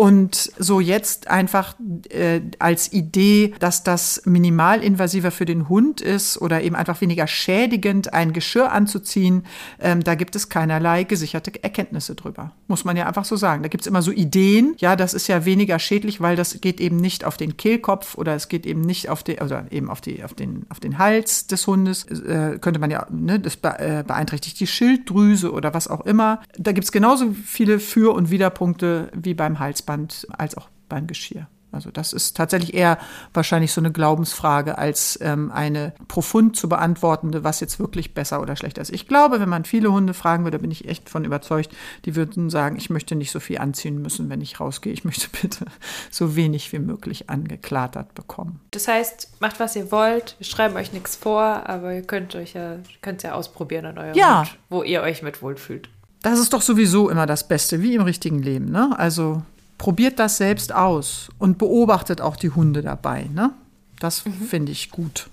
Und 0.00 0.50
so 0.58 0.80
jetzt 0.80 1.28
einfach 1.28 1.74
äh, 2.08 2.40
als 2.58 2.90
Idee, 2.90 3.52
dass 3.58 3.84
das 3.84 4.22
minimalinvasiver 4.24 5.30
für 5.30 5.44
den 5.44 5.68
Hund 5.68 6.00
ist 6.00 6.40
oder 6.40 6.62
eben 6.62 6.74
einfach 6.74 7.02
weniger 7.02 7.26
schädigend, 7.26 8.14
ein 8.14 8.32
Geschirr 8.32 8.72
anzuziehen, 8.72 9.44
ähm, 9.78 10.02
da 10.02 10.14
gibt 10.14 10.36
es 10.36 10.48
keinerlei 10.48 11.04
gesicherte 11.04 11.62
Erkenntnisse 11.62 12.14
drüber. 12.14 12.52
Muss 12.66 12.86
man 12.86 12.96
ja 12.96 13.06
einfach 13.06 13.26
so 13.26 13.36
sagen. 13.36 13.62
Da 13.62 13.68
gibt 13.68 13.82
es 13.82 13.86
immer 13.86 14.00
so 14.00 14.10
Ideen, 14.10 14.74
ja, 14.78 14.96
das 14.96 15.12
ist 15.12 15.28
ja 15.28 15.44
weniger 15.44 15.78
schädlich, 15.78 16.22
weil 16.22 16.34
das 16.34 16.62
geht 16.62 16.80
eben 16.80 16.96
nicht 16.96 17.26
auf 17.26 17.36
den 17.36 17.58
Kehlkopf 17.58 18.16
oder 18.16 18.34
es 18.34 18.48
geht 18.48 18.64
eben 18.64 18.80
nicht 18.80 19.10
auf 19.10 19.22
den, 19.22 19.40
oder 19.40 19.66
eben 19.70 19.90
auf, 19.90 20.00
die, 20.00 20.24
auf, 20.24 20.32
den, 20.32 20.64
auf 20.70 20.80
den 20.80 20.96
Hals 20.96 21.46
des 21.46 21.66
Hundes. 21.66 22.04
Äh, 22.04 22.56
könnte 22.58 22.80
man 22.80 22.90
ja, 22.90 23.06
ne, 23.10 23.38
das 23.38 23.56
äh, 23.56 24.02
beeinträchtigt 24.06 24.58
die 24.60 24.66
Schilddrüse 24.66 25.52
oder 25.52 25.74
was 25.74 25.88
auch 25.88 26.06
immer. 26.06 26.40
Da 26.56 26.72
gibt 26.72 26.86
es 26.86 26.90
genauso 26.90 27.34
viele 27.44 27.80
Für- 27.80 28.14
und 28.14 28.30
Widerpunkte 28.30 29.10
wie 29.14 29.34
beim 29.34 29.58
Hals. 29.58 29.82
Halsband 29.90 30.26
als 30.36 30.56
auch 30.56 30.68
beim 30.88 31.06
Geschirr. 31.06 31.46
Also 31.72 31.92
das 31.92 32.12
ist 32.12 32.36
tatsächlich 32.36 32.74
eher 32.74 32.98
wahrscheinlich 33.32 33.72
so 33.72 33.80
eine 33.80 33.92
Glaubensfrage 33.92 34.76
als 34.76 35.16
ähm, 35.22 35.52
eine 35.52 35.92
profund 36.08 36.56
zu 36.56 36.68
beantwortende, 36.68 37.44
was 37.44 37.60
jetzt 37.60 37.78
wirklich 37.78 38.12
besser 38.12 38.42
oder 38.42 38.56
schlechter 38.56 38.82
ist. 38.82 38.90
Ich 38.90 39.06
glaube, 39.06 39.38
wenn 39.38 39.48
man 39.48 39.64
viele 39.64 39.92
Hunde 39.92 40.12
fragen 40.12 40.42
würde, 40.42 40.58
bin 40.58 40.72
ich 40.72 40.88
echt 40.88 41.08
von 41.08 41.24
überzeugt, 41.24 41.70
die 42.06 42.16
würden 42.16 42.50
sagen, 42.50 42.74
ich 42.76 42.90
möchte 42.90 43.14
nicht 43.14 43.30
so 43.30 43.38
viel 43.38 43.58
anziehen 43.58 44.02
müssen, 44.02 44.28
wenn 44.28 44.40
ich 44.40 44.58
rausgehe. 44.58 44.92
Ich 44.92 45.04
möchte 45.04 45.28
bitte 45.42 45.64
so 46.10 46.34
wenig 46.34 46.72
wie 46.72 46.80
möglich 46.80 47.30
angeklatert 47.30 48.16
bekommen. 48.16 48.58
Das 48.72 48.88
heißt, 48.88 49.40
macht 49.40 49.60
was 49.60 49.76
ihr 49.76 49.92
wollt, 49.92 50.34
wir 50.38 50.46
schreiben 50.46 50.74
euch 50.74 50.92
nichts 50.92 51.14
vor, 51.14 51.68
aber 51.68 51.94
ihr 51.94 52.02
könnt 52.02 52.34
euch 52.34 52.54
ja, 52.54 52.78
könnt 53.00 53.22
ja 53.22 53.34
ausprobieren 53.34 53.86
an 53.86 53.98
eurem 53.98 54.14
ja. 54.16 54.40
Hund, 54.40 54.58
wo 54.70 54.82
ihr 54.82 55.02
euch 55.02 55.22
mit 55.22 55.40
wohlfühlt. 55.40 55.88
Das 56.22 56.40
ist 56.40 56.52
doch 56.52 56.62
sowieso 56.62 57.08
immer 57.08 57.26
das 57.26 57.46
Beste, 57.46 57.80
wie 57.80 57.94
im 57.94 58.02
richtigen 58.02 58.42
Leben. 58.42 58.66
Ne? 58.66 58.92
Also 58.98 59.42
probiert 59.80 60.18
das 60.18 60.36
selbst 60.36 60.74
aus 60.74 61.30
und 61.38 61.56
beobachtet 61.56 62.20
auch 62.20 62.36
die 62.36 62.50
Hunde 62.50 62.82
dabei. 62.82 63.30
Ne? 63.32 63.54
Das 63.98 64.26
mhm. 64.26 64.32
finde 64.32 64.72
ich 64.72 64.90
gut. 64.90 65.30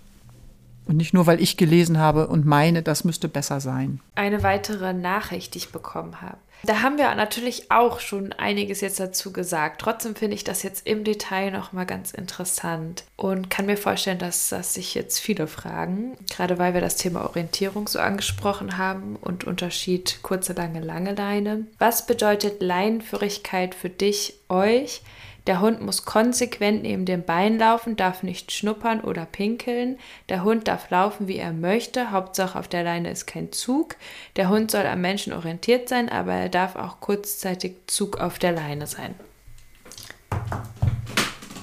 Und 0.88 0.98
nicht 0.98 1.14
nur, 1.14 1.28
weil 1.28 1.42
ich 1.42 1.58
gelesen 1.58 1.98
habe 1.98 2.28
und 2.28 2.46
meine, 2.46 2.82
das 2.82 3.04
müsste 3.04 3.28
besser 3.28 3.60
sein. 3.60 4.00
Eine 4.16 4.44
weitere 4.44 4.94
Nachricht, 4.94 5.54
die 5.54 5.60
ich 5.60 5.72
bekommen 5.72 6.22
habe. 6.22 6.38
Da 6.64 6.82
haben 6.82 6.98
wir 6.98 7.14
natürlich 7.16 7.72
auch 7.72 8.00
schon 8.00 8.34
einiges 8.34 8.82
jetzt 8.82 9.00
dazu 9.00 9.32
gesagt. 9.32 9.82
Trotzdem 9.82 10.16
finde 10.16 10.36
ich 10.36 10.44
das 10.44 10.64
jetzt 10.64 10.88
im 10.88 11.04
Detail 11.04 11.52
noch 11.52 11.72
mal 11.72 11.86
ganz 11.86 12.12
interessant 12.12 13.04
und 13.16 13.50
kann 13.50 13.68
mir 13.68 13.78
vorstellen, 13.78 14.18
dass 14.18 14.50
das 14.50 14.74
sich 14.74 14.96
jetzt 14.96 15.20
viele 15.20 15.48
fragen, 15.48 16.18
gerade 16.30 16.58
weil 16.58 16.74
wir 16.74 16.82
das 16.82 16.96
Thema 16.96 17.26
Orientierung 17.26 17.88
so 17.88 18.00
angesprochen 18.00 18.78
haben 18.78 19.18
und 19.18 19.44
Unterschied 19.44 20.20
kurze, 20.24 20.54
lange, 20.54 20.82
lange 20.82 21.14
Leine. 21.14 21.68
Was 21.78 22.06
bedeutet 22.06 22.62
Leinenführigkeit 22.62 23.76
für 23.76 23.90
dich, 23.90 24.34
euch? 24.50 25.02
Der 25.48 25.62
Hund 25.62 25.82
muss 25.82 26.04
konsequent 26.04 26.84
neben 26.84 27.06
dem 27.06 27.24
Bein 27.24 27.58
laufen, 27.58 27.96
darf 27.96 28.22
nicht 28.22 28.52
schnuppern 28.52 29.00
oder 29.00 29.26
pinkeln. 29.26 29.98
Der 30.28 30.44
Hund 30.44 30.68
darf 30.68 30.90
laufen, 30.90 31.30
wie 31.30 31.38
er 31.38 31.54
möchte. 31.54 32.12
Hauptsache 32.12 32.60
auf 32.60 32.68
der 32.68 32.84
Leine 32.84 33.10
ist 33.10 33.28
kein 33.28 33.54
Zug. 33.54 33.96
Der 34.36 34.50
Hund 34.50 34.72
soll 34.72 34.86
am 34.86 35.00
Menschen 35.00 35.32
orientiert 35.32 35.88
sein, 35.88 36.10
aber 36.10 36.34
er 36.34 36.50
darf 36.50 36.76
auch 36.76 37.00
kurzzeitig 37.00 37.76
Zug 37.88 38.20
auf 38.20 38.40
der 38.40 38.52
Leine 38.52 38.88
sein. 38.88 39.16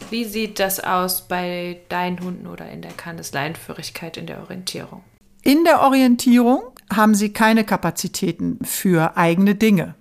Wie 0.09 0.25
sieht 0.25 0.61
das 0.61 0.81
aus 0.81 1.29
bei 1.29 1.81
deinen 1.91 2.21
Hunden 2.21 2.47
oder 2.47 2.71
in 2.71 2.81
der 2.81 2.93
Kandesleinführigkeit 2.93 4.17
in 4.17 4.27
der 4.27 4.41
Orientierung? 4.41 5.03
In 5.43 5.65
der 5.65 5.83
Orientierung 5.83 6.63
haben 6.91 7.15
sie 7.15 7.35
keine 7.35 7.65
Kapazitäten 7.65 8.59
für 8.65 9.19
eigene 9.19 9.55
Dinge. 9.55 9.95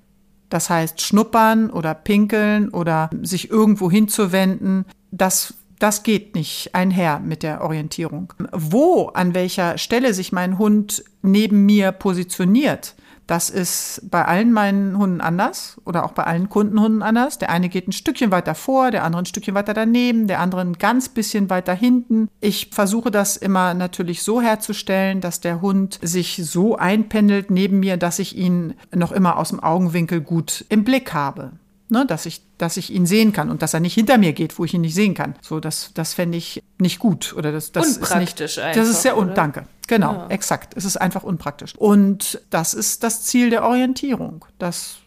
Das 0.54 0.70
heißt, 0.70 1.02
schnuppern 1.02 1.72
oder 1.72 1.96
pinkeln 1.96 2.70
oder 2.70 3.10
sich 3.24 3.50
irgendwo 3.50 3.90
hinzuwenden, 3.90 4.86
das 5.10 5.56
das 5.80 6.04
geht 6.04 6.36
nicht 6.36 6.76
einher 6.76 7.20
mit 7.20 7.42
der 7.42 7.62
Orientierung. 7.62 8.32
Wo, 8.52 9.08
an 9.08 9.34
welcher 9.34 9.80
Stelle 9.80 10.14
sich 10.14 10.32
mein 10.32 10.60
Hund 10.60 11.04
neben 11.24 11.66
mir 11.66 11.92
positioniert, 11.92 12.94
das 13.28 13.50
ist 13.50 14.02
bei 14.10 14.26
allen 14.26 14.52
meinen 14.52 14.98
Hunden 14.98 15.22
anders 15.22 15.80
oder 15.86 16.04
auch 16.04 16.12
bei 16.12 16.24
allen 16.24 16.50
Kundenhunden 16.50 17.02
anders. 17.02 17.38
Der 17.38 17.50
eine 17.50 17.70
geht 17.70 17.88
ein 17.88 17.94
Stückchen 17.94 18.32
weiter 18.32 18.56
vor, 18.56 18.92
der 18.92 19.04
andere 19.04 19.22
ein 19.22 19.26
Stückchen 19.26 19.56
weiter 19.56 19.74
daneben, 19.74 20.28
der 20.28 20.40
andere 20.40 20.62
ein 20.62 20.74
ganz 20.74 21.10
bisschen 21.10 21.50
weiter 21.50 21.74
hinten. 21.74 22.28
Ich 22.42 22.70
versuche 22.72 23.12
das 23.12 23.38
immer 23.38 23.74
natürlich 23.74 24.24
so 24.24 24.42
herzustellen, 24.42 25.22
dass 25.22 25.40
der 25.40 25.62
Hund 25.62 26.00
sich 26.02 26.42
so 26.44 26.76
einpendelt 26.76 27.50
neben 27.52 27.80
mir, 27.80 27.98
dass 27.98 28.20
ich 28.20 28.38
ihn 28.38 28.74
noch 28.94 29.12
immer 29.12 29.38
aus 29.38 29.50
dem 29.50 29.62
Augenwinkel 29.62 30.22
gut 30.22 30.66
im 30.70 30.84
Blick 30.84 31.14
habe 31.14 31.54
ne, 31.90 32.06
dass 32.06 32.26
ich, 32.26 32.42
dass 32.58 32.78
ich 32.78 32.92
ihn 32.92 33.06
sehen 33.06 33.34
kann 33.34 33.50
und 33.50 33.62
dass 33.62 33.74
er 33.74 33.80
nicht 33.80 33.94
hinter 33.94 34.18
mir 34.18 34.34
geht, 34.34 34.58
wo 34.58 34.66
ich 34.66 34.74
ihn 34.74 34.82
nicht 34.82 34.96
sehen 34.96 35.14
kann. 35.14 35.36
So, 35.42 35.60
das, 35.60 35.92
das 35.94 36.14
fände 36.14 36.38
ich 36.38 36.62
nicht 36.80 37.00
gut 37.00 37.34
oder 37.36 37.52
das, 37.52 37.72
das 37.72 37.98
unpraktisch 37.98 38.52
ist 38.52 38.58
nicht, 38.58 38.66
einfach. 38.66 38.82
Das 38.82 38.90
ist 38.90 39.02
sehr 39.02 39.18
un, 39.18 39.34
danke. 39.34 39.66
Genau, 39.88 40.14
ja. 40.14 40.28
exakt. 40.30 40.74
Es 40.76 40.86
ist 40.86 40.98
einfach 40.98 41.24
unpraktisch. 41.24 41.76
Und 41.76 42.42
das 42.50 42.74
ist 42.74 43.04
das 43.04 43.24
Ziel 43.24 43.50
der 43.50 43.64
Orientierung. 43.64 44.46
Das 44.58 44.98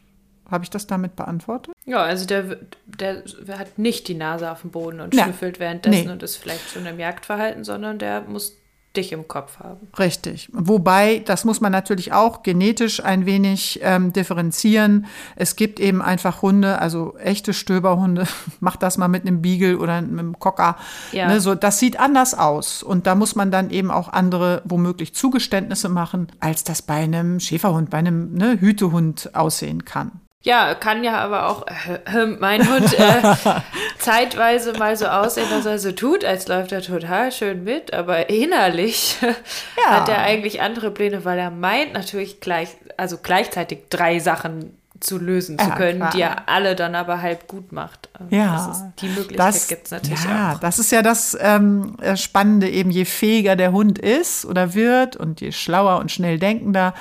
habe 0.51 0.65
ich 0.65 0.71
das 0.71 0.87
damit 0.87 1.17
beantwortet? 1.17 1.75
Ja, 1.87 2.03
also 2.03 2.25
der, 2.25 2.59
der 2.87 3.25
hat 3.59 3.79
nicht 3.79 4.07
die 4.09 4.15
Nase 4.15 4.51
auf 4.51 4.61
dem 4.61 4.71
Boden 4.71 5.01
und 5.01 5.15
schnüffelt 5.15 5.59
währenddessen 5.59 6.07
nee. 6.07 6.13
und 6.13 6.23
ist 6.23 6.37
vielleicht 6.37 6.71
schon 6.71 6.87
im 6.87 7.01
Jagdverhalten, 7.01 7.65
sondern 7.65 7.99
der 7.99 8.23
muss 8.23 8.57
dich 8.97 9.13
im 9.13 9.29
Kopf 9.29 9.59
haben. 9.61 9.89
Richtig. 9.99 10.49
Wobei, 10.53 11.23
das 11.25 11.45
muss 11.45 11.61
man 11.61 11.73
natürlich 11.73 12.13
auch 12.13 12.43
genetisch 12.43 13.05
ein 13.05 13.27
wenig 13.27 13.81
ähm, 13.83 14.13
differenzieren. 14.13 15.07
Es 15.37 15.57
gibt 15.57 15.81
eben 15.81 16.03
einfach 16.03 16.43
Hunde, 16.43 16.79
also 16.81 17.17
echte 17.19 17.53
Stöberhunde, 17.53 18.27
mach 18.61 18.77
das 18.77 18.99
mal 18.99 19.09
mit 19.09 19.27
einem 19.27 19.43
Beagle 19.43 19.79
oder 19.79 20.01
mit 20.01 20.11
einem 20.11 20.39
Cocker. 20.39 20.77
Ja. 21.13 21.29
Ne, 21.29 21.41
so, 21.41 21.55
das 21.55 21.79
sieht 21.79 21.99
anders 21.99 22.35
aus. 22.35 22.83
Und 22.83 23.07
da 23.07 23.15
muss 23.15 23.35
man 23.35 23.51
dann 23.51 23.71
eben 23.71 23.91
auch 23.91 24.09
andere, 24.09 24.63
womöglich 24.65 25.15
Zugeständnisse 25.15 25.89
machen, 25.89 26.29
als 26.41 26.65
das 26.65 26.83
bei 26.83 26.95
einem 26.95 27.41
Schäferhund, 27.41 27.91
bei 27.91 27.99
einem 27.99 28.35
ne, 28.35 28.61
Hütehund 28.61 29.35
aussehen 29.35 29.85
kann. 29.85 30.21
Ja, 30.47 30.77
kann 30.77 31.03
ja 31.03 31.19
aber 31.19 31.49
auch 31.49 31.67
äh, 31.67 32.23
äh, 32.23 32.27
mein 32.27 32.69
Hund 32.71 32.97
äh, 32.97 33.35
zeitweise 33.99 34.75
mal 34.75 34.97
so 34.97 35.07
aussehen, 35.07 35.49
dass 35.51 35.67
er 35.67 35.81
so 35.81 35.91
tut, 35.91 36.25
als 36.25 36.47
läuft 36.47 36.71
er 36.71 36.83
total 36.83 37.33
schön 37.33 37.65
mit, 37.65 37.93
aber 37.93 38.31
innerlich 38.31 39.17
ja. 39.23 39.91
hat 39.91 40.09
er 40.09 40.21
eigentlich 40.21 40.61
andere 40.63 40.93
Pläne, 40.93 41.25
weil 41.25 41.37
er 41.37 41.51
meint 41.51 41.95
natürlich 41.95 42.39
gleich, 42.39 42.69
also 42.97 43.19
gleichzeitig 43.21 43.89
drei 43.91 44.21
Sachen 44.21 44.79
zu 45.01 45.19
lösen 45.19 45.59
zu 45.59 45.69
können, 45.71 45.99
klar. 45.99 46.11
die 46.13 46.21
er 46.23 46.49
alle 46.49 46.77
dann 46.77 46.95
aber 46.95 47.21
halb 47.21 47.49
gut 47.49 47.73
macht. 47.73 48.09
Ähm, 48.19 48.29
ja, 48.31 48.71
ist, 48.71 48.85
die 49.03 49.09
Möglichkeit 49.09 49.69
gibt 49.69 49.87
es 49.87 49.91
natürlich 49.91 50.25
ja, 50.25 50.53
auch. 50.53 50.61
Das 50.61 50.79
ist 50.79 50.93
ja 50.93 51.03
das 51.03 51.37
ähm, 51.41 51.97
Spannende, 52.15 52.71
eben 52.71 52.91
je 52.91 53.05
fähiger 53.05 53.57
der 53.57 53.73
Hund 53.73 53.99
ist 53.99 54.47
oder 54.47 54.75
wird 54.75 55.17
und 55.17 55.41
je 55.41 55.51
schlauer 55.51 55.99
und 55.99 56.13
schnell 56.13 56.39
denkender, 56.39 56.95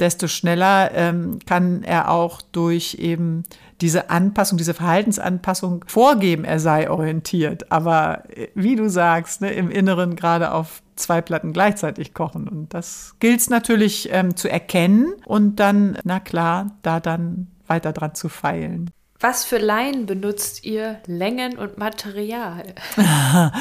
desto 0.00 0.28
schneller 0.28 0.90
ähm, 0.94 1.38
kann 1.46 1.82
er 1.82 2.10
auch 2.10 2.42
durch 2.42 2.96
eben 3.00 3.42
diese 3.80 4.10
Anpassung, 4.10 4.58
diese 4.58 4.74
Verhaltensanpassung 4.74 5.84
vorgeben, 5.86 6.44
er 6.44 6.60
sei 6.60 6.90
orientiert. 6.90 7.70
Aber 7.70 8.24
äh, 8.30 8.48
wie 8.54 8.76
du 8.76 8.88
sagst, 8.88 9.40
ne, 9.40 9.52
im 9.52 9.70
Inneren 9.70 10.16
gerade 10.16 10.52
auf 10.52 10.82
zwei 10.96 11.20
Platten 11.20 11.52
gleichzeitig 11.52 12.14
kochen. 12.14 12.48
Und 12.48 12.74
das 12.74 13.14
gilt 13.20 13.40
es 13.40 13.50
natürlich 13.50 14.08
ähm, 14.12 14.36
zu 14.36 14.50
erkennen 14.50 15.14
und 15.26 15.56
dann, 15.56 15.98
na 16.04 16.20
klar, 16.20 16.76
da 16.82 17.00
dann 17.00 17.48
weiter 17.66 17.92
dran 17.92 18.14
zu 18.14 18.28
feilen. 18.28 18.90
Was 19.20 19.44
für 19.44 19.58
Leinen 19.58 20.06
benutzt 20.06 20.64
ihr 20.64 21.00
Längen 21.06 21.58
und 21.58 21.78
Material? 21.78 22.74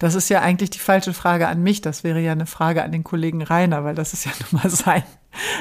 Das 0.00 0.16
ist 0.16 0.28
ja 0.28 0.40
eigentlich 0.40 0.70
die 0.70 0.80
falsche 0.80 1.14
Frage 1.14 1.48
an 1.48 1.62
mich. 1.62 1.80
Das 1.80 2.04
wäre 2.04 2.20
ja 2.20 2.32
eine 2.32 2.46
Frage 2.46 2.82
an 2.82 2.92
den 2.92 3.04
Kollegen 3.04 3.42
Rainer, 3.42 3.84
weil 3.84 3.94
das 3.94 4.12
ist 4.12 4.26
ja 4.26 4.32
nun 4.50 4.60
mal 4.60 4.68
sein, 4.68 5.04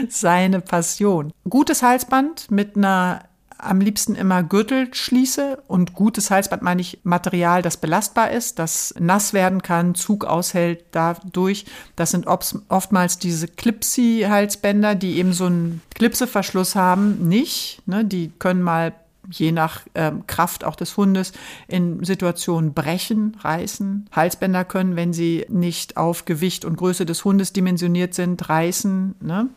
seine 0.10 0.60
Passion. 0.60 1.32
Gutes 1.48 1.82
Halsband 1.82 2.52
mit 2.52 2.76
einer 2.76 3.22
am 3.58 3.80
liebsten 3.80 4.16
immer 4.16 4.44
Gürtel 4.44 4.94
schließe 4.94 5.64
und 5.68 5.94
gutes 5.94 6.32
Halsband 6.32 6.62
meine 6.62 6.82
ich 6.82 7.00
Material, 7.04 7.62
das 7.62 7.78
belastbar 7.78 8.32
ist, 8.32 8.60
das 8.60 8.94
nass 9.00 9.32
werden 9.32 9.62
kann, 9.62 9.96
Zug 9.96 10.26
aushält 10.26 10.84
dadurch. 10.92 11.66
Das 11.96 12.12
sind 12.12 12.28
oftmals 12.28 13.20
diese 13.20 13.48
Clipsy-Halsbänder, 13.48 14.96
die 14.96 15.18
eben 15.18 15.32
so 15.32 15.46
einen 15.46 15.82
Klipseverschluss 15.96 16.76
haben, 16.76 17.30
nicht. 17.30 17.82
Ne? 17.86 18.04
Die 18.04 18.32
können 18.40 18.62
mal 18.62 18.94
je 19.30 19.52
nach 19.52 19.82
ähm, 19.96 20.26
Kraft 20.28 20.64
auch 20.64 20.76
des 20.76 20.98
Hundes 20.98 21.34
in 21.68 22.04
Situationen 22.04 22.74
brechen, 22.74 23.38
reißen. 23.40 24.08
Halsbänder 24.12 24.66
können, 24.66 24.96
wenn 24.96 25.14
sie 25.14 25.46
nicht 25.50 25.98
auf 25.98 26.26
Gewicht 26.26 26.66
und 26.66 26.78
Größe 26.78 27.06
des 27.06 27.24
Hundes 27.26 27.54
dimensioniert 27.54 28.14
sind, 28.14 28.50
reißen. 28.50 29.16
Ne? 29.22 29.50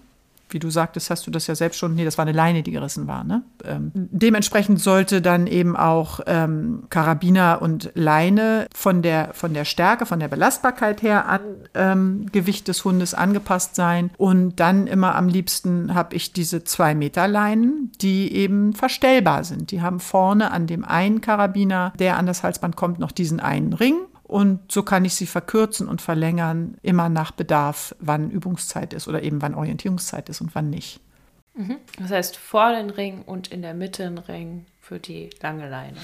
Wie 0.48 0.58
du 0.58 0.70
sagtest, 0.70 1.10
hast 1.10 1.26
du 1.26 1.30
das 1.30 1.46
ja 1.46 1.54
selbst 1.54 1.78
schon, 1.78 1.94
nee, 1.94 2.04
das 2.04 2.18
war 2.18 2.24
eine 2.24 2.36
Leine, 2.36 2.62
die 2.62 2.70
gerissen 2.70 3.06
war. 3.06 3.24
Ne? 3.24 3.42
Ähm, 3.64 3.90
dementsprechend 3.94 4.80
sollte 4.80 5.20
dann 5.20 5.46
eben 5.46 5.76
auch 5.76 6.20
ähm, 6.26 6.84
Karabiner 6.90 7.60
und 7.62 7.90
Leine 7.94 8.66
von 8.74 9.02
der, 9.02 9.30
von 9.32 9.54
der 9.54 9.64
Stärke, 9.64 10.06
von 10.06 10.20
der 10.20 10.28
Belastbarkeit 10.28 11.02
her 11.02 11.28
an 11.28 11.40
ähm, 11.74 12.26
Gewicht 12.30 12.68
des 12.68 12.84
Hundes 12.84 13.14
angepasst 13.14 13.74
sein. 13.74 14.10
Und 14.16 14.60
dann 14.60 14.86
immer 14.86 15.14
am 15.14 15.28
liebsten 15.28 15.94
habe 15.94 16.14
ich 16.14 16.32
diese 16.32 16.64
zwei 16.64 16.94
Meter 16.94 17.28
Leinen, 17.28 17.92
die 18.00 18.32
eben 18.32 18.72
verstellbar 18.72 19.44
sind. 19.44 19.70
Die 19.70 19.82
haben 19.82 20.00
vorne 20.00 20.50
an 20.52 20.66
dem 20.66 20.84
einen 20.84 21.20
Karabiner, 21.20 21.92
der 21.98 22.16
an 22.16 22.26
das 22.26 22.42
Halsband 22.42 22.76
kommt, 22.76 22.98
noch 22.98 23.12
diesen 23.12 23.40
einen 23.40 23.72
Ring 23.72 23.96
und 24.26 24.72
so 24.72 24.82
kann 24.82 25.04
ich 25.04 25.14
sie 25.14 25.26
verkürzen 25.26 25.88
und 25.88 26.02
verlängern, 26.02 26.78
immer 26.82 27.08
nach 27.08 27.30
Bedarf, 27.30 27.94
wann 28.00 28.30
Übungszeit 28.30 28.92
ist 28.92 29.06
oder 29.06 29.22
eben 29.22 29.40
wann 29.40 29.54
Orientierungszeit 29.54 30.28
ist 30.28 30.40
und 30.40 30.54
wann 30.54 30.68
nicht. 30.68 31.00
Mhm. 31.54 31.76
Das 31.98 32.10
heißt, 32.10 32.36
vor 32.36 32.72
den 32.72 32.90
Ring 32.90 33.22
und 33.22 33.48
in 33.48 33.62
der 33.62 33.74
Mitte 33.74 34.04
ein 34.04 34.18
Ring 34.18 34.66
für 34.80 34.98
die 34.98 35.30
lange 35.40 35.68
Leine. 35.68 35.98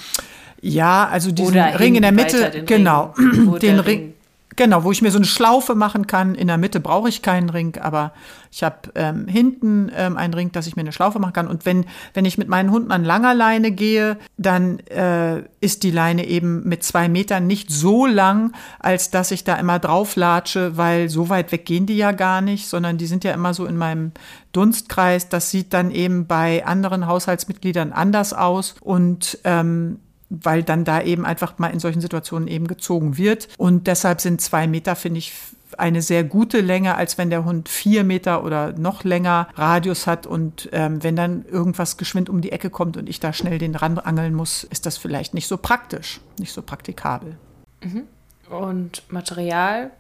Ja, 0.61 1.09
also 1.09 1.33
diesen 1.33 1.59
Ring 1.59 1.97
in 1.97 2.03
der 2.03 2.13
Mitte, 2.13 2.63
genau, 2.65 3.13
Ring, 3.17 3.59
den 3.59 3.79
Ring, 3.81 4.15
Genau, 4.57 4.85
wo 4.85 4.93
ich 4.93 5.01
mir 5.01 5.11
so 5.11 5.19
eine 5.19 5.27
Schlaufe 5.27 5.75
machen 5.75 6.07
kann. 6.07 6.35
In 6.35 6.49
der 6.49 6.59
Mitte 6.59 6.81
brauche 6.81 7.09
ich 7.09 7.23
keinen 7.23 7.49
Ring, 7.49 7.79
aber 7.81 8.13
ich 8.51 8.63
habe 8.63 8.93
ähm, 8.95 9.27
hinten 9.27 9.91
ähm, 9.97 10.19
einen 10.19 10.35
Ring, 10.35 10.53
dass 10.53 10.67
ich 10.67 10.77
mir 10.77 10.83
eine 10.83 10.93
Schlaufe 10.93 11.19
machen 11.19 11.33
kann. 11.33 11.49
Und 11.49 11.65
wenn, 11.65 11.87
wenn 12.13 12.27
ich 12.27 12.37
mit 12.37 12.49
meinen 12.49 12.71
Hunden 12.71 12.93
an 12.93 13.03
langer 13.03 13.35
Leine 13.35 13.71
gehe, 13.71 14.19
dann 14.37 14.79
äh, 14.81 15.43
ist 15.61 15.83
die 15.85 15.91
Leine 15.91 16.27
eben 16.27 16.69
mit 16.69 16.85
zwei 16.85 17.09
Metern 17.09 17.47
nicht 17.47 17.71
so 17.71 18.05
lang, 18.05 18.53
als 18.79 19.11
dass 19.11 19.31
ich 19.31 19.45
da 19.45 19.55
immer 19.57 19.79
drauf 19.79 20.17
latsche, 20.17 20.77
weil 20.77 21.09
so 21.09 21.31
weit 21.31 21.51
weg 21.51 21.65
gehen 21.65 21.87
die 21.87 21.97
ja 21.97 22.13
gar 22.13 22.43
nicht, 22.43 22.69
sondern 22.69 22.99
die 22.99 23.07
sind 23.07 23.25
ja 23.25 23.33
immer 23.33 23.55
so 23.55 23.65
in 23.65 23.79
meinem 23.79 24.13
Dunstkreis. 24.53 25.31
Das 25.31 25.51
sieht 25.51 25.73
dann 25.73 25.91
eben 25.91 26.27
bei 26.27 26.67
anderen 26.67 27.07
Haushaltsmitgliedern 27.07 27.93
anders 27.93 28.35
aus. 28.35 28.75
Und 28.81 29.39
ähm, 29.45 29.99
weil 30.41 30.63
dann 30.63 30.85
da 30.85 31.03
eben 31.03 31.27
einfach 31.27 31.59
mal 31.59 31.69
in 31.69 31.81
solchen 31.81 32.01
Situationen 32.01 32.49
eben 32.49 32.67
gezogen 32.67 33.19
wird. 33.19 33.49
Und 33.59 33.87
deshalb 33.87 34.21
sind 34.21 34.41
zwei 34.41 34.67
Meter, 34.67 34.97
finde 34.97 35.19
ich, 35.19 35.35
eine 35.79 36.03
sehr 36.03 36.25
gute 36.25 36.61
Länge, 36.61 36.97
als 36.97 37.19
wenn 37.19 37.31
der 37.31 37.45
Hund 37.45 37.69
vier 37.69 38.05
Meter 38.05 38.45
oder 38.45 38.73
noch 38.73 39.05
länger 39.05 39.49
Radius 39.55 40.07
hat. 40.07 40.27
Und 40.27 40.69
ähm, 40.73 41.03
wenn 41.03 41.17
dann 41.17 41.45
irgendwas 41.47 41.97
geschwind 41.97 42.29
um 42.29 42.41
die 42.41 42.53
Ecke 42.53 42.71
kommt 42.71 42.97
und 42.97 43.09
ich 43.09 43.21
da 43.21 43.33
schnell 43.33 43.59
den 43.59 43.75
Rand 43.75 44.05
angeln 44.05 44.35
muss, 44.35 44.65
ist 44.65 44.87
das 44.87 44.97
vielleicht 44.97 45.35
nicht 45.35 45.47
so 45.47 45.57
praktisch, 45.57 46.21
nicht 46.39 46.53
so 46.53 46.63
praktikabel. 46.63 47.37
Mhm. 47.83 48.05
Und 48.51 49.03
Material, 49.11 49.91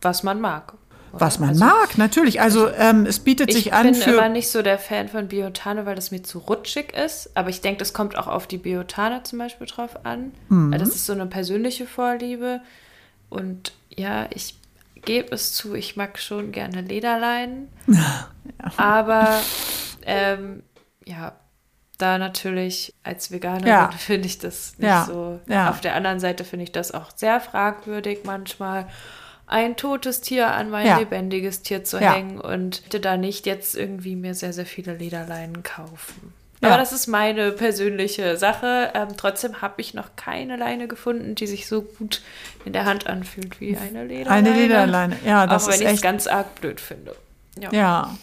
was 0.00 0.22
man 0.22 0.40
mag. 0.40 0.74
Was 1.12 1.38
man 1.38 1.50
also, 1.50 1.64
mag, 1.64 1.98
natürlich. 1.98 2.40
Also 2.40 2.68
ähm, 2.68 3.06
es 3.06 3.20
bietet 3.20 3.52
sich 3.52 3.72
an 3.72 3.94
für. 3.94 4.00
Ich 4.00 4.04
bin 4.04 4.14
immer 4.14 4.28
nicht 4.28 4.50
so 4.50 4.62
der 4.62 4.78
Fan 4.78 5.08
von 5.08 5.28
Biotane, 5.28 5.86
weil 5.86 5.94
das 5.94 6.10
mir 6.10 6.22
zu 6.22 6.38
rutschig 6.38 6.94
ist. 6.94 7.36
Aber 7.36 7.50
ich 7.50 7.60
denke, 7.60 7.78
das 7.78 7.92
kommt 7.92 8.16
auch 8.16 8.26
auf 8.26 8.46
die 8.46 8.58
Biotane 8.58 9.22
zum 9.22 9.38
Beispiel 9.38 9.66
drauf 9.66 10.04
an. 10.04 10.32
Mhm. 10.48 10.72
Das 10.72 10.88
ist 10.88 11.06
so 11.06 11.12
eine 11.12 11.26
persönliche 11.26 11.86
Vorliebe. 11.86 12.60
Und 13.28 13.72
ja, 13.94 14.26
ich 14.34 14.56
gebe 15.04 15.34
es 15.34 15.52
zu, 15.54 15.74
ich 15.74 15.96
mag 15.96 16.18
schon 16.18 16.52
gerne 16.52 16.82
Lederleinen. 16.82 17.68
ja. 17.86 18.28
Aber 18.76 19.40
ähm, 20.04 20.62
ja, 21.06 21.32
da 21.98 22.18
natürlich 22.18 22.94
als 23.02 23.30
Veganerin 23.32 23.66
ja. 23.66 23.90
finde 23.90 24.26
ich 24.26 24.38
das 24.38 24.78
nicht 24.78 24.88
ja. 24.88 25.04
so. 25.04 25.40
Auf 25.68 25.80
der 25.80 25.94
anderen 25.94 26.20
Seite 26.20 26.44
finde 26.44 26.64
ich 26.64 26.72
das 26.72 26.92
auch 26.92 27.10
sehr 27.14 27.40
fragwürdig 27.40 28.20
manchmal 28.24 28.86
ein 29.48 29.76
totes 29.76 30.20
Tier 30.20 30.52
an 30.52 30.70
mein 30.70 30.86
ja. 30.86 30.98
lebendiges 30.98 31.62
Tier 31.62 31.82
zu 31.82 31.98
ja. 31.98 32.12
hängen 32.12 32.38
und 32.40 32.82
da 33.04 33.16
nicht 33.16 33.46
jetzt 33.46 33.74
irgendwie 33.74 34.14
mir 34.14 34.34
sehr, 34.34 34.52
sehr 34.52 34.66
viele 34.66 34.94
Lederleinen 34.94 35.62
kaufen. 35.62 36.34
Ja. 36.60 36.68
Aber 36.68 36.78
das 36.78 36.92
ist 36.92 37.06
meine 37.06 37.52
persönliche 37.52 38.36
Sache. 38.36 38.90
Ähm, 38.94 39.08
trotzdem 39.16 39.62
habe 39.62 39.80
ich 39.80 39.94
noch 39.94 40.16
keine 40.16 40.56
Leine 40.56 40.88
gefunden, 40.88 41.34
die 41.34 41.46
sich 41.46 41.66
so 41.66 41.82
gut 41.82 42.20
in 42.64 42.72
der 42.72 42.84
Hand 42.84 43.06
anfühlt 43.06 43.60
wie 43.60 43.76
eine 43.76 44.04
Lederleine. 44.04 44.50
Eine 44.50 44.60
Lederleine, 44.60 45.16
ja, 45.24 45.46
das 45.46 45.64
Auch 45.64 45.72
wenn 45.72 45.80
ich 45.82 45.94
es 45.94 46.02
ganz 46.02 46.26
arg 46.26 46.60
blöd 46.60 46.80
finde. 46.80 47.14
Ja. 47.58 47.72
ja. 47.72 48.18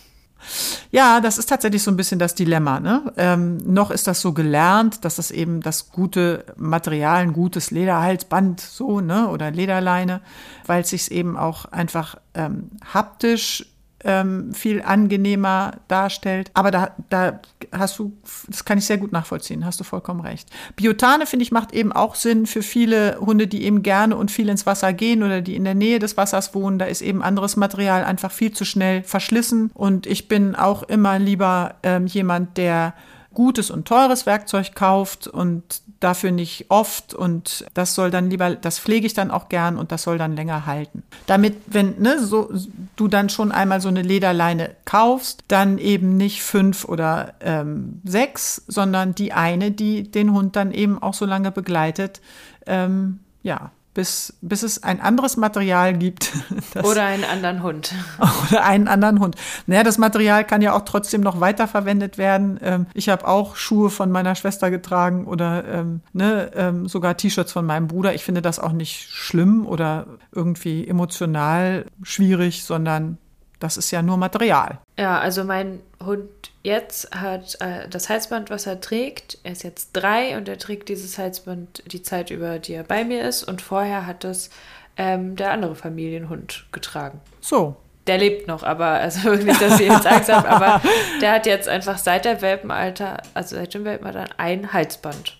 Ja, 0.91 1.19
das 1.19 1.38
ist 1.38 1.47
tatsächlich 1.47 1.84
so 1.84 1.91
ein 1.91 1.97
bisschen 1.97 2.19
das 2.19 2.35
Dilemma. 2.35 2.80
Ne? 2.80 3.13
Ähm, 3.17 3.57
noch 3.57 3.91
ist 3.91 4.07
das 4.07 4.22
so 4.22 4.34
gelernt, 4.34 5.03
dass 5.05 5.15
das 5.15 5.31
eben 5.31 5.61
das 5.61 5.89
gute 5.89 6.45
Material, 6.55 7.22
ein 7.22 7.34
gutes 7.34 7.72
Lederhalsband 7.72 8.61
so, 8.61 9.01
ne, 9.01 9.27
oder 9.30 9.51
Lederleine, 9.51 10.22
weil 10.65 10.81
es 10.81 10.89
sich 10.89 11.11
eben 11.11 11.38
auch 11.38 11.65
einfach 11.65 12.15
ähm, 12.34 12.72
haptisch 12.93 13.65
ähm, 14.06 14.53
viel 14.53 14.82
angenehmer 14.82 15.73
darstellt. 15.88 16.52
Aber 16.53 16.72
da, 16.72 16.91
da 17.10 17.40
hast 17.72 17.99
du, 17.99 18.14
das 18.48 18.64
kann 18.64 18.77
ich 18.77 18.86
sehr 18.86 18.98
gut 18.98 19.11
nachvollziehen, 19.11 19.65
hast 19.65 19.80
du 19.80 19.84
vollkommen 19.84 20.22
recht. 20.22 20.48
Biotane, 20.76 21.26
finde 21.26 21.44
ich, 21.44 21.52
macht 21.52 21.73
eben 21.73 21.91
auch 21.91 22.15
Sinn 22.15 22.45
für 22.45 22.61
viele 22.61 23.18
Hunde, 23.19 23.48
die 23.48 23.64
eben 23.64 23.84
gerne 23.84 24.15
und 24.15 24.32
viel 24.32 24.48
ins 24.48 24.65
Wasser 24.65 24.94
gehen 24.94 25.23
oder 25.23 25.41
die 25.41 25.56
in 25.56 25.64
der 25.64 25.76
Nähe 25.76 25.99
des 25.99 26.15
Wassers 26.15 26.53
wohnen. 26.53 26.80
Da 26.80 26.86
ist 26.86 27.02
eben 27.02 27.23
anderes 27.23 27.56
Material 27.56 28.06
einfach 28.06 28.32
viel 28.32 28.52
zu 28.52 28.64
schnell 28.64 29.03
verschlissen. 29.03 29.72
Und 29.73 30.06
ich 30.06 30.27
bin 30.27 30.56
auch 30.56 30.84
immer 30.84 31.18
lieber 31.19 31.76
ähm, 31.84 32.06
jemand, 32.06 32.57
der 32.57 32.94
gutes 33.34 33.69
und 33.69 33.88
teures 33.88 34.26
Werkzeug 34.26 34.73
kauft 34.76 35.27
und 35.27 35.82
dafür 36.06 36.32
nicht 36.32 36.68
oft 36.69 37.15
und 37.15 37.65
das 37.73 37.95
soll 37.95 38.11
dann 38.11 38.30
lieber, 38.30 38.56
das 38.56 38.77
pflege 38.77 39.07
ich 39.07 39.15
dann 39.15 39.32
auch 39.32 39.49
gern 39.49 39.77
und 39.77 39.91
das 39.91 40.03
soll 40.03 40.19
dann 40.19 40.36
länger 40.36 40.68
halten. 40.68 41.02
Damit, 41.26 41.56
wenn 41.65 41.99
ne, 41.99 42.23
so, 42.23 42.49
du 42.95 43.07
dann 43.07 43.30
schon 43.30 43.52
einmal 43.52 43.82
so 43.82 43.90
eine 43.90 44.03
Lederleine 44.03 44.76
kaufst, 44.86 45.44
dann 45.48 45.80
eben 45.80 46.15
nicht 46.15 46.44
fünf 46.44 46.86
oder 46.86 47.34
ähm, 47.40 48.02
sechs, 48.03 48.61
sondern 48.68 49.15
die 49.15 49.34
eine, 49.34 49.72
die 49.72 50.03
den 50.10 50.32
Hund 50.32 50.56
dann 50.56 50.72
eben 50.72 51.02
auch 51.02 51.15
so 51.15 51.26
lange 51.26 51.52
begleitet, 51.52 52.22
ähm, 52.68 53.19
ja, 53.41 53.72
bis, 53.95 54.38
bis 54.41 54.61
es 54.61 54.84
ein 54.84 55.01
anderes 55.01 55.38
Material 55.38 55.97
gibt. 55.97 56.31
oder 56.84 57.05
einen 57.05 57.23
anderen 57.23 57.63
Hund. 57.63 57.95
Oder 58.49 58.63
einen 58.63 58.88
anderen 58.88 59.19
Hund. 59.19 59.35
Naja, 59.65 59.84
das 59.84 59.97
Material 59.97 60.43
kann 60.43 60.61
ja 60.61 60.73
auch 60.73 60.84
trotzdem 60.84 61.22
noch 61.22 61.39
weiterverwendet 61.39 62.17
werden. 62.17 62.59
Ähm, 62.61 62.85
ich 62.93 63.09
habe 63.09 63.27
auch 63.27 63.55
Schuhe 63.55 63.89
von 63.89 64.11
meiner 64.11 64.35
Schwester 64.35 64.69
getragen 64.69 65.26
oder 65.26 65.63
ähm, 65.65 66.01
ne, 66.13 66.51
ähm, 66.53 66.88
sogar 66.88 67.15
T-Shirts 67.17 67.53
von 67.53 67.65
meinem 67.65 67.88
Bruder. 67.88 68.13
Ich 68.13 68.23
finde 68.23 68.41
das 68.41 68.59
auch 68.59 68.73
nicht 68.73 69.09
schlimm 69.09 69.65
oder 69.65 70.05
irgendwie 70.34 70.85
emotional 70.88 71.85
schwierig, 72.03 72.63
sondern 72.63 73.17
das 73.59 73.77
ist 73.77 73.91
ja 73.91 74.01
nur 74.01 74.17
Material. 74.17 74.80
Ja, 74.99 75.19
also 75.19 75.43
mein 75.45 75.80
Hund 76.06 76.30
jetzt 76.64 77.14
hat 77.15 77.60
äh, 77.61 77.88
das 77.90 78.10
Halsband, 78.10 78.49
was 78.49 78.65
er 78.65 78.82
trägt, 78.82 79.38
er 79.44 79.52
ist 79.52 79.64
jetzt 79.64 79.91
drei 79.94 80.38
und 80.38 80.48
er 80.48 80.57
trägt 80.57 80.90
dieses 80.90 81.18
Halsband 81.18 81.84
die 81.91 82.02
Zeit 82.02 82.32
über, 82.32 82.60
die 82.60 82.73
er 82.73 82.84
bei 82.84 83.03
mir 83.03 83.23
ist. 83.23 83.44
Und 83.44 83.61
vorher 83.61 84.06
hat 84.06 84.23
es 84.23 84.49
ähm, 84.98 85.36
der 85.36 85.52
andere 85.52 85.76
Familienhund 85.76 86.65
getragen. 86.72 87.22
So. 87.41 87.76
Der 88.07 88.18
lebt 88.18 88.48
noch, 88.48 88.64
aber, 88.64 88.86
also 88.86 89.30
nicht, 89.36 89.61
dass 89.61 89.80
ich 89.80 89.90
jetzt 89.90 90.06
Angst 90.06 90.32
habe, 90.32 90.48
aber 90.48 90.82
der 91.22 91.34
hat 91.34 91.45
jetzt 91.45 91.68
einfach 91.68 91.98
seit 91.98 92.26
der 92.26 92.41
Welpenalter, 92.41 93.22
also 93.34 93.56
seit 93.56 93.73
dem 93.73 93.84
Welpenalter, 93.84 94.26
ein 94.38 94.73
Halsband 94.73 95.38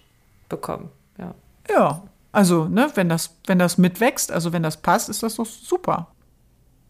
bekommen. 0.50 0.90
Ja. 1.18 1.36
Ja, 1.70 2.04
also, 2.32 2.66
ne, 2.66 2.92
wenn 2.96 3.08
das, 3.08 3.36
wenn 3.48 3.60
das 3.60 3.78
mitwächst, 3.78 4.32
also 4.32 4.52
wenn 4.52 4.64
das 4.64 4.78
passt, 4.78 5.10
ist 5.10 5.24
das 5.24 5.36
doch 5.36 5.46
super. 5.46 6.08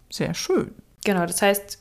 Sehr 0.10 0.34
schön. 0.34 0.74
Genau, 1.04 1.26
das 1.26 1.42
heißt, 1.42 1.78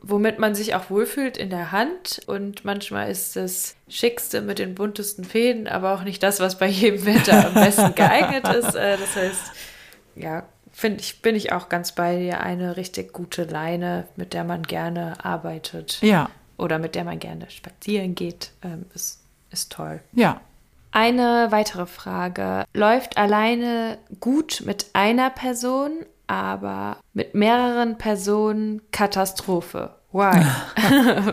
womit 0.00 0.38
man 0.38 0.54
sich 0.54 0.74
auch 0.74 0.90
wohlfühlt 0.90 1.36
in 1.36 1.50
der 1.50 1.72
Hand. 1.72 2.20
Und 2.26 2.64
manchmal 2.64 3.10
ist 3.10 3.36
das 3.36 3.76
Schickste 3.88 4.40
mit 4.40 4.58
den 4.58 4.74
buntesten 4.74 5.24
Fäden, 5.24 5.66
aber 5.68 5.94
auch 5.94 6.04
nicht 6.04 6.22
das, 6.22 6.40
was 6.40 6.58
bei 6.58 6.66
jedem 6.66 7.04
Wetter 7.06 7.46
am 7.46 7.54
besten 7.54 7.94
geeignet 7.96 8.48
ist. 8.48 8.74
Äh, 8.74 8.96
das 8.98 9.16
heißt, 9.16 9.52
ja, 10.16 10.44
finde 10.72 11.00
ich, 11.00 11.22
bin 11.22 11.36
ich 11.36 11.52
auch 11.52 11.68
ganz 11.68 11.92
bei 11.92 12.18
dir. 12.18 12.40
Eine 12.40 12.76
richtig 12.76 13.12
gute 13.12 13.44
Leine, 13.44 14.06
mit 14.16 14.32
der 14.34 14.44
man 14.44 14.62
gerne 14.62 15.24
arbeitet. 15.24 16.00
Ja. 16.02 16.30
Oder 16.58 16.78
mit 16.78 16.94
der 16.94 17.04
man 17.04 17.18
gerne 17.18 17.50
spazieren 17.50 18.14
geht, 18.14 18.52
ähm, 18.62 18.86
ist, 18.94 19.20
ist 19.50 19.72
toll. 19.72 20.00
Ja. 20.12 20.40
Eine 20.92 21.48
weitere 21.50 21.86
Frage. 21.86 22.66
Läuft 22.74 23.16
alleine 23.16 23.98
gut 24.20 24.62
mit 24.64 24.86
einer 24.92 25.30
Person, 25.30 26.04
aber 26.32 26.96
mit 27.12 27.34
mehreren 27.34 27.98
Personen 27.98 28.80
Katastrophe. 28.90 29.90
Why? 30.12 30.46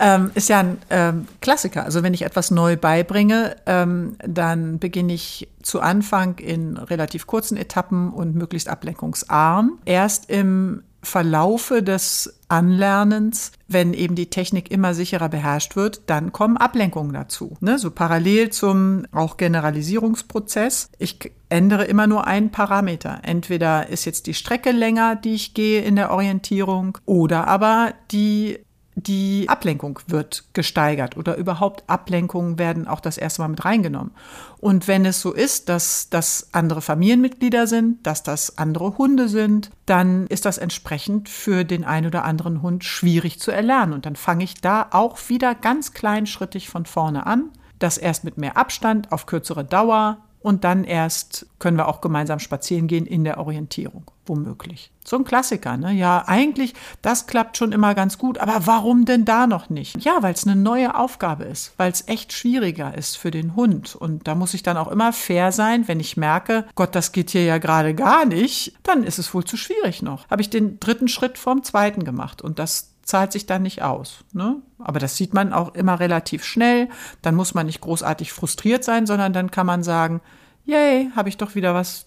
ähm, 0.00 0.32
ist 0.34 0.48
ja 0.48 0.58
ein 0.58 0.78
ähm, 0.90 1.28
Klassiker. 1.40 1.84
Also 1.84 2.02
wenn 2.02 2.12
ich 2.12 2.22
etwas 2.22 2.50
neu 2.50 2.76
beibringe, 2.76 3.54
ähm, 3.66 4.16
dann 4.26 4.80
beginne 4.80 5.12
ich 5.12 5.48
zu 5.62 5.80
Anfang 5.80 6.38
in 6.38 6.76
relativ 6.76 7.28
kurzen 7.28 7.56
Etappen 7.56 8.12
und 8.12 8.34
möglichst 8.34 8.68
ablenkungsarm. 8.68 9.78
Erst 9.84 10.28
im 10.28 10.82
Verlaufe 11.02 11.82
des 11.82 12.40
Anlernens, 12.48 13.52
wenn 13.68 13.94
eben 13.94 14.14
die 14.14 14.28
Technik 14.28 14.70
immer 14.70 14.94
sicherer 14.94 15.28
beherrscht 15.28 15.76
wird, 15.76 16.02
dann 16.06 16.32
kommen 16.32 16.56
Ablenkungen 16.56 17.12
dazu. 17.12 17.56
Ne? 17.60 17.78
So 17.78 17.90
parallel 17.90 18.50
zum 18.50 19.06
auch 19.12 19.36
Generalisierungsprozess. 19.36 20.90
Ich 20.98 21.32
ändere 21.48 21.84
immer 21.84 22.06
nur 22.06 22.26
einen 22.26 22.50
Parameter. 22.50 23.20
Entweder 23.22 23.88
ist 23.88 24.04
jetzt 24.04 24.26
die 24.26 24.34
Strecke 24.34 24.72
länger, 24.72 25.16
die 25.16 25.34
ich 25.34 25.54
gehe 25.54 25.82
in 25.82 25.96
der 25.96 26.10
Orientierung, 26.10 26.98
oder 27.06 27.46
aber 27.46 27.94
die 28.10 28.58
die 28.96 29.48
Ablenkung 29.48 30.00
wird 30.06 30.44
gesteigert 30.52 31.16
oder 31.16 31.36
überhaupt 31.36 31.84
Ablenkungen 31.88 32.58
werden 32.58 32.88
auch 32.88 33.00
das 33.00 33.18
erste 33.18 33.42
Mal 33.42 33.48
mit 33.48 33.64
reingenommen. 33.64 34.12
Und 34.58 34.88
wenn 34.88 35.04
es 35.04 35.20
so 35.20 35.32
ist, 35.32 35.68
dass 35.68 36.10
das 36.10 36.48
andere 36.52 36.82
Familienmitglieder 36.82 37.66
sind, 37.66 38.04
dass 38.06 38.22
das 38.22 38.58
andere 38.58 38.98
Hunde 38.98 39.28
sind, 39.28 39.70
dann 39.86 40.26
ist 40.26 40.44
das 40.44 40.58
entsprechend 40.58 41.28
für 41.28 41.64
den 41.64 41.84
einen 41.84 42.08
oder 42.08 42.24
anderen 42.24 42.62
Hund 42.62 42.84
schwierig 42.84 43.40
zu 43.40 43.50
erlernen. 43.50 43.92
Und 43.92 44.06
dann 44.06 44.16
fange 44.16 44.44
ich 44.44 44.60
da 44.60 44.88
auch 44.90 45.18
wieder 45.28 45.54
ganz 45.54 45.92
kleinschrittig 45.92 46.68
von 46.68 46.84
vorne 46.84 47.26
an. 47.26 47.50
Das 47.78 47.96
erst 47.96 48.24
mit 48.24 48.36
mehr 48.36 48.56
Abstand 48.56 49.12
auf 49.12 49.26
kürzere 49.26 49.64
Dauer, 49.64 50.18
und 50.42 50.64
dann 50.64 50.84
erst 50.84 51.46
können 51.58 51.76
wir 51.76 51.86
auch 51.88 52.00
gemeinsam 52.00 52.38
spazieren 52.38 52.88
gehen 52.88 53.06
in 53.06 53.24
der 53.24 53.38
Orientierung, 53.38 54.10
womöglich. 54.26 54.90
So 55.10 55.16
ein 55.16 55.24
Klassiker, 55.24 55.76
ne? 55.76 55.90
Ja, 55.90 56.22
eigentlich, 56.28 56.72
das 57.02 57.26
klappt 57.26 57.56
schon 57.56 57.72
immer 57.72 57.96
ganz 57.96 58.16
gut, 58.16 58.38
aber 58.38 58.68
warum 58.68 59.06
denn 59.06 59.24
da 59.24 59.48
noch 59.48 59.68
nicht? 59.68 60.04
Ja, 60.04 60.22
weil 60.22 60.34
es 60.34 60.46
eine 60.46 60.54
neue 60.54 60.94
Aufgabe 60.94 61.42
ist, 61.42 61.74
weil 61.78 61.90
es 61.90 62.06
echt 62.06 62.32
schwieriger 62.32 62.96
ist 62.96 63.18
für 63.18 63.32
den 63.32 63.56
Hund. 63.56 63.96
Und 63.96 64.28
da 64.28 64.36
muss 64.36 64.54
ich 64.54 64.62
dann 64.62 64.76
auch 64.76 64.86
immer 64.86 65.12
fair 65.12 65.50
sein, 65.50 65.88
wenn 65.88 65.98
ich 65.98 66.16
merke, 66.16 66.64
Gott, 66.76 66.94
das 66.94 67.10
geht 67.10 67.30
hier 67.30 67.42
ja 67.42 67.58
gerade 67.58 67.96
gar 67.96 68.24
nicht, 68.24 68.78
dann 68.84 69.02
ist 69.02 69.18
es 69.18 69.34
wohl 69.34 69.42
zu 69.42 69.56
schwierig 69.56 70.00
noch. 70.00 70.30
Habe 70.30 70.42
ich 70.42 70.50
den 70.50 70.78
dritten 70.78 71.08
Schritt 71.08 71.38
vom 71.38 71.64
zweiten 71.64 72.04
gemacht 72.04 72.40
und 72.40 72.60
das 72.60 72.94
zahlt 73.02 73.32
sich 73.32 73.46
dann 73.46 73.62
nicht 73.62 73.82
aus. 73.82 74.24
Ne? 74.32 74.62
Aber 74.78 75.00
das 75.00 75.16
sieht 75.16 75.34
man 75.34 75.52
auch 75.52 75.74
immer 75.74 75.98
relativ 75.98 76.44
schnell. 76.44 76.88
Dann 77.20 77.34
muss 77.34 77.52
man 77.52 77.66
nicht 77.66 77.80
großartig 77.80 78.32
frustriert 78.32 78.84
sein, 78.84 79.06
sondern 79.06 79.32
dann 79.32 79.50
kann 79.50 79.66
man 79.66 79.82
sagen, 79.82 80.20
yay, 80.64 81.10
habe 81.16 81.28
ich 81.28 81.36
doch 81.36 81.56
wieder 81.56 81.74
was 81.74 82.06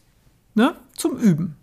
ne, 0.55 0.77
zum 0.95 1.17
Üben. 1.17 1.57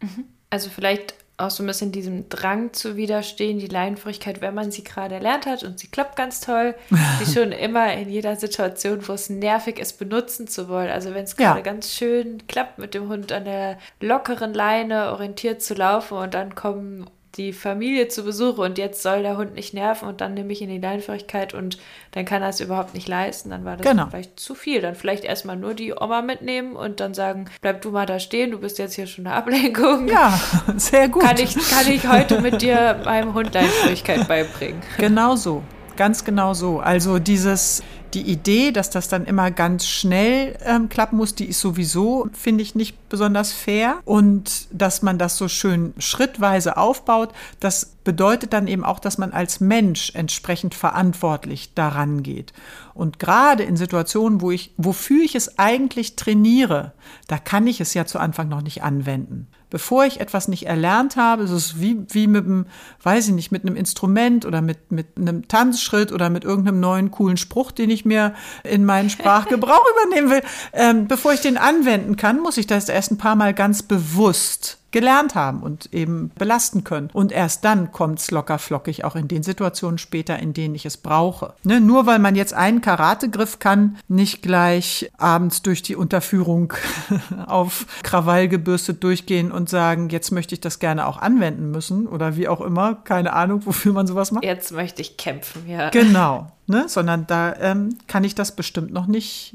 Mhm. 0.00 0.24
Also 0.50 0.68
vielleicht 0.68 1.14
auch 1.40 1.50
so 1.50 1.62
ein 1.62 1.66
bisschen 1.66 1.90
diesem 1.90 2.28
Drang 2.28 2.72
zu 2.72 2.96
widerstehen, 2.96 3.58
die 3.58 3.66
Leinenführigkeit, 3.66 4.40
wenn 4.40 4.54
man 4.54 4.70
sie 4.70 4.84
gerade 4.84 5.14
erlernt 5.14 5.46
hat 5.46 5.62
und 5.62 5.78
sie 5.78 5.88
klappt 5.88 6.16
ganz 6.16 6.40
toll, 6.40 6.74
sie 7.24 7.32
schon 7.32 7.52
immer 7.52 7.92
in 7.94 8.10
jeder 8.10 8.36
Situation, 8.36 9.06
wo 9.08 9.14
es 9.14 9.30
nervig 9.30 9.78
ist, 9.78 9.98
benutzen 9.98 10.46
zu 10.46 10.68
wollen. 10.68 10.90
Also 10.90 11.14
wenn 11.14 11.24
es 11.24 11.36
gerade 11.36 11.60
ja. 11.60 11.64
ganz 11.64 11.92
schön 11.94 12.46
klappt, 12.46 12.78
mit 12.78 12.94
dem 12.94 13.08
Hund 13.08 13.32
an 13.32 13.44
der 13.46 13.78
lockeren 14.00 14.52
Leine 14.54 15.12
orientiert 15.12 15.62
zu 15.62 15.74
laufen 15.74 16.18
und 16.18 16.34
dann 16.34 16.54
kommen 16.54 17.08
die 17.40 17.54
Familie 17.54 18.08
zu 18.08 18.22
Besuch 18.22 18.58
und 18.58 18.76
jetzt 18.76 19.02
soll 19.02 19.22
der 19.22 19.38
Hund 19.38 19.54
nicht 19.54 19.72
nerven 19.72 20.06
und 20.06 20.20
dann 20.20 20.34
nehme 20.34 20.52
ich 20.52 20.60
ihn 20.60 20.68
in 20.68 20.80
die 20.80 20.86
Leinführigkeit 20.86 21.54
und 21.54 21.78
dann 22.10 22.26
kann 22.26 22.42
er 22.42 22.50
es 22.50 22.60
überhaupt 22.60 22.92
nicht 22.92 23.08
leisten, 23.08 23.48
dann 23.48 23.64
war 23.64 23.78
das 23.78 23.86
genau. 23.86 24.08
vielleicht 24.10 24.38
zu 24.38 24.54
viel. 24.54 24.82
Dann 24.82 24.94
vielleicht 24.94 25.24
erstmal 25.24 25.56
nur 25.56 25.72
die 25.72 25.94
Oma 25.98 26.20
mitnehmen 26.20 26.76
und 26.76 27.00
dann 27.00 27.14
sagen, 27.14 27.46
bleib 27.62 27.80
du 27.80 27.92
mal 27.92 28.04
da 28.04 28.18
stehen, 28.18 28.50
du 28.50 28.58
bist 28.58 28.78
jetzt 28.78 28.94
hier 28.94 29.06
schon 29.06 29.26
eine 29.26 29.36
Ablenkung. 29.36 30.06
Ja, 30.08 30.38
sehr 30.76 31.08
gut. 31.08 31.22
Kann 31.22 31.38
ich, 31.38 31.54
kann 31.54 31.90
ich 31.90 32.06
heute 32.06 32.42
mit 32.42 32.60
dir 32.60 33.00
meinem 33.06 33.32
Hund 33.32 33.54
Leinführigkeit 33.54 34.28
beibringen. 34.28 34.82
Genau 34.98 35.34
so, 35.34 35.62
ganz 35.96 36.22
genau 36.22 36.52
so. 36.52 36.78
Also 36.80 37.18
dieses 37.18 37.82
die 38.14 38.22
Idee, 38.22 38.72
dass 38.72 38.90
das 38.90 39.08
dann 39.08 39.24
immer 39.24 39.50
ganz 39.50 39.86
schnell 39.86 40.56
ähm, 40.64 40.88
klappen 40.88 41.16
muss, 41.16 41.34
die 41.34 41.46
ist 41.46 41.60
sowieso, 41.60 42.28
finde 42.32 42.62
ich, 42.62 42.74
nicht 42.74 43.08
besonders 43.08 43.52
fair. 43.52 43.98
Und 44.04 44.68
dass 44.70 45.02
man 45.02 45.18
das 45.18 45.36
so 45.36 45.48
schön 45.48 45.94
schrittweise 45.98 46.76
aufbaut, 46.76 47.30
das 47.60 47.94
bedeutet 48.04 48.52
dann 48.52 48.66
eben 48.66 48.84
auch, 48.84 48.98
dass 48.98 49.18
man 49.18 49.32
als 49.32 49.60
Mensch 49.60 50.12
entsprechend 50.14 50.74
verantwortlich 50.74 51.74
daran 51.74 52.22
geht. 52.22 52.52
Und 53.00 53.18
gerade 53.18 53.62
in 53.62 53.78
Situationen, 53.78 54.42
wo 54.42 54.50
ich, 54.50 54.74
wofür 54.76 55.24
ich 55.24 55.34
es 55.34 55.58
eigentlich 55.58 56.16
trainiere, 56.16 56.92
da 57.28 57.38
kann 57.38 57.66
ich 57.66 57.80
es 57.80 57.94
ja 57.94 58.04
zu 58.04 58.18
Anfang 58.18 58.50
noch 58.50 58.60
nicht 58.60 58.82
anwenden. 58.82 59.48
Bevor 59.70 60.04
ich 60.04 60.20
etwas 60.20 60.48
nicht 60.48 60.66
erlernt 60.66 61.16
habe, 61.16 61.44
ist 61.44 61.50
es 61.50 61.80
wie, 61.80 62.04
wie 62.10 62.26
mit 62.26 62.44
einem, 62.44 62.66
weiß 63.02 63.28
ich 63.28 63.34
nicht, 63.34 63.52
mit 63.52 63.64
einem 63.64 63.74
Instrument 63.74 64.44
oder 64.44 64.60
mit, 64.60 64.92
mit 64.92 65.16
einem 65.16 65.48
Tanzschritt 65.48 66.12
oder 66.12 66.28
mit 66.28 66.44
irgendeinem 66.44 66.80
neuen 66.80 67.10
coolen 67.10 67.38
Spruch, 67.38 67.72
den 67.72 67.88
ich 67.88 68.04
mir 68.04 68.34
in 68.64 68.84
meinen 68.84 69.08
Sprachgebrauch 69.08 69.86
übernehmen 70.04 70.30
will. 70.30 70.42
Ähm, 70.74 71.08
bevor 71.08 71.32
ich 71.32 71.40
den 71.40 71.56
anwenden 71.56 72.16
kann, 72.16 72.42
muss 72.42 72.58
ich 72.58 72.66
das 72.66 72.90
erst 72.90 73.12
ein 73.12 73.16
paar 73.16 73.34
Mal 73.34 73.54
ganz 73.54 73.82
bewusst 73.82 74.76
gelernt 74.90 75.34
haben 75.34 75.62
und 75.62 75.92
eben 75.92 76.30
belasten 76.38 76.84
können. 76.84 77.10
Und 77.12 77.32
erst 77.32 77.64
dann 77.64 77.92
kommt 77.92 78.18
es 78.18 78.30
locker 78.30 78.58
flockig 78.58 79.04
auch 79.04 79.16
in 79.16 79.28
den 79.28 79.42
Situationen 79.42 79.98
später, 79.98 80.38
in 80.38 80.52
denen 80.52 80.74
ich 80.74 80.86
es 80.86 80.96
brauche. 80.96 81.54
Ne? 81.62 81.80
Nur 81.80 82.06
weil 82.06 82.18
man 82.18 82.34
jetzt 82.34 82.54
einen 82.54 82.80
Karategriff 82.80 83.58
kann, 83.58 83.98
nicht 84.08 84.42
gleich 84.42 85.10
abends 85.18 85.62
durch 85.62 85.82
die 85.82 85.96
Unterführung 85.96 86.72
auf 87.46 87.86
Krawall 88.02 88.48
gebürstet 88.48 89.02
durchgehen 89.04 89.52
und 89.52 89.68
sagen, 89.68 90.08
jetzt 90.08 90.30
möchte 90.30 90.54
ich 90.54 90.60
das 90.60 90.78
gerne 90.78 91.06
auch 91.06 91.18
anwenden 91.18 91.70
müssen 91.70 92.06
oder 92.06 92.36
wie 92.36 92.48
auch 92.48 92.60
immer. 92.60 92.96
Keine 93.04 93.32
Ahnung, 93.32 93.64
wofür 93.66 93.92
man 93.92 94.06
sowas 94.06 94.32
macht. 94.32 94.44
Jetzt 94.44 94.72
möchte 94.72 95.02
ich 95.02 95.16
kämpfen, 95.16 95.68
ja. 95.68 95.90
Genau, 95.90 96.50
ne? 96.66 96.88
sondern 96.88 97.26
da 97.26 97.54
ähm, 97.56 97.98
kann 98.06 98.24
ich 98.24 98.34
das 98.34 98.56
bestimmt 98.56 98.92
noch 98.92 99.06
nicht 99.06 99.54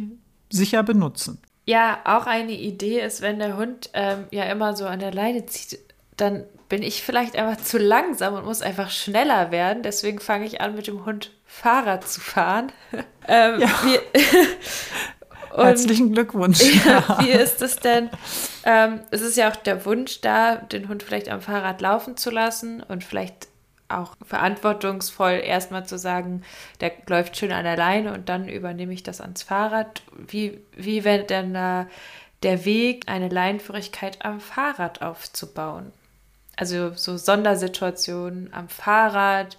sicher 0.49 0.84
benutzen. 0.84 1.40
Ja, 1.65 1.99
auch 2.05 2.27
eine 2.27 2.51
Idee 2.51 3.01
ist, 3.01 3.21
wenn 3.21 3.39
der 3.39 3.57
Hund 3.57 3.89
ähm, 3.93 4.25
ja 4.31 4.43
immer 4.45 4.75
so 4.75 4.85
an 4.85 4.99
der 4.99 5.11
Leine 5.11 5.45
zieht, 5.47 5.79
dann 6.15 6.45
bin 6.69 6.83
ich 6.83 7.03
vielleicht 7.03 7.35
einfach 7.35 7.63
zu 7.63 7.77
langsam 7.77 8.35
und 8.35 8.45
muss 8.45 8.61
einfach 8.61 8.89
schneller 8.89 9.51
werden. 9.51 9.83
Deswegen 9.83 10.19
fange 10.19 10.45
ich 10.45 10.61
an, 10.61 10.75
mit 10.75 10.87
dem 10.87 11.05
Hund 11.05 11.31
Fahrrad 11.45 12.07
zu 12.07 12.21
fahren. 12.21 12.71
ähm, 13.27 13.61
ja. 13.61 13.69
wie, 13.83 13.99
Herzlichen 15.55 16.11
Glückwunsch. 16.11 16.61
Ja, 16.85 17.19
wie 17.21 17.29
ist 17.29 17.61
es 17.61 17.77
denn? 17.77 18.09
Ähm, 18.65 19.01
es 19.11 19.21
ist 19.21 19.37
ja 19.37 19.49
auch 19.49 19.55
der 19.55 19.85
Wunsch 19.85 20.21
da, 20.21 20.55
den 20.55 20.89
Hund 20.89 21.03
vielleicht 21.03 21.29
am 21.29 21.41
Fahrrad 21.41 21.81
laufen 21.81 22.17
zu 22.17 22.29
lassen 22.29 22.83
und 22.83 23.03
vielleicht 23.03 23.47
auch 23.88 24.16
verantwortungsvoll 24.24 25.41
erstmal 25.44 25.86
zu 25.86 25.98
sagen, 25.98 26.44
der 26.82 26.94
läuft 27.07 27.38
schön 27.38 27.52
an 27.52 27.64
der 27.64 27.78
Leine 27.78 28.14
und 28.14 28.30
dann 28.30 28.48
übernehme 28.48 28.94
ich 28.94 29.03
das 29.03 29.22
ans 29.22 29.44
Fahrrad. 29.44 30.02
Wie, 30.18 30.60
wie 30.76 31.03
wäre 31.03 31.24
denn 31.24 31.53
da 31.53 31.88
der 32.44 32.66
Weg, 32.66 33.07
eine 33.07 33.30
Leinenführigkeit 33.30 34.24
am 34.26 34.40
Fahrrad 34.40 35.02
aufzubauen? 35.02 35.91
Also 36.56 36.94
so 36.94 37.18
Sondersituationen 37.18 38.53
am 38.53 38.70
Fahrrad 38.70 39.57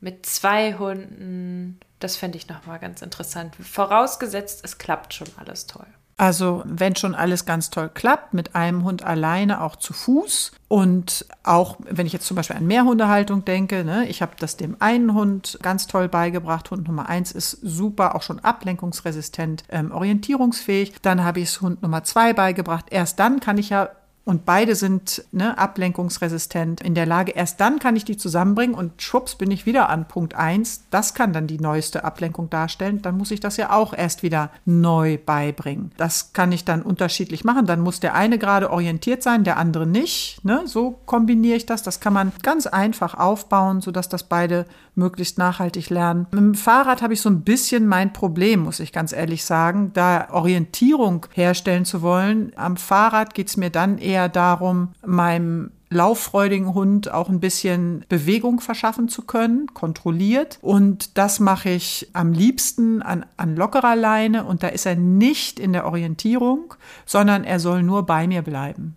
mit 0.00 0.26
zwei 0.26 0.74
Hunden, 0.74 1.80
das 1.98 2.16
fände 2.16 2.38
ich 2.38 2.48
nochmal 2.48 2.78
ganz 2.78 3.02
interessant. 3.02 3.56
Vorausgesetzt, 3.56 4.64
es 4.64 4.78
klappt 4.78 5.14
schon 5.14 5.28
alles 5.36 5.66
toll. 5.66 5.86
Also 6.18 6.62
wenn 6.64 6.96
schon 6.96 7.14
alles 7.14 7.44
ganz 7.44 7.68
toll 7.68 7.90
klappt, 7.92 8.32
mit 8.32 8.54
einem 8.54 8.84
Hund 8.84 9.04
alleine 9.04 9.60
auch 9.60 9.76
zu 9.76 9.92
Fuß 9.92 10.52
und 10.68 11.26
auch 11.42 11.76
wenn 11.90 12.06
ich 12.06 12.14
jetzt 12.14 12.26
zum 12.26 12.36
Beispiel 12.36 12.56
an 12.56 12.66
Mehrhundehaltung 12.66 13.44
denke, 13.44 13.84
ne, 13.84 14.08
ich 14.08 14.22
habe 14.22 14.32
das 14.38 14.56
dem 14.56 14.76
einen 14.80 15.12
Hund 15.12 15.58
ganz 15.60 15.86
toll 15.86 16.08
beigebracht. 16.08 16.70
Hund 16.70 16.88
Nummer 16.88 17.10
eins 17.10 17.32
ist 17.32 17.50
super, 17.50 18.14
auch 18.14 18.22
schon 18.22 18.40
ablenkungsresistent, 18.40 19.64
ähm, 19.68 19.92
orientierungsfähig. 19.92 20.94
Dann 21.02 21.22
habe 21.22 21.40
ich 21.40 21.50
es 21.50 21.60
Hund 21.60 21.82
Nummer 21.82 22.02
zwei 22.02 22.32
beigebracht. 22.32 22.86
Erst 22.88 23.18
dann 23.20 23.40
kann 23.40 23.58
ich 23.58 23.68
ja 23.68 23.90
und 24.26 24.44
beide 24.44 24.74
sind 24.74 25.24
ne, 25.30 25.56
ablenkungsresistent 25.56 26.80
in 26.80 26.96
der 26.96 27.06
Lage. 27.06 27.30
Erst 27.30 27.60
dann 27.60 27.78
kann 27.78 27.94
ich 27.94 28.04
die 28.04 28.16
zusammenbringen 28.16 28.74
und 28.74 29.00
schwupps 29.00 29.36
bin 29.36 29.52
ich 29.52 29.66
wieder 29.66 29.88
an 29.88 30.08
Punkt 30.08 30.34
1. 30.34 30.86
Das 30.90 31.14
kann 31.14 31.32
dann 31.32 31.46
die 31.46 31.60
neueste 31.60 32.02
Ablenkung 32.02 32.50
darstellen. 32.50 33.02
Dann 33.02 33.16
muss 33.16 33.30
ich 33.30 33.38
das 33.38 33.56
ja 33.56 33.70
auch 33.70 33.94
erst 33.94 34.24
wieder 34.24 34.50
neu 34.64 35.16
beibringen. 35.24 35.92
Das 35.96 36.32
kann 36.32 36.50
ich 36.50 36.64
dann 36.64 36.82
unterschiedlich 36.82 37.44
machen. 37.44 37.66
Dann 37.66 37.80
muss 37.80 38.00
der 38.00 38.16
eine 38.16 38.36
gerade 38.36 38.72
orientiert 38.72 39.22
sein, 39.22 39.44
der 39.44 39.58
andere 39.58 39.86
nicht. 39.86 40.44
Ne? 40.44 40.62
So 40.64 40.98
kombiniere 41.06 41.58
ich 41.58 41.66
das. 41.66 41.84
Das 41.84 42.00
kann 42.00 42.12
man 42.12 42.32
ganz 42.42 42.66
einfach 42.66 43.14
aufbauen, 43.14 43.80
sodass 43.80 44.08
das 44.08 44.24
beide 44.24 44.66
möglichst 44.96 45.38
nachhaltig 45.38 45.88
lernen. 45.88 46.26
Mit 46.32 46.40
dem 46.40 46.54
Fahrrad 46.56 47.00
habe 47.00 47.12
ich 47.12 47.20
so 47.20 47.28
ein 47.28 47.42
bisschen 47.42 47.86
mein 47.86 48.12
Problem, 48.12 48.60
muss 48.60 48.80
ich 48.80 48.92
ganz 48.92 49.12
ehrlich 49.12 49.44
sagen, 49.44 49.92
da 49.92 50.28
Orientierung 50.32 51.26
herstellen 51.32 51.84
zu 51.84 52.02
wollen. 52.02 52.50
Am 52.56 52.76
Fahrrad 52.76 53.34
geht 53.34 53.48
es 53.48 53.56
mir 53.56 53.70
dann 53.70 53.98
eher 53.98 54.15
darum, 54.28 54.88
meinem 55.04 55.70
lauffreudigen 55.88 56.74
Hund 56.74 57.12
auch 57.12 57.28
ein 57.28 57.40
bisschen 57.40 58.04
Bewegung 58.08 58.60
verschaffen 58.60 59.08
zu 59.08 59.22
können, 59.22 59.72
kontrolliert. 59.72 60.58
Und 60.60 61.16
das 61.16 61.38
mache 61.38 61.70
ich 61.70 62.10
am 62.12 62.32
liebsten 62.32 63.02
an, 63.02 63.24
an 63.36 63.56
lockerer 63.56 63.94
Leine. 63.94 64.44
Und 64.44 64.62
da 64.62 64.68
ist 64.68 64.86
er 64.86 64.96
nicht 64.96 65.60
in 65.60 65.72
der 65.72 65.86
Orientierung, 65.86 66.74
sondern 67.04 67.44
er 67.44 67.60
soll 67.60 67.82
nur 67.82 68.04
bei 68.04 68.26
mir 68.26 68.42
bleiben. 68.42 68.96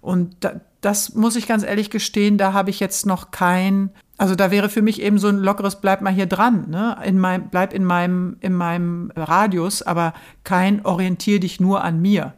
Und 0.00 0.36
da, 0.40 0.60
das 0.80 1.14
muss 1.14 1.36
ich 1.36 1.46
ganz 1.46 1.62
ehrlich 1.62 1.90
gestehen, 1.90 2.38
da 2.38 2.52
habe 2.52 2.70
ich 2.70 2.80
jetzt 2.80 3.06
noch 3.06 3.30
kein, 3.30 3.90
also 4.16 4.34
da 4.34 4.50
wäre 4.50 4.68
für 4.68 4.82
mich 4.82 5.00
eben 5.00 5.18
so 5.18 5.28
ein 5.28 5.38
lockeres 5.38 5.80
Bleib 5.80 6.02
mal 6.02 6.12
hier 6.12 6.26
dran, 6.26 6.68
ne? 6.68 6.98
In 7.04 7.18
meinem, 7.18 7.48
bleib 7.50 7.72
in 7.72 7.84
meinem, 7.84 8.36
in 8.40 8.52
meinem 8.52 9.12
Radius, 9.14 9.82
aber 9.82 10.12
kein 10.42 10.84
Orientier 10.84 11.38
dich 11.38 11.60
nur 11.60 11.84
an 11.84 12.02
mir. 12.02 12.34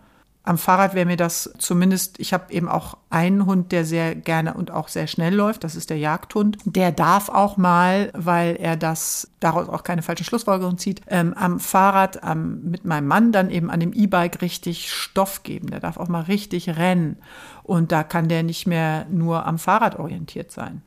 Am 0.47 0.59
Fahrrad 0.59 0.95
wäre 0.95 1.07
mir 1.07 1.17
das 1.17 1.55
zumindest, 1.57 2.21
ich 2.21 2.35
habe 2.35 2.53
eben 2.53 2.69
auch 2.69 2.99
einen 3.09 3.47
Hund, 3.47 3.73
der 3.73 3.87
sehr 3.87 4.15
gerne 4.15 4.53
und 4.53 4.71
auch 4.71 4.89
sehr 4.89 5.07
schnell 5.07 5.35
läuft, 5.35 5.65
das 5.65 5.75
ist 5.75 5.89
der 5.89 5.97
Jagdhund. 5.97 6.59
Der 6.67 6.93
darf 6.93 7.31
auch 7.31 7.57
mal, 7.57 8.11
weil 8.13 8.57
er 8.57 8.77
das 8.77 9.31
daraus 9.41 9.71
auch 9.71 9.85
keine 9.85 10.03
falsche 10.03 10.25
Schlussfolgerung 10.25 10.77
zieht, 10.77 11.01
ähm, 11.07 11.33
am 11.33 11.61
Fahrrad 11.61 12.23
am, 12.23 12.61
mit 12.65 12.85
meinem 12.85 13.07
Mann 13.07 13.33
dann 13.33 13.51
eben 13.51 13.71
an 13.71 13.81
dem 13.81 13.95
E-Bike 13.95 14.43
richtig 14.43 14.93
Stoff 14.93 15.45
geben. 15.45 15.71
Der 15.71 15.81
darf 15.81 15.97
auch 15.97 16.09
mal 16.09 16.23
richtig 16.23 16.77
rennen. 16.77 17.17
Und 17.63 17.91
da 17.91 18.03
kann 18.03 18.29
der 18.29 18.43
nicht 18.43 18.67
mehr 18.67 19.07
nur 19.11 19.47
am 19.47 19.59
Fahrrad 19.59 19.99
orientiert 19.99 20.53
sein. 20.53 20.83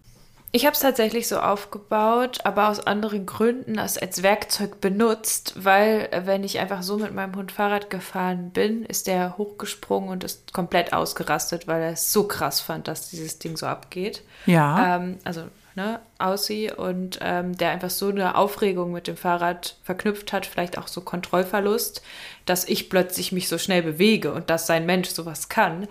Ich 0.53 0.65
habe 0.65 0.74
es 0.74 0.80
tatsächlich 0.80 1.28
so 1.28 1.40
aufgebaut, 1.40 2.40
aber 2.45 2.69
aus 2.69 2.80
anderen 2.80 3.26
Gründen 3.26 3.80
als, 3.80 3.98
als 3.98 4.24
Werkzeug 4.24 4.80
benutzt, 4.80 5.53
weil 5.57 6.07
äh, 6.11 6.22
wenn 6.26 6.44
ich 6.44 6.60
einfach 6.60 6.84
so 6.84 6.98
mit 6.98 7.14
meinem 7.14 7.36
Hund 7.36 7.52
Fahrrad 7.52 7.90
gefahren 7.90 8.52
bin, 8.52 8.86
ist 8.86 9.07
der 9.07 9.38
hochgesprungen 9.38 10.10
und 10.10 10.24
ist 10.24 10.53
komplett 10.53 10.94
ausgerastet, 10.94 11.68
weil 11.68 11.82
er 11.82 11.91
es 11.91 12.14
so 12.14 12.24
krass 12.24 12.61
fand, 12.61 12.88
dass 12.88 13.10
dieses 13.10 13.40
Ding 13.40 13.57
so 13.57 13.65
abgeht. 13.65 14.24
Ja. 14.45 14.95
Ähm, 14.95 15.18
also 15.26 15.44
ne, 15.76 15.99
Aussie 16.18 16.72
und 16.72 17.19
ähm, 17.22 17.56
der 17.57 17.72
einfach 17.72 17.90
so 17.90 18.07
eine 18.07 18.36
Aufregung 18.36 18.94
mit 18.94 19.07
dem 19.07 19.15
Fahrrad 19.15 19.76
verknüpft 19.84 20.32
hat, 20.32 20.45
vielleicht 20.45 20.78
auch 20.78 20.88
so 20.88 21.02
Kontrollverlust, 21.02 22.02
dass 22.45 22.65
ich 22.65 22.90
plötzlich 22.90 23.34
mich 23.34 23.49
so 23.49 23.57
schnell 23.57 23.84
bewege 23.84 24.34
und 24.34 24.49
dass 24.49 24.65
sein 24.65 24.86
Mensch 24.86 25.10
sowas 25.10 25.49
kann, 25.49 25.88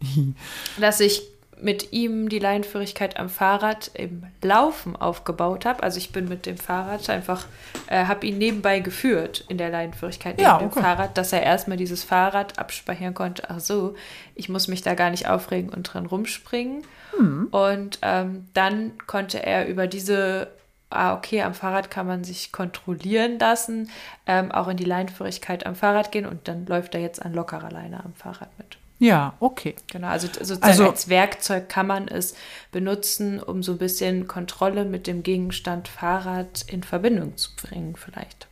dass 0.80 1.00
ich 1.00 1.22
mit 1.60 1.92
ihm 1.92 2.28
die 2.28 2.38
Leinenführigkeit 2.38 3.18
am 3.18 3.28
Fahrrad 3.28 3.90
im 3.94 4.24
Laufen 4.42 4.96
aufgebaut 4.96 5.64
habe. 5.64 5.82
Also 5.82 5.98
ich 5.98 6.12
bin 6.12 6.28
mit 6.28 6.46
dem 6.46 6.56
Fahrrad 6.56 7.08
einfach, 7.10 7.46
äh, 7.88 8.04
habe 8.06 8.26
ihn 8.26 8.38
nebenbei 8.38 8.80
geführt 8.80 9.44
in 9.48 9.58
der 9.58 9.70
Leinenführigkeit 9.70 10.40
ja, 10.40 10.54
neben 10.54 10.70
okay. 10.70 10.80
dem 10.80 10.82
Fahrrad, 10.82 11.18
dass 11.18 11.32
er 11.32 11.42
erstmal 11.42 11.76
dieses 11.76 12.04
Fahrrad 12.04 12.58
abspeichern 12.58 13.14
konnte. 13.14 13.48
Ach 13.48 13.60
so, 13.60 13.94
ich 14.34 14.48
muss 14.48 14.68
mich 14.68 14.82
da 14.82 14.94
gar 14.94 15.10
nicht 15.10 15.28
aufregen 15.28 15.70
und 15.70 15.82
dran 15.84 16.06
rumspringen. 16.06 16.84
Hm. 17.16 17.48
Und 17.50 17.98
ähm, 18.02 18.46
dann 18.54 18.92
konnte 19.06 19.42
er 19.42 19.66
über 19.66 19.86
diese 19.86 20.48
ah, 20.90 21.14
okay, 21.14 21.42
am 21.42 21.54
Fahrrad 21.54 21.90
kann 21.90 22.06
man 22.06 22.24
sich 22.24 22.52
kontrollieren 22.52 23.38
lassen, 23.38 23.90
ähm, 24.26 24.50
auch 24.50 24.68
in 24.68 24.76
die 24.76 24.84
Leinenführigkeit 24.84 25.66
am 25.66 25.74
Fahrrad 25.74 26.12
gehen 26.12 26.26
und 26.26 26.48
dann 26.48 26.66
läuft 26.66 26.94
er 26.94 27.00
jetzt 27.00 27.22
an 27.22 27.34
lockerer 27.34 27.70
Leine 27.70 28.02
am 28.04 28.14
Fahrrad 28.14 28.48
mit. 28.58 28.77
Ja, 28.98 29.36
okay. 29.38 29.76
Genau, 29.90 30.08
also 30.08 30.26
sozusagen 30.26 30.62
also, 30.62 30.88
als 30.88 31.08
Werkzeug 31.08 31.68
kann 31.68 31.86
man 31.86 32.08
es 32.08 32.34
benutzen, 32.72 33.40
um 33.40 33.62
so 33.62 33.72
ein 33.72 33.78
bisschen 33.78 34.26
Kontrolle 34.26 34.84
mit 34.84 35.06
dem 35.06 35.22
Gegenstand 35.22 35.86
Fahrrad 35.86 36.64
in 36.68 36.82
Verbindung 36.82 37.36
zu 37.36 37.54
bringen, 37.54 37.94
vielleicht. 37.94 38.47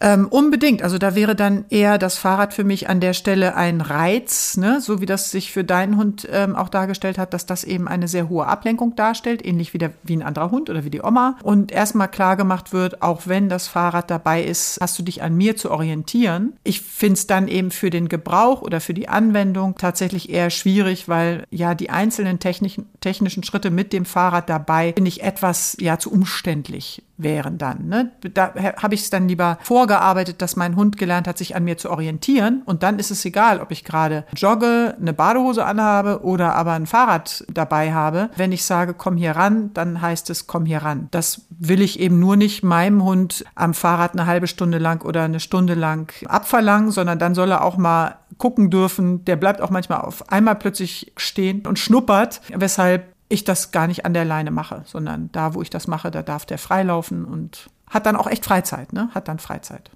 Ähm, 0.00 0.28
unbedingt. 0.28 0.82
Also 0.82 0.98
da 0.98 1.14
wäre 1.14 1.34
dann 1.34 1.64
eher 1.70 1.98
das 1.98 2.18
Fahrrad 2.18 2.54
für 2.54 2.64
mich 2.64 2.88
an 2.88 3.00
der 3.00 3.12
Stelle 3.12 3.54
ein 3.56 3.80
Reiz, 3.80 4.56
ne? 4.56 4.80
so 4.80 5.00
wie 5.00 5.06
das 5.06 5.30
sich 5.30 5.52
für 5.52 5.64
deinen 5.64 5.96
Hund 5.96 6.28
ähm, 6.30 6.56
auch 6.56 6.68
dargestellt 6.68 7.18
hat, 7.18 7.34
dass 7.34 7.46
das 7.46 7.64
eben 7.64 7.88
eine 7.88 8.08
sehr 8.08 8.28
hohe 8.28 8.46
Ablenkung 8.46 8.96
darstellt, 8.96 9.44
ähnlich 9.44 9.74
wie, 9.74 9.78
der, 9.78 9.92
wie 10.02 10.16
ein 10.16 10.22
anderer 10.22 10.50
Hund 10.50 10.70
oder 10.70 10.84
wie 10.84 10.90
die 10.90 11.02
Oma. 11.02 11.36
Und 11.42 11.72
erstmal 11.72 12.08
klar 12.08 12.36
gemacht 12.36 12.72
wird, 12.72 13.02
auch 13.02 13.22
wenn 13.26 13.48
das 13.48 13.68
Fahrrad 13.68 14.10
dabei 14.10 14.42
ist, 14.42 14.78
hast 14.80 14.98
du 14.98 15.02
dich 15.02 15.22
an 15.22 15.36
mir 15.36 15.56
zu 15.56 15.70
orientieren. 15.70 16.54
Ich 16.64 16.82
finde 16.82 17.14
es 17.14 17.26
dann 17.26 17.48
eben 17.48 17.70
für 17.70 17.90
den 17.90 18.08
Gebrauch 18.08 18.62
oder 18.62 18.80
für 18.80 18.94
die 18.94 19.08
Anwendung 19.08 19.76
tatsächlich 19.76 20.30
eher 20.30 20.50
schwierig, 20.50 21.08
weil 21.08 21.44
ja 21.50 21.74
die 21.74 21.90
einzelnen 21.90 22.38
technischen, 22.38 22.86
technischen 23.00 23.42
Schritte 23.42 23.70
mit 23.70 23.92
dem 23.92 24.04
Fahrrad 24.04 24.48
dabei 24.48 24.92
finde 24.94 25.08
ich 25.08 25.22
etwas 25.22 25.76
ja 25.80 25.98
zu 25.98 26.12
umständlich 26.12 27.02
wären 27.18 27.58
dann. 27.58 27.88
Ne? 27.88 28.12
Da 28.34 28.54
habe 28.76 28.94
ich 28.94 29.02
es 29.02 29.10
dann 29.10 29.28
lieber 29.28 29.58
vorgearbeitet, 29.86 30.42
dass 30.42 30.56
mein 30.56 30.74
Hund 30.74 30.98
gelernt 30.98 31.28
hat, 31.28 31.38
sich 31.38 31.54
an 31.54 31.62
mir 31.62 31.78
zu 31.78 31.90
orientieren. 31.90 32.62
Und 32.66 32.82
dann 32.82 32.98
ist 32.98 33.12
es 33.12 33.24
egal, 33.24 33.60
ob 33.60 33.70
ich 33.70 33.84
gerade 33.84 34.24
jogge, 34.34 34.96
eine 35.00 35.12
Badehose 35.12 35.64
anhabe 35.64 36.24
oder 36.24 36.56
aber 36.56 36.72
ein 36.72 36.86
Fahrrad 36.86 37.44
dabei 37.52 37.92
habe. 37.92 38.30
Wenn 38.34 38.50
ich 38.50 38.64
sage, 38.64 38.94
komm 38.94 39.16
hier 39.16 39.36
ran, 39.36 39.70
dann 39.74 40.00
heißt 40.00 40.28
es, 40.30 40.48
komm 40.48 40.66
hier 40.66 40.82
ran. 40.82 41.06
Das 41.12 41.42
will 41.50 41.80
ich 41.80 42.00
eben 42.00 42.18
nur 42.18 42.36
nicht 42.36 42.64
meinem 42.64 43.04
Hund 43.04 43.44
am 43.54 43.74
Fahrrad 43.74 44.14
eine 44.14 44.26
halbe 44.26 44.48
Stunde 44.48 44.78
lang 44.78 45.04
oder 45.04 45.22
eine 45.22 45.38
Stunde 45.38 45.74
lang 45.74 46.12
abverlangen, 46.26 46.90
sondern 46.90 47.20
dann 47.20 47.36
soll 47.36 47.52
er 47.52 47.62
auch 47.62 47.76
mal 47.76 48.16
gucken 48.38 48.70
dürfen. 48.70 49.24
Der 49.24 49.36
bleibt 49.36 49.60
auch 49.60 49.70
manchmal 49.70 50.00
auf 50.00 50.32
einmal 50.32 50.56
plötzlich 50.56 51.12
stehen 51.16 51.64
und 51.64 51.78
schnuppert, 51.78 52.40
weshalb 52.52 53.14
ich 53.28 53.44
das 53.44 53.70
gar 53.70 53.86
nicht 53.86 54.04
an 54.04 54.14
der 54.14 54.24
Leine 54.24 54.50
mache, 54.50 54.82
sondern 54.84 55.30
da, 55.30 55.54
wo 55.54 55.62
ich 55.62 55.70
das 55.70 55.86
mache, 55.86 56.10
da 56.10 56.22
darf 56.22 56.44
der 56.44 56.58
freilaufen 56.58 57.24
und 57.24 57.70
hat 57.88 58.06
dann 58.06 58.16
auch 58.16 58.26
echt 58.26 58.44
Freizeit, 58.44 58.92
ne? 58.92 59.10
Hat 59.14 59.28
dann 59.28 59.38
Freizeit. 59.38 59.90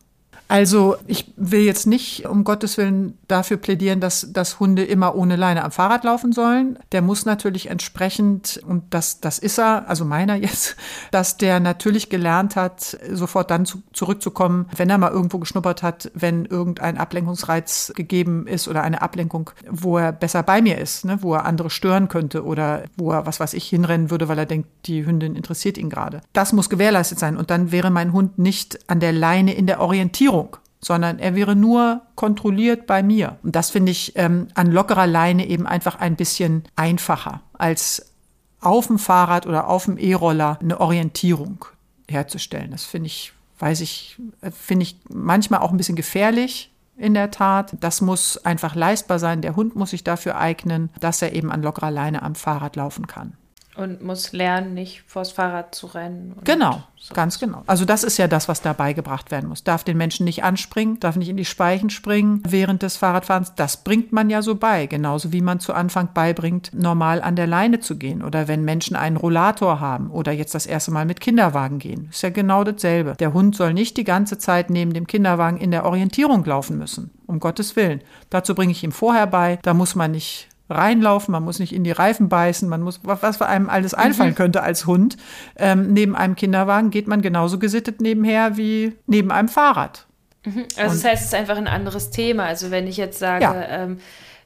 Also 0.51 0.97
ich 1.07 1.33
will 1.37 1.61
jetzt 1.61 1.87
nicht 1.87 2.27
um 2.27 2.43
Gottes 2.43 2.77
Willen 2.77 3.17
dafür 3.29 3.57
plädieren, 3.57 4.01
dass, 4.01 4.33
dass 4.33 4.59
Hunde 4.59 4.83
immer 4.83 5.15
ohne 5.15 5.37
Leine 5.37 5.63
am 5.63 5.71
Fahrrad 5.71 6.03
laufen 6.03 6.33
sollen. 6.33 6.77
Der 6.91 7.03
muss 7.03 7.25
natürlich 7.25 7.71
entsprechend, 7.71 8.61
und 8.67 8.83
das, 8.93 9.21
das 9.21 9.39
ist 9.39 9.61
er, 9.61 9.89
also 9.89 10.05
meiner 10.05 10.35
jetzt, 10.35 10.75
dass 11.13 11.37
der 11.37 11.61
natürlich 11.61 12.09
gelernt 12.09 12.57
hat, 12.57 12.99
sofort 13.13 13.53
dann 13.53 13.65
zu, 13.65 13.81
zurückzukommen, 13.93 14.67
wenn 14.77 14.91
er 14.91 14.99
mal 14.99 15.13
irgendwo 15.13 15.39
geschnuppert 15.39 15.85
hat, 15.85 16.11
wenn 16.15 16.47
irgendein 16.47 16.99
Ablenkungsreiz 16.99 17.93
gegeben 17.95 18.49
ist 18.49 18.67
oder 18.67 18.83
eine 18.83 19.03
Ablenkung, 19.03 19.51
wo 19.71 19.99
er 19.99 20.11
besser 20.11 20.43
bei 20.43 20.63
mir 20.63 20.79
ist, 20.79 21.05
ne, 21.05 21.19
wo 21.23 21.33
er 21.33 21.45
andere 21.45 21.71
stören 21.71 22.09
könnte 22.09 22.45
oder 22.45 22.83
wo 22.97 23.13
er, 23.13 23.25
was 23.25 23.39
weiß 23.39 23.55
ich, 23.55 23.69
hinrennen 23.69 24.11
würde, 24.11 24.27
weil 24.27 24.39
er 24.39 24.47
denkt, 24.47 24.69
die 24.87 25.07
Hündin 25.07 25.37
interessiert 25.37 25.79
ihn 25.79 25.91
gerade. 25.91 26.23
Das 26.33 26.53
muss 26.53 26.69
gewährleistet 26.69 27.21
sein 27.21 27.37
und 27.37 27.51
dann 27.51 27.71
wäre 27.71 27.91
mein 27.91 28.13
Hund 28.13 28.41
nicht 28.41 28.91
an 28.91 28.99
der 28.99 29.13
Leine 29.13 29.55
in 29.55 29.69
der 29.69 29.79
Orientierung 29.79 30.40
sondern 30.81 31.19
er 31.19 31.35
wäre 31.35 31.55
nur 31.55 32.03
kontrolliert 32.15 32.87
bei 32.87 33.03
mir. 33.03 33.39
Und 33.43 33.55
das 33.55 33.71
finde 33.71 33.93
ich 33.93 34.17
ähm, 34.17 34.49
an 34.55 34.71
lockerer 34.71 35.07
Leine 35.07 35.47
eben 35.47 35.67
einfach 35.67 35.97
ein 35.97 36.17
bisschen 36.17 36.65
einfacher 36.77 37.43
als 37.53 38.15
auf 38.61 38.87
dem 38.87 38.99
Fahrrad 38.99 39.47
oder 39.47 39.69
auf 39.69 39.85
dem 39.85 39.99
E-Roller 39.99 40.59
eine 40.61 40.81
Orientierung 40.81 41.65
herzustellen. 42.09 42.71
Das 42.71 42.85
finde 42.85 43.07
ich, 43.07 43.33
weiß 43.59 43.81
ich, 43.81 44.19
finde 44.53 44.85
ich 44.85 44.97
manchmal 45.09 45.61
auch 45.61 45.71
ein 45.71 45.77
bisschen 45.77 45.97
gefährlich. 45.97 46.67
In 46.97 47.15
der 47.15 47.31
Tat. 47.31 47.77
Das 47.81 48.03
muss 48.03 48.37
einfach 48.45 48.75
leistbar 48.75 49.19
sein. 49.19 49.41
Der 49.41 49.57
Hund 49.57 49.75
muss 49.75 49.89
sich 49.89 50.05
dafür 50.05 50.37
eignen, 50.37 50.91
dass 51.01 51.23
er 51.23 51.33
eben 51.33 51.51
an 51.51 51.63
lockerer 51.63 51.91
Leine 51.91 52.23
am 52.23 52.35
Fahrrad 52.35 52.77
laufen 52.77 53.07
kann. 53.07 53.39
Und 53.77 54.03
muss 54.03 54.33
lernen, 54.33 54.75
nicht 54.75 55.05
vors 55.07 55.31
Fahrrad 55.31 55.75
zu 55.77 55.87
rennen. 55.87 56.35
Genau, 56.43 56.83
so. 56.97 57.15
ganz 57.15 57.39
genau. 57.39 57.63
Also 57.69 57.85
das 57.85 58.03
ist 58.03 58.19
ja 58.19 58.27
das, 58.27 58.49
was 58.49 58.63
da 58.63 58.73
beigebracht 58.73 59.31
werden 59.31 59.49
muss. 59.49 59.63
Darf 59.63 59.85
den 59.85 59.97
Menschen 59.97 60.25
nicht 60.25 60.43
anspringen, 60.43 60.99
darf 60.99 61.15
nicht 61.15 61.29
in 61.29 61.37
die 61.37 61.45
Speichen 61.45 61.89
springen 61.89 62.43
während 62.47 62.83
des 62.83 62.97
Fahrradfahrens. 62.97 63.55
Das 63.55 63.79
bringt 63.85 64.13
man 64.13 64.29
ja 64.29 64.43
so 64.43 64.57
bei. 64.57 64.87
Genauso 64.87 65.33
wie 65.33 65.41
man 65.41 65.61
zu 65.61 65.73
Anfang 65.73 66.09
beibringt, 66.13 66.73
normal 66.75 67.23
an 67.23 67.37
der 67.37 67.47
Leine 67.47 67.79
zu 67.79 67.97
gehen. 67.97 68.25
Oder 68.25 68.49
wenn 68.49 68.65
Menschen 68.65 68.97
einen 68.97 69.17
Rollator 69.17 69.79
haben 69.79 70.11
oder 70.11 70.33
jetzt 70.33 70.55
das 70.55 70.67
erste 70.67 70.91
Mal 70.91 71.05
mit 71.05 71.21
Kinderwagen 71.21 71.79
gehen. 71.79 72.09
Ist 72.11 72.23
ja 72.23 72.31
genau 72.31 72.65
dasselbe. 72.65 73.15
Der 73.21 73.33
Hund 73.33 73.55
soll 73.55 73.73
nicht 73.73 73.97
die 73.97 74.05
ganze 74.05 74.37
Zeit 74.39 74.69
neben 74.69 74.93
dem 74.93 75.07
Kinderwagen 75.07 75.59
in 75.59 75.71
der 75.71 75.85
Orientierung 75.85 76.45
laufen 76.45 76.77
müssen. 76.77 77.13
Um 77.27 77.39
Gottes 77.39 77.77
Willen. 77.77 78.01
Dazu 78.31 78.57
bringe 78.57 78.73
ich 78.73 78.83
ihm 78.83 78.93
vorher 78.93 79.29
bei. 79.29 79.61
Da 79.63 79.75
muss 79.75 79.95
man 79.95 80.11
nicht 80.11 80.49
reinlaufen, 80.71 81.33
man 81.33 81.43
muss 81.43 81.59
nicht 81.59 81.75
in 81.75 81.85
die 81.85 81.91
Reifen 81.91 82.29
beißen, 82.29 82.69
man 82.69 82.83
muss, 82.83 83.01
was 83.03 83.43
einem 83.43 83.69
alles 83.69 83.95
einfallen 83.95 84.31
mhm. 84.31 84.37
könnte 84.37 84.63
als 84.63 84.87
Hund. 84.87 85.17
Ähm, 85.57 85.93
neben 85.93 86.17
einem 86.17 86.37
Kinderwagen 86.37 86.91
geht 86.91 87.09
man 87.09 87.23
genauso 87.23 87.59
gesittet 87.59 88.01
nebenher 88.01 88.57
wie 88.57 88.97
neben 89.07 89.31
einem 89.31 89.49
Fahrrad. 89.49 90.07
Mhm. 90.45 90.67
Also 90.77 90.81
Und 90.81 91.05
das 91.05 91.05
heißt, 91.05 91.23
es 91.23 91.29
ist 91.29 91.35
einfach 91.35 91.57
ein 91.57 91.69
anderes 91.69 92.11
Thema. 92.11 92.45
Also 92.45 92.71
wenn 92.71 92.87
ich 92.87 92.97
jetzt 92.97 93.19
sage, 93.19 93.45
ja. 93.45 93.63
ähm, 93.69 93.99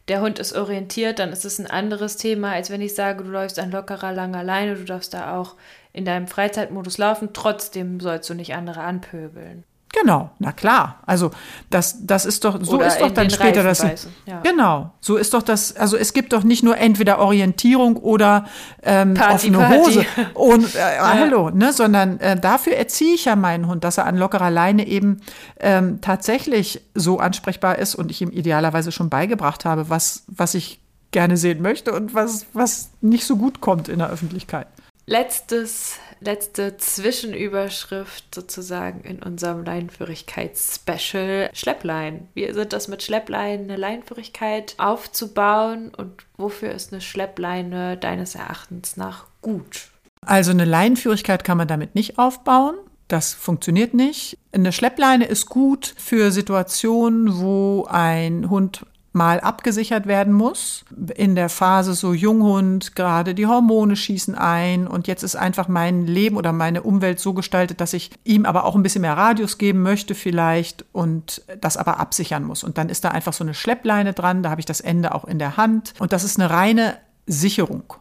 der 0.08 0.20
Hund 0.20 0.38
ist 0.38 0.54
orientiert, 0.54 1.18
dann 1.18 1.32
ist 1.32 1.44
es 1.44 1.58
ein 1.58 1.66
anderes 1.66 2.16
Thema, 2.16 2.52
als 2.52 2.70
wenn 2.70 2.82
ich 2.82 2.94
sage, 2.94 3.24
du 3.24 3.30
läufst 3.30 3.58
an 3.58 3.70
lockerer, 3.70 4.12
langer 4.12 4.44
Leine, 4.44 4.74
du 4.74 4.84
darfst 4.84 5.14
da 5.14 5.38
auch 5.38 5.54
in 5.92 6.04
deinem 6.04 6.26
Freizeitmodus 6.26 6.98
laufen, 6.98 7.30
trotzdem 7.32 8.00
sollst 8.00 8.28
du 8.28 8.34
nicht 8.34 8.54
andere 8.54 8.80
anpöbeln. 8.80 9.64
Genau, 10.02 10.30
na 10.40 10.52
klar. 10.52 11.00
Also 11.06 11.30
das, 11.70 12.04
das 12.04 12.26
ist 12.26 12.44
doch, 12.44 12.58
so 12.62 12.76
Oder 12.76 12.88
ist 12.88 13.00
doch 13.00 13.10
dann 13.12 13.30
später 13.30 13.62
das. 13.62 13.84
Ja. 14.26 14.40
Genau, 14.40 14.92
so 15.00 15.16
ist 15.16 15.34
doch 15.34 15.42
das, 15.42 15.76
also 15.76 15.96
es 15.96 16.12
gibt 16.12 16.32
doch 16.32 16.42
nicht 16.42 16.64
nur 16.64 16.76
entweder 16.76 17.20
Orientierung 17.20 17.96
oder 17.96 18.46
ähm, 18.82 19.14
Party, 19.14 19.54
offene 19.54 19.58
Party. 19.58 19.78
Hose 19.78 20.06
und 20.34 20.74
äh, 20.74 20.78
ja. 20.78 21.14
hallo, 21.14 21.50
ne, 21.50 21.72
sondern 21.72 22.18
äh, 22.18 22.38
dafür 22.38 22.74
erziehe 22.74 23.14
ich 23.14 23.26
ja 23.26 23.36
meinen 23.36 23.68
Hund, 23.68 23.84
dass 23.84 23.98
er 23.98 24.06
an 24.06 24.16
lockerer 24.16 24.50
Leine 24.50 24.86
eben 24.86 25.20
ähm, 25.60 26.00
tatsächlich 26.00 26.80
so 26.94 27.20
ansprechbar 27.20 27.78
ist 27.78 27.94
und 27.94 28.10
ich 28.10 28.20
ihm 28.20 28.30
idealerweise 28.30 28.90
schon 28.90 29.10
beigebracht 29.10 29.64
habe, 29.64 29.90
was, 29.90 30.24
was 30.26 30.54
ich 30.54 30.80
gerne 31.12 31.36
sehen 31.36 31.62
möchte 31.62 31.92
und 31.92 32.14
was, 32.14 32.46
was 32.52 32.90
nicht 33.00 33.26
so 33.26 33.36
gut 33.36 33.60
kommt 33.60 33.88
in 33.88 34.00
der 34.00 34.10
Öffentlichkeit. 34.10 34.66
Letztes 35.06 35.98
letzte 36.24 36.76
Zwischenüberschrift 36.76 38.34
sozusagen 38.34 39.02
in 39.02 39.22
unserem 39.22 39.64
Leinführigkeits-Special. 39.64 41.50
Schlepplein. 41.52 42.28
Wie 42.34 42.52
sind 42.52 42.72
das 42.72 42.88
mit 42.88 43.02
Schlepplein, 43.02 43.62
eine 43.62 43.76
Leinführigkeit 43.76 44.74
aufzubauen 44.78 45.92
und 45.94 46.24
wofür 46.36 46.72
ist 46.72 46.92
eine 46.92 47.00
Schleppleine 47.00 47.96
deines 47.96 48.34
Erachtens 48.34 48.96
nach 48.96 49.26
gut? 49.42 49.88
Also 50.22 50.50
eine 50.50 50.64
Leinenführigkeit 50.64 51.44
kann 51.44 51.58
man 51.58 51.68
damit 51.68 51.94
nicht 51.94 52.18
aufbauen. 52.18 52.76
Das 53.08 53.34
funktioniert 53.34 53.92
nicht. 53.94 54.38
Eine 54.52 54.72
Schleppleine 54.72 55.26
ist 55.26 55.46
gut 55.46 55.94
für 55.98 56.30
Situationen, 56.30 57.38
wo 57.38 57.86
ein 57.88 58.48
Hund 58.48 58.86
mal 59.14 59.40
abgesichert 59.40 60.06
werden 60.06 60.32
muss. 60.32 60.84
In 61.14 61.34
der 61.36 61.48
Phase 61.48 61.94
so 61.94 62.12
Junghund, 62.12 62.96
gerade 62.96 63.34
die 63.34 63.46
Hormone 63.46 63.96
schießen 63.96 64.34
ein 64.34 64.86
und 64.86 65.06
jetzt 65.06 65.22
ist 65.22 65.36
einfach 65.36 65.68
mein 65.68 66.06
Leben 66.06 66.36
oder 66.36 66.52
meine 66.52 66.82
Umwelt 66.82 67.20
so 67.20 67.32
gestaltet, 67.32 67.80
dass 67.80 67.92
ich 67.92 68.10
ihm 68.24 68.44
aber 68.44 68.64
auch 68.64 68.74
ein 68.74 68.82
bisschen 68.82 69.02
mehr 69.02 69.16
Radius 69.16 69.56
geben 69.56 69.82
möchte 69.82 70.14
vielleicht 70.14 70.84
und 70.92 71.42
das 71.60 71.76
aber 71.76 72.00
absichern 72.00 72.44
muss. 72.44 72.64
Und 72.64 72.76
dann 72.76 72.88
ist 72.88 73.04
da 73.04 73.10
einfach 73.10 73.32
so 73.32 73.44
eine 73.44 73.54
Schleppleine 73.54 74.12
dran, 74.12 74.42
da 74.42 74.50
habe 74.50 74.60
ich 74.60 74.66
das 74.66 74.80
Ende 74.80 75.14
auch 75.14 75.24
in 75.24 75.38
der 75.38 75.56
Hand 75.56 75.94
und 76.00 76.12
das 76.12 76.24
ist 76.24 76.38
eine 76.38 76.50
reine 76.50 76.96
Sicherung. 77.26 77.94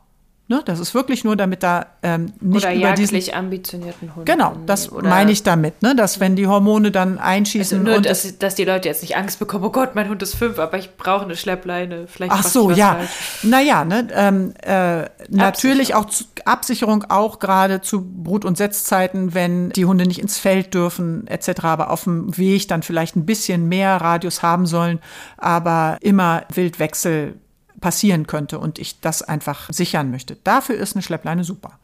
Ne, 0.50 0.62
das 0.66 0.80
ist 0.80 0.94
wirklich 0.94 1.24
nur, 1.24 1.38
damit 1.38 1.64
da 1.64 1.86
ähm, 2.04 2.34
nicht 2.42 2.66
oder 2.66 2.76
über 2.76 2.92
diesen 2.92 3.34
ambitionierten 3.34 4.14
Hund. 4.14 4.26
Genau, 4.26 4.58
das 4.66 4.92
meine 4.92 5.32
ich 5.32 5.44
damit, 5.44 5.82
ne, 5.82 5.96
dass 5.96 6.20
wenn 6.20 6.36
die 6.36 6.48
Hormone 6.48 6.92
dann 6.92 7.18
einschießen 7.18 7.78
also 7.78 7.90
nur, 7.90 7.96
und 7.96 8.06
dass, 8.06 8.38
dass 8.40 8.54
die 8.54 8.66
Leute 8.66 8.90
jetzt 8.90 9.04
nicht 9.04 9.16
Angst 9.16 9.40
bekommen. 9.40 9.64
Oh 9.64 9.70
Gott, 9.70 9.96
mein 9.96 10.10
Hund 10.10 10.22
ist 10.22 10.36
fünf, 10.36 10.60
aber 10.60 10.78
ich 10.78 10.98
brauche 10.98 11.24
eine 11.24 11.38
Schleppleine. 11.38 12.08
Vielleicht 12.08 12.34
Ach 12.34 12.44
so, 12.44 12.72
ja. 12.72 13.00
Naja, 13.42 13.86
ne, 13.86 14.10
ähm, 14.12 14.54
äh, 14.64 15.06
natürlich 15.30 15.96
auch 15.96 16.06
zu, 16.06 16.26
Absicherung 16.44 17.06
auch 17.08 17.40
gerade 17.40 17.80
zu 17.80 18.02
Brut- 18.02 18.44
und 18.44 18.58
Setzzeiten, 18.58 19.34
wenn 19.34 19.70
die 19.70 19.86
Hunde 19.86 20.06
nicht 20.06 20.20
ins 20.20 20.40
Feld 20.40 20.74
dürfen 20.74 21.26
etc. 21.28 21.64
Aber 21.64 21.90
auf 21.90 22.04
dem 22.04 22.38
Weg 22.38 22.68
dann 22.68 22.84
vielleicht 22.84 23.16
ein 23.16 23.26
bisschen 23.26 23.70
mehr 23.70 23.96
Radius 23.96 24.44
haben 24.44 24.66
sollen, 24.66 25.00
aber 25.38 26.00
immer 26.02 26.44
Wildwechsel 26.54 27.36
passieren 27.84 28.28
könnte 28.28 28.60
und 28.60 28.80
ich 28.80 29.02
das 29.02 29.22
einfach 29.22 29.68
sichern 29.70 30.10
möchte. 30.10 30.38
Dafür 30.46 30.78
ist 30.78 30.96
eine 30.96 31.04
Schleppleine 31.04 31.44
super. 31.44 31.80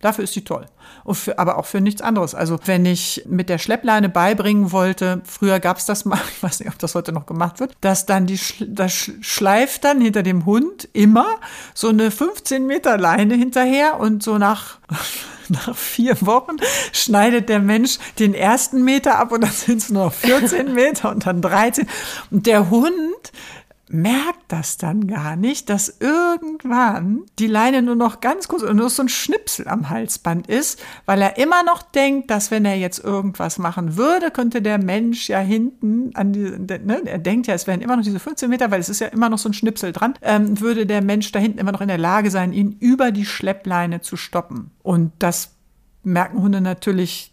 Dafür 0.00 0.24
ist 0.24 0.34
sie 0.34 0.42
toll. 0.42 0.66
Für, 1.12 1.38
aber 1.38 1.56
auch 1.56 1.66
für 1.66 1.80
nichts 1.80 2.02
anderes. 2.02 2.34
Also 2.34 2.58
wenn 2.66 2.84
ich 2.84 3.24
mit 3.28 3.48
der 3.48 3.58
Schleppleine 3.58 4.08
beibringen 4.08 4.72
wollte, 4.72 5.22
früher 5.24 5.60
gab 5.60 5.78
es 5.78 5.86
das 5.86 6.04
mal, 6.04 6.18
ich 6.36 6.42
weiß 6.42 6.58
nicht, 6.58 6.68
ob 6.68 6.78
das 6.80 6.96
heute 6.96 7.12
noch 7.12 7.26
gemacht 7.26 7.60
wird, 7.60 7.76
dass 7.80 8.06
dann 8.06 8.26
die 8.26 8.40
das 8.60 8.92
schleift 9.20 9.84
dann 9.84 10.00
hinter 10.00 10.24
dem 10.24 10.46
Hund 10.46 10.88
immer 10.92 11.36
so 11.74 11.90
eine 11.90 12.10
15 12.10 12.66
Meter 12.66 12.98
Leine 12.98 13.36
hinterher 13.36 14.00
und 14.00 14.24
so 14.24 14.36
nach 14.36 14.78
nach 15.48 15.76
vier 15.76 16.16
Wochen 16.20 16.56
schneidet 16.92 17.48
der 17.48 17.60
Mensch 17.60 17.98
den 18.18 18.34
ersten 18.34 18.84
Meter 18.84 19.18
ab 19.18 19.32
und 19.32 19.42
dann 19.42 19.50
sind 19.50 19.78
es 19.78 19.90
nur 19.90 20.06
noch 20.06 20.12
14 20.12 20.74
Meter 20.74 21.10
und 21.10 21.24
dann 21.24 21.40
13. 21.40 21.88
Und 22.30 22.46
der 22.46 22.68
Hund 22.70 22.92
merkt 23.90 24.44
das 24.48 24.76
dann 24.76 25.06
gar 25.06 25.36
nicht, 25.36 25.70
dass 25.70 25.96
irgendwann 26.00 27.22
die 27.38 27.46
Leine 27.46 27.82
nur 27.82 27.94
noch 27.94 28.20
ganz 28.20 28.48
kurz 28.48 28.62
und 28.62 28.76
nur 28.76 28.90
so 28.90 29.02
ein 29.02 29.08
Schnipsel 29.08 29.68
am 29.68 29.88
Halsband 29.88 30.46
ist, 30.46 30.80
weil 31.06 31.22
er 31.22 31.38
immer 31.38 31.62
noch 31.62 31.82
denkt, 31.82 32.30
dass 32.30 32.50
wenn 32.50 32.64
er 32.64 32.76
jetzt 32.76 33.02
irgendwas 33.02 33.58
machen 33.58 33.96
würde, 33.96 34.30
könnte 34.30 34.62
der 34.62 34.78
Mensch 34.78 35.28
ja 35.28 35.40
hinten 35.40 36.14
an 36.14 36.32
die, 36.32 36.40
ne, 36.40 37.02
er 37.04 37.18
denkt 37.18 37.46
ja, 37.46 37.54
es 37.54 37.66
wären 37.66 37.80
immer 37.80 37.96
noch 37.96 38.04
diese 38.04 38.20
15 38.20 38.48
Meter, 38.48 38.70
weil 38.70 38.80
es 38.80 38.88
ist 38.88 39.00
ja 39.00 39.08
immer 39.08 39.28
noch 39.28 39.38
so 39.38 39.48
ein 39.48 39.54
Schnipsel 39.54 39.92
dran, 39.92 40.14
ähm, 40.22 40.60
würde 40.60 40.86
der 40.86 41.02
Mensch 41.02 41.32
da 41.32 41.38
hinten 41.38 41.58
immer 41.58 41.72
noch 41.72 41.80
in 41.80 41.88
der 41.88 41.98
Lage 41.98 42.30
sein, 42.30 42.52
ihn 42.52 42.76
über 42.80 43.10
die 43.10 43.26
Schleppleine 43.26 44.00
zu 44.00 44.16
stoppen. 44.16 44.70
Und 44.82 45.12
das 45.18 45.52
merken 46.02 46.42
Hunde 46.42 46.60
natürlich 46.60 47.32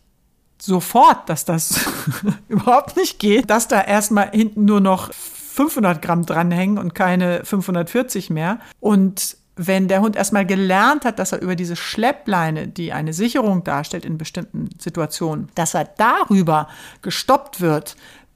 sofort, 0.61 1.29
dass 1.29 1.45
das 1.45 1.79
überhaupt 2.47 2.97
nicht 2.97 3.19
geht, 3.19 3.49
dass 3.49 3.67
da 3.67 3.81
erstmal 3.81 4.31
hinten 4.31 4.65
nur 4.65 4.81
noch 4.81 5.11
500 5.55 6.01
Gramm 6.01 6.25
dranhängen 6.25 6.77
und 6.77 6.93
keine 6.93 7.45
540 7.45 8.29
mehr. 8.29 8.59
Und 8.81 9.37
wenn 9.55 9.87
der 9.87 10.01
Hund 10.01 10.17
erstmal 10.17 10.45
gelernt 10.45 11.05
hat, 11.05 11.17
dass 11.17 11.31
er 11.31 11.41
über 11.41 11.55
diese 11.55 11.77
Schleppleine, 11.77 12.67
die 12.67 12.91
eine 12.91 13.13
Sicherung 13.13 13.63
darstellt 13.63 14.03
in 14.03 14.17
bestimmten 14.17 14.69
Situationen, 14.79 15.47
dass 15.55 15.73
er 15.73 15.85
darüber 15.85 16.67
gestoppt 17.01 17.61
wird, 17.61 17.95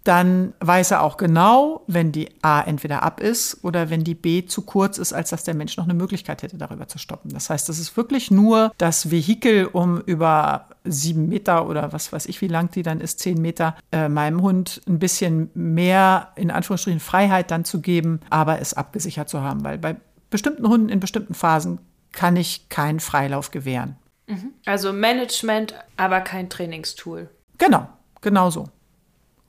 dann 0.09 0.53
weiß 0.59 0.89
er 0.89 1.03
auch 1.03 1.17
genau, 1.17 1.83
wenn 1.85 2.11
die 2.11 2.29
A 2.41 2.61
entweder 2.61 3.03
ab 3.03 3.21
ist 3.21 3.63
oder 3.63 3.91
wenn 3.91 4.03
die 4.03 4.15
B 4.15 4.43
zu 4.43 4.63
kurz 4.63 4.97
ist, 4.97 5.13
als 5.13 5.29
dass 5.29 5.43
der 5.43 5.53
Mensch 5.53 5.77
noch 5.77 5.83
eine 5.83 5.93
Möglichkeit 5.93 6.41
hätte, 6.41 6.57
darüber 6.57 6.87
zu 6.87 6.97
stoppen. 6.97 7.31
Das 7.31 7.51
heißt, 7.51 7.69
das 7.69 7.77
ist 7.77 7.95
wirklich 7.95 8.31
nur 8.31 8.71
das 8.79 9.11
Vehikel, 9.11 9.67
um 9.67 10.01
über 10.01 10.65
sieben 10.83 11.29
Meter 11.29 11.69
oder 11.69 11.93
was 11.93 12.11
weiß 12.11 12.25
ich, 12.25 12.41
wie 12.41 12.47
lang 12.47 12.71
die 12.71 12.81
dann 12.81 13.01
ist, 13.01 13.19
zehn 13.19 13.39
Meter, 13.39 13.75
äh, 13.91 14.09
meinem 14.09 14.41
Hund 14.41 14.81
ein 14.87 14.97
bisschen 14.97 15.51
mehr, 15.53 16.29
in 16.35 16.49
Anführungsstrichen, 16.49 16.99
Freiheit 16.99 17.51
dann 17.51 17.63
zu 17.63 17.79
geben, 17.79 18.19
aber 18.31 18.59
es 18.59 18.73
abgesichert 18.73 19.29
zu 19.29 19.43
haben. 19.43 19.63
Weil 19.63 19.77
bei 19.77 19.95
bestimmten 20.31 20.67
Hunden 20.67 20.89
in 20.89 20.99
bestimmten 20.99 21.35
Phasen 21.35 21.77
kann 22.13 22.35
ich 22.35 22.67
keinen 22.69 22.99
Freilauf 22.99 23.51
gewähren. 23.51 23.95
Mhm. 24.25 24.53
Also 24.65 24.91
Management, 24.91 25.75
aber 25.97 26.21
kein 26.21 26.49
Trainingstool. 26.49 27.29
Genau, 27.59 27.87
genau 28.21 28.49
so. 28.49 28.69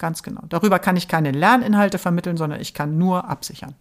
Ganz 0.01 0.23
genau. 0.23 0.41
Darüber 0.49 0.79
kann 0.79 0.97
ich 0.97 1.09
keine 1.09 1.31
Lerninhalte 1.31 1.99
vermitteln, 1.99 2.39
sondern 2.39 2.59
ich 2.59 2.73
kann 2.73 2.97
nur 2.97 3.29
absichern. 3.29 3.75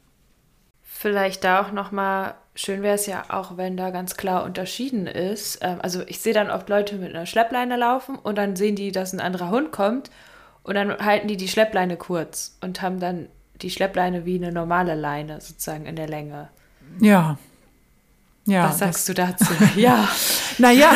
Vielleicht 0.81 1.45
da 1.45 1.61
auch 1.61 1.71
nochmal, 1.71 2.35
schön 2.55 2.81
wäre 2.81 2.95
es 2.95 3.05
ja 3.05 3.23
auch, 3.29 3.55
wenn 3.55 3.77
da 3.77 3.89
ganz 3.89 4.17
klar 4.17 4.43
unterschieden 4.43 5.07
ist. 5.07 5.59
Ähm, 5.61 5.77
also 5.81 6.01
ich 6.07 6.19
sehe 6.19 6.33
dann 6.33 6.51
oft 6.51 6.67
Leute 6.67 6.97
mit 6.97 7.15
einer 7.15 7.25
Schleppleine 7.25 7.77
laufen 7.77 8.17
und 8.17 8.37
dann 8.37 8.57
sehen 8.57 8.75
die, 8.75 8.91
dass 8.91 9.13
ein 9.13 9.21
anderer 9.21 9.49
Hund 9.49 9.71
kommt 9.71 10.11
und 10.63 10.75
dann 10.75 10.91
halten 10.97 11.29
die 11.29 11.37
die 11.37 11.47
Schleppleine 11.47 11.95
kurz 11.95 12.57
und 12.59 12.81
haben 12.81 12.99
dann 12.99 13.29
die 13.61 13.69
Schleppleine 13.69 14.25
wie 14.25 14.35
eine 14.35 14.51
normale 14.51 14.95
Leine 14.95 15.39
sozusagen 15.39 15.85
in 15.85 15.95
der 15.95 16.09
Länge. 16.09 16.49
Ja, 16.99 17.37
ja, 18.49 18.69
Was 18.69 18.79
sagst 18.79 19.07
du 19.07 19.13
dazu? 19.13 19.45
ja. 19.75 20.07
naja, 20.57 20.91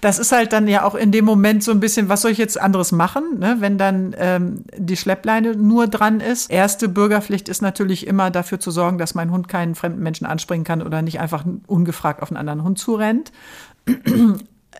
das 0.00 0.18
ist 0.18 0.32
halt 0.32 0.52
dann 0.52 0.66
ja 0.68 0.84
auch 0.84 0.94
in 0.94 1.12
dem 1.12 1.24
Moment 1.24 1.62
so 1.62 1.70
ein 1.70 1.80
bisschen, 1.80 2.08
was 2.08 2.22
soll 2.22 2.30
ich 2.30 2.38
jetzt 2.38 2.60
anderes 2.60 2.92
machen, 2.92 3.38
ne? 3.38 3.56
wenn 3.60 3.78
dann 3.78 4.14
ähm, 4.18 4.64
die 4.76 4.96
Schleppleine 4.96 5.54
nur 5.54 5.86
dran 5.86 6.20
ist. 6.20 6.50
Erste 6.50 6.88
Bürgerpflicht 6.88 7.48
ist 7.48 7.62
natürlich 7.62 8.06
immer 8.06 8.30
dafür 8.30 8.58
zu 8.58 8.70
sorgen, 8.70 8.98
dass 8.98 9.14
mein 9.14 9.30
Hund 9.30 9.48
keinen 9.48 9.74
fremden 9.74 10.02
Menschen 10.02 10.26
anspringen 10.26 10.64
kann 10.64 10.82
oder 10.82 11.02
nicht 11.02 11.20
einfach 11.20 11.44
ungefragt 11.66 12.22
auf 12.22 12.30
einen 12.30 12.38
anderen 12.38 12.64
Hund 12.64 12.78
zurennt. 12.78 13.32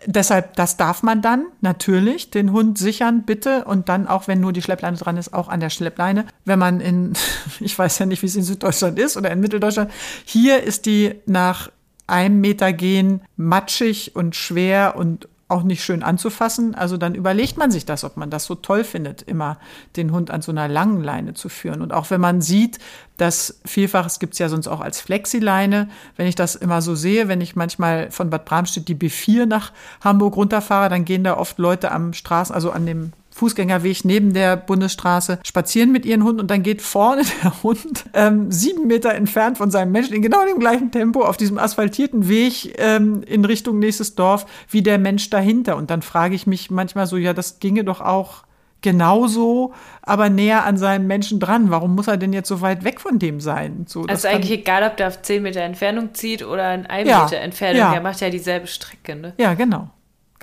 Deshalb, 0.05 0.55
das 0.55 0.75
darf 0.75 1.03
man 1.03 1.21
dann 1.21 1.45
natürlich, 1.61 2.29
den 2.29 2.51
Hund 2.51 2.77
sichern, 2.77 3.23
bitte. 3.23 3.63
Und 3.65 3.89
dann 3.89 4.07
auch, 4.07 4.27
wenn 4.27 4.39
nur 4.41 4.51
die 4.51 4.61
Schleppleine 4.61 4.97
dran 4.97 5.17
ist, 5.17 5.33
auch 5.33 5.47
an 5.47 5.59
der 5.59 5.69
Schleppleine. 5.69 6.25
Wenn 6.45 6.59
man 6.59 6.81
in, 6.81 7.13
ich 7.59 7.77
weiß 7.77 7.99
ja 7.99 8.05
nicht, 8.05 8.21
wie 8.21 8.27
es 8.27 8.35
in 8.35 8.43
Süddeutschland 8.43 8.99
ist 8.99 9.17
oder 9.17 9.31
in 9.31 9.39
Mitteldeutschland, 9.39 9.91
hier 10.25 10.63
ist 10.63 10.85
die 10.85 11.15
nach 11.25 11.69
einem 12.07 12.41
Meter 12.41 12.73
gehen 12.73 13.21
matschig 13.37 14.15
und 14.15 14.35
schwer 14.35 14.95
und 14.95 15.27
auch 15.53 15.63
nicht 15.63 15.83
schön 15.83 16.03
anzufassen. 16.03 16.73
Also 16.73 16.97
dann 16.97 17.15
überlegt 17.15 17.57
man 17.57 17.69
sich 17.69 17.85
das, 17.85 18.03
ob 18.03 18.17
man 18.17 18.29
das 18.29 18.45
so 18.45 18.55
toll 18.55 18.83
findet, 18.83 19.21
immer 19.21 19.57
den 19.95 20.11
Hund 20.11 20.31
an 20.31 20.41
so 20.41 20.51
einer 20.51 20.67
langen 20.67 21.03
Leine 21.03 21.35
zu 21.35 21.47
führen. 21.47 21.81
Und 21.81 21.93
auch 21.93 22.09
wenn 22.09 22.19
man 22.19 22.41
sieht, 22.41 22.79
dass 23.17 23.59
vielfach, 23.63 24.07
es 24.07 24.19
gibt 24.19 24.33
es 24.33 24.39
ja 24.39 24.49
sonst 24.49 24.67
auch 24.67 24.81
als 24.81 24.99
Flexileine, 24.99 25.89
wenn 26.15 26.27
ich 26.27 26.35
das 26.35 26.55
immer 26.55 26.81
so 26.81 26.95
sehe, 26.95 27.27
wenn 27.27 27.39
ich 27.39 27.55
manchmal 27.55 28.09
von 28.09 28.29
Bad 28.31 28.45
Bramstedt 28.45 28.87
die 28.87 28.95
B4 28.95 29.45
nach 29.45 29.71
Hamburg 30.03 30.35
runterfahre, 30.35 30.89
dann 30.89 31.05
gehen 31.05 31.23
da 31.23 31.37
oft 31.37 31.59
Leute 31.59 31.91
am 31.91 32.13
Straßen, 32.13 32.55
also 32.55 32.71
an 32.71 32.85
dem 32.85 33.13
Fußgängerweg 33.33 34.05
neben 34.05 34.33
der 34.33 34.55
Bundesstraße 34.55 35.39
spazieren 35.43 35.91
mit 35.91 36.05
ihren 36.05 36.23
Hunden 36.23 36.41
und 36.41 36.51
dann 36.51 36.63
geht 36.63 36.81
vorne 36.81 37.23
der 37.43 37.63
Hund 37.63 38.05
ähm, 38.13 38.51
sieben 38.51 38.87
Meter 38.87 39.13
entfernt 39.13 39.57
von 39.57 39.71
seinem 39.71 39.91
Menschen 39.91 40.13
in 40.13 40.21
genau 40.21 40.45
dem 40.45 40.59
gleichen 40.59 40.91
Tempo 40.91 41.21
auf 41.23 41.37
diesem 41.37 41.57
asphaltierten 41.57 42.27
Weg 42.27 42.75
ähm, 42.77 43.23
in 43.23 43.45
Richtung 43.45 43.79
nächstes 43.79 44.15
Dorf 44.15 44.45
wie 44.69 44.81
der 44.81 44.97
Mensch 44.97 45.29
dahinter. 45.29 45.77
Und 45.77 45.89
dann 45.89 46.01
frage 46.01 46.35
ich 46.35 46.47
mich 46.47 46.71
manchmal 46.71 47.07
so, 47.07 47.17
ja, 47.17 47.33
das 47.33 47.59
ginge 47.59 47.83
doch 47.83 48.01
auch 48.01 48.43
genauso, 48.83 49.73
aber 50.03 50.29
näher 50.29 50.65
an 50.65 50.77
seinem 50.77 51.07
Menschen 51.07 51.39
dran. 51.39 51.71
Warum 51.71 51.95
muss 51.95 52.07
er 52.07 52.17
denn 52.17 52.33
jetzt 52.33 52.49
so 52.49 52.61
weit 52.61 52.83
weg 52.83 53.01
von 53.01 53.17
dem 53.17 53.39
sein? 53.39 53.85
So, 53.87 54.03
also 54.03 54.27
eigentlich 54.27 54.51
egal, 54.51 54.83
ob 54.83 54.97
der 54.97 55.07
auf 55.07 55.21
10 55.23 55.41
Meter 55.41 55.61
Entfernung 55.61 56.13
zieht 56.13 56.43
oder 56.43 56.75
in 56.75 56.85
1 56.85 57.09
ja, 57.09 57.23
Meter 57.23 57.37
Entfernung. 57.37 57.79
Ja. 57.79 57.91
Der 57.93 58.01
macht 58.01 58.21
ja 58.21 58.29
dieselbe 58.29 58.67
Strecke, 58.67 59.15
ne? 59.15 59.33
Ja, 59.37 59.55
genau. 59.55 59.89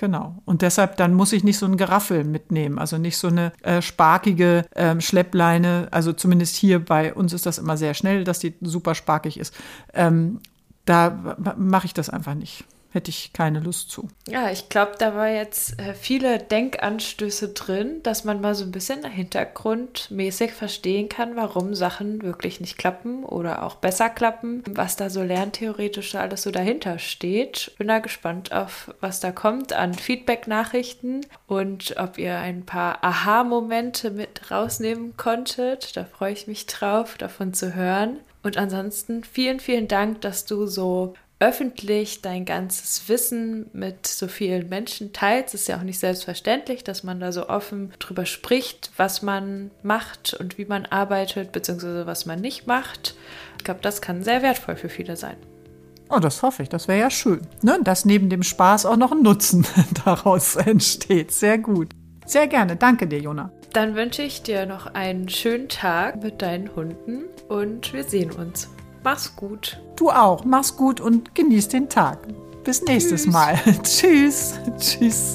Genau. 0.01 0.41
Und 0.47 0.63
deshalb, 0.63 0.97
dann 0.97 1.13
muss 1.13 1.31
ich 1.35 1.45
nicht 1.45 1.59
so 1.59 1.67
ein 1.67 1.77
Geraffel 1.77 2.25
mitnehmen, 2.25 2.79
also 2.79 2.97
nicht 2.97 3.19
so 3.19 3.29
eine 3.29 3.53
äh, 3.61 3.83
sparkige 3.83 4.65
ähm, 4.75 5.03
Schleppleine. 5.03 5.89
Also 5.91 6.15
zumindest 6.15 6.57
hier 6.57 6.83
bei 6.83 7.13
uns 7.13 7.35
ist 7.35 7.45
das 7.45 7.59
immer 7.59 7.77
sehr 7.77 7.93
schnell, 7.93 8.25
dass 8.25 8.39
die 8.39 8.55
super 8.63 8.95
sparkig 8.95 9.39
ist. 9.39 9.55
Ähm, 9.93 10.41
da 10.87 11.37
mache 11.59 11.85
ich 11.85 11.93
das 11.93 12.09
einfach 12.09 12.35
nicht 12.35 12.65
hätte 12.93 13.11
ich 13.11 13.33
keine 13.33 13.61
Lust 13.61 13.91
zu. 13.91 14.09
Ja, 14.29 14.51
ich 14.51 14.69
glaube, 14.69 14.93
da 14.99 15.15
war 15.15 15.29
jetzt 15.29 15.79
äh, 15.81 15.95
viele 15.95 16.39
Denkanstöße 16.39 17.51
drin, 17.51 18.03
dass 18.03 18.25
man 18.25 18.41
mal 18.41 18.55
so 18.55 18.65
ein 18.65 18.73
bisschen 18.73 19.05
hintergrundmäßig 19.05 20.53
verstehen 20.53 21.09
kann, 21.09 21.37
warum 21.37 21.75
Sachen 21.75 22.23
wirklich 22.23 22.61
nicht 22.61 22.79
klappen 22.79 23.25
oder 23.25 23.63
auch 23.63 23.77
besser 23.77 24.11
klappen, 24.11 24.63
was 24.67 24.97
da 24.97 25.11
so 25.11 25.23
lerntheoretisch 25.23 26.15
alles 26.15 26.43
so 26.43 26.51
dahinter 26.51 26.99
steht. 26.99 27.73
Bin 27.79 27.89
da 27.89 28.01
gespannt 28.01 28.53
auf, 28.53 28.93
was 29.01 29.21
da 29.21 29.31
kommt 29.33 29.73
an 29.73 29.95
Feedback-Nachrichten 29.95 31.21
und 31.47 31.95
ob 31.99 32.19
ihr 32.19 32.39
ein 32.39 32.67
paar 32.67 33.03
Aha-Momente 33.05 34.11
mit 34.11 34.51
rausnehmen 34.51 35.17
konntet. 35.17 35.97
Da 35.97 36.05
freue 36.05 36.33
ich 36.33 36.47
mich 36.47 36.67
drauf, 36.67 37.17
davon 37.17 37.55
zu 37.55 37.75
hören. 37.75 38.19
Und 38.43 38.57
ansonsten 38.57 39.23
vielen, 39.23 39.61
vielen 39.61 39.87
Dank, 39.87 40.23
dass 40.23 40.47
du 40.47 40.67
so 40.67 41.15
öffentlich 41.41 42.21
dein 42.21 42.45
ganzes 42.45 43.09
Wissen 43.09 43.71
mit 43.73 44.07
so 44.07 44.29
vielen 44.29 44.69
Menschen 44.69 45.15
teilst. 45.15 45.55
Es 45.55 45.63
ist 45.63 45.69
ja 45.69 45.79
auch 45.79 45.83
nicht 45.83 45.99
selbstverständlich, 45.99 46.85
dass 46.85 47.03
man 47.03 47.19
da 47.19 47.33
so 47.33 47.49
offen 47.49 47.93
drüber 47.99 48.27
spricht, 48.27 48.91
was 48.99 49.23
man 49.23 49.71
macht 49.83 50.35
und 50.35 50.59
wie 50.59 50.67
man 50.67 50.85
arbeitet, 50.85 51.51
beziehungsweise 51.51 52.07
was 52.07 52.27
man 52.27 52.41
nicht 52.41 52.67
macht. 52.67 53.17
Ich 53.57 53.65
glaube, 53.65 53.81
das 53.83 54.03
kann 54.03 54.23
sehr 54.23 54.43
wertvoll 54.43 54.77
für 54.77 54.91
viele 54.91 55.17
sein. 55.17 55.37
Oh, 56.11 56.19
das 56.19 56.43
hoffe 56.43 56.63
ich. 56.63 56.69
Das 56.69 56.89
wäre 56.89 56.99
ja 56.99 57.11
schön. 57.11 57.41
Ne? 57.63 57.79
Dass 57.83 58.05
neben 58.05 58.29
dem 58.29 58.43
Spaß 58.43 58.85
auch 58.85 58.97
noch 58.97 59.13
ein 59.13 59.23
Nutzen 59.23 59.67
daraus 60.05 60.57
entsteht. 60.57 61.33
Sehr 61.33 61.57
gut. 61.57 61.91
Sehr 62.27 62.49
gerne. 62.49 62.77
Danke 62.77 63.07
dir, 63.07 63.21
Jona. 63.21 63.51
Dann 63.73 63.95
wünsche 63.95 64.23
ich 64.23 64.43
dir 64.43 64.67
noch 64.67 64.87
einen 64.95 65.29
schönen 65.29 65.69
Tag 65.69 66.23
mit 66.23 66.43
deinen 66.43 66.75
Hunden 66.75 67.25
und 67.49 67.93
wir 67.93 68.05
sehen 68.05 68.33
uns. 68.33 68.69
Mach's 69.03 69.35
gut. 69.35 69.81
Du 69.97 70.11
auch. 70.11 70.45
Mach's 70.45 70.77
gut 70.77 71.01
und 71.01 71.35
genieß 71.35 71.69
den 71.69 71.89
Tag. 71.89 72.19
Bis 72.65 72.83
nächstes 72.83 73.23
Tschüss. 73.23 73.33
Mal. 73.33 73.55
Tschüss. 73.83 74.61
Tschüss. 74.79 75.35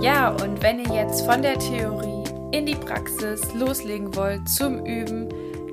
Ja, 0.00 0.30
und 0.30 0.62
wenn 0.62 0.78
ihr 0.80 0.94
jetzt 0.94 1.26
von 1.26 1.42
der 1.42 1.58
Theorie 1.58 2.24
in 2.52 2.64
die 2.64 2.76
Praxis 2.76 3.52
loslegen 3.52 4.14
wollt 4.16 4.48
zum 4.48 4.86
Üben, 4.86 5.28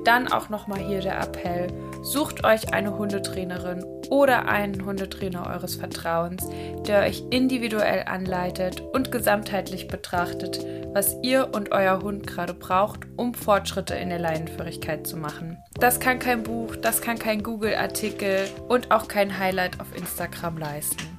dann 0.06 0.28
auch 0.28 0.48
nochmal 0.48 0.78
hier 0.78 1.00
der 1.00 1.20
Appell. 1.20 1.68
Sucht 2.02 2.44
euch 2.44 2.72
eine 2.72 2.96
Hundetrainerin 2.96 3.84
oder 4.10 4.46
einen 4.46 4.84
Hundetrainer 4.84 5.46
eures 5.46 5.74
Vertrauens, 5.74 6.48
der 6.86 7.02
euch 7.02 7.24
individuell 7.30 8.04
anleitet 8.06 8.80
und 8.80 9.10
gesamtheitlich 9.10 9.88
betrachtet, 9.88 10.64
was 10.92 11.16
ihr 11.22 11.50
und 11.52 11.72
euer 11.72 12.00
Hund 12.02 12.26
gerade 12.26 12.54
braucht, 12.54 13.00
um 13.16 13.34
Fortschritte 13.34 13.94
in 13.94 14.08
der 14.08 14.18
Leinenführigkeit 14.18 15.06
zu 15.06 15.16
machen. 15.16 15.58
Das 15.74 16.00
kann 16.00 16.18
kein 16.18 16.42
Buch, 16.42 16.76
das 16.76 17.00
kann 17.00 17.18
kein 17.18 17.42
Google-Artikel 17.42 18.48
und 18.68 18.90
auch 18.92 19.08
kein 19.08 19.38
Highlight 19.38 19.80
auf 19.80 19.96
Instagram 19.96 20.58
leisten. 20.58 21.16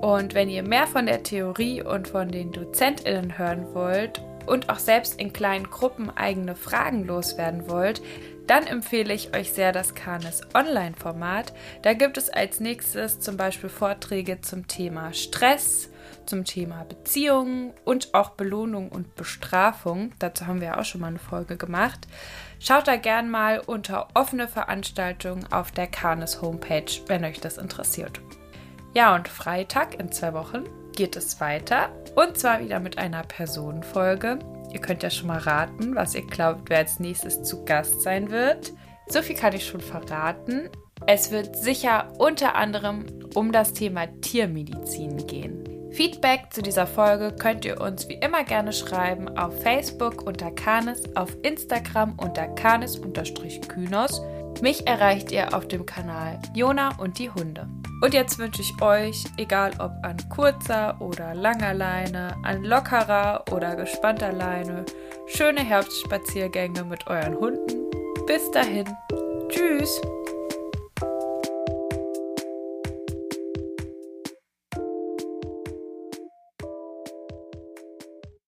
Und 0.00 0.32
wenn 0.34 0.48
ihr 0.48 0.62
mehr 0.62 0.86
von 0.86 1.06
der 1.06 1.22
Theorie 1.22 1.82
und 1.82 2.08
von 2.08 2.28
den 2.28 2.52
DozentInnen 2.52 3.36
hören 3.36 3.66
wollt 3.74 4.22
und 4.46 4.70
auch 4.70 4.78
selbst 4.78 5.20
in 5.20 5.32
kleinen 5.32 5.70
Gruppen 5.70 6.10
eigene 6.10 6.56
Fragen 6.56 7.04
loswerden 7.04 7.68
wollt, 7.68 8.00
dann 8.50 8.66
empfehle 8.66 9.14
ich 9.14 9.32
euch 9.32 9.52
sehr 9.52 9.70
das 9.70 9.94
Canis 9.94 10.40
Online-Format. 10.54 11.52
Da 11.82 11.92
gibt 11.92 12.16
es 12.18 12.30
als 12.30 12.58
nächstes 12.58 13.20
zum 13.20 13.36
Beispiel 13.36 13.70
Vorträge 13.70 14.40
zum 14.40 14.66
Thema 14.66 15.12
Stress, 15.12 15.88
zum 16.26 16.44
Thema 16.44 16.82
Beziehungen 16.82 17.72
und 17.84 18.12
auch 18.12 18.30
Belohnung 18.30 18.88
und 18.88 19.14
Bestrafung. 19.14 20.10
Dazu 20.18 20.48
haben 20.48 20.60
wir 20.60 20.80
auch 20.80 20.84
schon 20.84 21.00
mal 21.00 21.06
eine 21.06 21.20
Folge 21.20 21.56
gemacht. 21.56 22.08
Schaut 22.58 22.88
da 22.88 22.96
gern 22.96 23.30
mal 23.30 23.60
unter 23.60 24.08
offene 24.14 24.48
Veranstaltungen 24.48 25.46
auf 25.52 25.70
der 25.70 25.86
Canis 25.86 26.42
Homepage, 26.42 26.90
wenn 27.06 27.24
euch 27.24 27.38
das 27.38 27.56
interessiert. 27.56 28.20
Ja, 28.94 29.14
und 29.14 29.28
Freitag 29.28 29.94
in 30.00 30.10
zwei 30.10 30.34
Wochen 30.34 30.64
geht 30.96 31.14
es 31.14 31.40
weiter 31.40 31.90
und 32.16 32.36
zwar 32.36 32.58
wieder 32.58 32.80
mit 32.80 32.98
einer 32.98 33.22
Personenfolge. 33.22 34.40
Ihr 34.72 34.80
könnt 34.80 35.02
ja 35.02 35.10
schon 35.10 35.28
mal 35.28 35.38
raten, 35.38 35.94
was 35.94 36.14
ihr 36.14 36.26
glaubt, 36.26 36.70
wer 36.70 36.78
als 36.78 37.00
nächstes 37.00 37.42
zu 37.42 37.64
Gast 37.64 38.02
sein 38.02 38.30
wird. 38.30 38.72
So 39.08 39.22
viel 39.22 39.36
kann 39.36 39.54
ich 39.54 39.66
schon 39.66 39.80
verraten. 39.80 40.68
Es 41.06 41.30
wird 41.30 41.56
sicher 41.56 42.12
unter 42.18 42.54
anderem 42.54 43.06
um 43.34 43.52
das 43.52 43.72
Thema 43.72 44.06
Tiermedizin 44.20 45.26
gehen. 45.26 45.64
Feedback 45.92 46.52
zu 46.52 46.62
dieser 46.62 46.86
Folge 46.86 47.34
könnt 47.36 47.64
ihr 47.64 47.80
uns 47.80 48.08
wie 48.08 48.14
immer 48.14 48.44
gerne 48.44 48.72
schreiben 48.72 49.28
auf 49.36 49.60
Facebook 49.62 50.22
unter 50.22 50.52
Canis, 50.52 51.02
auf 51.16 51.36
Instagram 51.42 52.16
unter 52.18 52.46
Canis-Kynos 52.46 54.22
mich 54.62 54.86
erreicht 54.86 55.32
ihr 55.32 55.54
auf 55.54 55.68
dem 55.68 55.86
Kanal 55.86 56.38
Jona 56.54 56.96
und 56.98 57.18
die 57.18 57.30
Hunde. 57.30 57.68
Und 58.02 58.14
jetzt 58.14 58.38
wünsche 58.38 58.62
ich 58.62 58.82
euch, 58.82 59.24
egal 59.36 59.72
ob 59.78 59.92
an 60.02 60.16
kurzer 60.28 61.00
oder 61.00 61.34
langer 61.34 61.74
Leine, 61.74 62.34
an 62.42 62.64
lockerer 62.64 63.44
oder 63.52 63.76
gespannter 63.76 64.32
Leine, 64.32 64.84
schöne 65.26 65.60
Herbstspaziergänge 65.60 66.84
mit 66.84 67.06
euren 67.06 67.36
Hunden. 67.36 67.90
Bis 68.26 68.50
dahin. 68.50 68.86
Tschüss. 69.48 70.00